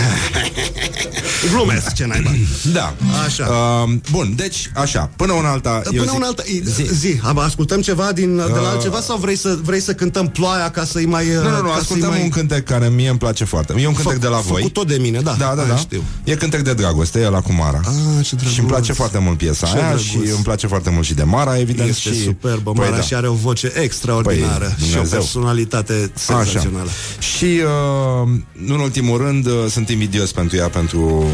Glumesc, 1.52 1.92
ce 1.94 2.06
naiba. 2.06 2.30
Da. 2.72 2.94
Așa. 3.26 3.46
Uh, 3.86 3.92
bun, 4.10 4.32
deci, 4.36 4.70
așa, 4.74 5.10
până 5.16 5.32
una 5.32 5.50
alta... 5.50 5.80
eu 5.84 5.90
Până 5.90 6.04
zic- 6.04 6.14
una 6.16 6.26
alta, 6.26 6.42
zi, 6.64 6.82
zi 6.94 7.20
am- 7.24 7.38
ascultăm 7.38 7.80
ceva 7.80 8.12
din, 8.12 8.36
de 8.36 8.42
la 8.42 8.60
Uh. 8.60 8.68
altceva 8.72 9.00
sau 9.00 9.16
vrei 9.16 9.36
să, 9.36 9.58
vrei 9.62 9.80
să 9.80 9.92
cântăm 9.94 10.28
ploaia 10.28 10.70
ca 10.70 10.84
să-i 10.84 11.06
mai... 11.06 11.26
Nu, 11.26 11.42
nu, 11.42 11.48
nu, 11.50 11.62
ca 11.62 11.68
să-i 11.68 11.78
ascultăm 11.80 12.08
mai... 12.08 12.22
un 12.22 12.28
cântec 12.28 12.64
care 12.64 12.88
mie 12.88 13.08
îmi 13.08 13.18
place 13.18 13.44
foarte. 13.44 13.74
E 13.80 13.86
un 13.86 13.94
cântec 13.94 14.16
Fă- 14.16 14.20
de 14.20 14.26
la 14.26 14.38
voi. 14.38 14.56
Făcut 14.56 14.72
tot 14.72 14.86
de 14.86 14.96
mine, 15.00 15.20
da. 15.20 15.34
Da, 15.38 15.52
da, 15.56 15.62
Aia 15.62 15.70
da. 15.70 15.76
Știu. 15.76 16.02
E 16.24 16.34
cântec 16.34 16.60
de 16.62 16.74
dragoste, 16.74 17.20
e 17.20 17.28
la 17.28 17.40
cu 17.40 17.52
Mara. 17.52 17.80
Ah, 17.84 18.24
ce 18.28 18.34
drăguț. 18.34 18.54
și 18.54 18.60
îmi 18.60 18.68
place 18.68 18.92
foarte 18.92 19.18
mult 19.18 19.38
piesa 19.38 19.66
Ce 19.66 19.76
aia 19.76 19.84
drăguț. 19.86 20.04
și 20.04 20.16
îmi 20.16 20.42
place 20.42 20.66
foarte 20.66 20.90
mult 20.90 21.04
și 21.06 21.14
de 21.14 21.22
Mara, 21.22 21.58
evident. 21.58 21.88
Este 21.88 22.12
și... 22.12 22.22
superbă, 22.22 22.72
Păi 22.72 22.84
Mara 22.84 22.96
da. 22.96 23.02
și 23.02 23.14
are 23.14 23.28
o 23.28 23.32
voce 23.34 23.72
extraordinară 23.82 24.64
Păi, 24.64 24.86
și 24.86 24.90
o 24.90 24.92
Dumnezeu. 24.92 25.18
personalitate 25.18 26.10
senzațională. 26.14 26.88
Și, 27.18 27.44
uh, 27.44 28.28
nu 28.52 28.74
în 28.74 28.80
ultimul 28.80 29.18
rând, 29.18 29.46
uh, 29.46 29.52
sunt 29.70 29.88
invidios 29.88 30.32
pentru 30.32 30.56
ea, 30.56 30.68
pentru 30.68 31.00
uh, 31.00 31.32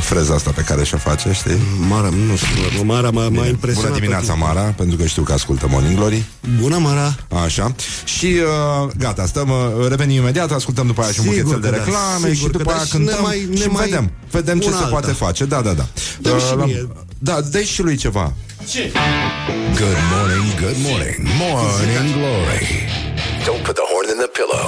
freza 0.00 0.34
asta 0.34 0.50
pe 0.50 0.60
care 0.62 0.84
și-o 0.84 0.98
face, 0.98 1.32
știi? 1.32 1.58
Mara, 1.88 2.08
nu 2.08 2.36
știu, 2.36 2.82
Mara 2.84 3.10
m-a, 3.10 3.28
m-a 3.28 3.46
impresionat. 3.46 3.88
Bună 3.88 4.00
dimineața, 4.00 4.26
tot 4.26 4.34
timpul. 4.36 4.54
Mara, 4.54 4.68
pentru 4.76 4.96
că 4.96 5.06
știu 5.06 5.22
că 5.22 5.32
ascultă 5.32 5.66
Morning 5.70 5.96
Glory. 5.96 6.22
Bună, 6.60 6.78
Mara. 6.78 7.14
Așa. 7.44 7.74
Și 8.04 8.26
uh, 8.26 8.90
gata, 8.98 9.26
stăm, 9.26 9.48
uh, 9.50 9.88
revenim 9.88 10.16
imediat, 10.20 10.52
ascultăm 10.52 10.86
după 10.86 11.02
aia 11.02 11.12
și 11.12 11.20
un 11.20 11.24
Sigur 11.32 11.42
buchetel 11.42 11.60
de 11.70 11.76
că 11.76 11.76
da, 11.76 11.84
reclame 11.84 12.32
sigur 12.32 12.34
și 12.34 12.56
după 12.56 12.58
că 12.58 12.70
da, 12.70 12.74
aia 12.76 12.84
și 12.84 12.90
cântăm 12.90 13.14
ne 13.14 13.20
mai- 13.22 13.46
ne 13.50 13.56
și 13.56 13.66
mai- 13.68 13.84
vedem. 13.84 14.10
Vedem 14.30 14.58
ce 14.58 14.66
una 14.66 14.76
se 14.76 14.82
alta. 14.82 14.96
poate 14.96 15.12
face. 15.12 15.44
Da, 15.44 15.60
da, 15.60 15.72
da. 15.72 15.86
Dă-mi 16.20 16.40
și 16.40 16.54
la- 16.56 16.64
mie. 16.64 16.88
Da, 17.18 17.40
dă 17.50 17.60
și 17.60 17.82
lui 17.82 17.96
ceva. 17.96 18.32
Good 19.80 20.00
morning, 20.14 20.48
good 20.64 20.78
morning. 20.88 21.18
Morning 21.42 22.06
Glory. 22.16 22.66
Don't 23.46 23.62
put 23.66 23.74
the 23.80 23.86
horn 23.92 24.06
in 24.14 24.18
the 24.24 24.30
pillow. 24.38 24.66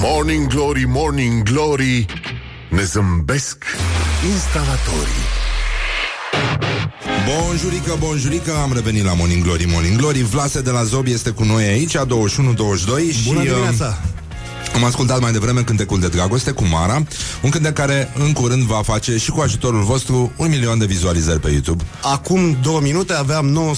Morning 0.00 0.46
Glory, 0.46 0.84
Morning 0.86 1.42
Glory 1.42 2.06
Ne 2.70 2.82
zâmbesc 2.82 3.64
instalatorii 4.32 5.26
Bonjurică, 7.26 7.96
bonjurică, 7.98 8.52
am 8.62 8.72
revenit 8.72 9.04
la 9.04 9.14
Morning 9.14 9.42
Glory, 9.42 9.66
Morning 9.70 9.96
Glory. 9.96 10.22
Vlase 10.22 10.60
de 10.60 10.70
la 10.70 10.82
Zob 10.84 11.06
este 11.06 11.30
cu 11.30 11.44
noi 11.44 11.64
aici, 11.64 11.96
21-22 11.96 11.98
și... 13.12 13.26
Bună 13.26 13.40
uh, 13.40 13.46
dimineața. 13.46 13.98
Am 14.74 14.84
ascultat 14.84 15.20
mai 15.20 15.32
devreme 15.32 15.62
cântecul 15.62 16.00
de 16.00 16.08
dragoste 16.08 16.50
cu 16.50 16.64
Mara, 16.64 17.02
un 17.42 17.50
cântec 17.50 17.72
care 17.72 18.12
în 18.18 18.32
curând 18.32 18.62
va 18.62 18.80
face 18.82 19.16
și 19.16 19.30
cu 19.30 19.40
ajutorul 19.40 19.82
vostru 19.82 20.32
un 20.36 20.48
milion 20.48 20.78
de 20.78 20.86
vizualizări 20.86 21.40
pe 21.40 21.50
YouTube. 21.50 21.84
Acum 22.02 22.56
două 22.62 22.80
minute 22.80 23.12
aveam 23.12 23.74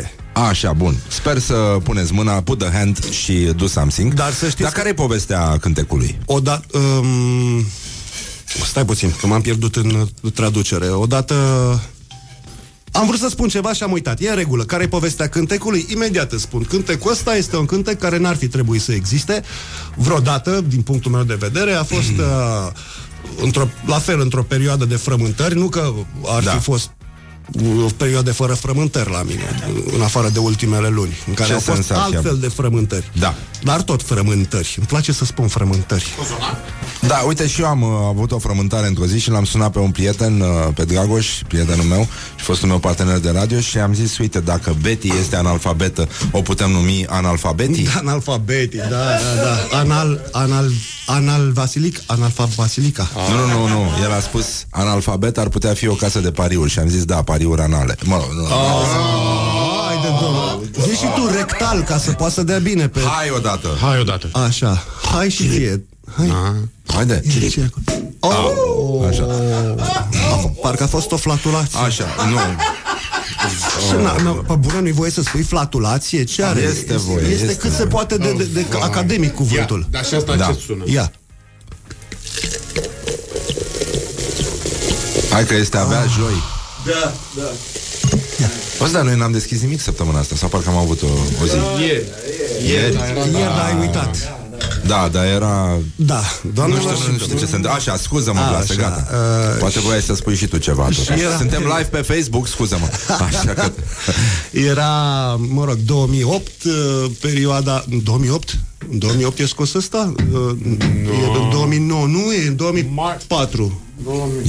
999.937. 0.00 0.25
Așa, 0.48 0.72
bun. 0.72 0.96
Sper 1.08 1.38
să 1.38 1.54
puneți 1.82 2.12
mâna, 2.12 2.32
put 2.42 2.58
the 2.58 2.70
hand 2.72 3.10
și 3.10 3.32
do 3.56 3.66
something. 3.66 4.14
Dar 4.14 4.32
să 4.32 4.44
știți 4.44 4.62
Dar 4.62 4.70
că- 4.70 4.76
care 4.76 4.88
e 4.88 4.94
povestea 4.94 5.58
cântecului? 5.60 6.18
Odată... 6.26 6.78
Um, 6.78 7.64
stai 8.66 8.84
puțin, 8.84 9.14
că 9.20 9.26
m-am 9.26 9.40
pierdut 9.40 9.76
în 9.76 9.90
uh, 10.22 10.32
traducere. 10.32 10.88
Odată... 10.88 11.34
Am 12.92 13.06
vrut 13.06 13.18
să 13.18 13.28
spun 13.28 13.48
ceva 13.48 13.72
și 13.72 13.82
am 13.82 13.92
uitat. 13.92 14.20
E 14.20 14.28
în 14.30 14.36
regulă. 14.36 14.64
Care 14.64 14.82
e 14.82 14.88
povestea 14.88 15.28
cântecului? 15.28 15.86
Imediat 15.88 16.32
îți 16.32 16.42
spun. 16.42 16.62
Cântecul 16.62 17.10
ăsta 17.10 17.36
este 17.36 17.56
un 17.56 17.66
cântec 17.66 17.98
care 17.98 18.18
n-ar 18.18 18.36
fi 18.36 18.48
trebuit 18.48 18.82
să 18.82 18.92
existe. 18.92 19.42
Vreodată, 19.94 20.64
din 20.68 20.80
punctul 20.82 21.10
meu 21.10 21.22
de 21.22 21.34
vedere, 21.34 21.72
a 21.72 21.82
fost 21.84 22.10
uh, 22.18 22.72
într-o, 23.42 23.68
la 23.86 23.98
fel 23.98 24.20
într-o 24.20 24.42
perioadă 24.42 24.84
de 24.84 24.96
frământări. 24.96 25.54
Nu 25.54 25.68
că 25.68 25.92
ar 26.26 26.42
Da. 26.42 26.50
fi 26.50 26.58
fost 26.58 26.90
o 27.84 27.88
perioadă 27.96 28.32
fără 28.32 28.54
frământări 28.54 29.10
la 29.10 29.22
mine, 29.22 29.62
în 29.96 30.02
afară 30.02 30.28
de 30.28 30.38
ultimele 30.38 30.88
luni, 30.88 31.16
în 31.26 31.34
care 31.34 31.48
Ce 31.48 31.54
au 31.54 31.60
fost 31.60 31.76
sens 31.82 31.90
ar 31.90 31.96
fi 31.96 32.02
altfel 32.14 32.30
avut? 32.30 32.40
de 32.40 32.48
frământări. 32.48 33.10
Da. 33.18 33.34
Dar 33.62 33.82
tot 33.82 34.02
frământări. 34.02 34.74
Îmi 34.78 34.86
place 34.86 35.12
să 35.12 35.24
spun 35.24 35.48
frământări. 35.48 36.14
Da, 37.06 37.14
uite 37.26 37.46
și 37.46 37.60
eu 37.60 37.66
am 37.66 37.82
uh, 37.82 37.88
avut 38.08 38.32
o 38.32 38.38
frământare 38.38 38.86
într-o 38.86 39.06
zi 39.06 39.18
și 39.18 39.30
l-am 39.30 39.44
sunat 39.44 39.72
pe 39.72 39.78
un 39.78 39.90
prieten, 39.90 40.40
uh, 40.40 40.48
pe 40.74 40.84
Dragoș, 40.84 41.26
prietenul 41.48 41.84
meu 41.84 42.08
și 42.36 42.44
fostul 42.44 42.68
meu 42.68 42.78
partener 42.78 43.18
de 43.18 43.30
radio 43.30 43.60
și 43.60 43.78
am 43.78 43.94
zis, 43.94 44.18
uite, 44.18 44.40
dacă 44.40 44.76
Betty 44.82 45.08
este 45.20 45.36
analfabetă, 45.36 46.08
o 46.30 46.40
putem 46.42 46.70
numi 46.70 47.06
analfabetii? 47.08 47.88
Analfabetii, 48.00 48.78
da, 48.78 48.88
da, 48.88 49.42
da. 49.70 49.78
Anal, 49.78 50.28
anal, 50.32 50.70
anal 51.06 51.52
Vasilic, 51.52 52.02
analfab 52.06 52.48
Vasilica. 52.48 53.10
Nu, 53.30 53.46
nu, 53.46 53.66
nu, 53.66 53.68
nu. 53.68 53.90
El 54.02 54.12
a 54.12 54.20
spus 54.20 54.46
analfabet 54.70 55.38
ar 55.38 55.48
putea 55.48 55.74
fi 55.74 55.86
o 55.86 55.94
casă 55.94 56.20
de 56.20 56.30
pariuri 56.30 56.70
și 56.70 56.78
am 56.78 56.88
zis, 56.88 57.04
da, 57.04 57.14
pariuri 57.14 57.35
anale. 57.60 57.96
Mă 58.04 58.14
rog, 58.14 58.32
nu. 58.36 58.44
Hai 59.86 59.96
de 60.02 60.08
domnul. 60.20 60.68
Zici 60.88 60.98
și 60.98 61.04
tu 61.14 61.26
rectal 61.36 61.82
ca 61.82 61.98
să 61.98 62.12
poată 62.12 62.32
să 62.32 62.42
dea 62.42 62.58
bine 62.58 62.88
pe... 62.88 63.00
Hai 63.00 63.30
odată. 63.36 63.68
Hai 63.80 63.98
odată. 64.00 64.28
Așa. 64.32 64.84
Hai 65.14 65.30
și 65.30 65.48
ție. 65.48 65.84
Hai. 66.16 66.32
Haide. 66.86 67.22
Ce- 67.40 67.48
ce 67.48 67.60
e 67.60 67.64
acolo? 68.20 68.50
Oh, 69.00 69.08
Așa. 69.08 69.22
a, 70.32 70.38
f- 70.38 70.60
parcă 70.62 70.82
a 70.82 70.86
fost 70.86 71.12
o 71.12 71.16
flatulație. 71.16 71.78
Așa, 71.78 72.04
nu. 72.30 72.36
Și 73.88 73.92
na, 74.02 74.16
na, 74.22 74.30
pe 74.30 74.54
bună 74.54 74.78
nu-i 74.80 74.92
voie 74.92 75.10
să 75.10 75.22
spui 75.22 75.42
flatulație? 75.42 76.24
Ce 76.24 76.44
are? 76.44 76.60
Este 76.60 76.96
voie, 76.96 77.26
Este, 77.26 77.44
este 77.44 77.56
cât 77.56 77.72
se 77.72 77.86
poate 77.86 78.16
de, 78.16 78.32
de, 78.32 78.44
de 78.44 78.66
academic 78.82 79.34
cuvântul. 79.34 79.78
Ia, 79.80 79.86
dar 79.90 80.04
și 80.04 80.14
asta 80.14 80.36
Da. 80.36 80.46
ce 80.46 80.60
sună? 80.66 80.82
Ia. 80.86 81.12
Hai 85.30 85.44
că 85.46 85.54
este 85.54 85.76
abia 85.76 86.04
joi. 86.18 86.42
Da, 86.86 87.12
da. 87.36 87.50
Bă, 88.78 88.88
dar 88.92 89.02
noi 89.02 89.16
n-am 89.16 89.32
deschis 89.32 89.60
nimic 89.60 89.80
săptămâna 89.80 90.18
asta 90.18 90.36
Sau 90.36 90.48
parcă 90.48 90.68
am 90.68 90.76
avut 90.76 91.02
o, 91.02 91.06
o 91.42 91.46
zi 91.46 91.56
Ieri. 91.82 92.04
Ieri? 92.66 92.94
Ieri 93.32 93.48
ai 93.66 93.76
uitat. 93.80 94.16
Da, 94.86 95.08
dar 95.12 95.24
era... 95.26 95.78
Da, 95.96 96.20
Nu 96.42 96.50
doamnelor 96.50 96.92
știu, 96.92 97.04
și 97.04 97.10
nu 97.10 97.18
știu 97.18 97.32
ce 97.38 97.46
se 97.46 97.54
întâmplă 97.56 97.70
Așa, 97.70 97.96
scuză-mă, 97.96 98.40
A, 98.40 98.48
Vlase, 98.48 98.72
așa, 98.72 98.80
gata 98.80 99.08
uh, 99.12 99.58
Poate 99.58 99.80
voiai 99.80 100.00
să 100.02 100.14
spui 100.14 100.34
și 100.36 100.46
tu 100.46 100.56
ceva 100.58 100.82
totuși. 100.82 101.12
era- 101.22 101.36
Suntem 101.36 101.60
live 101.62 101.88
pe 101.90 102.14
Facebook, 102.14 102.46
scuză-mă 102.48 102.86
Așa 103.26 103.52
că... 103.52 103.70
Era, 104.50 104.90
mă 105.48 105.64
rog, 105.64 105.76
2008, 105.84 106.50
uh, 106.64 106.72
perioada... 107.20 107.84
2008? 108.02 108.58
În 108.90 108.98
2008 108.98 109.38
e 109.38 109.46
scos 109.46 109.74
ăsta? 109.74 110.12
Uh, 110.32 110.50
E 110.64 111.26
în 111.34 111.50
2009, 112.56 113.06
nu, 113.06 113.10
e 113.10 113.16
în 113.18 113.36
2004. 113.36 113.80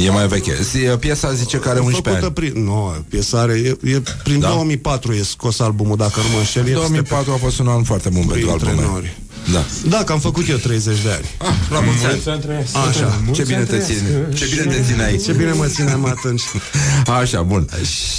E 0.05 0.09
mai 0.09 0.27
veche 0.27 0.63
Si- 0.63 0.97
Piesa 0.99 1.33
zice 1.33 1.57
că 1.57 1.69
are 1.69 1.79
11 1.79 2.09
Făcută 2.09 2.25
ani 2.25 2.33
prin... 2.33 2.63
Nu, 2.63 3.05
piesa 3.09 3.39
are... 3.39 3.53
E, 3.53 3.77
e 3.91 4.01
prin 4.23 4.39
Da? 4.39 4.49
2004 4.49 5.13
e 5.13 5.21
scos 5.21 5.59
albumul, 5.59 5.95
dacă 5.97 6.19
nu 6.19 6.29
mă 6.31 6.37
înșel. 6.37 6.61
este 6.63 6.73
2004 6.75 7.31
a 7.31 7.35
fost 7.35 7.59
un 7.59 7.67
an 7.67 7.83
foarte 7.83 8.09
bun 8.09 8.25
pentru 8.25 8.45
printre 8.47 8.69
albumul 8.69 8.91
nori. 8.91 9.17
Da 9.51 9.63
Da, 9.89 10.03
că 10.03 10.11
am 10.11 10.19
făcut 10.19 10.49
eu 10.49 10.55
30 10.57 11.01
de 11.01 11.09
ani. 11.11 11.25
ah, 11.37 11.53
La 11.69 11.79
mulți 11.79 12.05
ani 12.05 12.43
Așa. 12.89 13.21
Ce 13.31 13.43
bine 13.43 13.63
te 13.63 13.77
ține 13.79 14.29
Ce 14.35 14.45
bine 14.49 14.63
te 14.75 14.81
ține 14.87 15.03
aici 15.03 15.23
Ce 15.23 15.31
bine 15.31 15.51
mă 15.51 15.65
țineam 15.65 16.05
atunci. 16.05 16.41
Așa, 17.21 17.41
bun 17.41 17.67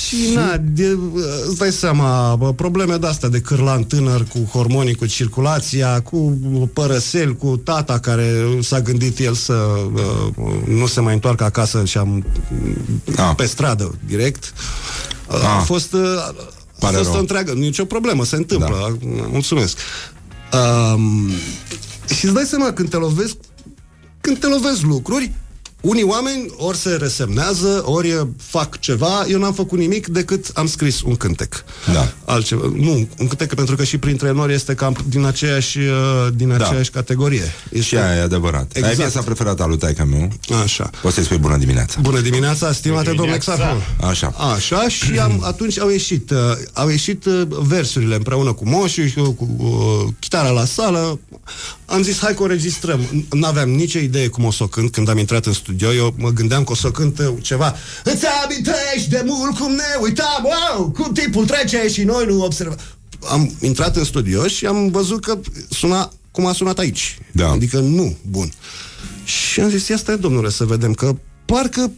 Și 0.07 0.17
na, 0.35 0.57
de, 0.63 0.99
îți 1.49 1.59
dai 1.59 1.71
seama, 1.73 2.37
bă, 2.37 2.53
probleme 2.53 2.97
de-astea 2.97 3.29
de 3.29 3.41
cârlan 3.41 3.85
tânăr 3.85 4.25
cu 4.25 4.39
hormonii, 4.53 4.95
cu 4.95 5.07
circulația, 5.07 6.01
cu 6.01 6.39
părăsel, 6.73 7.35
cu 7.35 7.57
tata 7.65 7.99
care 7.99 8.33
s-a 8.61 8.81
gândit 8.81 9.19
el 9.19 9.35
să 9.35 9.53
uh, 9.95 10.45
nu 10.67 10.87
se 10.87 11.01
mai 11.01 11.15
întoarcă 11.15 11.45
acasă 11.45 11.85
și 11.85 11.99
am 11.99 12.25
Ah. 13.17 13.33
pe 13.37 13.45
stradă, 13.47 13.95
direct. 14.07 14.53
Uh, 15.29 15.35
Ah. 15.35 15.57
A 15.59 15.61
fost, 15.61 15.93
uh, 15.93 16.01
a 16.29 16.35
Pare 16.79 16.97
fost 16.97 17.09
rău. 17.09 17.17
o 17.17 17.21
întreagă, 17.21 17.53
nicio 17.53 17.85
problemă, 17.85 18.25
se 18.25 18.37
întâmplă. 18.37 18.99
Da. 19.03 19.27
Mulțumesc. 19.31 19.79
Um, 20.53 21.29
și 22.15 22.25
îți 22.25 22.35
dai 22.35 22.45
seama, 22.45 22.73
când 22.73 22.91
te 22.91 22.97
lovesc 22.97 23.37
când 24.21 24.41
te 24.41 24.47
lovesc 24.47 24.81
lucruri, 24.81 25.33
unii 25.81 26.03
oameni 26.03 26.47
ori 26.57 26.77
se 26.77 26.91
resemnează, 27.01 27.83
ori 27.85 28.09
eh, 28.09 28.21
fac 28.37 28.79
ceva. 28.81 29.25
Eu 29.29 29.39
n-am 29.39 29.53
făcut 29.53 29.79
nimic 29.79 30.07
decât 30.07 30.47
am 30.55 30.67
scris 30.67 31.03
un 31.03 31.17
cântec. 31.17 31.65
Da. 31.93 32.13
Altceva. 32.25 32.73
Nu, 32.75 32.93
un 33.19 33.27
cântec 33.27 33.55
pentru 33.55 33.77
că 33.77 33.85
și 33.85 33.99
printre 33.99 34.33
nori 34.33 34.53
este 34.53 34.75
cam 34.75 34.97
din 35.09 35.25
aceeași, 35.25 35.79
eh, 35.79 35.85
din 36.35 36.49
Da. 36.49 36.55
aceeași 36.67 36.91
categorie. 36.91 37.53
Este... 37.71 37.85
Și 37.85 37.97
aia 37.97 38.17
e 38.17 38.21
adevărat 38.21 38.67
Exact. 38.69 38.85
Ai 38.85 38.91
Exact. 38.91 39.11
piesa 39.11 39.25
preferată 39.25 39.63
a 39.63 39.67
lui 39.67 39.79
taica 39.79 40.05
meu 40.05 40.29
Așa. 40.63 40.91
Poți 41.03 41.15
să-i 41.15 41.25
spui 41.25 41.39
bună 41.39 41.57
dimineața 41.57 42.01
Bună 42.01 42.21
dimineața, 42.21 42.73
stimate 42.73 43.09
domnule 43.09 43.35
Exarhon. 43.35 43.83
Așa 44.01 44.35
Așa, 44.55 44.89
și 44.89 45.19
am, 45.19 45.43
atunci 45.53 45.79
au 45.79 45.89
ieșit, 45.89 46.31
uh, 46.31 46.39
au 46.73 46.89
ieșit 46.89 47.25
uh, 47.25 47.43
versurile 47.49 48.15
împreună 48.15 48.53
cu 48.53 48.69
Moșu 48.69 49.07
și 49.07 49.15
cu, 49.15 49.31
cu 49.31 49.49
uh, 49.59 50.13
chitara 50.19 50.51
la 50.51 50.65
sală. 50.65 51.19
Am 51.91 52.03
zis, 52.03 52.19
hai 52.19 52.35
că 52.35 52.43
o 52.43 52.47
registrăm. 52.47 53.01
N- 53.01 53.29
N-aveam 53.31 53.71
nicio 53.71 53.99
idee 53.99 54.29
cum 54.29 54.45
o 54.45 54.51
să 54.51 54.63
o 54.63 54.67
cânt 54.67 54.93
când 54.93 55.09
am 55.09 55.19
intrat 55.19 55.47
în 55.47 55.53
studio. 55.53 55.93
Eu 55.93 56.15
mă 56.19 56.31
gândeam 56.31 56.65
că 56.65 56.73
o 56.73 56.75
să 56.75 56.87
o 56.87 56.91
cânt 56.91 57.19
uh, 57.19 57.27
ceva. 57.43 57.75
Îți 58.05 58.25
amintești 58.45 59.09
de 59.09 59.23
mult 59.27 59.59
cum 59.59 59.73
ne 59.73 59.83
uitam, 60.01 60.45
wow, 60.45 60.91
cum 60.91 61.13
timpul 61.13 61.47
trece 61.47 61.89
și 61.93 62.03
noi 62.03 62.27
nu 62.27 62.43
observăm. 62.45 62.79
Am 63.31 63.55
intrat 63.61 63.97
în 63.97 64.05
studio 64.05 64.47
și 64.47 64.67
am 64.67 64.91
văzut 64.91 65.25
că 65.25 65.39
suna 65.71 66.13
cum 66.31 66.47
a 66.47 66.53
sunat 66.53 66.79
aici. 66.79 67.19
Da. 67.33 67.51
Adică 67.51 67.79
nu, 67.79 68.17
bun. 68.31 68.53
Și 69.25 69.61
am 69.61 69.69
zis, 69.69 69.89
ia 69.89 69.97
stai, 69.97 70.19
domnule, 70.19 70.51
să 70.51 70.65
vedem 70.65 70.93
că 70.93 71.17
parcă 71.45 71.91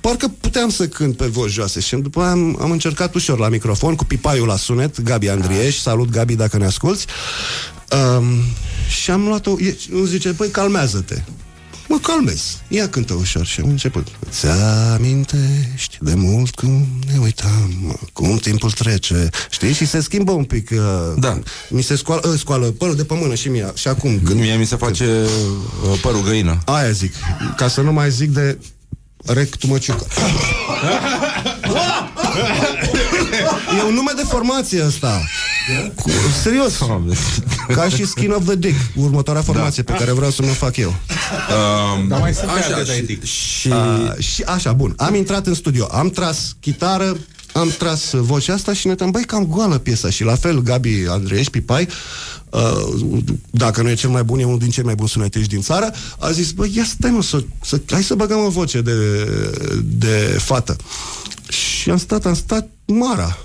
parcă 0.00 0.28
puteam 0.40 0.70
să 0.70 0.88
cânt 0.88 1.16
pe 1.16 1.26
voci 1.26 1.50
joase 1.50 1.80
și 1.80 1.96
după 1.96 2.20
aia 2.20 2.30
am, 2.30 2.58
am 2.60 2.70
încercat 2.70 3.14
ușor 3.14 3.38
la 3.38 3.48
microfon 3.48 3.94
cu 3.94 4.04
pipaiul 4.04 4.46
la 4.46 4.56
sunet, 4.56 5.00
Gabi 5.00 5.28
Andrieș, 5.28 5.76
salut 5.76 6.10
Gabi 6.10 6.34
dacă 6.34 6.56
ne 6.56 6.64
asculti. 6.64 7.04
Um, 7.96 8.24
Și 8.88 9.10
am 9.10 9.26
luat-o, 9.26 9.56
e- 9.60 9.76
îmi 9.92 10.06
zice, 10.06 10.32
păi 10.32 10.48
calmează-te. 10.48 11.22
Mă 11.88 11.98
calmez. 12.02 12.58
Ia 12.68 12.88
cântă 12.88 13.14
ușor 13.14 13.44
și 13.46 13.60
am 13.60 13.68
început. 13.68 14.06
Ți 14.30 14.46
amintești 14.94 15.98
de 16.00 16.14
mult 16.14 16.54
cum 16.54 16.86
ne 17.12 17.18
uitam, 17.22 17.72
mă, 17.82 17.94
cum 18.12 18.36
timpul 18.36 18.70
trece, 18.70 19.28
știi? 19.50 19.72
Și 19.72 19.86
se 19.86 20.00
schimbă 20.00 20.32
un 20.32 20.44
pic. 20.44 20.70
Uh, 20.70 20.78
Da. 21.16 21.38
Mi 21.68 21.82
se 21.82 21.96
scoală, 21.96 22.28
uh, 22.28 22.38
scoală 22.38 22.66
părul 22.66 22.96
de 22.96 23.04
pe 23.04 23.14
mână 23.14 23.34
și 23.34 23.48
mie. 23.48 23.72
Și 23.74 23.88
acum 23.88 24.20
când... 24.24 24.40
Mie 24.40 24.54
mi 24.56 24.66
se 24.66 24.76
face 24.76 25.04
uh, 25.04 25.98
părul 26.02 26.22
găină. 26.22 26.58
Aia 26.64 26.90
zic. 26.90 27.14
Ca 27.56 27.68
să 27.68 27.80
nu 27.80 27.92
mai 27.92 28.10
zic 28.10 28.30
de 28.30 28.58
rectul 29.26 29.68
măciucă. 29.68 30.06
e 33.78 33.82
un 33.82 33.94
nume 33.94 34.12
de 34.16 34.22
formație 34.22 34.84
ăsta. 34.86 35.22
Cu, 35.94 36.10
serios. 36.42 36.78
Ca 37.68 37.88
și 37.88 38.06
Skin 38.06 38.30
of 38.30 38.44
the 38.44 38.56
Dick, 38.56 38.76
următoarea 38.94 39.42
formație 39.42 39.82
pe 39.82 39.92
care 39.92 40.12
vreau 40.12 40.30
să 40.30 40.42
mă 40.42 40.52
fac 40.52 40.76
eu. 40.76 40.88
Um, 40.88 42.08
Dar 42.08 42.20
mai 42.20 42.34
sunt 42.34 42.50
pe 42.50 42.58
așa, 42.58 42.74
alte 42.74 42.92
de 42.92 42.92
și, 42.92 42.98
etic. 42.98 43.24
și 43.24 43.68
Uh, 43.68 44.18
și 44.18 44.42
așa, 44.42 44.72
bun. 44.72 44.94
Am 44.96 45.14
intrat 45.14 45.46
în 45.46 45.54
studio, 45.54 45.88
am 45.90 46.10
tras 46.10 46.56
chitară, 46.60 47.16
am 47.52 47.74
tras 47.78 48.12
uh, 48.12 48.20
vocea 48.22 48.54
asta 48.54 48.72
și 48.72 48.86
ne 48.86 48.92
uitam, 48.92 49.10
băi, 49.10 49.24
cam 49.24 49.46
goală 49.46 49.78
piesa. 49.78 50.10
Și 50.10 50.24
la 50.24 50.34
fel, 50.34 50.60
Gabi 50.62 51.06
Andreeș 51.08 51.46
Pipai, 51.46 51.88
uh, 52.50 53.20
dacă 53.50 53.82
nu 53.82 53.88
e 53.90 53.94
cel 53.94 54.10
mai 54.10 54.22
bun, 54.22 54.38
e 54.38 54.44
unul 54.44 54.58
din 54.58 54.70
cei 54.70 54.84
mai 54.84 54.94
buni 54.94 55.08
sunetiști 55.08 55.48
din 55.48 55.60
țară, 55.60 55.92
a 56.18 56.30
zis, 56.30 56.50
băi, 56.50 56.72
ia 56.74 56.84
stai 56.84 57.10
mă, 57.10 57.22
să, 57.22 57.42
să, 57.62 57.80
hai 57.90 58.02
să 58.02 58.14
băgăm 58.14 58.44
o 58.44 58.48
voce 58.48 58.80
de, 58.80 58.94
de 59.82 60.38
fată. 60.38 60.76
Și 61.48 61.90
am 61.90 61.98
stat, 61.98 62.26
am 62.26 62.34
stat 62.34 62.68
Mara. 62.86 63.38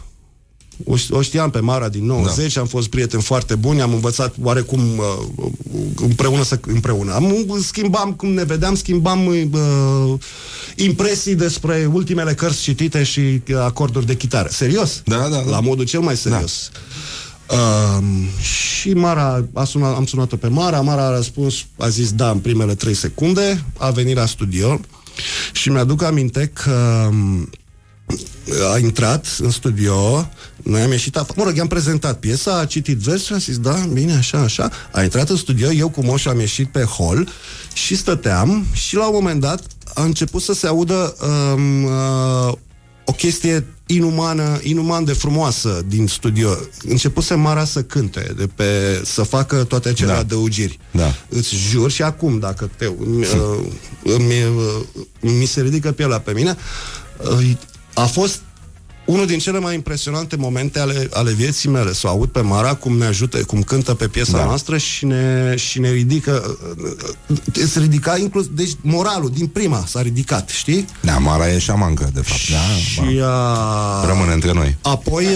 O, 0.83 0.95
ș- 0.95 1.11
o 1.11 1.21
știam 1.21 1.49
pe 1.49 1.59
Mara 1.59 1.89
din 1.89 2.05
90, 2.05 2.53
da. 2.53 2.61
am 2.61 2.67
fost 2.67 2.87
prieteni 2.87 3.21
foarte 3.21 3.55
buni, 3.55 3.81
am 3.81 3.93
învățat 3.93 4.35
oarecum 4.41 4.81
uh, 4.97 5.47
împreună 5.95 6.43
să 6.43 6.59
împreună. 6.65 7.13
Am, 7.13 7.45
schimbam, 7.61 8.13
cum 8.13 8.29
ne 8.29 8.43
vedeam, 8.43 8.75
schimbam 8.75 9.25
uh, 9.25 10.19
impresii 10.75 11.35
despre 11.35 11.89
ultimele 11.93 12.33
cărți 12.33 12.61
citite 12.61 13.03
și 13.03 13.19
uh, 13.19 13.55
acorduri 13.55 14.05
de 14.05 14.15
chitară. 14.15 14.47
Serios? 14.51 15.01
Da, 15.05 15.17
da, 15.17 15.27
da. 15.27 15.41
La 15.49 15.59
modul 15.59 15.85
cel 15.85 15.99
mai 15.99 16.17
serios. 16.17 16.69
Da. 16.73 17.55
Uh, 17.55 18.03
și 18.41 18.93
Mara, 18.93 19.45
a 19.53 19.63
sunat, 19.63 19.95
am 19.95 20.05
sunat-o 20.05 20.35
pe 20.35 20.47
Mara, 20.47 20.81
Mara 20.81 21.05
a 21.05 21.15
răspuns, 21.15 21.55
a 21.77 21.87
zis 21.87 22.11
da 22.11 22.29
în 22.29 22.37
primele 22.37 22.75
trei 22.75 22.93
secunde, 22.93 23.65
a 23.77 23.89
venit 23.89 24.15
la 24.15 24.25
studio 24.25 24.79
și 25.53 25.69
mi-aduc 25.69 26.03
aminte 26.03 26.51
că 26.53 27.07
um, 27.09 27.49
a 28.73 28.77
intrat 28.77 29.37
în 29.39 29.49
studio, 29.49 30.29
noi 30.65 30.81
am 30.81 30.91
ieșit 30.91 31.17
afară, 31.17 31.33
mă 31.37 31.43
rog, 31.43 31.55
i-am 31.55 31.67
prezentat 31.67 32.19
piesa, 32.19 32.59
a 32.59 32.65
citit 32.65 32.97
versul, 32.97 33.35
a 33.35 33.39
zis, 33.39 33.57
da, 33.57 33.85
bine, 33.93 34.15
așa, 34.15 34.39
așa, 34.39 34.71
a 34.91 35.03
intrat 35.03 35.29
în 35.29 35.35
studio, 35.35 35.71
eu 35.71 35.89
cu 35.89 36.03
Moș 36.03 36.25
am 36.25 36.39
ieșit 36.39 36.67
pe 36.67 36.83
hol 36.83 37.29
și 37.73 37.95
stăteam 37.95 38.65
și 38.73 38.95
la 38.95 39.07
un 39.07 39.13
moment 39.13 39.41
dat 39.41 39.61
a 39.93 40.03
început 40.03 40.41
să 40.41 40.53
se 40.53 40.67
audă 40.67 41.15
um, 41.53 41.83
uh, 41.83 42.53
o 43.05 43.11
chestie 43.11 43.65
inumană, 43.85 44.59
inuman 44.63 45.03
de 45.03 45.13
frumoasă 45.13 45.81
din 45.87 46.07
studio. 46.07 46.57
Începuse 46.87 47.33
Mara 47.33 47.65
să 47.65 47.83
cânte, 47.83 48.33
de 48.37 48.47
pe, 48.55 49.01
să 49.03 49.23
facă 49.23 49.63
toate 49.63 49.89
acele 49.89 50.07
Da. 50.07 50.13
da. 50.13 50.19
adăugiri. 50.19 50.79
Da. 50.91 51.15
Îți 51.29 51.55
jur 51.55 51.91
și 51.91 52.01
acum, 52.01 52.39
dacă 52.39 52.69
te, 52.77 52.85
îmi, 52.85 53.25
uh, 53.25 53.65
îmi, 54.03 54.43
uh, 54.43 55.03
mi 55.19 55.45
se 55.45 55.61
ridică 55.61 55.91
pielea 55.91 56.19
pe 56.19 56.31
mine, 56.31 56.57
uh, 57.31 57.51
a 57.93 58.05
fost 58.05 58.41
unul 59.05 59.25
din 59.25 59.39
cele 59.39 59.59
mai 59.59 59.73
impresionante 59.73 60.35
momente 60.35 60.79
ale, 60.79 61.09
ale 61.13 61.31
vieții 61.31 61.69
mele, 61.69 61.93
să 61.93 62.07
o 62.07 62.09
aud 62.09 62.29
pe 62.29 62.41
Mara 62.41 62.73
cum 62.73 62.97
ne 62.97 63.05
ajută, 63.05 63.37
cum 63.37 63.61
cântă 63.61 63.93
pe 63.93 64.07
piesa 64.07 64.31
Da. 64.31 64.37
da. 64.37 64.43
noastră 64.45 64.77
și 64.77 65.05
ne, 65.05 65.53
și 65.55 65.79
ne 65.79 65.89
ridică 65.91 66.57
uh, 67.27 67.67
se 67.67 67.79
ridica 67.79 68.17
inclus, 68.17 68.47
deci 68.51 68.71
moralul 68.81 69.31
din 69.33 69.47
prima 69.47 69.83
s-a 69.87 70.01
ridicat, 70.01 70.49
știi? 70.49 70.85
Da, 71.01 71.17
Mara 71.17 71.49
e 71.49 71.59
șamancă, 71.59 72.09
de 72.13 72.21
fapt. 72.21 72.49
Da, 72.49 72.75
Și 72.75 73.21
a... 73.23 74.05
Rămâne 74.07 74.33
între 74.33 74.51
noi. 74.53 74.77
Apoi, 74.81 75.27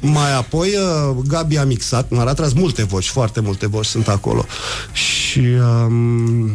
mai 0.00 0.34
apoi, 0.36 0.68
uh, 0.68 1.16
Gabi 1.28 1.56
a 1.58 1.64
mixat, 1.64 2.10
m-a 2.10 2.32
tras 2.32 2.52
multe 2.52 2.84
voci, 2.84 3.08
foarte 3.08 3.40
multe 3.40 3.66
voci 3.66 3.86
sunt 3.86 4.08
acolo. 4.08 4.46
Și... 4.92 5.40
Um, 5.86 6.50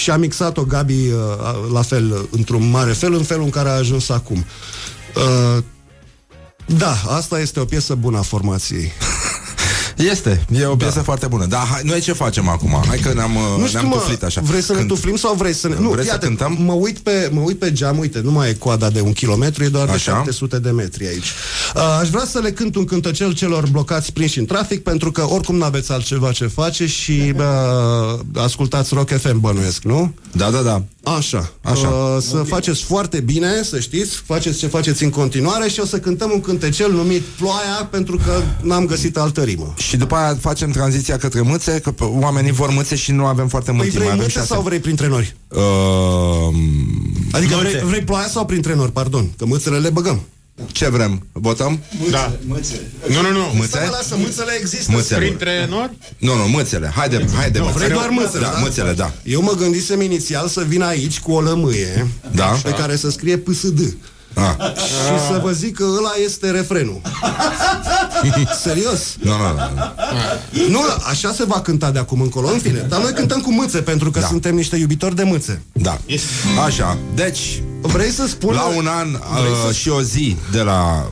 și 0.00 0.10
a 0.10 0.16
mixat-o 0.16 0.62
Gabi 0.62 0.92
uh, 0.92 1.72
la 1.72 1.82
fel, 1.82 2.28
într-un 2.30 2.70
mare 2.70 2.92
fel, 2.92 3.14
în 3.14 3.22
felul 3.22 3.44
în 3.44 3.50
care 3.50 3.68
a 3.68 3.72
ajuns 3.72 4.08
acum. 4.08 4.44
Uh, 5.16 5.64
da, 6.66 6.96
asta 7.08 7.40
este 7.40 7.60
o 7.60 7.64
piesă 7.64 7.94
bună 7.94 8.18
a 8.18 8.22
formației. 8.22 8.92
Este, 9.96 10.44
e 10.58 10.64
o 10.64 10.76
piesă 10.76 10.94
da. 10.94 11.02
foarte 11.02 11.26
bună. 11.26 11.46
Dar 11.46 11.66
hai, 11.66 11.80
noi 11.84 12.00
ce 12.00 12.12
facem 12.12 12.48
acum? 12.48 12.82
Hai 12.88 12.98
că 12.98 13.12
ne-am, 13.14 13.32
Nu 13.58 13.66
știu, 13.66 13.78
ne-am 13.78 13.90
mă, 13.90 13.94
tuflit 13.94 14.22
așa. 14.22 14.40
vrei 14.40 14.60
să 14.62 14.72
ne 14.72 14.78
Când- 14.78 14.90
tuflim 14.90 15.16
sau 15.16 15.34
vrei 15.34 15.52
să 15.54 15.68
ne... 15.68 15.74
Nu, 15.78 15.90
Vrei 15.90 16.04
să 16.04 16.10
iată, 16.10 16.26
cântăm? 16.26 16.56
Mă 16.60 16.72
uit, 16.72 16.98
pe, 16.98 17.30
mă 17.32 17.40
uit 17.40 17.58
pe 17.58 17.72
geam, 17.72 17.98
uite, 17.98 18.20
nu 18.24 18.30
mai 18.30 18.48
e 18.48 18.52
coada 18.52 18.90
de 18.90 19.00
un 19.00 19.12
kilometru, 19.12 19.64
e 19.64 19.68
doar 19.68 19.86
de 19.86 19.92
Așa. 19.92 20.12
700 20.12 20.58
de 20.58 20.70
metri 20.70 21.06
aici. 21.06 21.32
Uh, 21.74 21.82
aș 22.00 22.08
vrea 22.08 22.24
să 22.24 22.38
le 22.38 22.50
cânt 22.52 22.76
un 22.76 22.84
cântăcel 22.84 23.32
celor 23.34 23.68
blocați 23.70 24.12
prinși 24.12 24.38
în 24.38 24.44
trafic, 24.44 24.82
pentru 24.82 25.10
că 25.12 25.26
oricum 25.30 25.56
n-aveți 25.56 25.92
altceva 25.92 26.32
ce 26.32 26.46
face 26.46 26.86
și 26.86 27.32
uh, 27.36 28.18
ascultați 28.34 28.94
Rock 28.94 29.08
FM, 29.18 29.40
bănuiesc, 29.40 29.82
nu? 29.82 30.14
Da, 30.32 30.50
da, 30.50 30.58
da. 30.60 30.82
Așa. 31.16 31.52
Așa. 31.62 31.88
Uh, 31.88 32.22
să 32.22 32.36
faceți 32.36 32.82
foarte 32.82 33.20
bine, 33.20 33.62
să 33.62 33.80
știți, 33.80 34.16
faceți 34.26 34.58
ce 34.58 34.66
faceți 34.66 35.04
în 35.04 35.10
continuare 35.10 35.68
și 35.68 35.80
o 35.80 35.84
să 35.86 35.98
cântăm 35.98 36.30
un 36.32 36.40
cântecel 36.40 36.92
numit 36.92 37.22
Ploaia, 37.22 37.88
pentru 37.90 38.16
că 38.24 38.42
n-am 38.60 38.86
găsit 38.86 39.16
altă 39.16 39.42
rimă. 39.42 39.74
Și 39.88 39.96
după 39.96 40.14
aia 40.14 40.36
facem 40.40 40.70
tranziția 40.70 41.16
către 41.18 41.40
mâțe, 41.40 41.80
că 41.82 41.92
p- 41.92 42.20
oamenii 42.20 42.52
vor 42.52 42.70
mâțe 42.70 42.96
și 42.96 43.12
nu 43.12 43.24
avem 43.26 43.48
foarte 43.48 43.70
mult 43.70 43.82
Păi 43.82 43.90
timp. 43.90 44.02
vrei 44.02 44.14
mai 44.14 44.24
avem 44.24 44.24
mâțe 44.34 44.38
șase. 44.38 44.52
sau 44.52 44.62
vrei 44.62 44.78
printre 44.80 45.06
nori? 45.08 45.36
Uh, 45.48 46.54
Adică 47.32 47.56
vrei, 47.56 47.80
vrei 47.84 48.00
ploaia 48.02 48.28
sau 48.28 48.46
printre 48.46 48.74
nori, 48.74 48.92
pardon, 48.92 49.30
că 49.38 49.46
mâțele 49.46 49.78
le 49.78 49.90
băgăm. 49.90 50.20
ce 50.72 50.88
vrem? 50.88 51.26
Votăm? 51.32 51.80
Da. 52.10 52.32
Nu, 53.08 53.20
nu, 53.20 53.30
nu. 53.30 53.40
Stai, 53.40 53.54
Mâțe? 53.58 53.78
lasă, 53.90 54.16
mâțele 54.18 54.52
există. 54.60 54.92
Mâțele. 54.92 55.18
Printre 55.26 55.66
nori? 55.70 55.90
Nu, 56.18 56.36
nu, 56.36 56.48
mâțele. 56.48 56.92
Haide, 56.94 57.24
haide, 57.36 57.58
Nu, 57.58 57.64
mâțele. 57.64 57.84
vrei 57.84 57.96
doar 57.96 58.08
mâțele, 58.08 58.42
Da, 58.44 58.50
da? 58.52 58.58
mâțele, 58.58 58.92
da. 58.92 59.12
Eu 59.24 59.42
mă 59.42 59.52
gândisem 59.58 60.00
inițial 60.00 60.48
să 60.48 60.64
vin 60.68 60.82
aici 60.82 61.20
cu 61.20 61.32
o 61.32 61.40
lămâie 61.40 62.06
Da. 62.34 62.44
pe 62.62 62.70
care 62.70 62.96
să 62.96 63.10
scrie 63.10 63.36
PSD. 63.38 63.96
Ah. 64.34 64.74
Și 64.76 65.26
să 65.30 65.40
vă 65.42 65.50
zic 65.52 65.76
că 65.76 65.84
ăla 65.98 66.10
este 66.24 66.50
refrenul. 66.50 67.00
Serios. 68.64 69.16
Nu, 69.20 69.30
nu, 69.36 69.46
nu. 69.46 70.68
Nu, 70.68 70.80
așa 71.08 71.32
se 71.32 71.44
va 71.44 71.60
cânta 71.60 71.90
de 71.90 71.98
acum 71.98 72.20
încolo, 72.20 72.48
în 72.48 72.58
fine. 72.58 72.86
Dar 72.88 73.00
noi 73.00 73.12
cântăm 73.12 73.40
cu 73.40 73.52
mâțe, 73.52 73.78
pentru 73.78 74.10
că 74.10 74.20
Da. 74.20 74.26
suntem 74.26 74.54
niște 74.54 74.76
iubitori 74.76 75.14
de 75.14 75.22
mâțe. 75.22 75.62
Da. 75.72 75.98
Așa, 76.64 76.98
deci, 77.14 77.62
Vrei 77.80 78.10
să 78.10 78.26
spun... 78.26 78.54
la 78.54 78.64
un 78.76 78.86
an 78.86 79.08
Vrei 79.10 79.50
uh, 79.52 79.58
să- 79.66 79.72
și 79.72 79.88
o 79.88 80.02
zi 80.02 80.36
de 80.52 80.60
la 80.60 81.10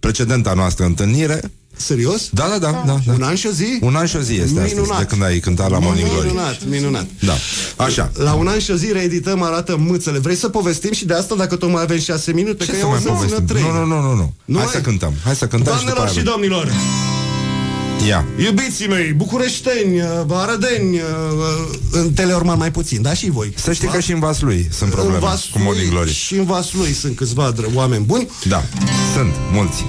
precedenta 0.00 0.52
noastră 0.52 0.84
întâlnire, 0.84 1.40
Serios? 1.80 2.28
da, 2.32 2.46
da, 2.48 2.58
da, 2.58 2.82
da, 2.86 2.98
da. 3.06 3.12
Un 3.12 3.22
an 3.22 3.34
și 3.34 3.46
o 3.46 3.50
zi? 3.50 3.78
Un 3.80 3.94
an 3.94 4.06
și 4.06 4.16
o 4.16 4.20
zi 4.20 4.32
este 4.34 4.60
astăzi, 4.60 4.74
Minunat. 4.74 4.98
de 4.98 5.04
când 5.04 5.22
ai 5.22 5.38
cântat 5.38 5.70
la 5.70 5.78
Morning 5.78 6.08
Glory. 6.08 6.26
Minunat, 6.26 6.58
minunat. 6.68 7.06
Da, 7.20 7.34
așa. 7.84 8.10
La 8.14 8.32
un 8.34 8.46
an 8.46 8.58
și 8.58 8.70
o 8.70 8.74
zi 8.74 8.92
reedităm, 8.92 9.42
arată 9.42 9.76
mâțele. 9.76 10.18
Vrei 10.18 10.36
să 10.36 10.48
povestim 10.48 10.92
și 10.92 11.04
de 11.06 11.14
asta 11.14 11.34
dacă 11.34 11.56
tot 11.56 11.70
mai 11.70 11.82
avem 11.82 11.98
șase 11.98 12.32
minute? 12.32 12.64
Ce 12.64 12.70
că 12.70 12.76
să 12.76 12.82
eu 12.82 12.86
o 12.86 12.90
mai 12.90 12.98
să 13.00 13.04
țină 13.04 13.14
povestim? 13.18 13.46
trei. 13.46 13.62
Nu, 13.62 13.72
nu, 13.72 13.84
nu, 13.86 14.00
nu, 14.00 14.14
nu. 14.14 14.32
Nu 14.44 14.56
Hai 14.56 14.64
ai? 14.66 14.72
să 14.72 14.80
cântăm. 14.80 15.12
Hai 15.24 15.34
să 15.34 15.46
cântăm 15.46 15.76
și 15.76 15.84
după 15.84 15.94
Doamnelor 15.94 16.14
aia. 16.14 16.18
și 16.18 16.30
domnilor, 16.32 16.72
Ia. 18.08 18.24
iubiții 18.44 18.88
mei, 18.88 19.12
bucureșteni, 19.12 20.00
uh, 20.00 20.06
arădeni, 20.28 20.94
uh, 20.96 21.02
în 21.92 22.12
Teleorman 22.12 22.58
mai 22.58 22.70
puțin, 22.70 23.02
dar 23.02 23.16
și 23.16 23.30
voi. 23.30 23.52
Să 23.56 23.72
știi 23.72 23.88
că 23.88 24.00
și 24.00 24.12
în 24.12 24.18
Vaslui 24.18 24.68
sunt 24.72 24.90
probleme 24.90 25.14
în 25.16 25.20
cu 25.22 25.26
Vaslui 25.28 25.62
Morning 25.64 25.90
Glory. 25.90 26.12
Și 26.12 26.34
în 26.34 26.44
Vaslui 26.44 26.92
sunt 26.92 27.16
câțiva 27.16 27.52
dr- 27.52 27.74
oameni 27.74 28.04
buni. 28.04 28.28
Da, 28.48 28.64
sunt 29.14 29.32
mulți. 29.52 29.84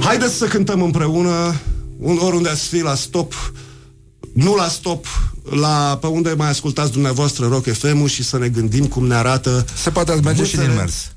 Haideți 0.00 0.34
să 0.34 0.44
cântăm 0.46 0.82
împreună, 0.82 1.54
un- 1.98 2.18
oriunde 2.20 2.48
ați 2.48 2.66
fi, 2.66 2.80
la 2.80 2.94
stop, 2.94 3.52
nu 4.34 4.54
la 4.54 4.68
stop, 4.68 5.06
la, 5.60 5.98
pe 6.00 6.06
unde 6.06 6.34
mai 6.36 6.48
ascultați 6.48 6.92
dumneavoastră 6.92 7.46
Rock 7.46 7.72
FM 7.72 8.06
și 8.06 8.22
să 8.24 8.38
ne 8.38 8.48
gândim 8.48 8.84
cum 8.86 9.06
ne 9.06 9.14
arată 9.14 9.64
Se 9.82 9.90
poate 9.90 10.12
ați 10.12 10.22
merge 10.22 10.44
și 10.44 10.54
Mâțele. 10.54 10.66
din 10.72 10.76
mers. 10.82 11.10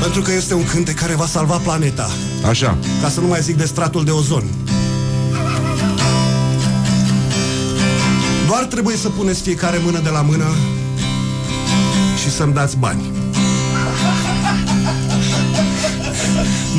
Pentru 0.00 0.20
că 0.22 0.32
este 0.32 0.54
un 0.54 0.64
cântec 0.64 0.94
care 0.94 1.14
va 1.14 1.26
salva 1.26 1.56
planeta 1.56 2.10
Așa. 2.48 2.78
Ca 3.02 3.08
să 3.08 3.20
nu 3.20 3.26
mai 3.26 3.40
zic 3.42 3.56
de 3.56 3.64
stratul 3.64 4.04
de 4.04 4.10
ozon 4.10 4.44
Doar 8.46 8.64
trebuie 8.64 8.96
să 8.96 9.08
puneți 9.08 9.40
fiecare 9.42 9.80
mână 9.84 10.00
de 10.02 10.08
la 10.08 10.20
mână 10.20 10.44
Și 12.22 12.30
să-mi 12.30 12.52
dați 12.52 12.76
bani 12.76 13.02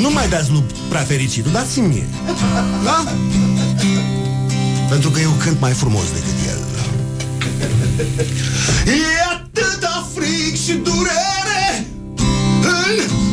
Nu 0.02 0.10
mai 0.10 0.30
dați 0.30 0.52
lui 0.52 0.64
prea 0.90 1.02
fericit, 1.02 1.46
dați-mi 1.46 1.88
mie. 1.88 2.08
Da? 2.84 3.04
Pentru 4.90 5.10
că 5.10 5.20
eu 5.20 5.32
cânt 5.32 5.60
mai 5.60 5.72
frumos 5.72 6.04
decât 6.14 6.48
el. 6.48 6.62
E 8.86 9.32
atâta 9.34 10.08
fric 10.16 10.62
și 10.64 10.74
durere 10.74 11.88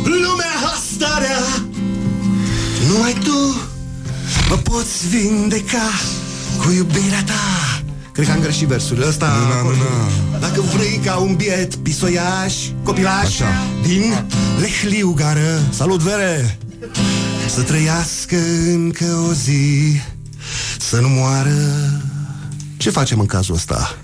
În 0.05 0.13
lumea 0.23 0.55
asta 0.75 1.19
rea. 1.19 1.63
Numai 2.89 3.17
tu 3.25 3.61
Mă 4.49 4.57
poți 4.57 5.09
vindeca 5.09 5.91
cu 6.59 6.71
iubirea 6.71 7.25
ta 7.25 7.70
Cred 8.21 8.33
că 8.33 8.39
am 8.39 8.45
greșit 8.45 8.67
versurile 8.67 9.07
ăsta 9.07 9.27
Nu, 9.27 9.69
nu, 9.69 9.77
nu. 9.77 10.39
Dacă 10.41 10.61
vrei 10.61 11.01
ca 11.05 11.17
un 11.17 11.35
biet 11.35 11.75
pisoiaș 11.75 12.55
Copilaș 12.83 13.25
Așa. 13.25 13.67
din 13.83 14.25
Lehliu 14.59 15.13
Gară 15.13 15.61
Salut, 15.71 16.01
Vere! 16.01 16.59
Să 17.49 17.63
trăiască 17.63 18.37
încă 18.67 19.05
o 19.29 19.33
zi 19.33 20.01
Să 20.79 21.01
nu 21.01 21.09
moară 21.09 21.51
Ce 22.77 22.91
facem 22.91 23.21
în 23.21 23.27
cazul 23.27 23.55
ăsta? 23.55 23.97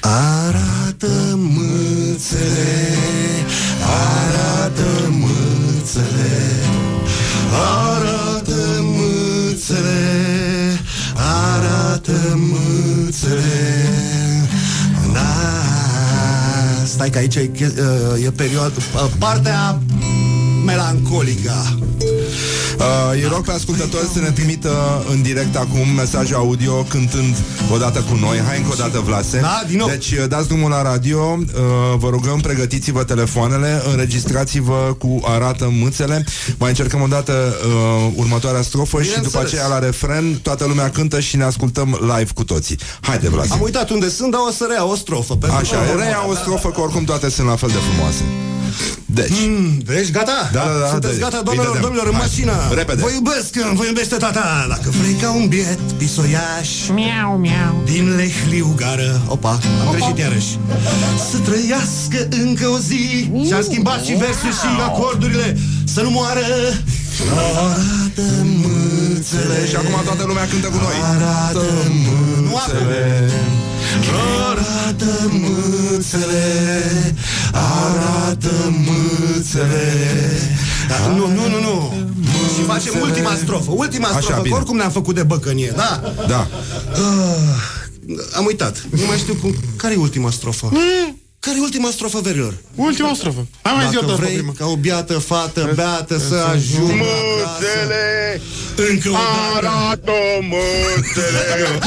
Arată 0.00 1.34
mâțele 1.36 2.94
Arată 4.20 5.08
mâțele 5.10 6.52
Arată 7.52 8.80
mâțele 8.80 10.19
Arată 11.30 12.38
mâțele 12.38 13.88
da. 15.12 15.20
Stai 16.84 17.10
că 17.10 17.18
aici 17.18 17.34
e, 17.34 17.50
che- 17.58 17.72
uh, 18.16 18.24
e 18.24 18.30
perioadă 18.30 18.74
Partea 19.18 19.78
melancolică 20.64 21.78
Uh, 22.80 22.86
îi 23.12 23.28
rog 23.32 23.44
pe 23.44 23.52
ascultători 23.52 24.06
să 24.12 24.18
ne 24.20 24.30
trimită 24.30 25.04
în 25.10 25.22
direct 25.22 25.56
acum 25.56 25.88
mesaj 25.96 26.32
audio 26.32 26.72
cântând 26.88 27.36
odată 27.72 27.98
cu 28.00 28.14
noi. 28.20 28.38
Hai 28.46 28.56
încă 28.58 28.68
o 28.72 28.74
dată, 28.74 28.98
Vlase. 29.00 29.40
Da, 29.40 29.62
din 29.68 29.76
nou. 29.78 29.88
Deci 29.88 30.10
uh, 30.10 30.24
dați 30.28 30.46
drumul 30.48 30.70
la 30.70 30.82
radio, 30.82 31.38
uh, 31.40 31.98
vă 31.98 32.08
rugăm, 32.08 32.40
pregătiți-vă 32.40 33.04
telefoanele, 33.04 33.82
înregistrați-vă 33.90 34.94
cu 34.98 35.20
arată 35.24 35.68
mâțele. 35.80 36.24
Mai 36.58 36.68
încercăm 36.68 37.00
o 37.02 37.06
dată 37.06 37.32
uh, 37.66 38.12
următoarea 38.14 38.62
strofă 38.62 39.02
și 39.02 39.08
după 39.08 39.20
Bineînțeles. 39.20 39.52
aceea 39.52 39.66
la 39.66 39.78
refren 39.78 40.38
toată 40.42 40.64
lumea 40.64 40.90
cântă 40.90 41.20
și 41.20 41.36
ne 41.36 41.44
ascultăm 41.44 41.98
live 42.00 42.30
cu 42.34 42.44
toții. 42.44 42.78
Haide, 43.00 43.28
Vlase. 43.28 43.52
Am 43.52 43.60
uitat 43.60 43.90
unde 43.90 44.08
sunt, 44.08 44.30
dar 44.30 44.40
o 44.48 44.52
să 44.52 44.66
rea 44.70 44.86
o 44.86 44.94
strofă 44.94 45.34
pentru 45.36 45.58
Așa, 45.58 45.76
că- 45.76 46.00
reia 46.02 46.26
o 46.28 46.34
strofă, 46.34 46.68
că 46.70 46.80
oricum 46.80 47.04
toate 47.04 47.30
sunt 47.30 47.46
la 47.46 47.56
fel 47.56 47.68
de 47.68 47.78
frumoase. 47.92 48.22
Deci, 49.06 49.38
Mm, 49.48 49.78
Deci 49.84 50.10
gata? 50.10 50.38
Da, 50.52 50.62
da, 50.72 50.78
da, 50.82 50.88
Sunteți 50.90 51.12
deci, 51.12 51.22
gata, 51.22 51.36
îi 51.36 51.42
domnilor, 51.44 51.66
dădem. 51.66 51.82
domnilor, 51.86 52.06
în 52.12 52.16
Hai, 52.18 52.22
mașină? 52.26 52.54
repede. 52.80 53.00
Vă 53.06 53.10
iubesc, 53.18 53.50
vă 53.80 53.84
iubește 53.90 54.16
tata 54.24 54.66
Dacă 54.68 54.88
vrei 55.00 55.14
ca 55.22 55.30
un 55.40 55.46
biet 55.48 55.80
pisoiaș. 55.98 56.68
Miau, 56.98 57.30
miau. 57.46 57.72
Din 57.84 58.06
Lehliu 58.16 58.68
gară 58.76 59.20
Opa, 59.34 59.54
am 59.82 59.88
greșit 59.94 60.18
iarăși. 60.18 60.52
Să 61.30 61.36
trăiască 61.48 62.18
încă 62.44 62.66
o 62.76 62.78
zi. 62.78 63.02
Și-am 63.46 63.62
schimbat 63.62 64.00
și 64.04 64.12
versul 64.24 64.52
și 64.60 64.68
acordurile. 64.88 65.58
Să 65.94 66.00
nu 66.06 66.10
moară 66.10 66.46
Arată 67.36 68.26
mâțele 68.62 69.58
și 69.68 69.76
acum 69.76 69.94
toată 70.04 70.24
lumea 70.26 70.46
cântă 70.50 70.66
cu 70.66 70.76
noi. 70.86 70.96
Arată 71.14 71.64
mâțele 72.50 73.30
Arată 74.50 75.30
mâțele 75.30 77.14
Arată 77.52 78.74
mâțele 78.86 79.92
da, 80.88 81.12
Nu, 81.14 81.26
nu, 81.26 81.48
nu, 81.48 81.60
nu 81.60 81.92
Și 82.56 82.62
facem 82.66 83.00
ultima 83.00 83.34
strofă 83.34 83.70
Ultima 83.74 84.08
Așa, 84.08 84.20
strofă, 84.20 84.40
bine. 84.40 84.54
că 84.54 84.60
oricum 84.60 84.76
ne-am 84.76 84.90
făcut 84.90 85.14
de 85.14 85.22
băcănie 85.22 85.72
Da? 85.76 86.12
Da. 86.28 86.48
Ah, 86.92 88.36
am 88.36 88.44
uitat 88.44 88.84
Nu 88.90 89.00
mai 89.06 89.18
știu 89.18 89.34
cum 89.34 89.54
Care 89.76 89.94
e 89.94 89.96
ultima 89.96 90.30
strofă? 90.30 90.72
Care 91.40 91.56
e 91.56 91.60
ultima 91.60 91.90
strofă, 91.90 92.20
verilor? 92.20 92.54
Ultima 92.74 93.12
strofă. 93.14 93.46
Hai 93.62 93.72
mai 93.76 93.86
zi 93.90 93.96
o 93.96 94.00
Dacă 94.00 94.12
dată 94.12 94.22
vrei 94.22 94.36
prima. 94.36 94.52
ca 94.58 94.66
o 94.66 94.76
biată 94.76 95.18
fată 95.18 95.72
beată 95.74 96.18
să 96.18 96.34
ajungă 96.52 96.92
Mâțele 96.92 98.40
Încă 98.76 99.08
o 99.08 99.12
dată 99.12 99.66
Arată 99.66 100.12
mâțele 100.40 101.78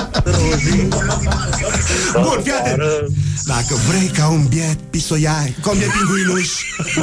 Bun, 2.13 2.41
fii 2.43 2.51
atent. 2.51 2.81
Dacă 3.45 3.75
vrei 3.87 4.07
ca 4.07 4.27
un 4.27 4.45
biet 4.47 4.77
pisoiai 4.89 5.55
Ca 5.61 5.69
un 5.69 5.77
biet 5.77 5.89
pinguinuș 5.91 6.49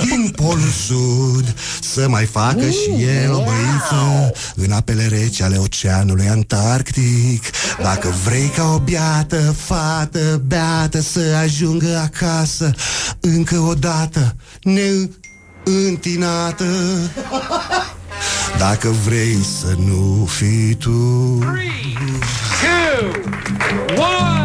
Din 0.07 0.33
polul 0.37 0.71
sud 0.87 1.55
Să 1.81 2.09
mai 2.09 2.25
facă 2.25 2.71
și 2.71 2.91
el 3.03 3.33
o 3.33 3.37
băiță 3.37 4.33
În 4.55 4.73
apele 4.73 5.07
rece 5.07 5.45
ale 5.45 5.57
oceanului 5.57 6.29
Antarctic. 6.29 7.45
Dacă 7.83 8.15
vrei 8.25 8.53
ca 8.57 8.73
o 8.75 8.79
biată 8.79 9.55
fată 9.65 10.43
beată 10.47 11.01
Să 11.01 11.21
ajungă 11.43 11.99
acasă 12.13 12.75
Încă 13.21 13.59
o 13.59 13.75
dată 13.75 14.37
Neîntinată 15.65 16.65
Dacă 18.59 18.89
vrei 18.89 19.35
să 19.43 19.75
nu 19.87 20.27
fii 20.27 20.75
tu. 20.75 21.39
Arată 23.97 24.38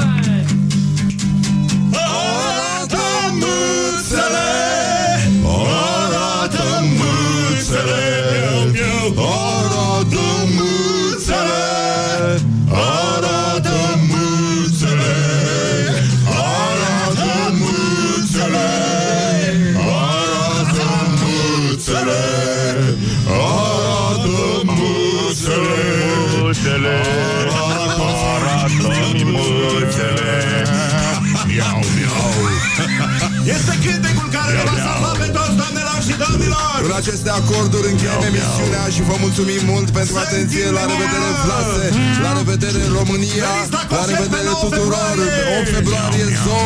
aceste 37.04 37.30
acorduri 37.42 37.88
încheiem 37.94 38.22
emisiunea 38.32 38.86
și 38.96 39.02
vă 39.10 39.16
mulțumim 39.26 39.62
mult 39.74 39.90
pentru 40.00 40.16
atenție. 40.26 40.66
La 40.78 40.84
revedere, 40.92 41.30
Vlase! 41.46 41.86
La 42.26 42.32
revedere, 42.40 42.82
România! 43.00 43.52
La 43.98 44.04
revedere 44.12 44.52
tuturor! 44.64 45.16
8 45.60 45.70
februarie, 45.78 46.26
Zoo! 46.44 46.64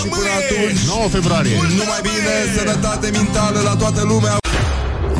Și 0.00 0.06
până 0.14 0.30
atunci, 0.40 0.80
9 0.86 1.06
februarie. 1.16 1.56
numai 1.80 2.00
bine, 2.10 2.34
sănătate 2.56 3.06
mentală 3.18 3.60
la 3.68 3.74
toată 3.82 4.02
lumea! 4.12 4.34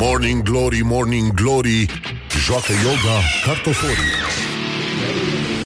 Morning 0.05 0.41
Glory, 0.49 0.81
Morning 0.93 1.27
Glory 1.33 1.79
Joacă 2.45 2.73
yoga 2.85 3.17
cartoforii 3.45 4.11